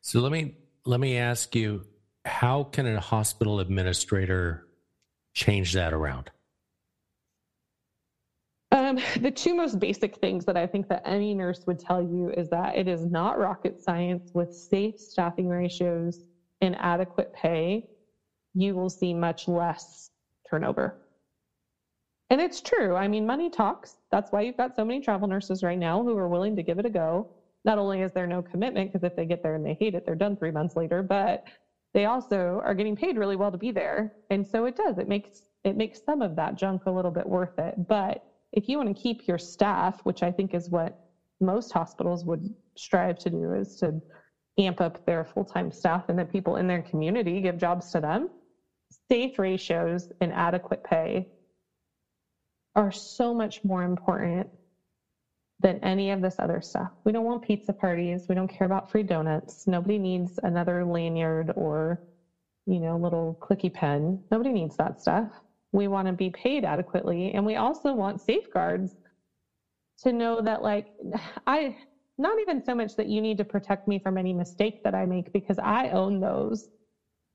So 0.02 0.20
let 0.20 0.32
me 0.32 0.56
let 0.86 1.00
me 1.00 1.18
ask 1.18 1.56
you 1.56 1.86
how 2.26 2.64
can 2.64 2.86
a 2.86 3.00
hospital 3.00 3.60
administrator 3.60 4.68
change 5.34 5.74
that 5.74 5.94
around? 5.94 6.30
Um, 8.72 9.00
the 9.20 9.32
two 9.32 9.56
most 9.56 9.80
basic 9.80 10.18
things 10.18 10.46
that 10.46 10.58
I 10.58 10.68
think 10.68 10.88
that 10.90 11.02
any 11.06 11.34
nurse 11.34 11.66
would 11.66 11.80
tell 11.80 12.02
you 12.02 12.32
is 12.38 12.50
that 12.50 12.76
it 12.76 12.88
is 12.88 13.06
not 13.06 13.40
rocket 13.40 13.82
science 13.82 14.32
with 14.34 14.54
safe 14.54 15.00
staffing 15.00 15.48
ratios 15.48 16.24
and 16.62 16.76
adequate 16.80 17.34
pay. 17.34 17.90
You 18.54 18.76
will 18.76 18.90
see 18.90 19.14
much 19.14 19.48
less 19.48 20.12
turnover. 20.50 20.96
And 22.30 22.40
it's 22.40 22.62
true. 22.62 22.96
I 22.96 23.08
mean, 23.08 23.26
money 23.26 23.50
talks. 23.50 23.98
That's 24.12 24.32
why 24.32 24.42
you've 24.42 24.58
got 24.58 24.76
so 24.76 24.86
many 24.86 25.02
travel 25.02 25.28
nurses 25.28 25.64
right 25.64 25.78
now 25.78 26.04
who 26.04 26.16
are 26.16 26.28
willing 26.28 26.56
to 26.56 26.64
give 26.64 26.78
it 26.78 26.86
a 26.86 26.90
go. 26.90 27.28
Not 27.66 27.80
only 27.80 28.02
is 28.02 28.12
there 28.12 28.28
no 28.28 28.42
commitment, 28.42 28.92
because 28.92 29.04
if 29.04 29.16
they 29.16 29.26
get 29.26 29.42
there 29.42 29.56
and 29.56 29.66
they 29.66 29.76
hate 29.80 29.96
it, 29.96 30.06
they're 30.06 30.16
done 30.16 30.38
three 30.38 30.52
months 30.52 30.76
later, 30.76 31.02
but 31.02 31.44
they 31.94 32.06
also 32.06 32.62
are 32.64 32.76
getting 32.76 32.96
paid 32.96 33.18
really 33.18 33.36
well 33.36 33.52
to 33.52 33.58
be 33.58 33.72
there. 33.72 34.14
And 34.30 34.46
so 34.46 34.66
it 34.66 34.76
does. 34.76 35.00
It 35.00 35.08
makes 35.08 35.42
it 35.64 35.76
makes 35.76 36.02
some 36.06 36.22
of 36.22 36.36
that 36.36 36.56
junk 36.56 36.84
a 36.86 36.92
little 36.92 37.12
bit 37.12 37.28
worth 37.28 37.58
it. 37.58 37.88
But 37.88 38.24
if 38.52 38.68
you 38.68 38.78
want 38.78 38.96
to 38.96 39.02
keep 39.02 39.28
your 39.28 39.38
staff, 39.38 40.00
which 40.04 40.24
I 40.24 40.32
think 40.32 40.54
is 40.54 40.70
what 40.70 40.94
most 41.40 41.72
hospitals 41.72 42.26
would 42.26 42.44
strive 42.78 43.18
to 43.20 43.30
do, 43.30 43.54
is 43.54 43.76
to 43.78 44.02
amp 44.58 44.82
up 44.82 44.98
their 45.06 45.24
full-time 45.24 45.72
staff 45.72 46.04
and 46.10 46.20
the 46.20 46.26
people 46.26 46.58
in 46.58 46.68
their 46.68 46.82
community, 46.84 47.42
give 47.42 47.58
jobs 47.58 47.92
to 47.92 48.02
them, 48.02 48.28
safe 49.10 49.38
ratios 49.38 50.08
and 50.20 50.34
adequate 50.34 50.84
pay 50.84 51.26
are 52.76 52.92
so 52.92 53.34
much 53.34 53.60
more 53.64 53.84
important 53.84 54.50
than 55.60 55.80
any 55.84 56.12
of 56.12 56.22
this 56.22 56.36
other 56.40 56.62
stuff. 56.62 56.90
We 57.04 57.12
don't 57.12 57.26
want 57.26 57.42
pizza 57.42 57.74
parties. 57.74 58.26
We 58.30 58.36
don't 58.36 58.48
care 58.48 58.66
about 58.66 58.90
free 58.90 59.04
donuts. 59.04 59.68
Nobody 59.68 59.98
needs 59.98 60.40
another 60.42 60.86
lanyard 60.86 61.52
or, 61.56 62.00
you 62.66 62.80
know, 62.80 62.98
little 62.98 63.38
clicky 63.42 63.74
pen. 63.74 64.22
Nobody 64.32 64.52
needs 64.52 64.76
that 64.78 65.02
stuff. 65.02 65.28
We 65.72 65.88
want 65.88 66.08
to 66.08 66.14
be 66.14 66.30
paid 66.30 66.66
adequately. 66.66 67.32
And 67.34 67.46
we 67.46 67.56
also 67.56 67.94
want 67.94 68.22
safeguards 68.22 68.96
to 70.04 70.14
know 70.14 70.42
that, 70.42 70.62
like, 70.62 70.88
I, 71.48 71.76
not 72.18 72.40
even 72.40 72.64
so 72.64 72.76
much 72.76 72.96
that 72.96 73.08
you 73.08 73.22
need 73.22 73.38
to 73.38 73.46
protect 73.46 73.88
me 73.88 74.00
from 74.00 74.18
any 74.18 74.34
mistake 74.34 74.84
that 74.84 74.94
I 74.94 75.06
make 75.06 75.32
because 75.32 75.60
I 75.60 75.90
own 75.90 76.20
those, 76.20 76.70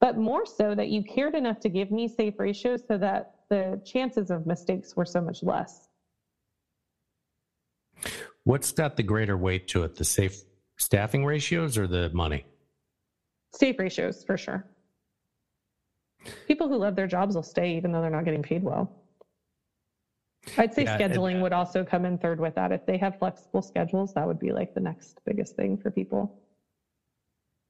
but 0.01 0.19
more 0.19 0.45
so 0.45 0.75
that 0.75 0.89
you 0.89 1.03
cared 1.03 1.35
enough 1.35 1.61
to 1.61 1.69
give 1.69 1.91
me 1.91 2.07
safe 2.09 2.35
ratios 2.39 2.83
so 2.87 2.99
that 2.99 3.35
the 3.49 3.81
chances 3.85 4.31
of 4.31 4.47
mistakes 4.47 4.97
were 4.97 5.07
so 5.07 5.21
much 5.21 5.43
less. 5.43 5.89
What's 8.45 8.73
got 8.73 8.97
the 8.97 9.03
greater 9.03 9.39
weight 9.39 9.69
to 9.69 9.85
it, 9.85 9.97
the 9.97 10.05
safe 10.05 10.43
staffing 10.77 11.25
ratios 11.25 11.79
or 11.79 11.87
the 11.87 12.11
money? 12.11 12.45
Safe 13.55 13.79
ratios, 13.79 14.25
for 14.25 14.37
sure. 14.37 14.67
People 16.47 16.69
who 16.69 16.77
love 16.77 16.97
their 16.97 17.07
jobs 17.07 17.35
will 17.35 17.43
stay 17.43 17.77
even 17.77 17.93
though 17.93 18.01
they're 18.01 18.11
not 18.11 18.25
getting 18.25 18.43
paid 18.43 18.63
well. 18.63 18.91
I'd 20.59 20.75
say 20.75 20.85
Yeah, 20.85 20.99
scheduling 20.99 21.43
would 21.43 21.53
also 21.53 21.85
come 21.85 22.05
in 22.05 22.19
third 22.19 22.41
with 22.41 22.55
that. 22.55 22.73
If 22.73 22.85
they 22.87 22.99
have 22.99 23.17
flexible 23.17 23.63
schedules, 23.63 24.13
that 24.15 24.27
would 24.27 24.39
be 24.39 24.53
like 24.53 24.73
the 24.75 24.81
next 24.81 25.21
biggest 25.25 25.57
thing 25.57 25.79
for 25.79 25.91
people. 25.91 26.31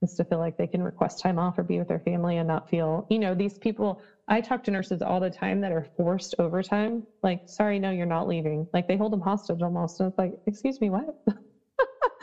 Is 0.03 0.15
to 0.17 0.25
feel 0.25 0.39
like 0.39 0.57
they 0.57 0.67
can 0.67 0.83
request 0.83 1.21
time 1.21 1.39
off 1.39 1.57
or 1.57 1.63
be 1.63 1.79
with 1.79 1.89
their 1.89 2.01
family 2.01 2.37
and 2.37 2.47
not 2.47 2.69
feel, 2.69 3.07
you 3.09 3.19
know, 3.19 3.35
these 3.35 3.57
people. 3.59 4.01
I 4.29 4.41
talk 4.43 4.63
to 4.65 4.71
nurses 4.71 5.01
all 5.01 5.21
the 5.21 5.31
time 5.31 5.61
that 5.63 5.73
are 5.73 5.87
forced 5.97 6.35
overtime. 6.39 7.07
Like, 7.23 7.41
sorry, 7.47 7.79
no, 7.79 7.91
you're 7.91 8.05
not 8.07 8.29
leaving. 8.29 8.67
Like 8.75 8.87
they 8.87 8.97
hold 8.97 9.13
them 9.13 9.21
hostage 9.23 9.63
almost. 9.63 10.01
And 10.01 10.09
it's 10.09 10.19
like, 10.19 10.33
excuse 10.47 10.81
me, 10.81 10.91
what? 10.91 11.15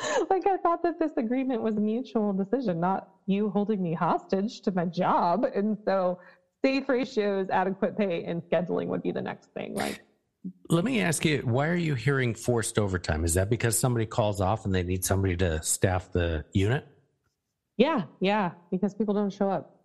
like 0.29 0.47
I 0.47 0.57
thought 0.57 0.83
that 0.83 0.99
this 0.99 1.11
agreement 1.17 1.61
was 1.61 1.77
a 1.77 1.81
mutual 1.81 2.33
decision, 2.33 2.79
not 2.79 3.09
you 3.25 3.49
holding 3.49 3.81
me 3.81 3.93
hostage 3.93 4.61
to 4.61 4.71
my 4.71 4.85
job. 4.85 5.45
And 5.55 5.77
so 5.85 6.19
safe 6.63 6.87
ratios, 6.87 7.49
adequate 7.49 7.97
pay, 7.97 8.23
and 8.23 8.41
scheduling 8.43 8.87
would 8.87 9.03
be 9.03 9.11
the 9.11 9.21
next 9.21 9.53
thing. 9.53 9.75
Like 9.75 10.01
Let 10.69 10.83
me 10.83 11.01
ask 11.01 11.25
you, 11.25 11.41
why 11.43 11.67
are 11.67 11.75
you 11.75 11.95
hearing 11.95 12.33
forced 12.33 12.79
overtime? 12.79 13.23
Is 13.23 13.33
that 13.35 13.49
because 13.49 13.77
somebody 13.77 14.05
calls 14.05 14.41
off 14.41 14.65
and 14.65 14.73
they 14.73 14.83
need 14.83 15.03
somebody 15.03 15.35
to 15.37 15.61
staff 15.63 16.11
the 16.11 16.45
unit? 16.53 16.87
Yeah, 17.77 18.03
yeah, 18.19 18.51
because 18.69 18.93
people 18.93 19.13
don't 19.13 19.33
show 19.33 19.49
up, 19.49 19.81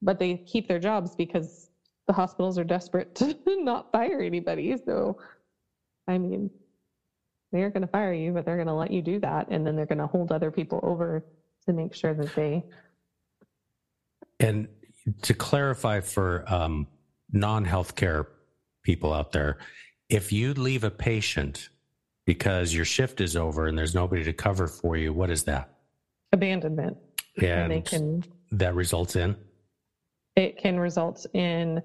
but 0.00 0.18
they 0.18 0.36
keep 0.36 0.68
their 0.68 0.78
jobs 0.78 1.14
because 1.14 1.68
the 2.06 2.12
hospitals 2.12 2.58
are 2.58 2.64
desperate 2.64 3.14
to 3.16 3.36
not 3.46 3.92
fire 3.92 4.20
anybody. 4.20 4.76
So, 4.84 5.18
I 6.08 6.18
mean, 6.18 6.50
they're 7.54 7.70
going 7.70 7.82
to 7.82 7.88
fire 7.88 8.12
you, 8.12 8.32
but 8.32 8.44
they're 8.44 8.56
going 8.56 8.66
to 8.66 8.74
let 8.74 8.90
you 8.90 9.00
do 9.00 9.20
that, 9.20 9.46
and 9.48 9.64
then 9.64 9.76
they're 9.76 9.86
going 9.86 9.98
to 9.98 10.08
hold 10.08 10.32
other 10.32 10.50
people 10.50 10.80
over 10.82 11.24
to 11.66 11.72
make 11.72 11.94
sure 11.94 12.12
that 12.12 12.34
they. 12.34 12.64
And 14.40 14.66
to 15.22 15.34
clarify 15.34 16.00
for 16.00 16.44
um, 16.52 16.88
non 17.32 17.64
healthcare 17.64 18.26
people 18.82 19.12
out 19.12 19.30
there, 19.30 19.58
if 20.08 20.32
you 20.32 20.52
leave 20.54 20.82
a 20.82 20.90
patient 20.90 21.68
because 22.26 22.74
your 22.74 22.84
shift 22.84 23.20
is 23.20 23.36
over 23.36 23.68
and 23.68 23.78
there's 23.78 23.94
nobody 23.94 24.24
to 24.24 24.32
cover 24.32 24.66
for 24.66 24.96
you, 24.96 25.12
what 25.12 25.30
is 25.30 25.44
that? 25.44 25.70
Abandonment. 26.32 26.96
And 27.40 27.72
And 27.72 27.84
can. 27.84 28.24
that 28.50 28.74
results 28.74 29.14
in? 29.14 29.36
It 30.34 30.58
can 30.58 30.80
result 30.80 31.24
in 31.34 31.80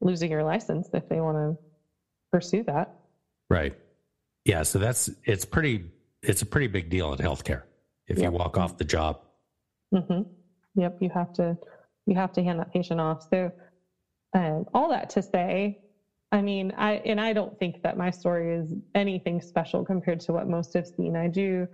losing 0.00 0.30
your 0.30 0.44
license 0.44 0.88
if 0.94 1.06
they 1.10 1.20
want 1.20 1.36
to 1.36 1.62
pursue 2.32 2.62
that. 2.64 2.94
Right. 3.50 3.74
Yeah. 4.44 4.62
So 4.62 4.78
that's, 4.78 5.10
it's 5.24 5.44
pretty, 5.44 5.90
it's 6.22 6.42
a 6.42 6.46
pretty 6.46 6.66
big 6.66 6.90
deal 6.90 7.12
in 7.12 7.18
healthcare 7.18 7.62
if 8.08 8.18
you 8.18 8.30
walk 8.30 8.58
off 8.58 8.76
the 8.76 8.84
job. 8.84 9.18
hmm 9.94 10.22
Yep, 10.76 10.96
you 11.00 11.10
have 11.10 11.32
to 11.34 11.56
you 12.06 12.14
have 12.14 12.32
to 12.32 12.42
hand 12.42 12.60
that 12.60 12.72
patient 12.72 13.00
off. 13.00 13.22
So 13.32 13.50
um, 14.34 14.64
all 14.72 14.90
that 14.90 15.10
to 15.10 15.22
say, 15.22 15.78
I 16.32 16.42
mean, 16.42 16.72
I 16.76 17.00
and 17.04 17.20
I 17.20 17.32
don't 17.32 17.58
think 17.58 17.76
that 17.82 17.96
my 17.96 18.10
story 18.10 18.54
is 18.54 18.72
anything 18.94 19.40
special 19.40 19.84
compared 19.84 20.20
to 20.20 20.32
what 20.32 20.48
most 20.48 20.74
have 20.74 20.86
seen. 20.86 21.16
I 21.16 21.28
do. 21.28 21.66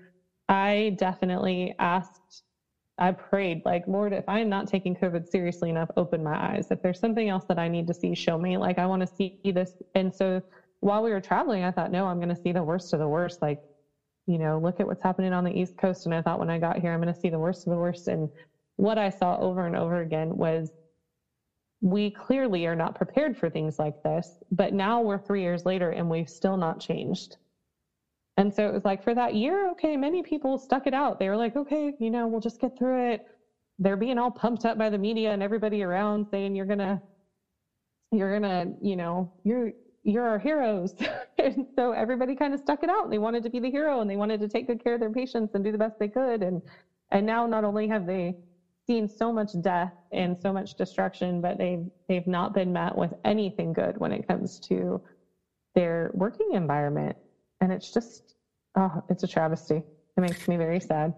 I 0.48 0.94
definitely 0.98 1.74
asked. 1.78 2.43
I 2.98 3.12
prayed, 3.12 3.60
like, 3.66 3.86
Lord, 3.86 4.14
if 4.14 4.24
I 4.26 4.38
am 4.40 4.48
not 4.48 4.68
taking 4.68 4.94
COVID 4.94 5.28
seriously 5.28 5.68
enough, 5.68 5.90
open 5.98 6.22
my 6.22 6.55
eyes. 6.55 6.68
If 6.70 6.80
there's 6.82 6.98
something 6.98 7.28
else 7.28 7.44
that 7.48 7.59
I 7.59 7.68
need 7.68 7.86
to 7.88 7.94
see, 7.94 8.14
show 8.14 8.38
me. 8.38 8.56
Like, 8.56 8.78
I 8.78 8.86
want 8.86 9.02
to 9.02 9.06
see 9.06 9.36
this. 9.44 9.74
And 9.94 10.14
so 10.14 10.40
while 10.86 11.02
we 11.02 11.10
were 11.10 11.20
traveling, 11.20 11.64
I 11.64 11.72
thought, 11.72 11.90
no, 11.90 12.06
I'm 12.06 12.18
going 12.18 12.28
to 12.28 12.36
see 12.36 12.52
the 12.52 12.62
worst 12.62 12.92
of 12.92 13.00
the 13.00 13.08
worst. 13.08 13.42
Like, 13.42 13.58
you 14.26 14.38
know, 14.38 14.60
look 14.60 14.78
at 14.78 14.86
what's 14.86 15.02
happening 15.02 15.32
on 15.32 15.42
the 15.42 15.50
East 15.50 15.76
Coast. 15.76 16.06
And 16.06 16.14
I 16.14 16.22
thought 16.22 16.38
when 16.38 16.48
I 16.48 16.58
got 16.58 16.78
here, 16.78 16.92
I'm 16.92 17.00
going 17.00 17.12
to 17.12 17.20
see 17.20 17.28
the 17.28 17.40
worst 17.40 17.66
of 17.66 17.72
the 17.72 17.78
worst. 17.78 18.06
And 18.06 18.28
what 18.76 18.96
I 18.96 19.10
saw 19.10 19.36
over 19.36 19.66
and 19.66 19.74
over 19.74 20.00
again 20.00 20.36
was 20.36 20.70
we 21.80 22.10
clearly 22.12 22.66
are 22.66 22.76
not 22.76 22.94
prepared 22.94 23.36
for 23.36 23.50
things 23.50 23.80
like 23.80 23.94
this. 24.04 24.38
But 24.52 24.72
now 24.72 25.00
we're 25.00 25.18
three 25.18 25.42
years 25.42 25.66
later 25.66 25.90
and 25.90 26.08
we've 26.08 26.28
still 26.28 26.56
not 26.56 26.78
changed. 26.78 27.36
And 28.36 28.54
so 28.54 28.68
it 28.68 28.72
was 28.72 28.84
like 28.84 29.02
for 29.02 29.14
that 29.14 29.34
year, 29.34 29.70
okay, 29.72 29.96
many 29.96 30.22
people 30.22 30.56
stuck 30.56 30.86
it 30.86 30.94
out. 30.94 31.18
They 31.18 31.28
were 31.28 31.36
like, 31.36 31.56
okay, 31.56 31.94
you 31.98 32.10
know, 32.10 32.28
we'll 32.28 32.40
just 32.40 32.60
get 32.60 32.78
through 32.78 33.12
it. 33.12 33.22
They're 33.80 33.96
being 33.96 34.18
all 34.18 34.30
pumped 34.30 34.64
up 34.64 34.78
by 34.78 34.90
the 34.90 34.98
media 34.98 35.32
and 35.32 35.42
everybody 35.42 35.82
around 35.82 36.26
saying 36.30 36.54
you're 36.54 36.66
gonna, 36.66 37.00
you're 38.12 38.32
gonna, 38.38 38.66
you 38.80 38.94
know, 38.96 39.32
you're 39.42 39.72
you're 40.06 40.26
our 40.26 40.38
heroes. 40.38 40.94
and 41.38 41.66
so 41.74 41.92
everybody 41.92 42.34
kind 42.34 42.54
of 42.54 42.60
stuck 42.60 42.82
it 42.82 42.88
out. 42.88 43.04
And 43.04 43.12
they 43.12 43.18
wanted 43.18 43.42
to 43.42 43.50
be 43.50 43.58
the 43.58 43.70
hero 43.70 44.00
and 44.00 44.08
they 44.08 44.16
wanted 44.16 44.40
to 44.40 44.48
take 44.48 44.66
good 44.66 44.82
care 44.82 44.94
of 44.94 45.00
their 45.00 45.10
patients 45.10 45.54
and 45.54 45.64
do 45.64 45.72
the 45.72 45.78
best 45.78 45.98
they 45.98 46.08
could. 46.08 46.42
And 46.42 46.62
and 47.10 47.26
now 47.26 47.46
not 47.46 47.64
only 47.64 47.88
have 47.88 48.06
they 48.06 48.36
seen 48.86 49.08
so 49.08 49.32
much 49.32 49.50
death 49.60 49.92
and 50.12 50.36
so 50.40 50.52
much 50.52 50.74
destruction, 50.74 51.40
but 51.40 51.58
they've 51.58 51.84
they've 52.08 52.26
not 52.26 52.54
been 52.54 52.72
met 52.72 52.96
with 52.96 53.12
anything 53.24 53.72
good 53.72 53.98
when 53.98 54.12
it 54.12 54.26
comes 54.26 54.60
to 54.60 55.00
their 55.74 56.10
working 56.14 56.52
environment. 56.52 57.16
And 57.60 57.72
it's 57.72 57.92
just 57.92 58.34
oh, 58.76 59.02
it's 59.08 59.24
a 59.24 59.28
travesty. 59.28 59.82
It 60.16 60.20
makes 60.20 60.46
me 60.46 60.56
very 60.56 60.80
sad. 60.80 61.14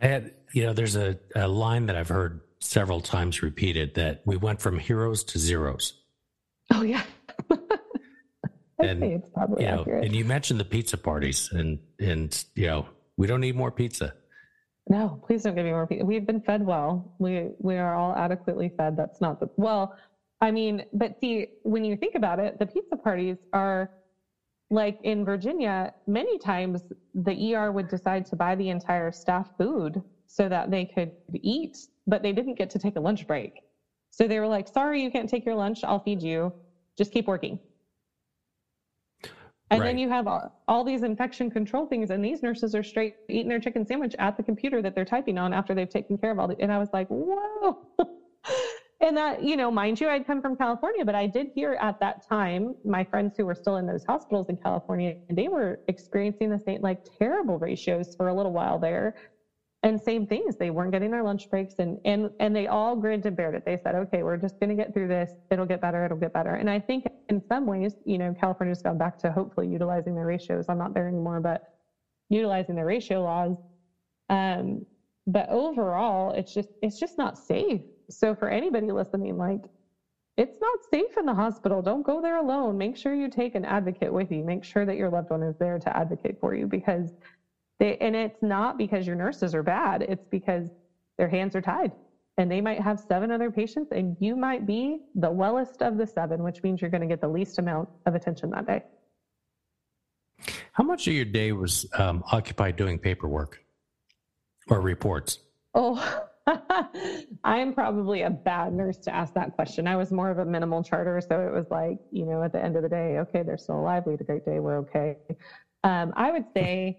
I 0.00 0.06
had, 0.06 0.32
you 0.54 0.64
know, 0.64 0.72
there's 0.72 0.96
a, 0.96 1.18
a 1.36 1.46
line 1.46 1.86
that 1.86 1.96
I've 1.96 2.08
heard 2.08 2.40
several 2.60 3.00
times 3.00 3.42
repeated 3.42 3.94
that 3.94 4.22
we 4.24 4.36
went 4.36 4.60
from 4.60 4.78
heroes 4.78 5.24
to 5.24 5.38
zeros. 5.38 5.94
Oh 6.72 6.82
yeah. 6.82 7.02
And, 8.88 9.02
it's 9.02 9.28
probably 9.30 9.64
You 9.64 9.70
know, 9.70 9.80
accurate. 9.80 10.04
and 10.04 10.14
you 10.14 10.24
mentioned 10.24 10.60
the 10.60 10.64
pizza 10.64 10.96
parties 10.96 11.50
and, 11.52 11.78
and, 11.98 12.44
you 12.54 12.66
know, 12.66 12.86
we 13.16 13.26
don't 13.26 13.40
need 13.40 13.56
more 13.56 13.70
pizza. 13.70 14.14
No, 14.88 15.20
please 15.26 15.42
don't 15.42 15.54
give 15.54 15.64
me 15.64 15.70
more 15.72 15.86
pizza. 15.86 16.04
We've 16.04 16.26
been 16.26 16.40
fed 16.40 16.64
well. 16.64 17.14
We 17.18 17.50
we 17.58 17.76
are 17.76 17.94
all 17.94 18.14
adequately 18.16 18.70
fed. 18.76 18.96
That's 18.96 19.20
not 19.20 19.38
the 19.38 19.48
well. 19.56 19.94
I 20.40 20.50
mean, 20.50 20.84
but 20.92 21.20
see, 21.20 21.46
when 21.62 21.84
you 21.84 21.96
think 21.96 22.14
about 22.14 22.38
it, 22.40 22.58
the 22.58 22.66
pizza 22.66 22.96
parties 22.96 23.36
are 23.52 23.90
like 24.70 24.98
in 25.04 25.24
Virginia. 25.24 25.92
Many 26.06 26.38
times, 26.38 26.82
the 27.14 27.54
ER 27.54 27.70
would 27.72 27.88
decide 27.88 28.24
to 28.26 28.36
buy 28.36 28.54
the 28.56 28.70
entire 28.70 29.12
staff 29.12 29.50
food 29.58 30.02
so 30.26 30.48
that 30.48 30.70
they 30.70 30.86
could 30.86 31.12
eat, 31.34 31.76
but 32.06 32.22
they 32.22 32.32
didn't 32.32 32.54
get 32.56 32.70
to 32.70 32.78
take 32.78 32.96
a 32.96 33.00
lunch 33.00 33.26
break. 33.26 33.60
So 34.10 34.26
they 34.26 34.40
were 34.40 34.48
like, 34.48 34.66
"Sorry, 34.66 35.02
you 35.02 35.10
can't 35.10 35.28
take 35.28 35.44
your 35.44 35.54
lunch. 35.56 35.84
I'll 35.84 36.00
feed 36.00 36.22
you. 36.22 36.52
Just 36.96 37.12
keep 37.12 37.26
working." 37.28 37.60
And 39.70 39.82
then 39.82 39.98
you 39.98 40.08
have 40.08 40.26
all, 40.26 40.52
all 40.66 40.84
these 40.84 41.02
infection 41.04 41.50
control 41.50 41.86
things, 41.86 42.10
and 42.10 42.24
these 42.24 42.42
nurses 42.42 42.74
are 42.74 42.82
straight 42.82 43.14
eating 43.28 43.48
their 43.48 43.60
chicken 43.60 43.86
sandwich 43.86 44.16
at 44.18 44.36
the 44.36 44.42
computer 44.42 44.82
that 44.82 44.94
they're 44.94 45.04
typing 45.04 45.38
on 45.38 45.52
after 45.52 45.74
they've 45.74 45.88
taken 45.88 46.18
care 46.18 46.32
of 46.32 46.38
all 46.40 46.48
the. 46.48 46.56
And 46.60 46.72
I 46.72 46.78
was 46.78 46.88
like, 46.92 47.06
whoa. 47.08 47.78
and 49.00 49.16
that, 49.16 49.42
you 49.44 49.56
know, 49.56 49.70
mind 49.70 50.00
you, 50.00 50.08
I'd 50.08 50.26
come 50.26 50.40
from 50.40 50.56
California, 50.56 51.04
but 51.04 51.14
I 51.14 51.26
did 51.26 51.48
hear 51.54 51.76
at 51.80 52.00
that 52.00 52.26
time 52.28 52.74
my 52.84 53.04
friends 53.04 53.34
who 53.36 53.46
were 53.46 53.54
still 53.54 53.76
in 53.76 53.86
those 53.86 54.02
hospitals 54.08 54.48
in 54.48 54.56
California, 54.56 55.14
and 55.28 55.38
they 55.38 55.48
were 55.48 55.78
experiencing 55.86 56.50
the 56.50 56.58
same, 56.58 56.80
like 56.82 56.98
terrible 57.18 57.58
ratios 57.58 58.14
for 58.16 58.28
a 58.28 58.34
little 58.34 58.52
while 58.52 58.78
there. 58.78 59.14
And 59.82 60.00
same 60.00 60.26
things, 60.26 60.56
they 60.58 60.70
weren't 60.70 60.92
getting 60.92 61.10
their 61.10 61.22
lunch 61.22 61.48
breaks, 61.50 61.76
and 61.78 61.98
and 62.04 62.30
and 62.38 62.54
they 62.54 62.66
all 62.66 62.96
grinned 62.96 63.26
and 63.26 63.36
bared 63.36 63.54
it. 63.54 63.64
They 63.64 63.78
said, 63.78 63.94
"Okay, 63.94 64.22
we're 64.22 64.36
just 64.36 64.60
going 64.60 64.68
to 64.70 64.76
get 64.76 64.92
through 64.92 65.08
this. 65.08 65.32
It'll 65.50 65.66
get 65.66 65.80
better. 65.80 66.04
It'll 66.04 66.18
get 66.18 66.34
better." 66.34 66.54
And 66.54 66.68
I 66.68 66.80
think 66.80 67.04
in 67.30 67.40
some 67.48 67.66
ways, 67.66 67.94
you 68.04 68.18
know, 68.18 68.34
California's 68.38 68.82
gone 68.82 68.98
back 68.98 69.18
to 69.20 69.32
hopefully 69.32 69.68
utilizing 69.68 70.14
their 70.14 70.26
ratios. 70.26 70.66
I'm 70.68 70.78
not 70.78 70.94
there 70.94 71.08
anymore, 71.08 71.40
but 71.40 71.62
utilizing 72.30 72.74
their 72.76 72.86
ratio 72.86 73.22
laws. 73.22 73.56
Um, 74.30 74.86
but 75.26 75.48
overall, 75.50 76.32
it's 76.32 76.52
just 76.54 76.70
it's 76.82 76.98
just 76.98 77.18
not 77.18 77.38
safe. 77.38 77.82
So 78.10 78.34
for 78.34 78.48
anybody 78.50 78.92
listening, 78.92 79.38
like 79.38 79.60
it's 80.36 80.58
not 80.60 80.78
safe 80.92 81.16
in 81.18 81.26
the 81.26 81.34
hospital. 81.34 81.82
Don't 81.82 82.02
go 82.04 82.20
there 82.22 82.38
alone. 82.38 82.78
Make 82.78 82.96
sure 82.96 83.14
you 83.14 83.28
take 83.28 83.54
an 83.54 83.64
advocate 83.66 84.12
with 84.12 84.32
you. 84.32 84.44
Make 84.44 84.64
sure 84.64 84.86
that 84.86 84.96
your 84.96 85.10
loved 85.10 85.30
one 85.30 85.42
is 85.44 85.56
there 85.60 85.78
to 85.78 85.96
advocate 85.96 86.38
for 86.40 86.54
you 86.54 86.66
because 86.66 87.12
they, 87.80 87.96
and 87.96 88.14
it's 88.14 88.42
not 88.42 88.78
because 88.78 89.06
your 89.06 89.16
nurses 89.16 89.54
are 89.54 89.62
bad. 89.62 90.02
It's 90.02 90.26
because 90.30 90.68
their 91.18 91.28
hands 91.28 91.56
are 91.56 91.62
tied 91.62 91.92
and 92.36 92.50
they 92.50 92.60
might 92.60 92.80
have 92.80 93.00
seven 93.00 93.30
other 93.30 93.50
patients 93.50 93.90
and 93.90 94.16
you 94.20 94.36
might 94.36 94.66
be 94.66 95.00
the 95.14 95.30
wellest 95.30 95.82
of 95.82 95.96
the 95.96 96.06
seven, 96.06 96.42
which 96.42 96.62
means 96.62 96.80
you're 96.80 96.90
going 96.90 97.00
to 97.00 97.06
get 97.06 97.20
the 97.20 97.28
least 97.28 97.58
amount 97.58 97.88
of 98.06 98.14
attention 98.14 98.50
that 98.50 98.66
day. 98.66 98.82
How 100.72 100.84
much 100.84 101.08
of 101.08 101.14
your 101.14 101.24
day 101.24 101.52
was 101.52 101.86
um, 101.98 102.22
occupied 102.30 102.76
doing 102.76 102.98
paperwork 102.98 103.60
or 104.68 104.80
reports? 104.80 105.38
Oh, 105.74 106.28
I'm 107.44 107.72
probably 107.72 108.22
a 108.22 108.30
bad 108.30 108.72
nurse 108.72 108.98
to 108.98 109.14
ask 109.14 109.34
that 109.34 109.54
question. 109.54 109.86
I 109.86 109.96
was 109.96 110.12
more 110.12 110.30
of 110.30 110.38
a 110.38 110.44
minimal 110.44 110.82
charter. 110.82 111.20
So 111.20 111.40
it 111.40 111.52
was 111.52 111.66
like, 111.70 111.98
you 112.10 112.26
know, 112.26 112.42
at 112.42 112.52
the 112.52 112.62
end 112.62 112.76
of 112.76 112.82
the 112.82 112.88
day, 112.88 113.18
okay, 113.18 113.42
they're 113.42 113.58
still 113.58 113.80
alive. 113.80 114.04
We 114.06 114.12
had 114.12 114.20
a 114.20 114.24
great 114.24 114.44
day. 114.44 114.60
We're 114.60 114.78
okay. 114.78 115.16
Um, 115.84 116.12
I 116.16 116.30
would 116.30 116.44
say 116.54 116.98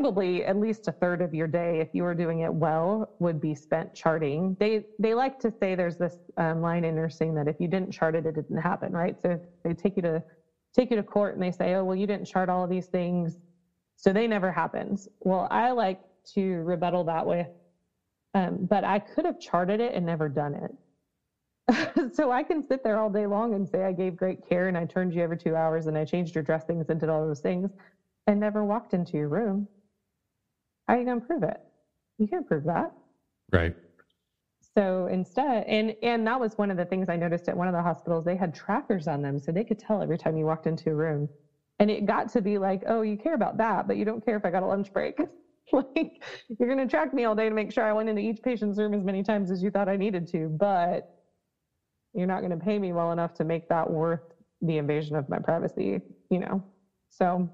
probably 0.00 0.44
at 0.44 0.56
least 0.56 0.86
a 0.86 0.92
third 0.92 1.20
of 1.20 1.34
your 1.34 1.48
day, 1.48 1.80
if 1.80 1.88
you 1.92 2.04
were 2.04 2.14
doing 2.14 2.40
it 2.40 2.54
well, 2.54 3.08
would 3.18 3.40
be 3.40 3.54
spent 3.54 3.92
charting. 3.94 4.56
They, 4.60 4.82
they 4.98 5.12
like 5.14 5.38
to 5.40 5.52
say 5.60 5.74
there's 5.74 5.96
this 5.96 6.16
um, 6.36 6.60
line 6.60 6.84
in 6.84 6.94
nursing 6.94 7.34
that 7.34 7.48
if 7.48 7.56
you 7.58 7.66
didn't 7.66 7.90
chart 7.92 8.14
it, 8.14 8.24
it 8.24 8.34
didn't 8.36 8.58
happen, 8.58 8.92
right? 8.92 9.16
So 9.22 9.40
they 9.64 9.74
take 9.74 9.94
you 9.96 10.02
to, 10.02 10.22
take 10.76 10.90
you 10.90 10.96
to 10.96 11.02
court 11.02 11.34
and 11.34 11.42
they 11.42 11.50
say, 11.50 11.74
oh, 11.74 11.84
well, 11.84 11.96
you 11.96 12.06
didn't 12.06 12.26
chart 12.26 12.48
all 12.48 12.62
of 12.62 12.70
these 12.70 12.86
things. 12.86 13.38
So 13.96 14.12
they 14.12 14.28
never 14.28 14.52
happens. 14.52 15.08
Well, 15.20 15.48
I 15.50 15.72
like 15.72 15.98
to 16.34 16.42
rebuttal 16.42 17.04
that 17.04 17.26
with, 17.26 17.48
um, 18.34 18.66
but 18.70 18.84
I 18.84 19.00
could 19.00 19.24
have 19.24 19.40
charted 19.40 19.80
it 19.80 19.94
and 19.94 20.06
never 20.06 20.28
done 20.28 20.54
it. 20.54 22.12
so 22.14 22.30
I 22.30 22.44
can 22.44 22.62
sit 22.62 22.84
there 22.84 22.98
all 22.98 23.10
day 23.10 23.26
long 23.26 23.54
and 23.54 23.68
say 23.68 23.82
I 23.82 23.92
gave 23.92 24.16
great 24.16 24.38
care 24.48 24.68
and 24.68 24.78
I 24.78 24.84
turned 24.84 25.12
you 25.12 25.22
every 25.22 25.36
two 25.38 25.56
hours 25.56 25.86
and 25.88 25.98
I 25.98 26.04
changed 26.04 26.36
your 26.36 26.44
dressings 26.44 26.86
and 26.88 27.00
did 27.00 27.08
all 27.08 27.26
those 27.26 27.40
things 27.40 27.70
and 28.28 28.38
never 28.38 28.64
walked 28.64 28.94
into 28.94 29.16
your 29.16 29.28
room. 29.28 29.68
How 30.88 30.94
are 30.94 30.98
you 30.98 31.06
going 31.06 31.20
to 31.20 31.26
prove 31.26 31.44
it? 31.44 31.58
You 32.18 32.28
can't 32.28 32.46
prove 32.46 32.64
that. 32.64 32.90
Right. 33.52 33.74
So 34.76 35.06
instead, 35.06 35.64
and 35.66 35.94
and 36.02 36.26
that 36.26 36.40
was 36.40 36.54
one 36.56 36.70
of 36.70 36.76
the 36.76 36.86
things 36.86 37.08
I 37.08 37.16
noticed 37.16 37.48
at 37.48 37.56
one 37.56 37.68
of 37.68 37.74
the 37.74 37.82
hospitals. 37.82 38.24
They 38.24 38.36
had 38.36 38.54
trackers 38.54 39.08
on 39.08 39.22
them, 39.22 39.38
so 39.38 39.52
they 39.52 39.64
could 39.64 39.78
tell 39.78 40.02
every 40.02 40.18
time 40.18 40.36
you 40.36 40.46
walked 40.46 40.66
into 40.66 40.90
a 40.90 40.94
room. 40.94 41.28
And 41.80 41.90
it 41.90 42.06
got 42.06 42.30
to 42.32 42.42
be 42.42 42.58
like, 42.58 42.82
oh, 42.86 43.02
you 43.02 43.16
care 43.18 43.34
about 43.34 43.58
that, 43.58 43.86
but 43.86 43.96
you 43.96 44.04
don't 44.04 44.24
care 44.24 44.36
if 44.36 44.44
I 44.44 44.50
got 44.50 44.64
a 44.64 44.66
lunch 44.66 44.92
break. 44.92 45.18
like 45.72 46.12
you're 46.58 46.68
going 46.68 46.78
to 46.78 46.88
track 46.88 47.12
me 47.14 47.24
all 47.24 47.34
day 47.34 47.48
to 47.48 47.54
make 47.54 47.72
sure 47.72 47.84
I 47.84 47.92
went 47.92 48.08
into 48.08 48.22
each 48.22 48.42
patient's 48.42 48.78
room 48.78 48.94
as 48.94 49.04
many 49.04 49.22
times 49.22 49.50
as 49.50 49.62
you 49.62 49.70
thought 49.70 49.88
I 49.88 49.96
needed 49.96 50.28
to, 50.32 50.48
but 50.48 51.04
you're 52.14 52.26
not 52.26 52.40
going 52.40 52.50
to 52.50 52.64
pay 52.64 52.78
me 52.78 52.92
well 52.92 53.12
enough 53.12 53.34
to 53.34 53.44
make 53.44 53.68
that 53.68 53.90
worth 53.90 54.22
the 54.62 54.78
invasion 54.78 55.16
of 55.16 55.28
my 55.28 55.38
privacy, 55.38 56.00
you 56.30 56.40
know? 56.40 56.64
So 57.10 57.50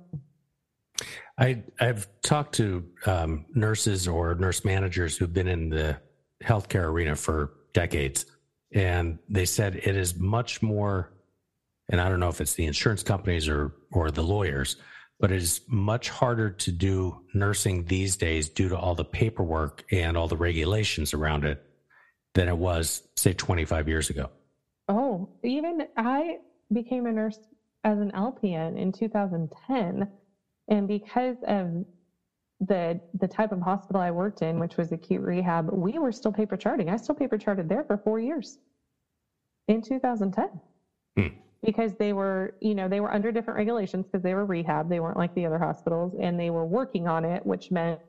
I, 1.39 1.62
I've 1.81 2.06
talked 2.23 2.55
to 2.56 2.85
um, 3.06 3.47
nurses 3.55 4.06
or 4.06 4.35
nurse 4.35 4.65
managers 4.65 5.16
who've 5.16 5.32
been 5.32 5.48
in 5.48 5.69
the 5.69 5.97
healthcare 6.43 6.85
arena 6.85 7.16
for 7.16 7.55
decades, 7.73 8.27
and 8.73 9.19
they 9.28 9.44
said 9.44 9.77
it 9.77 9.97
is 9.97 10.16
much 10.16 10.62
more. 10.62 11.12
And 11.89 12.01
I 12.01 12.09
don't 12.09 12.20
know 12.20 12.28
if 12.28 12.40
it's 12.40 12.55
the 12.55 12.66
insurance 12.66 13.02
companies 13.02 13.48
or 13.48 13.74
or 13.90 14.11
the 14.11 14.23
lawyers, 14.23 14.77
but 15.19 15.32
it 15.32 15.43
is 15.43 15.61
much 15.66 16.09
harder 16.09 16.51
to 16.51 16.73
do 16.73 17.20
nursing 17.35 17.85
these 17.85 18.16
days 18.16 18.48
due 18.48 18.69
to 18.69 18.78
all 18.78 18.94
the 18.94 19.05
paperwork 19.05 19.85
and 19.90 20.16
all 20.16 20.28
the 20.28 20.36
regulations 20.36 21.15
around 21.15 21.44
it 21.44 21.62
than 22.35 22.48
it 22.48 22.56
was, 22.56 23.02
say, 23.16 23.32
25 23.32 23.89
years 23.89 24.11
ago. 24.11 24.31
Oh, 24.89 25.28
even 25.43 25.86
I 25.97 26.39
became 26.73 27.06
a 27.06 27.12
nurse 27.12 27.39
as 27.85 27.98
an 27.98 28.11
LPN 28.12 28.77
in 28.77 28.93
2010. 28.93 30.09
And 30.69 30.89
because 30.89 31.36
of 31.47 31.85
the 32.61 33.01
the 33.19 33.28
type 33.28 33.53
of 33.53 33.61
hospital 33.61 34.01
I 34.01 34.11
worked 34.11 34.43
in, 34.43 34.59
which 34.59 34.77
was 34.77 34.93
acute 34.93 35.23
rehab, 35.23 35.70
we 35.73 35.99
were 35.99 36.12
still 36.12 36.32
paper 36.32 36.57
charting. 36.57 36.89
I 36.89 36.97
still 36.97 37.15
paper 37.15 37.36
charted 37.39 37.69
there 37.69 37.85
for 37.85 37.99
four 37.99 38.19
years 38.20 38.59
in 39.69 39.82
2010. 39.82 40.61
Hmm. 41.16 41.27
Because 41.62 41.95
they 41.95 42.12
were, 42.12 42.53
you 42.61 42.74
know, 42.74 42.89
they 42.89 43.01
were 43.01 43.12
under 43.12 43.32
different 43.32 43.57
regulations 43.57 44.07
because 44.07 44.23
they 44.23 44.35
were 44.35 44.45
rehab. 44.45 44.89
They 44.89 45.01
weren't 45.01 45.16
like 45.16 45.35
the 45.35 45.47
other 45.47 45.59
hospitals 45.59 46.15
and 46.20 46.39
they 46.39 46.51
were 46.51 46.66
working 46.66 47.09
on 47.09 47.24
it, 47.24 47.45
which 47.47 47.70
meant 47.70 48.01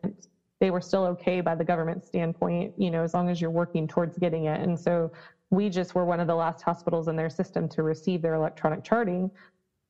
they 0.60 0.72
were 0.72 0.82
still 0.82 1.04
okay 1.06 1.42
by 1.42 1.56
the 1.56 1.64
government 1.64 2.04
standpoint, 2.04 2.74
you 2.78 2.92
know, 2.92 3.04
as 3.04 3.14
long 3.14 3.30
as 3.30 3.40
you're 3.40 3.52
working 3.52 3.88
towards 3.88 4.18
getting 4.18 4.46
it. 4.46 4.60
And 4.60 4.80
so 4.80 5.12
we 5.52 5.70
just 5.70 5.96
were 5.96 6.06
one 6.06 6.20
of 6.20 6.28
the 6.28 6.36
last 6.36 6.62
hospitals 6.64 7.08
in 7.08 7.16
their 7.16 7.30
system 7.30 7.70
to 7.70 7.84
receive 7.84 8.22
their 8.22 8.34
electronic 8.34 8.84
charting. 8.84 9.32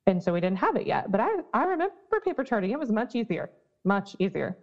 And 0.07 0.21
so 0.21 0.33
we 0.33 0.41
didn't 0.41 0.59
have 0.59 0.75
it 0.75 0.85
yet. 0.87 1.11
But 1.11 1.21
I, 1.21 1.29
I 1.53 1.63
remember 1.63 1.93
paper 2.23 2.43
charting, 2.43 2.71
it 2.71 2.79
was 2.79 2.91
much 2.91 3.15
easier, 3.15 3.49
much 3.83 4.15
easier. 4.19 4.55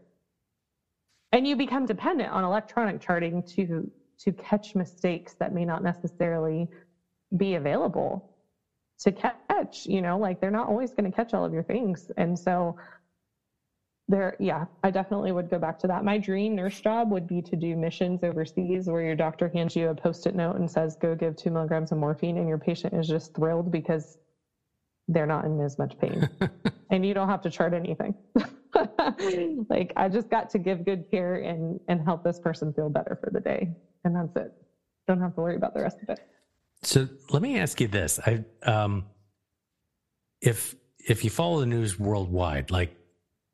And 1.33 1.47
you 1.47 1.57
become 1.57 1.87
dependent 1.87 2.31
on 2.31 2.45
electronic 2.45 3.01
charting 3.01 3.43
to 3.57 3.91
to 4.19 4.33
catch 4.33 4.75
mistakes 4.77 5.35
that 5.41 5.53
may 5.53 5.65
not 5.65 5.83
necessarily 5.83 6.69
be 7.37 7.55
available 7.55 8.25
to 9.01 9.11
catch, 9.11 9.85
you 9.87 10.01
know, 10.01 10.17
like 10.19 10.41
they're 10.41 10.51
not 10.51 10.69
always 10.69 10.93
going 10.93 11.11
to 11.11 11.17
catch 11.17 11.35
all 11.35 11.45
of 11.45 11.53
your 11.53 11.65
things. 11.65 12.11
And 12.17 12.39
so 12.39 12.77
there, 14.07 14.37
yeah, 14.39 14.67
I 14.85 14.91
definitely 14.91 15.33
would 15.33 15.49
go 15.49 15.59
back 15.59 15.79
to 15.81 15.89
that. 15.89 16.05
My 16.05 16.19
dream 16.19 16.55
nurse 16.55 16.81
job 16.81 17.11
would 17.11 17.27
be 17.27 17.43
to 17.43 17.57
do 17.57 17.77
missions 17.77 18.23
overseas 18.23 18.87
where 18.87 19.03
your 19.03 19.17
doctor 19.17 19.49
hands 19.49 19.75
you 19.75 19.89
a 19.89 19.95
post 19.95 20.27
it 20.27 20.37
note 20.37 20.57
and 20.57 20.71
says, 20.71 20.97
go 21.01 21.17
give 21.17 21.35
two 21.35 21.51
milligrams 21.51 21.91
of 21.91 21.99
morphine, 21.99 22.37
and 22.37 22.49
your 22.49 22.59
patient 22.59 22.95
is 22.95 23.09
just 23.09 23.35
thrilled 23.35 23.73
because 23.73 24.19
they're 25.09 25.27
not 25.27 25.45
in 25.45 25.61
as 25.61 25.79
much 25.79 25.99
pain 25.99 26.29
and 26.91 27.05
you 27.05 27.15
don't 27.15 27.29
have 27.29 27.43
to 27.43 27.51
chart 27.51 27.75
anything. 27.75 28.15
like 29.69 29.93
I 29.97 30.09
just 30.09 30.31
got 30.31 30.51
to 30.51 30.59
give 30.59 30.85
good 30.85 31.11
care 31.11 31.37
and 31.37 31.81
and 31.89 32.03
help 32.03 32.25
this 32.25 32.39
person 32.39 32.73
feel 32.73 32.89
better 32.89 33.19
for 33.23 33.31
the 33.31 33.41
day. 33.41 33.71
And 34.05 34.15
that's 34.15 34.37
it. 34.37 34.53
Don't 35.07 35.21
have 35.21 35.35
to 35.35 35.41
worry 35.41 35.57
about 35.57 35.75
the 35.75 35.83
rest 35.83 35.99
of 36.03 36.09
it. 36.09 36.21
So 36.83 37.09
let 37.31 37.43
me 37.43 37.59
ask 37.59 37.81
you 37.81 37.89
this. 37.89 38.21
I 38.25 38.45
um 38.65 39.07
if 40.41 40.75
if 40.99 41.25
you 41.25 41.31
follow 41.31 41.61
the 41.61 41.67
news 41.67 41.99
worldwide, 41.99 42.71
like 42.71 42.97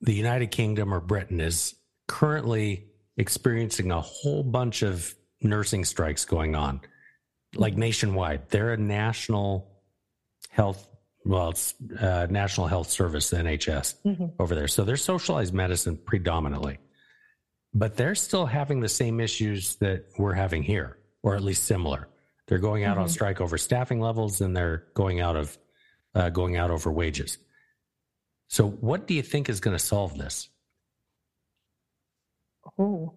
the 0.00 0.14
United 0.14 0.50
Kingdom 0.50 0.92
or 0.92 1.00
Britain 1.00 1.40
is 1.40 1.74
currently 2.06 2.86
experiencing 3.16 3.90
a 3.90 4.00
whole 4.00 4.42
bunch 4.42 4.82
of 4.82 5.14
nursing 5.42 5.84
strikes 5.84 6.24
going 6.24 6.54
on, 6.54 6.80
like 7.54 7.76
nationwide. 7.76 8.48
They're 8.50 8.72
a 8.72 8.76
national 8.76 9.70
health 10.50 10.88
well, 11.28 11.50
it's 11.50 11.74
uh, 12.00 12.26
National 12.30 12.66
Health 12.66 12.88
Service, 12.88 13.28
the 13.28 13.36
NHS, 13.36 13.96
mm-hmm. 14.02 14.26
over 14.38 14.54
there. 14.54 14.66
So 14.66 14.82
they're 14.82 14.96
socialized 14.96 15.52
medicine 15.52 15.98
predominantly, 15.98 16.78
but 17.74 17.98
they're 17.98 18.14
still 18.14 18.46
having 18.46 18.80
the 18.80 18.88
same 18.88 19.20
issues 19.20 19.76
that 19.76 20.06
we're 20.16 20.32
having 20.32 20.62
here, 20.62 20.96
or 21.22 21.36
at 21.36 21.42
least 21.42 21.64
similar. 21.64 22.08
They're 22.46 22.56
going 22.56 22.84
out 22.84 22.92
mm-hmm. 22.94 23.02
on 23.02 23.08
strike 23.10 23.42
over 23.42 23.58
staffing 23.58 24.00
levels, 24.00 24.40
and 24.40 24.56
they're 24.56 24.84
going 24.94 25.20
out 25.20 25.36
of 25.36 25.58
uh, 26.14 26.30
going 26.30 26.56
out 26.56 26.70
over 26.70 26.90
wages. 26.90 27.36
So, 28.48 28.66
what 28.66 29.06
do 29.06 29.12
you 29.12 29.22
think 29.22 29.50
is 29.50 29.60
going 29.60 29.76
to 29.76 29.84
solve 29.84 30.16
this? 30.16 30.48
Oh, 32.78 33.12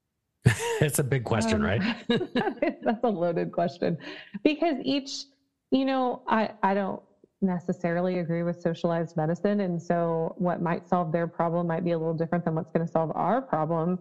it's 0.82 0.98
a 0.98 1.04
big 1.04 1.24
question, 1.24 1.62
um, 1.62 1.62
right? 1.62 1.96
that's 2.08 3.04
a 3.04 3.08
loaded 3.08 3.52
question 3.52 3.96
because 4.42 4.76
each, 4.82 5.24
you 5.70 5.86
know, 5.86 6.20
I 6.28 6.50
I 6.62 6.74
don't 6.74 7.02
necessarily 7.44 8.18
agree 8.20 8.42
with 8.42 8.60
socialized 8.60 9.16
medicine. 9.16 9.60
And 9.60 9.80
so 9.82 10.34
what 10.36 10.60
might 10.62 10.86
solve 10.88 11.12
their 11.12 11.28
problem 11.28 11.68
might 11.68 11.84
be 11.84 11.92
a 11.92 11.98
little 11.98 12.14
different 12.14 12.44
than 12.44 12.54
what's 12.56 12.70
going 12.72 12.86
to 12.86 12.90
solve 12.92 13.12
our 13.14 13.42
problem 13.42 13.98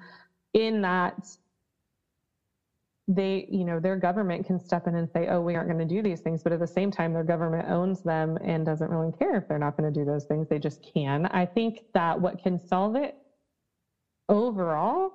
in 0.53 0.81
that 0.81 1.15
they, 3.07 3.45
you 3.49 3.65
know, 3.65 3.79
their 3.79 3.97
government 3.97 4.45
can 4.47 4.59
step 4.59 4.87
in 4.87 4.95
and 4.95 5.09
say, 5.11 5.27
oh, 5.29 5.41
we 5.41 5.55
aren't 5.55 5.69
going 5.69 5.87
to 5.87 5.95
do 5.95 6.01
these 6.01 6.21
things. 6.21 6.43
But 6.43 6.53
at 6.53 6.59
the 6.59 6.67
same 6.67 6.91
time, 6.91 7.13
their 7.13 7.23
government 7.23 7.67
owns 7.69 8.01
them 8.01 8.37
and 8.41 8.65
doesn't 8.65 8.89
really 8.89 9.11
care 9.11 9.37
if 9.37 9.47
they're 9.47 9.59
not 9.59 9.77
going 9.77 9.93
to 9.93 9.99
do 9.99 10.05
those 10.05 10.25
things. 10.25 10.47
They 10.49 10.59
just 10.59 10.81
can. 10.93 11.27
I 11.27 11.45
think 11.45 11.81
that 11.93 12.19
what 12.19 12.41
can 12.41 12.59
solve 12.59 12.95
it 12.95 13.15
overall 14.29 15.11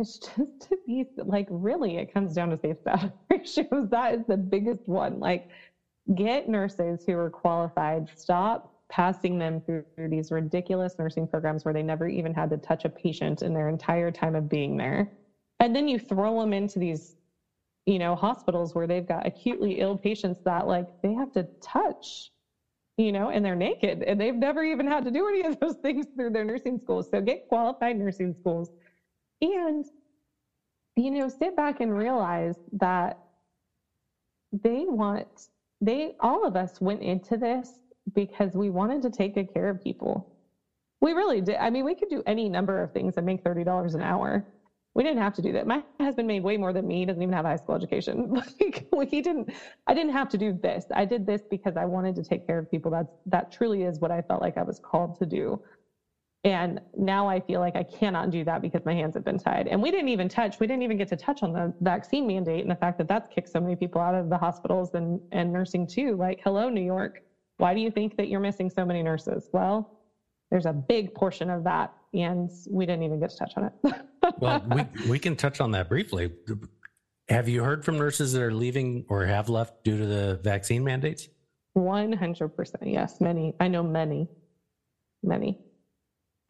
is 0.00 0.18
just 0.18 0.60
to 0.70 0.78
be 0.86 1.06
like, 1.18 1.46
really, 1.50 1.98
it 1.98 2.12
comes 2.12 2.34
down 2.34 2.50
to 2.50 2.58
safe 2.58 2.78
staff 2.82 3.10
ratios. 3.30 3.90
That 3.90 4.14
is 4.14 4.26
the 4.28 4.36
biggest 4.36 4.82
one. 4.86 5.20
Like, 5.20 5.44
get 6.14 6.48
nurses 6.48 7.02
who 7.06 7.16
are 7.16 7.30
qualified, 7.30 8.08
stop 8.14 8.68
passing 8.90 9.38
them 9.38 9.60
through, 9.60 9.84
these 10.08 10.30
ridiculous 10.30 10.94
nursing 10.98 11.26
programs 11.26 11.64
where 11.64 11.74
they 11.74 11.82
never 11.82 12.08
even 12.08 12.34
had 12.34 12.50
to 12.50 12.58
touch 12.58 12.84
a 12.84 12.90
patient 12.90 13.42
in 13.42 13.54
their 13.54 13.68
entire 13.68 14.10
time 14.10 14.34
of 14.34 14.48
being 14.48 14.76
there. 14.76 15.08
And 15.60 15.74
then 15.76 15.86
you 15.88 15.98
throw 15.98 16.40
them 16.40 16.52
into 16.52 16.78
these, 16.78 17.14
you 17.86 17.98
know, 17.98 18.16
hospitals 18.16 18.74
where 18.74 18.86
they've 18.86 19.06
got 19.06 19.26
acutely 19.26 19.80
ill 19.80 19.96
patients 19.96 20.40
that 20.44 20.66
like 20.66 20.86
they 21.02 21.12
have 21.14 21.30
to 21.32 21.46
touch, 21.62 22.30
you 22.96 23.12
know, 23.12 23.30
and 23.30 23.44
they're 23.44 23.54
naked 23.54 24.02
and 24.02 24.20
they've 24.20 24.34
never 24.34 24.64
even 24.64 24.86
had 24.86 25.04
to 25.04 25.10
do 25.10 25.28
any 25.28 25.42
of 25.42 25.58
those 25.60 25.76
things 25.82 26.06
through 26.16 26.30
their 26.30 26.44
nursing 26.44 26.78
schools. 26.78 27.08
So 27.10 27.20
get 27.20 27.40
qualified 27.48 27.96
nursing 27.96 28.34
schools 28.34 28.70
and, 29.40 29.84
you 30.96 31.10
know, 31.10 31.28
sit 31.28 31.54
back 31.56 31.80
and 31.80 31.96
realize 31.96 32.56
that 32.72 33.16
they 34.52 34.84
want 34.86 35.28
they 35.80 36.12
all 36.20 36.46
of 36.46 36.56
us 36.56 36.80
went 36.80 37.02
into 37.02 37.36
this 37.36 37.78
because 38.14 38.54
we 38.54 38.70
wanted 38.70 39.02
to 39.02 39.10
take 39.10 39.34
good 39.34 39.52
care 39.52 39.68
of 39.68 39.82
people. 39.82 40.26
We 41.00 41.12
really 41.12 41.40
did. 41.40 41.56
I 41.56 41.70
mean, 41.70 41.84
we 41.84 41.94
could 41.94 42.10
do 42.10 42.22
any 42.26 42.48
number 42.48 42.82
of 42.82 42.92
things 42.92 43.16
and 43.16 43.24
make 43.24 43.42
$30 43.44 43.94
an 43.94 44.02
hour. 44.02 44.44
We 44.94 45.04
didn't 45.04 45.22
have 45.22 45.34
to 45.34 45.42
do 45.42 45.52
that. 45.52 45.66
My 45.66 45.82
husband 46.00 46.26
made 46.28 46.42
way 46.42 46.56
more 46.56 46.72
than 46.72 46.86
me. 46.86 46.98
He 46.98 47.04
doesn't 47.06 47.22
even 47.22 47.32
have 47.32 47.44
a 47.44 47.48
high 47.48 47.56
school 47.56 47.76
education. 47.76 48.34
Like 48.92 49.08
he 49.10 49.22
didn't 49.22 49.50
I 49.86 49.94
didn't 49.94 50.12
have 50.12 50.28
to 50.30 50.38
do 50.38 50.52
this. 50.52 50.84
I 50.94 51.06
did 51.06 51.24
this 51.26 51.42
because 51.50 51.76
I 51.76 51.86
wanted 51.86 52.16
to 52.16 52.24
take 52.24 52.46
care 52.46 52.58
of 52.58 52.70
people. 52.70 52.90
That's 52.90 53.14
that 53.26 53.50
truly 53.52 53.84
is 53.84 54.00
what 54.00 54.10
I 54.10 54.20
felt 54.22 54.42
like 54.42 54.58
I 54.58 54.62
was 54.62 54.78
called 54.78 55.18
to 55.20 55.26
do. 55.26 55.60
And 56.42 56.80
now 56.96 57.28
I 57.28 57.38
feel 57.38 57.60
like 57.60 57.76
I 57.76 57.82
cannot 57.82 58.30
do 58.30 58.44
that 58.44 58.62
because 58.62 58.82
my 58.86 58.94
hands 58.94 59.14
have 59.14 59.24
been 59.24 59.38
tied. 59.38 59.68
And 59.68 59.82
we 59.82 59.90
didn't 59.90 60.08
even 60.08 60.26
touch, 60.26 60.58
we 60.58 60.66
didn't 60.66 60.82
even 60.82 60.96
get 60.96 61.08
to 61.08 61.16
touch 61.16 61.42
on 61.42 61.52
the 61.52 61.74
vaccine 61.80 62.26
mandate 62.26 62.62
and 62.62 62.70
the 62.70 62.76
fact 62.76 62.96
that 62.98 63.08
that's 63.08 63.28
kicked 63.28 63.50
so 63.50 63.60
many 63.60 63.76
people 63.76 64.00
out 64.00 64.14
of 64.14 64.30
the 64.30 64.38
hospitals 64.38 64.94
and, 64.94 65.20
and 65.32 65.52
nursing 65.52 65.86
too. 65.86 66.16
Like, 66.16 66.40
hello, 66.42 66.70
New 66.70 66.80
York. 66.80 67.20
Why 67.58 67.74
do 67.74 67.80
you 67.80 67.90
think 67.90 68.16
that 68.16 68.28
you're 68.28 68.40
missing 68.40 68.70
so 68.70 68.86
many 68.86 69.02
nurses? 69.02 69.50
Well, 69.52 70.00
there's 70.50 70.64
a 70.64 70.72
big 70.72 71.14
portion 71.14 71.50
of 71.50 71.62
that, 71.64 71.92
and 72.14 72.50
we 72.70 72.86
didn't 72.86 73.02
even 73.02 73.20
get 73.20 73.30
to 73.30 73.36
touch 73.36 73.52
on 73.56 73.64
it. 73.64 73.94
well, 74.38 74.64
we, 74.70 75.10
we 75.10 75.18
can 75.18 75.36
touch 75.36 75.60
on 75.60 75.70
that 75.72 75.90
briefly. 75.90 76.32
Have 77.28 77.48
you 77.48 77.62
heard 77.62 77.84
from 77.84 77.98
nurses 77.98 78.32
that 78.32 78.42
are 78.42 78.52
leaving 78.52 79.04
or 79.08 79.26
have 79.26 79.50
left 79.50 79.84
due 79.84 79.98
to 79.98 80.06
the 80.06 80.40
vaccine 80.42 80.82
mandates? 80.82 81.28
100%. 81.76 82.50
Yes, 82.82 83.20
many. 83.20 83.54
I 83.60 83.68
know 83.68 83.82
many, 83.82 84.26
many. 85.22 85.58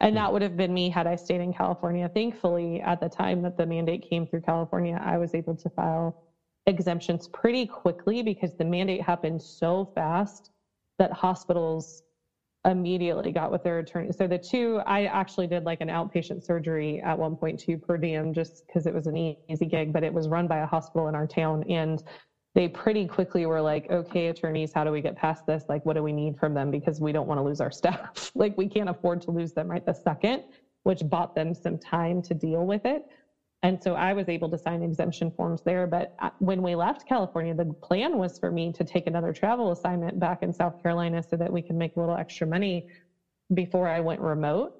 And 0.01 0.17
that 0.17 0.27
hmm. 0.27 0.33
would 0.33 0.41
have 0.41 0.57
been 0.57 0.73
me 0.73 0.89
had 0.89 1.07
I 1.07 1.15
stayed 1.15 1.41
in 1.41 1.53
California. 1.53 2.09
Thankfully, 2.13 2.81
at 2.81 2.99
the 2.99 3.07
time 3.07 3.41
that 3.43 3.55
the 3.55 3.65
mandate 3.65 4.05
came 4.07 4.27
through 4.27 4.41
California, 4.41 4.99
I 5.01 5.17
was 5.17 5.33
able 5.33 5.55
to 5.55 5.69
file 5.69 6.21
exemptions 6.67 7.27
pretty 7.27 7.65
quickly 7.65 8.21
because 8.21 8.55
the 8.55 8.65
mandate 8.65 9.01
happened 9.01 9.41
so 9.41 9.91
fast 9.95 10.51
that 10.99 11.11
hospitals 11.11 12.03
immediately 12.65 13.31
got 13.31 13.51
with 13.51 13.63
their 13.63 13.79
attorney. 13.79 14.11
So 14.11 14.27
the 14.27 14.37
two, 14.37 14.81
I 14.85 15.05
actually 15.05 15.47
did 15.47 15.63
like 15.63 15.81
an 15.81 15.87
outpatient 15.87 16.43
surgery 16.43 17.01
at 17.01 17.17
1.2 17.17 17.81
per 17.81 17.97
diem 17.97 18.33
just 18.33 18.67
because 18.67 18.85
it 18.85 18.93
was 18.93 19.07
an 19.07 19.35
easy 19.49 19.65
gig, 19.65 19.91
but 19.91 20.03
it 20.03 20.13
was 20.13 20.27
run 20.27 20.47
by 20.47 20.59
a 20.59 20.67
hospital 20.67 21.07
in 21.07 21.15
our 21.15 21.25
town. 21.25 21.63
And 21.69 22.03
they 22.53 22.67
pretty 22.67 23.07
quickly 23.07 23.45
were 23.45 23.61
like, 23.61 23.89
okay, 23.89 24.27
attorneys, 24.27 24.73
how 24.73 24.83
do 24.83 24.91
we 24.91 25.01
get 25.01 25.15
past 25.15 25.45
this? 25.45 25.63
Like, 25.69 25.85
what 25.85 25.95
do 25.95 26.03
we 26.03 26.11
need 26.11 26.37
from 26.37 26.53
them? 26.53 26.69
Because 26.69 26.99
we 26.99 27.11
don't 27.11 27.27
want 27.27 27.37
to 27.37 27.43
lose 27.43 27.61
our 27.61 27.71
staff. 27.81 28.31
like, 28.35 28.57
we 28.57 28.67
can't 28.67 28.89
afford 28.89 29.21
to 29.23 29.31
lose 29.31 29.53
them 29.53 29.69
right 29.69 29.85
the 29.85 29.93
second, 29.93 30.43
which 30.83 31.01
bought 31.05 31.33
them 31.35 31.53
some 31.53 31.77
time 31.77 32.21
to 32.23 32.33
deal 32.33 32.65
with 32.65 32.85
it. 32.85 33.05
And 33.63 33.81
so 33.81 33.93
I 33.93 34.13
was 34.13 34.27
able 34.27 34.49
to 34.49 34.57
sign 34.57 34.81
exemption 34.81 35.31
forms 35.31 35.61
there. 35.61 35.85
But 35.85 36.15
uh, 36.19 36.31
when 36.39 36.63
we 36.63 36.75
left 36.75 37.07
California, 37.07 37.53
the 37.53 37.65
plan 37.65 38.17
was 38.17 38.39
for 38.39 38.51
me 38.51 38.71
to 38.73 38.83
take 38.83 39.05
another 39.05 39.31
travel 39.31 39.71
assignment 39.71 40.19
back 40.19 40.41
in 40.41 40.51
South 40.51 40.81
Carolina 40.81 41.21
so 41.21 41.37
that 41.37 41.51
we 41.51 41.61
could 41.61 41.75
make 41.75 41.95
a 41.95 41.99
little 41.99 42.15
extra 42.15 42.47
money 42.47 42.87
before 43.53 43.87
I 43.87 43.99
went 43.99 44.19
remote. 44.19 44.73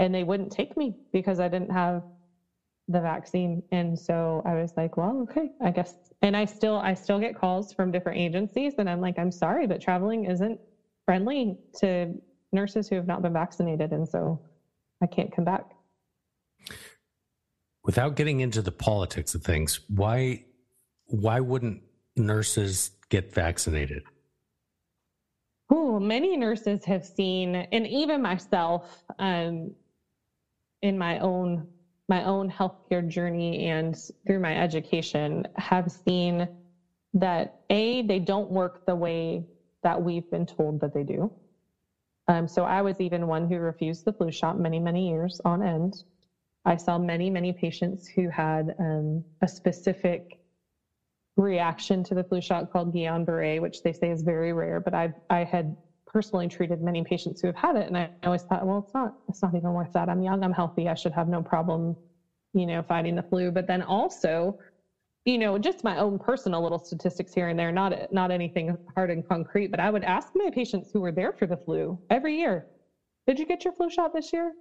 And 0.00 0.12
they 0.12 0.24
wouldn't 0.24 0.50
take 0.50 0.76
me 0.76 0.96
because 1.12 1.38
I 1.38 1.46
didn't 1.46 1.70
have 1.70 2.02
the 2.88 3.00
vaccine. 3.00 3.62
And 3.72 3.98
so 3.98 4.42
I 4.44 4.54
was 4.54 4.74
like, 4.76 4.96
well, 4.96 5.26
okay, 5.28 5.52
I 5.62 5.70
guess. 5.70 5.94
And 6.22 6.36
I 6.36 6.44
still, 6.44 6.76
I 6.76 6.94
still 6.94 7.18
get 7.18 7.34
calls 7.34 7.72
from 7.72 7.90
different 7.90 8.18
agencies 8.18 8.74
and 8.78 8.88
I'm 8.88 9.00
like, 9.00 9.18
I'm 9.18 9.30
sorry, 9.30 9.66
but 9.66 9.80
traveling 9.80 10.24
isn't 10.26 10.60
friendly 11.04 11.56
to 11.78 12.14
nurses 12.52 12.88
who 12.88 12.96
have 12.96 13.06
not 13.06 13.22
been 13.22 13.32
vaccinated. 13.32 13.92
And 13.92 14.08
so 14.08 14.40
I 15.02 15.06
can't 15.06 15.34
come 15.34 15.44
back. 15.44 15.64
Without 17.84 18.16
getting 18.16 18.40
into 18.40 18.62
the 18.62 18.72
politics 18.72 19.34
of 19.34 19.42
things, 19.42 19.80
why, 19.88 20.44
why 21.06 21.40
wouldn't 21.40 21.82
nurses 22.16 22.90
get 23.10 23.32
vaccinated? 23.32 24.02
Oh, 25.70 25.98
many 25.98 26.36
nurses 26.36 26.84
have 26.84 27.04
seen, 27.04 27.54
and 27.54 27.86
even 27.86 28.22
myself, 28.22 29.02
um, 29.18 29.74
in 30.82 30.98
my 30.98 31.18
own 31.18 31.66
my 32.08 32.24
own 32.24 32.50
healthcare 32.50 33.06
journey 33.06 33.66
and 33.66 33.96
through 34.26 34.40
my 34.40 34.56
education 34.56 35.44
have 35.56 35.90
seen 35.90 36.48
that 37.14 37.50
a 37.70 38.02
they 38.02 38.18
don't 38.18 38.50
work 38.50 38.80
the 38.86 38.96
way 38.96 39.44
that 39.82 40.02
we've 40.02 40.28
been 40.30 40.46
told 40.46 40.80
that 40.80 40.92
they 40.92 41.04
do. 41.04 41.32
Um, 42.28 42.48
so 42.48 42.64
I 42.64 42.82
was 42.82 43.00
even 43.00 43.26
one 43.26 43.48
who 43.48 43.58
refused 43.58 44.04
the 44.04 44.12
flu 44.12 44.30
shot 44.30 44.58
many 44.58 44.78
many 44.78 45.08
years 45.08 45.40
on 45.44 45.62
end. 45.62 45.94
I 46.64 46.76
saw 46.76 46.98
many 46.98 47.30
many 47.30 47.52
patients 47.52 48.08
who 48.14 48.28
had 48.28 48.74
um, 48.78 49.24
a 49.42 49.48
specific 49.48 50.22
reaction 51.36 52.04
to 52.04 52.14
the 52.14 52.24
flu 52.24 52.40
shot 52.40 52.70
called 52.70 52.94
Guillain-Barré, 52.94 53.60
which 53.60 53.82
they 53.82 53.92
say 53.92 54.10
is 54.10 54.22
very 54.22 54.52
rare, 54.52 54.80
but 54.80 54.94
I 54.94 55.12
I 55.30 55.44
had 55.44 55.76
personally 56.14 56.48
treated 56.48 56.80
many 56.80 57.04
patients 57.04 57.40
who 57.42 57.48
have 57.48 57.56
had 57.56 57.76
it. 57.76 57.88
And 57.88 57.98
I 57.98 58.08
always 58.24 58.44
thought, 58.44 58.66
well, 58.66 58.78
it's 58.78 58.94
not, 58.94 59.12
it's 59.28 59.42
not 59.42 59.54
even 59.54 59.72
worth 59.72 59.90
that. 59.94 60.08
I'm 60.08 60.22
young, 60.22 60.44
I'm 60.44 60.52
healthy, 60.52 60.88
I 60.88 60.94
should 60.94 61.12
have 61.12 61.28
no 61.28 61.42
problem, 61.42 61.96
you 62.54 62.66
know, 62.66 62.82
fighting 62.84 63.16
the 63.16 63.24
flu. 63.24 63.50
But 63.50 63.66
then 63.66 63.82
also, 63.82 64.54
you 65.26 65.38
know, 65.38 65.58
just 65.58 65.84
my 65.84 65.98
own 65.98 66.18
personal 66.18 66.62
little 66.62 66.78
statistics 66.78 67.34
here 67.34 67.48
and 67.48 67.58
there, 67.58 67.72
not 67.72 67.92
not 68.12 68.30
anything 68.30 68.76
hard 68.94 69.10
and 69.10 69.26
concrete, 69.26 69.70
but 69.72 69.80
I 69.80 69.90
would 69.90 70.04
ask 70.04 70.28
my 70.36 70.50
patients 70.54 70.90
who 70.92 71.00
were 71.00 71.12
there 71.12 71.32
for 71.32 71.46
the 71.46 71.58
flu 71.66 71.98
every 72.10 72.36
year, 72.38 72.64
did 73.26 73.38
you 73.38 73.46
get 73.46 73.64
your 73.64 73.72
flu 73.74 73.90
shot 73.90 74.12
this 74.14 74.32
year? 74.32 74.52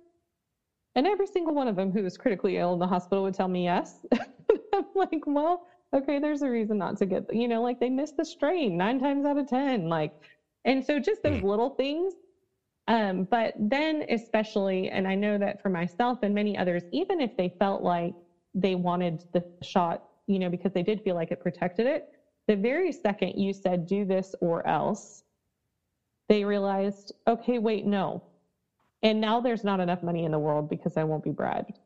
And 0.96 1.08
every 1.08 1.28
single 1.28 1.54
one 1.54 1.68
of 1.68 1.76
them 1.76 1.92
who 1.92 2.04
was 2.04 2.18
critically 2.18 2.58
ill 2.58 2.74
in 2.74 2.80
the 2.80 2.88
hospital 2.88 3.24
would 3.24 3.34
tell 3.36 3.48
me 3.48 3.66
yes. 3.66 4.06
I'm 4.74 4.86
like, 4.96 5.24
well, 5.26 5.62
okay, 5.96 6.20
there's 6.20 6.42
a 6.42 6.50
reason 6.50 6.78
not 6.80 6.98
to 6.98 7.06
get, 7.06 7.24
you 7.32 7.48
know, 7.48 7.62
like 7.62 7.80
they 7.80 7.90
missed 7.90 8.16
the 8.18 8.26
strain 8.26 8.78
nine 8.78 9.00
times 9.00 9.26
out 9.26 9.38
of 9.38 9.48
10. 9.48 9.90
Like, 9.90 10.12
and 10.66 10.84
so 10.84 11.00
just 11.00 11.24
those 11.24 11.42
mm. 11.42 11.44
little 11.44 11.70
things. 11.70 12.14
Um, 12.88 13.28
but 13.32 13.54
then, 13.58 14.04
especially, 14.10 14.90
and 14.90 15.08
I 15.08 15.16
know 15.16 15.38
that 15.38 15.62
for 15.62 15.70
myself 15.70 16.20
and 16.22 16.36
many 16.36 16.58
others, 16.58 16.84
even 16.92 17.22
if 17.22 17.36
they 17.38 17.50
felt 17.60 17.82
like 17.82 18.14
they 18.54 18.76
wanted 18.76 19.24
the 19.34 19.44
shot, 19.62 20.04
you 20.28 20.38
know, 20.38 20.50
because 20.50 20.74
they 20.74 20.84
did 20.84 21.02
feel 21.02 21.16
like 21.16 21.32
it 21.32 21.40
protected 21.40 21.88
it, 21.88 22.04
the 22.48 22.56
very 22.56 22.92
second 22.92 23.34
you 23.36 23.54
said, 23.54 23.88
do 23.88 24.04
this 24.04 24.36
or 24.42 24.66
else, 24.68 25.24
they 26.28 26.44
realized, 26.44 27.14
okay, 27.28 27.58
wait, 27.58 27.86
no. 27.86 28.24
And 29.02 29.20
now 29.20 29.40
there's 29.40 29.64
not 29.64 29.80
enough 29.80 30.04
money 30.04 30.26
in 30.26 30.32
the 30.32 30.40
world 30.40 30.70
because 30.70 30.98
I 30.98 31.04
won't 31.04 31.24
be 31.24 31.32
bribed. 31.32 31.80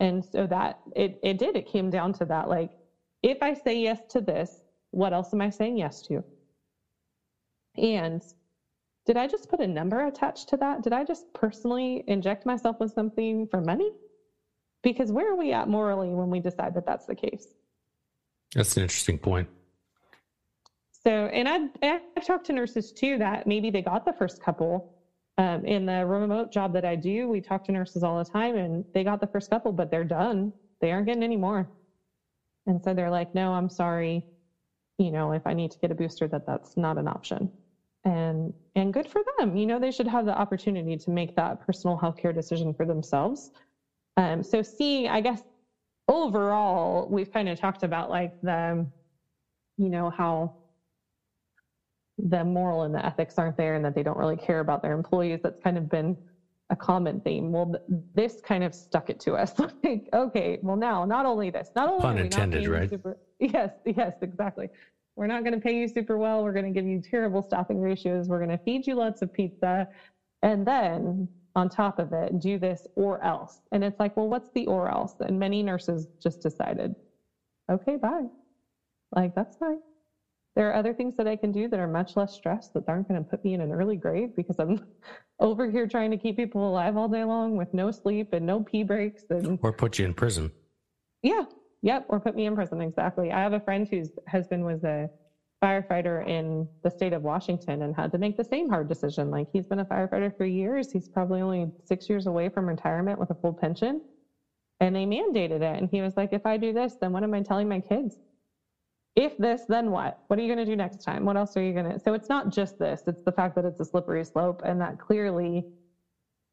And 0.00 0.24
so 0.24 0.46
that 0.46 0.78
it, 0.94 1.18
it 1.22 1.38
did, 1.38 1.56
it 1.56 1.66
came 1.66 1.90
down 1.90 2.12
to 2.14 2.24
that. 2.26 2.48
Like, 2.48 2.70
if 3.22 3.38
I 3.42 3.54
say 3.54 3.78
yes 3.78 4.00
to 4.10 4.20
this, 4.20 4.62
what 4.90 5.12
else 5.12 5.32
am 5.32 5.40
I 5.40 5.50
saying 5.50 5.76
yes 5.76 6.02
to? 6.02 6.24
And 7.78 8.22
did 9.08 9.16
I 9.16 9.26
just 9.26 9.48
put 9.48 9.60
a 9.60 9.66
number 9.66 10.06
attached 10.06 10.50
to 10.50 10.58
that? 10.58 10.82
Did 10.82 10.92
I 10.92 11.02
just 11.02 11.32
personally 11.32 12.04
inject 12.08 12.44
myself 12.44 12.78
with 12.78 12.92
something 12.92 13.46
for 13.46 13.62
money? 13.62 13.90
Because 14.82 15.10
where 15.10 15.32
are 15.32 15.34
we 15.34 15.50
at 15.52 15.66
morally 15.66 16.10
when 16.10 16.28
we 16.28 16.40
decide 16.40 16.74
that 16.74 16.84
that's 16.84 17.06
the 17.06 17.14
case? 17.14 17.54
That's 18.54 18.76
an 18.76 18.82
interesting 18.82 19.18
point. 19.18 19.48
So, 20.92 21.10
and 21.10 21.48
I've, 21.48 21.70
I've 21.82 22.26
talked 22.26 22.44
to 22.46 22.52
nurses 22.52 22.92
too 22.92 23.16
that 23.16 23.46
maybe 23.46 23.70
they 23.70 23.80
got 23.80 24.04
the 24.04 24.12
first 24.12 24.42
couple. 24.42 24.92
Um, 25.38 25.64
in 25.64 25.86
the 25.86 26.04
remote 26.04 26.52
job 26.52 26.74
that 26.74 26.84
I 26.84 26.94
do, 26.94 27.30
we 27.30 27.40
talk 27.40 27.64
to 27.64 27.72
nurses 27.72 28.02
all 28.02 28.22
the 28.22 28.30
time 28.30 28.56
and 28.56 28.84
they 28.92 29.04
got 29.04 29.20
the 29.20 29.26
first 29.26 29.48
couple, 29.48 29.72
but 29.72 29.90
they're 29.90 30.04
done. 30.04 30.52
They 30.82 30.92
aren't 30.92 31.06
getting 31.06 31.22
any 31.22 31.36
more. 31.36 31.66
And 32.66 32.82
so 32.82 32.92
they're 32.92 33.10
like, 33.10 33.34
no, 33.34 33.54
I'm 33.54 33.70
sorry. 33.70 34.26
You 34.98 35.12
know, 35.12 35.32
if 35.32 35.46
I 35.46 35.54
need 35.54 35.70
to 35.70 35.78
get 35.78 35.90
a 35.90 35.94
booster, 35.94 36.28
that 36.28 36.44
that's 36.44 36.76
not 36.76 36.98
an 36.98 37.08
option 37.08 37.50
and 38.04 38.52
and 38.74 38.92
good 38.92 39.08
for 39.08 39.22
them. 39.38 39.56
You 39.56 39.66
know 39.66 39.78
they 39.78 39.90
should 39.90 40.06
have 40.08 40.24
the 40.24 40.38
opportunity 40.38 40.96
to 40.96 41.10
make 41.10 41.34
that 41.36 41.60
personal 41.60 41.98
healthcare 41.98 42.34
decision 42.34 42.72
for 42.74 42.86
themselves. 42.86 43.50
Um, 44.16 44.42
so 44.42 44.62
seeing 44.62 45.06
i 45.08 45.20
guess 45.20 45.42
overall 46.08 47.06
we've 47.08 47.30
kind 47.30 47.48
of 47.48 47.58
talked 47.60 47.82
about 47.82 48.10
like 48.10 48.32
the 48.42 48.86
you 49.76 49.88
know 49.88 50.10
how 50.10 50.52
the 52.18 52.44
moral 52.44 52.82
and 52.82 52.94
the 52.94 53.04
ethics 53.04 53.34
aren't 53.38 53.56
there 53.56 53.74
and 53.76 53.84
that 53.84 53.94
they 53.94 54.02
don't 54.02 54.18
really 54.18 54.36
care 54.36 54.60
about 54.60 54.82
their 54.82 54.92
employees. 54.92 55.38
That's 55.42 55.60
kind 55.60 55.78
of 55.78 55.88
been 55.88 56.16
a 56.70 56.76
common 56.76 57.20
theme. 57.20 57.52
Well 57.52 57.74
this 58.14 58.40
kind 58.40 58.64
of 58.64 58.74
stuck 58.74 59.08
it 59.08 59.20
to 59.20 59.34
us. 59.34 59.52
Like 59.84 60.08
okay 60.12 60.58
well 60.62 60.76
now 60.76 61.04
not 61.04 61.26
only 61.26 61.50
this 61.50 61.70
not 61.76 61.88
only 61.88 62.02
pun 62.02 62.18
intended 62.18 62.66
right? 62.66 62.90
super, 62.90 63.16
yes 63.38 63.70
yes 63.84 64.14
exactly 64.20 64.68
we're 65.18 65.26
not 65.26 65.42
going 65.42 65.52
to 65.52 65.60
pay 65.60 65.76
you 65.76 65.88
super 65.88 66.16
well. 66.16 66.44
We're 66.44 66.52
going 66.52 66.72
to 66.72 66.80
give 66.80 66.86
you 66.86 67.02
terrible 67.02 67.42
staffing 67.42 67.80
ratios. 67.80 68.28
We're 68.28 68.38
going 68.38 68.56
to 68.56 68.64
feed 68.64 68.86
you 68.86 68.94
lots 68.94 69.20
of 69.20 69.32
pizza. 69.32 69.88
And 70.42 70.64
then 70.64 71.28
on 71.56 71.68
top 71.68 71.98
of 71.98 72.12
it, 72.12 72.38
do 72.38 72.56
this 72.56 72.86
or 72.94 73.22
else. 73.24 73.58
And 73.72 73.82
it's 73.82 73.98
like, 73.98 74.16
well, 74.16 74.28
what's 74.28 74.48
the 74.54 74.64
or 74.66 74.88
else? 74.88 75.14
And 75.18 75.36
many 75.36 75.60
nurses 75.64 76.06
just 76.22 76.40
decided, 76.40 76.94
okay, 77.68 77.96
bye. 77.96 78.26
Like, 79.10 79.34
that's 79.34 79.56
fine. 79.56 79.80
There 80.54 80.70
are 80.70 80.74
other 80.74 80.94
things 80.94 81.16
that 81.16 81.26
I 81.26 81.34
can 81.34 81.50
do 81.50 81.68
that 81.68 81.80
are 81.80 81.88
much 81.88 82.14
less 82.14 82.32
stress 82.32 82.70
that 82.74 82.84
aren't 82.86 83.08
going 83.08 83.20
to 83.20 83.28
put 83.28 83.42
me 83.42 83.54
in 83.54 83.60
an 83.60 83.72
early 83.72 83.96
grave 83.96 84.30
because 84.36 84.56
I'm 84.60 84.78
over 85.40 85.68
here 85.68 85.88
trying 85.88 86.12
to 86.12 86.16
keep 86.16 86.36
people 86.36 86.68
alive 86.68 86.96
all 86.96 87.08
day 87.08 87.24
long 87.24 87.56
with 87.56 87.74
no 87.74 87.90
sleep 87.90 88.28
and 88.30 88.46
no 88.46 88.62
pee 88.62 88.84
breaks. 88.84 89.24
And, 89.30 89.58
or 89.62 89.72
put 89.72 89.98
you 89.98 90.04
in 90.04 90.14
prison. 90.14 90.52
Yeah, 91.24 91.42
Yep, 91.82 92.04
or 92.08 92.20
put 92.20 92.34
me 92.34 92.46
in 92.46 92.54
prison. 92.54 92.80
Exactly. 92.80 93.30
I 93.32 93.40
have 93.42 93.52
a 93.52 93.60
friend 93.60 93.86
whose 93.90 94.10
husband 94.28 94.64
was 94.64 94.82
a 94.84 95.08
firefighter 95.62 96.26
in 96.26 96.68
the 96.82 96.90
state 96.90 97.12
of 97.12 97.22
Washington 97.22 97.82
and 97.82 97.94
had 97.94 98.12
to 98.12 98.18
make 98.18 98.36
the 98.36 98.44
same 98.44 98.68
hard 98.68 98.88
decision. 98.88 99.30
Like 99.30 99.48
he's 99.52 99.66
been 99.66 99.80
a 99.80 99.86
firefighter 99.86 100.32
for 100.36 100.44
years. 100.46 100.90
He's 100.92 101.08
probably 101.08 101.40
only 101.40 101.66
six 101.84 102.08
years 102.08 102.26
away 102.26 102.48
from 102.48 102.66
retirement 102.66 103.18
with 103.18 103.30
a 103.30 103.34
full 103.36 103.54
pension. 103.54 104.00
And 104.80 104.94
they 104.96 105.06
mandated 105.06 105.62
it. 105.62 105.78
And 105.80 105.88
he 105.90 106.02
was 106.02 106.14
like, 106.16 106.30
if 106.32 106.46
I 106.46 106.56
do 106.58 106.72
this, 106.72 106.96
then 107.00 107.12
what 107.12 107.24
am 107.24 107.34
I 107.34 107.42
telling 107.42 107.68
my 107.68 107.80
kids? 107.80 108.16
If 109.16 109.36
this, 109.38 109.64
then 109.68 109.90
what? 109.90 110.14
What 110.28 110.38
are 110.38 110.42
you 110.42 110.48
going 110.48 110.64
to 110.64 110.70
do 110.70 110.76
next 110.76 110.98
time? 110.98 111.24
What 111.24 111.36
else 111.36 111.56
are 111.56 111.62
you 111.62 111.72
going 111.74 111.92
to? 111.92 112.00
So 112.00 112.14
it's 112.14 112.28
not 112.28 112.50
just 112.50 112.78
this, 112.78 113.02
it's 113.06 113.22
the 113.26 113.32
fact 113.32 113.56
that 113.56 113.64
it's 113.64 113.80
a 113.80 113.84
slippery 113.84 114.24
slope 114.24 114.62
and 114.64 114.80
that 114.80 114.98
clearly 114.98 115.64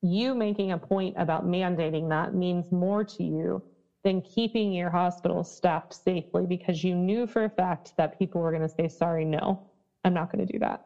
you 0.03 0.35
making 0.35 0.71
a 0.71 0.79
point 0.79 1.15
about 1.17 1.45
mandating 1.45 2.09
that 2.09 2.33
means 2.33 2.71
more 2.71 3.03
to 3.05 3.23
you 3.23 3.61
than 4.05 4.21
keeping 4.21 4.71
your 4.71 4.91
hospital 4.91 5.43
staffed 5.43 5.91
safely 5.91 6.45
because 6.45 6.83
you 6.83 6.93
knew 6.95 7.25
for 7.25 7.45
a 7.45 7.49
fact 7.49 7.91
that 7.97 8.17
people 8.17 8.39
were 8.39 8.51
going 8.51 8.61
to 8.61 8.69
say, 8.69 8.87
sorry, 8.87 9.25
no, 9.25 9.59
I'm 10.03 10.13
not 10.13 10.31
going 10.31 10.45
to 10.45 10.53
do 10.53 10.59
that. 10.59 10.85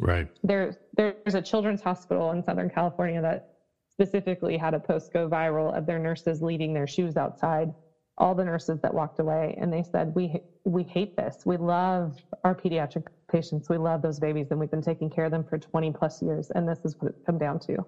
Right. 0.00 0.26
There, 0.42 0.74
there's 0.96 1.34
a 1.34 1.40
children's 1.40 1.80
hospital 1.80 2.32
in 2.32 2.42
Southern 2.42 2.70
California 2.70 3.22
that 3.22 3.50
specifically 3.88 4.56
had 4.56 4.74
a 4.74 4.80
post 4.80 5.12
go 5.12 5.28
viral 5.28 5.76
of 5.76 5.86
their 5.86 6.00
nurses 6.00 6.42
leaving 6.42 6.74
their 6.74 6.88
shoes 6.88 7.16
outside. 7.16 7.72
All 8.18 8.34
the 8.34 8.44
nurses 8.44 8.80
that 8.80 8.92
walked 8.92 9.20
away 9.20 9.56
and 9.60 9.72
they 9.72 9.84
said, 9.84 10.12
we, 10.16 10.40
we 10.64 10.82
hate 10.82 11.16
this. 11.16 11.42
We 11.46 11.56
love 11.56 12.16
our 12.42 12.54
pediatric 12.54 13.06
patients. 13.30 13.68
We 13.68 13.78
love 13.78 14.02
those 14.02 14.18
babies 14.18 14.48
and 14.50 14.58
we've 14.58 14.70
been 14.70 14.82
taking 14.82 15.08
care 15.08 15.26
of 15.26 15.30
them 15.30 15.44
for 15.44 15.56
20 15.56 15.92
plus 15.92 16.20
years. 16.20 16.50
And 16.52 16.68
this 16.68 16.80
is 16.84 16.96
what 16.98 17.12
it's 17.12 17.22
come 17.24 17.38
down 17.38 17.60
to 17.60 17.86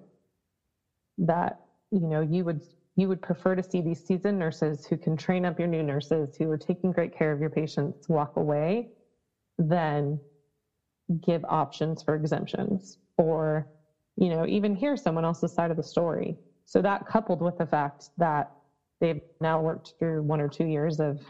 that, 1.18 1.58
you 1.90 2.06
know, 2.06 2.20
you 2.20 2.44
would 2.44 2.62
you 2.96 3.08
would 3.08 3.22
prefer 3.22 3.54
to 3.54 3.62
see 3.62 3.80
these 3.80 4.00
seasoned 4.00 4.38
nurses 4.38 4.84
who 4.86 4.96
can 4.98 5.16
train 5.16 5.44
up 5.44 5.58
your 5.58 5.68
new 5.68 5.82
nurses 5.82 6.34
who 6.38 6.50
are 6.50 6.58
taking 6.58 6.92
great 6.92 7.16
care 7.16 7.32
of 7.32 7.40
your 7.40 7.50
patients 7.50 8.08
walk 8.08 8.30
away 8.36 8.86
than 9.58 10.20
give 11.24 11.44
options 11.48 12.02
for 12.02 12.14
exemptions 12.14 12.98
or 13.18 13.66
you 14.16 14.28
know 14.28 14.46
even 14.46 14.74
hear 14.74 14.96
someone 14.96 15.24
else's 15.24 15.54
side 15.54 15.70
of 15.70 15.76
the 15.76 15.82
story. 15.82 16.36
So 16.64 16.82
that 16.82 17.06
coupled 17.06 17.42
with 17.42 17.56
the 17.58 17.66
fact 17.66 18.10
that 18.18 18.48
they've 19.00 19.20
now 19.40 19.60
worked 19.60 19.94
through 19.98 20.22
one 20.22 20.40
or 20.40 20.48
two 20.48 20.66
years 20.66 21.00
of 21.00 21.20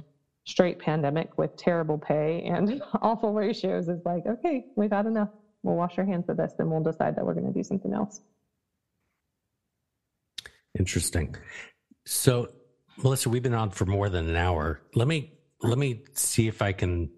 straight 0.47 0.79
pandemic 0.79 1.29
with 1.39 1.55
terrible 1.57 1.99
pay 1.99 2.43
and 2.43 2.83
awful 3.03 3.33
ratios 3.33 3.89
is 3.89 4.01
like 4.05 4.27
okay 4.27 4.65
we've 4.77 4.93
had 4.93 5.07
enough. 5.07 5.29
We'll 5.63 5.77
wash 5.77 5.97
our 5.99 6.05
hands 6.05 6.29
of 6.29 6.37
this 6.37 6.55
and 6.59 6.69
we'll 6.69 6.83
decide 6.83 7.15
that 7.17 7.25
we're 7.25 7.35
going 7.35 7.47
to 7.47 7.53
do 7.53 7.63
something 7.63 7.93
else 7.95 8.21
Interesting. 10.79 11.37
So, 12.07 12.51
Melissa, 13.03 13.29
we've 13.29 13.43
been 13.43 13.55
on 13.55 13.71
for 13.71 13.87
more 13.87 14.09
than 14.09 14.29
an 14.29 14.37
hour. 14.37 14.81
Let 14.95 15.09
me 15.09 15.33
let 15.61 15.79
me 15.79 16.05
see 16.15 16.49
if 16.49 16.63
I 16.63 16.73
can 16.73 17.11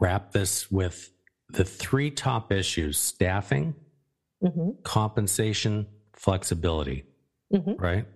wrap 0.00 0.32
this 0.32 0.70
with 0.70 1.10
the 1.50 1.64
three 1.64 2.10
top 2.10 2.52
issues: 2.52 2.98
staffing, 2.98 3.74
mm-hmm. 4.42 4.70
compensation, 4.82 5.86
flexibility. 6.12 7.04
Mm-hmm. 7.52 7.82
Right. 7.82 8.06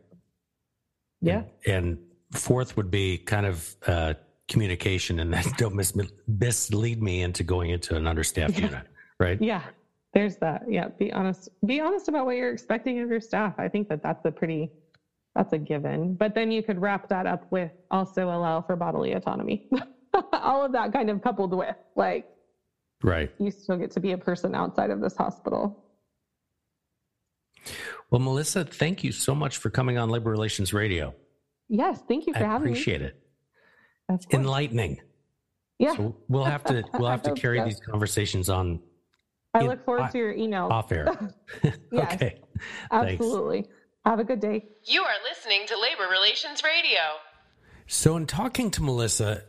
Yeah. 1.20 1.43
And, 1.66 1.74
and, 1.74 1.98
fourth 2.32 2.76
would 2.76 2.90
be 2.90 3.16
kind 3.16 3.47
of 3.47 3.76
uh, 3.86 4.14
communication, 4.48 5.20
and 5.20 5.32
then 5.35 5.44
don't 5.56 5.74
mis- 5.74 5.97
mislead 6.26 7.02
me 7.02 7.22
into 7.22 7.43
going 7.43 7.70
into 7.70 7.97
an 7.97 8.06
understaffed 8.06 8.59
unit. 8.59 8.86
Right. 9.18 9.40
Yeah 9.40 9.62
there's 10.19 10.36
that. 10.39 10.62
Yeah 10.69 10.89
be 10.99 11.12
honest 11.12 11.49
be 11.65 11.81
honest 11.81 12.09
about 12.09 12.27
what 12.27 12.36
you're 12.36 12.53
expecting 12.53 12.99
of 13.01 13.09
your 13.09 13.20
staff. 13.20 13.55
I 13.57 13.69
think 13.69 13.89
that 13.89 14.03
that's 14.03 14.24
a 14.24 14.32
pretty 14.32 14.73
that's 15.36 15.53
a 15.53 15.59
given. 15.59 16.15
But 16.15 16.35
then 16.35 16.51
you 16.51 16.62
could 16.62 16.81
wrap 16.81 17.09
that 17.11 17.27
up 17.27 17.47
with 17.53 17.70
also 17.93 18.24
allow 18.31 18.61
for 18.61 18.74
bodily 18.74 19.12
autonomy. 19.12 19.69
All 20.32 20.65
of 20.65 20.73
that 20.73 20.93
kind 20.93 21.09
of 21.09 21.23
coupled 21.23 21.55
with 21.55 21.77
like 21.95 22.27
right. 23.05 23.31
you 23.39 23.53
still 23.53 23.77
get 23.77 23.93
to 23.93 24.01
be 24.01 24.11
a 24.11 24.19
person 24.19 24.57
outside 24.57 24.90
of 24.90 25.01
this 25.01 25.16
hospital. 25.16 25.85
Well 28.11 28.20
melissa 28.20 28.65
thank 28.65 29.05
you 29.05 29.12
so 29.12 29.36
much 29.36 29.59
for 29.59 29.70
coming 29.70 29.99
on 29.99 30.11
labor 30.11 30.32
relations 30.32 30.73
radio. 30.73 31.15
Yes 31.69 32.03
thank 32.09 32.27
you 32.27 32.32
for 32.32 32.40
I 32.40 32.47
having 32.47 32.70
appreciate 32.70 33.03
me. 33.03 33.07
appreciate 33.07 33.16
it. 33.16 33.23
That's 34.09 34.27
enlightening. 34.32 35.01
Yeah. 35.78 35.95
So 35.95 36.16
we'll 36.27 36.45
have 36.45 36.65
to 36.65 36.82
we'll 36.95 37.09
have 37.09 37.23
to 37.23 37.32
carry 37.43 37.59
so. 37.59 37.65
these 37.66 37.78
conversations 37.78 38.49
on 38.49 38.81
I 39.59 39.66
look 39.66 39.85
forward 39.85 40.10
to 40.10 40.18
your 40.18 40.35
emails. 40.35 40.70
Off 40.70 40.93
air. 40.93 41.06
yes, 41.93 42.14
okay. 42.14 42.40
Absolutely. 42.90 43.62
Thanks. 43.62 43.74
Have 44.05 44.20
a 44.20 44.24
good 44.24 44.40
day. 44.40 44.66
You 44.85 45.02
are 45.02 45.14
listening 45.28 45.66
to 45.66 45.78
Labor 45.78 46.10
Relations 46.10 46.62
Radio. 46.64 47.01
So, 47.86 48.16
in 48.16 48.26
talking 48.26 48.70
to 48.72 48.82
Melissa, 48.82 49.43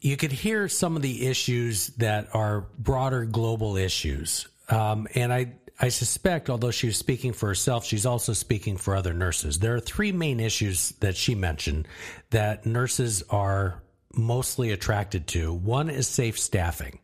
you 0.00 0.16
could 0.16 0.32
hear 0.32 0.68
some 0.68 0.96
of 0.96 1.02
the 1.02 1.26
issues 1.26 1.88
that 1.98 2.28
are 2.34 2.66
broader 2.78 3.24
global 3.24 3.76
issues. 3.76 4.46
Um, 4.68 5.06
and 5.14 5.32
I, 5.32 5.54
I 5.80 5.88
suspect, 5.88 6.50
although 6.50 6.70
she 6.70 6.86
was 6.86 6.96
speaking 6.96 7.32
for 7.32 7.48
herself, 7.48 7.84
she's 7.84 8.06
also 8.06 8.32
speaking 8.32 8.76
for 8.76 8.96
other 8.96 9.12
nurses. 9.12 9.58
There 9.58 9.74
are 9.74 9.80
three 9.80 10.12
main 10.12 10.40
issues 10.40 10.90
that 11.00 11.16
she 11.16 11.34
mentioned 11.34 11.88
that 12.30 12.66
nurses 12.66 13.22
are 13.30 13.82
mostly 14.14 14.70
attracted 14.70 15.26
to. 15.28 15.52
One 15.52 15.90
is 15.90 16.06
safe 16.08 16.38
staffing. 16.38 16.98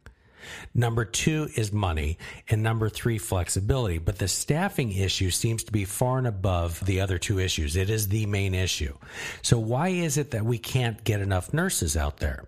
Number 0.74 1.04
two 1.04 1.48
is 1.56 1.72
money. 1.72 2.18
And 2.48 2.62
number 2.62 2.88
three, 2.88 3.18
flexibility. 3.18 3.98
But 3.98 4.18
the 4.18 4.28
staffing 4.28 4.92
issue 4.92 5.30
seems 5.30 5.64
to 5.64 5.72
be 5.72 5.84
far 5.84 6.18
and 6.18 6.26
above 6.26 6.84
the 6.84 7.00
other 7.00 7.18
two 7.18 7.38
issues. 7.38 7.76
It 7.76 7.90
is 7.90 8.08
the 8.08 8.26
main 8.26 8.54
issue. 8.54 8.96
So 9.42 9.58
why 9.58 9.88
is 9.88 10.18
it 10.18 10.32
that 10.32 10.44
we 10.44 10.58
can't 10.58 11.02
get 11.04 11.20
enough 11.20 11.52
nurses 11.52 11.96
out 11.96 12.18
there? 12.18 12.46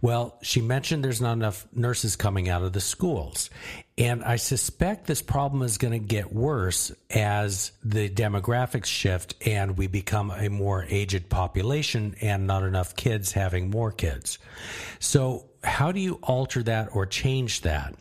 Well, 0.00 0.38
she 0.42 0.60
mentioned 0.60 1.04
there's 1.04 1.20
not 1.20 1.32
enough 1.32 1.66
nurses 1.72 2.16
coming 2.16 2.48
out 2.48 2.62
of 2.62 2.72
the 2.72 2.80
schools. 2.80 3.50
And 3.98 4.22
I 4.22 4.36
suspect 4.36 5.06
this 5.06 5.22
problem 5.22 5.62
is 5.62 5.78
going 5.78 5.92
to 5.92 5.98
get 5.98 6.32
worse 6.32 6.92
as 7.10 7.72
the 7.82 8.08
demographics 8.08 8.86
shift 8.86 9.34
and 9.46 9.76
we 9.76 9.86
become 9.86 10.30
a 10.30 10.48
more 10.48 10.84
aged 10.88 11.28
population 11.28 12.14
and 12.20 12.46
not 12.46 12.62
enough 12.62 12.94
kids 12.94 13.32
having 13.32 13.70
more 13.70 13.92
kids. 13.92 14.38
So 14.98 15.46
how 15.66 15.92
do 15.92 16.00
you 16.00 16.18
alter 16.22 16.62
that 16.62 16.94
or 16.94 17.06
change 17.06 17.62
that? 17.62 17.94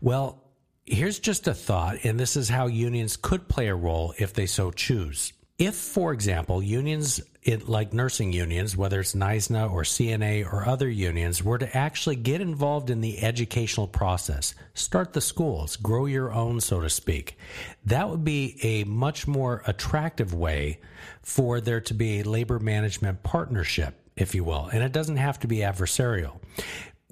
Well, 0.00 0.42
here's 0.86 1.18
just 1.18 1.46
a 1.46 1.54
thought, 1.54 1.98
and 2.04 2.18
this 2.18 2.36
is 2.36 2.48
how 2.48 2.66
unions 2.66 3.16
could 3.16 3.48
play 3.48 3.68
a 3.68 3.74
role 3.74 4.14
if 4.18 4.32
they 4.32 4.46
so 4.46 4.70
choose. 4.70 5.32
If, 5.58 5.74
for 5.74 6.12
example, 6.12 6.62
unions 6.62 7.20
like 7.66 7.92
nursing 7.92 8.32
unions, 8.32 8.76
whether 8.76 9.00
it's 9.00 9.14
NYSNA 9.14 9.70
or 9.70 9.82
CNA 9.82 10.50
or 10.50 10.66
other 10.66 10.88
unions, 10.88 11.42
were 11.42 11.58
to 11.58 11.76
actually 11.76 12.16
get 12.16 12.40
involved 12.40 12.90
in 12.90 13.00
the 13.00 13.22
educational 13.22 13.86
process, 13.86 14.54
start 14.74 15.12
the 15.12 15.20
schools, 15.20 15.76
grow 15.76 16.06
your 16.06 16.32
own, 16.32 16.60
so 16.60 16.80
to 16.80 16.90
speak, 16.90 17.38
that 17.84 18.08
would 18.08 18.24
be 18.24 18.58
a 18.62 18.84
much 18.84 19.26
more 19.26 19.62
attractive 19.66 20.34
way 20.34 20.80
for 21.22 21.60
there 21.60 21.80
to 21.82 21.94
be 21.94 22.20
a 22.20 22.24
labor 22.24 22.58
management 22.58 23.22
partnership 23.22 23.94
if 24.16 24.34
you 24.34 24.44
will. 24.44 24.68
And 24.70 24.82
it 24.82 24.92
doesn't 24.92 25.16
have 25.16 25.40
to 25.40 25.46
be 25.46 25.58
adversarial 25.58 26.40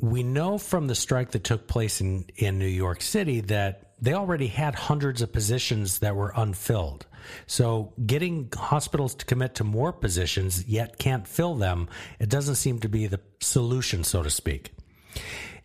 we 0.00 0.22
know 0.22 0.58
from 0.58 0.86
the 0.86 0.94
strike 0.94 1.32
that 1.32 1.44
took 1.44 1.66
place 1.66 2.00
in, 2.00 2.26
in 2.36 2.58
New 2.58 2.66
York 2.66 3.02
City 3.02 3.40
that 3.42 3.94
they 4.00 4.14
already 4.14 4.46
had 4.46 4.74
hundreds 4.74 5.22
of 5.22 5.32
positions 5.32 5.98
that 6.00 6.14
were 6.14 6.32
unfilled. 6.36 7.06
So 7.46 7.92
getting 8.04 8.48
hospitals 8.54 9.14
to 9.16 9.24
commit 9.24 9.56
to 9.56 9.64
more 9.64 9.92
positions 9.92 10.66
yet 10.66 10.98
can't 10.98 11.26
fill 11.26 11.56
them, 11.56 11.88
it 12.18 12.28
doesn't 12.28 12.54
seem 12.56 12.78
to 12.80 12.88
be 12.88 13.06
the 13.06 13.20
solution, 13.40 14.04
so 14.04 14.22
to 14.22 14.30
speak. 14.30 14.72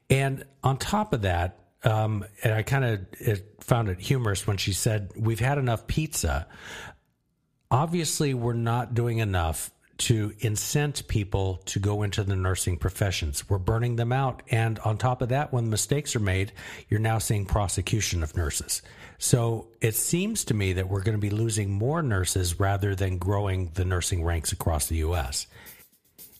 And 0.10 0.45
on 0.64 0.77
top 0.77 1.14
of 1.14 1.22
that, 1.22 1.60
um, 1.84 2.26
and 2.43 2.53
I 2.53 2.64
kind 2.64 2.85
of 2.85 3.41
found 3.60 3.89
it 3.89 3.99
humorous 3.99 4.47
when 4.47 4.57
she 4.57 4.73
said, 4.73 5.11
We've 5.15 5.39
had 5.39 5.57
enough 5.57 5.85
pizza. 5.85 6.47
Obviously, 7.69 8.34
we're 8.34 8.53
not 8.53 8.93
doing 8.93 9.18
enough 9.18 9.72
to 9.99 10.34
incent 10.40 11.07
people 11.07 11.61
to 11.65 11.80
go 11.80 12.03
into 12.03 12.24
the 12.24 12.36
nursing 12.36 12.78
professions. 12.78 13.48
We're 13.49 13.60
burning 13.60 13.95
them 13.95 14.11
out. 14.11 14.41
And 14.49 14.80
on 14.80 14.98
top 14.98 15.22
of 15.22 15.30
that, 15.30 15.53
when 15.53 15.70
mistakes 15.70 16.15
are 16.15 16.20
made, 16.20 16.52
you're 16.90 16.99
now 16.99 17.20
seeing 17.20 17.45
prosecution 17.45 18.24
of 18.24 18.36
nurses. 18.36 18.82
So 19.20 19.68
it 19.82 19.95
seems 19.95 20.45
to 20.45 20.53
me 20.53 20.74
that 20.74 20.90
we're 20.90 21.03
going 21.03 21.18
to 21.18 21.22
be 21.22 21.30
losing 21.30 21.72
more 21.72 22.02
nurses 22.02 22.60
rather 22.60 22.95
than 22.95 23.18
growing 23.18 23.72
the 23.76 23.86
nursing 23.86 24.24
ranks 24.24 24.52
across 24.52 24.88
the 24.88 24.98
U.S. 24.98 25.48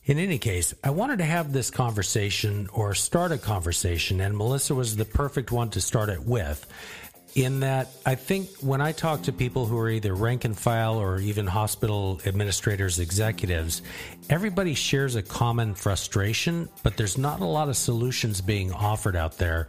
In 0.06 0.20
any 0.20 0.38
case, 0.38 0.74
I 0.84 0.90
wanted 0.90 1.20
to 1.20 1.24
have 1.24 1.54
this 1.54 1.72
conversation 1.72 2.68
or 2.74 2.94
start 2.94 3.32
a 3.32 3.38
conversation, 3.38 4.20
and 4.20 4.36
Melissa 4.36 4.76
was 4.76 4.98
the 4.98 5.06
perfect 5.06 5.50
one 5.50 5.70
to 5.70 5.80
start 5.80 6.10
it 6.10 6.26
with 6.26 6.66
in 7.36 7.62
that 7.62 7.90
I 8.06 8.16
think 8.16 8.50
when 8.62 8.80
I 8.82 8.92
talk 8.92 9.24
to 9.24 9.34
people 9.34 9.66
who 9.66 9.78
are 9.80 9.90
either 9.90 10.14
rank 10.14 10.46
and 10.46 10.58
file 10.58 10.98
or 10.98 11.20
even 11.20 11.48
hospital 11.48 12.22
administrators, 12.26 13.00
executives, 13.00 13.82
everybody 14.30 14.76
shares 14.76 15.16
a 15.16 15.24
common 15.24 15.74
frustration, 15.74 16.70
but 16.84 16.96
there's 16.96 17.18
not 17.18 17.40
a 17.40 17.46
lot 17.46 17.70
of 17.70 17.78
solutions 17.78 18.42
being 18.42 18.72
offered 18.72 19.16
out 19.16 19.38
there. 19.38 19.68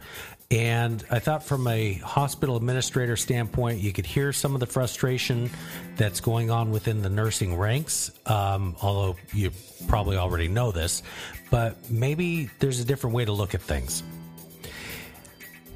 And 0.51 1.03
I 1.09 1.17
thought 1.17 1.43
from 1.43 1.65
a 1.67 1.93
hospital 1.93 2.55
administrator 2.55 3.15
standpoint, 3.15 3.79
you 3.79 3.91
could 3.91 4.05
hear 4.05 4.31
some 4.31 4.53
of 4.53 4.59
the 4.59 4.67
frustration 4.67 5.49
that's 5.97 6.19
going 6.19 6.51
on 6.51 6.69
within 6.69 7.01
the 7.01 7.09
nursing 7.09 7.57
ranks, 7.57 8.11
um, 8.27 8.75
although 8.79 9.15
you 9.33 9.49
probably 9.87 10.17
already 10.17 10.47
know 10.47 10.71
this, 10.71 11.01
but 11.49 11.89
maybe 11.89 12.49
there's 12.59 12.79
a 12.79 12.85
different 12.85 13.15
way 13.15 13.25
to 13.25 13.31
look 13.31 13.55
at 13.55 13.61
things. 13.61 14.03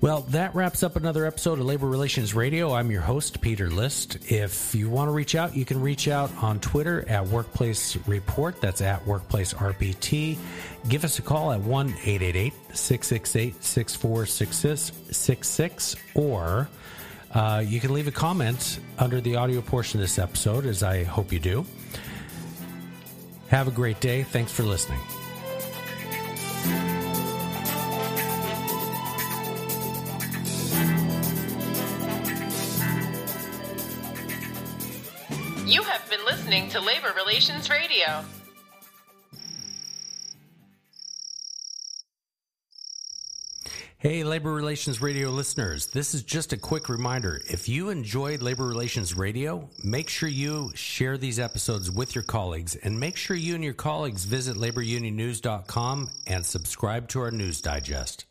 Well, 0.01 0.21
that 0.29 0.55
wraps 0.55 0.81
up 0.81 0.95
another 0.95 1.25
episode 1.25 1.59
of 1.59 1.65
Labor 1.65 1.87
Relations 1.87 2.33
Radio. 2.33 2.73
I'm 2.73 2.89
your 2.89 3.01
host, 3.01 3.41
Peter 3.41 3.69
List. 3.69 4.31
If 4.31 4.73
you 4.73 4.89
want 4.89 5.09
to 5.09 5.11
reach 5.11 5.35
out, 5.35 5.57
you 5.57 5.65
can 5.65 5.81
reach 5.81 6.07
out 6.07 6.31
on 6.41 6.61
Twitter 6.61 7.03
at 7.09 7.27
Workplace 7.27 7.97
Report. 8.07 8.61
That's 8.61 8.79
at 8.79 9.05
Workplace 9.05 9.53
RPT. 9.53 10.37
Give 10.87 11.03
us 11.03 11.19
a 11.19 11.21
call 11.21 11.51
at 11.51 11.59
1 11.59 11.89
888 11.89 12.53
668 12.73 13.61
6466 13.61 15.95
or 16.15 16.69
uh, 17.33 17.61
you 17.65 17.81
can 17.81 17.93
leave 17.93 18.07
a 18.07 18.11
comment 18.11 18.79
under 18.97 19.19
the 19.19 19.35
audio 19.35 19.59
portion 19.59 19.99
of 19.99 20.03
this 20.03 20.17
episode, 20.17 20.65
as 20.65 20.81
I 20.81 21.03
hope 21.03 21.33
you 21.33 21.39
do. 21.39 21.65
Have 23.49 23.67
a 23.67 23.71
great 23.71 23.99
day. 23.99 24.23
Thanks 24.23 24.53
for 24.53 24.63
listening. 24.63 25.01
You 35.69 35.83
have 35.83 36.09
been 36.09 36.25
listening 36.25 36.67
to 36.69 36.81
Labor 36.81 37.13
Relations 37.15 37.69
Radio. 37.69 38.25
Hey, 43.99 44.23
Labor 44.23 44.51
Relations 44.51 44.99
Radio 44.99 45.29
listeners, 45.29 45.85
this 45.85 46.15
is 46.15 46.23
just 46.23 46.53
a 46.53 46.57
quick 46.57 46.89
reminder. 46.89 47.43
If 47.47 47.69
you 47.69 47.89
enjoyed 47.89 48.41
Labor 48.41 48.65
Relations 48.65 49.15
Radio, 49.15 49.69
make 49.83 50.09
sure 50.09 50.27
you 50.27 50.71
share 50.73 51.19
these 51.19 51.37
episodes 51.37 51.91
with 51.91 52.15
your 52.15 52.23
colleagues 52.23 52.75
and 52.75 52.99
make 52.99 53.15
sure 53.15 53.37
you 53.37 53.53
and 53.53 53.63
your 53.63 53.73
colleagues 53.73 54.25
visit 54.25 54.57
laborunionnews.com 54.57 56.09
and 56.25 56.43
subscribe 56.43 57.09
to 57.09 57.21
our 57.21 57.29
news 57.29 57.61
digest. 57.61 58.25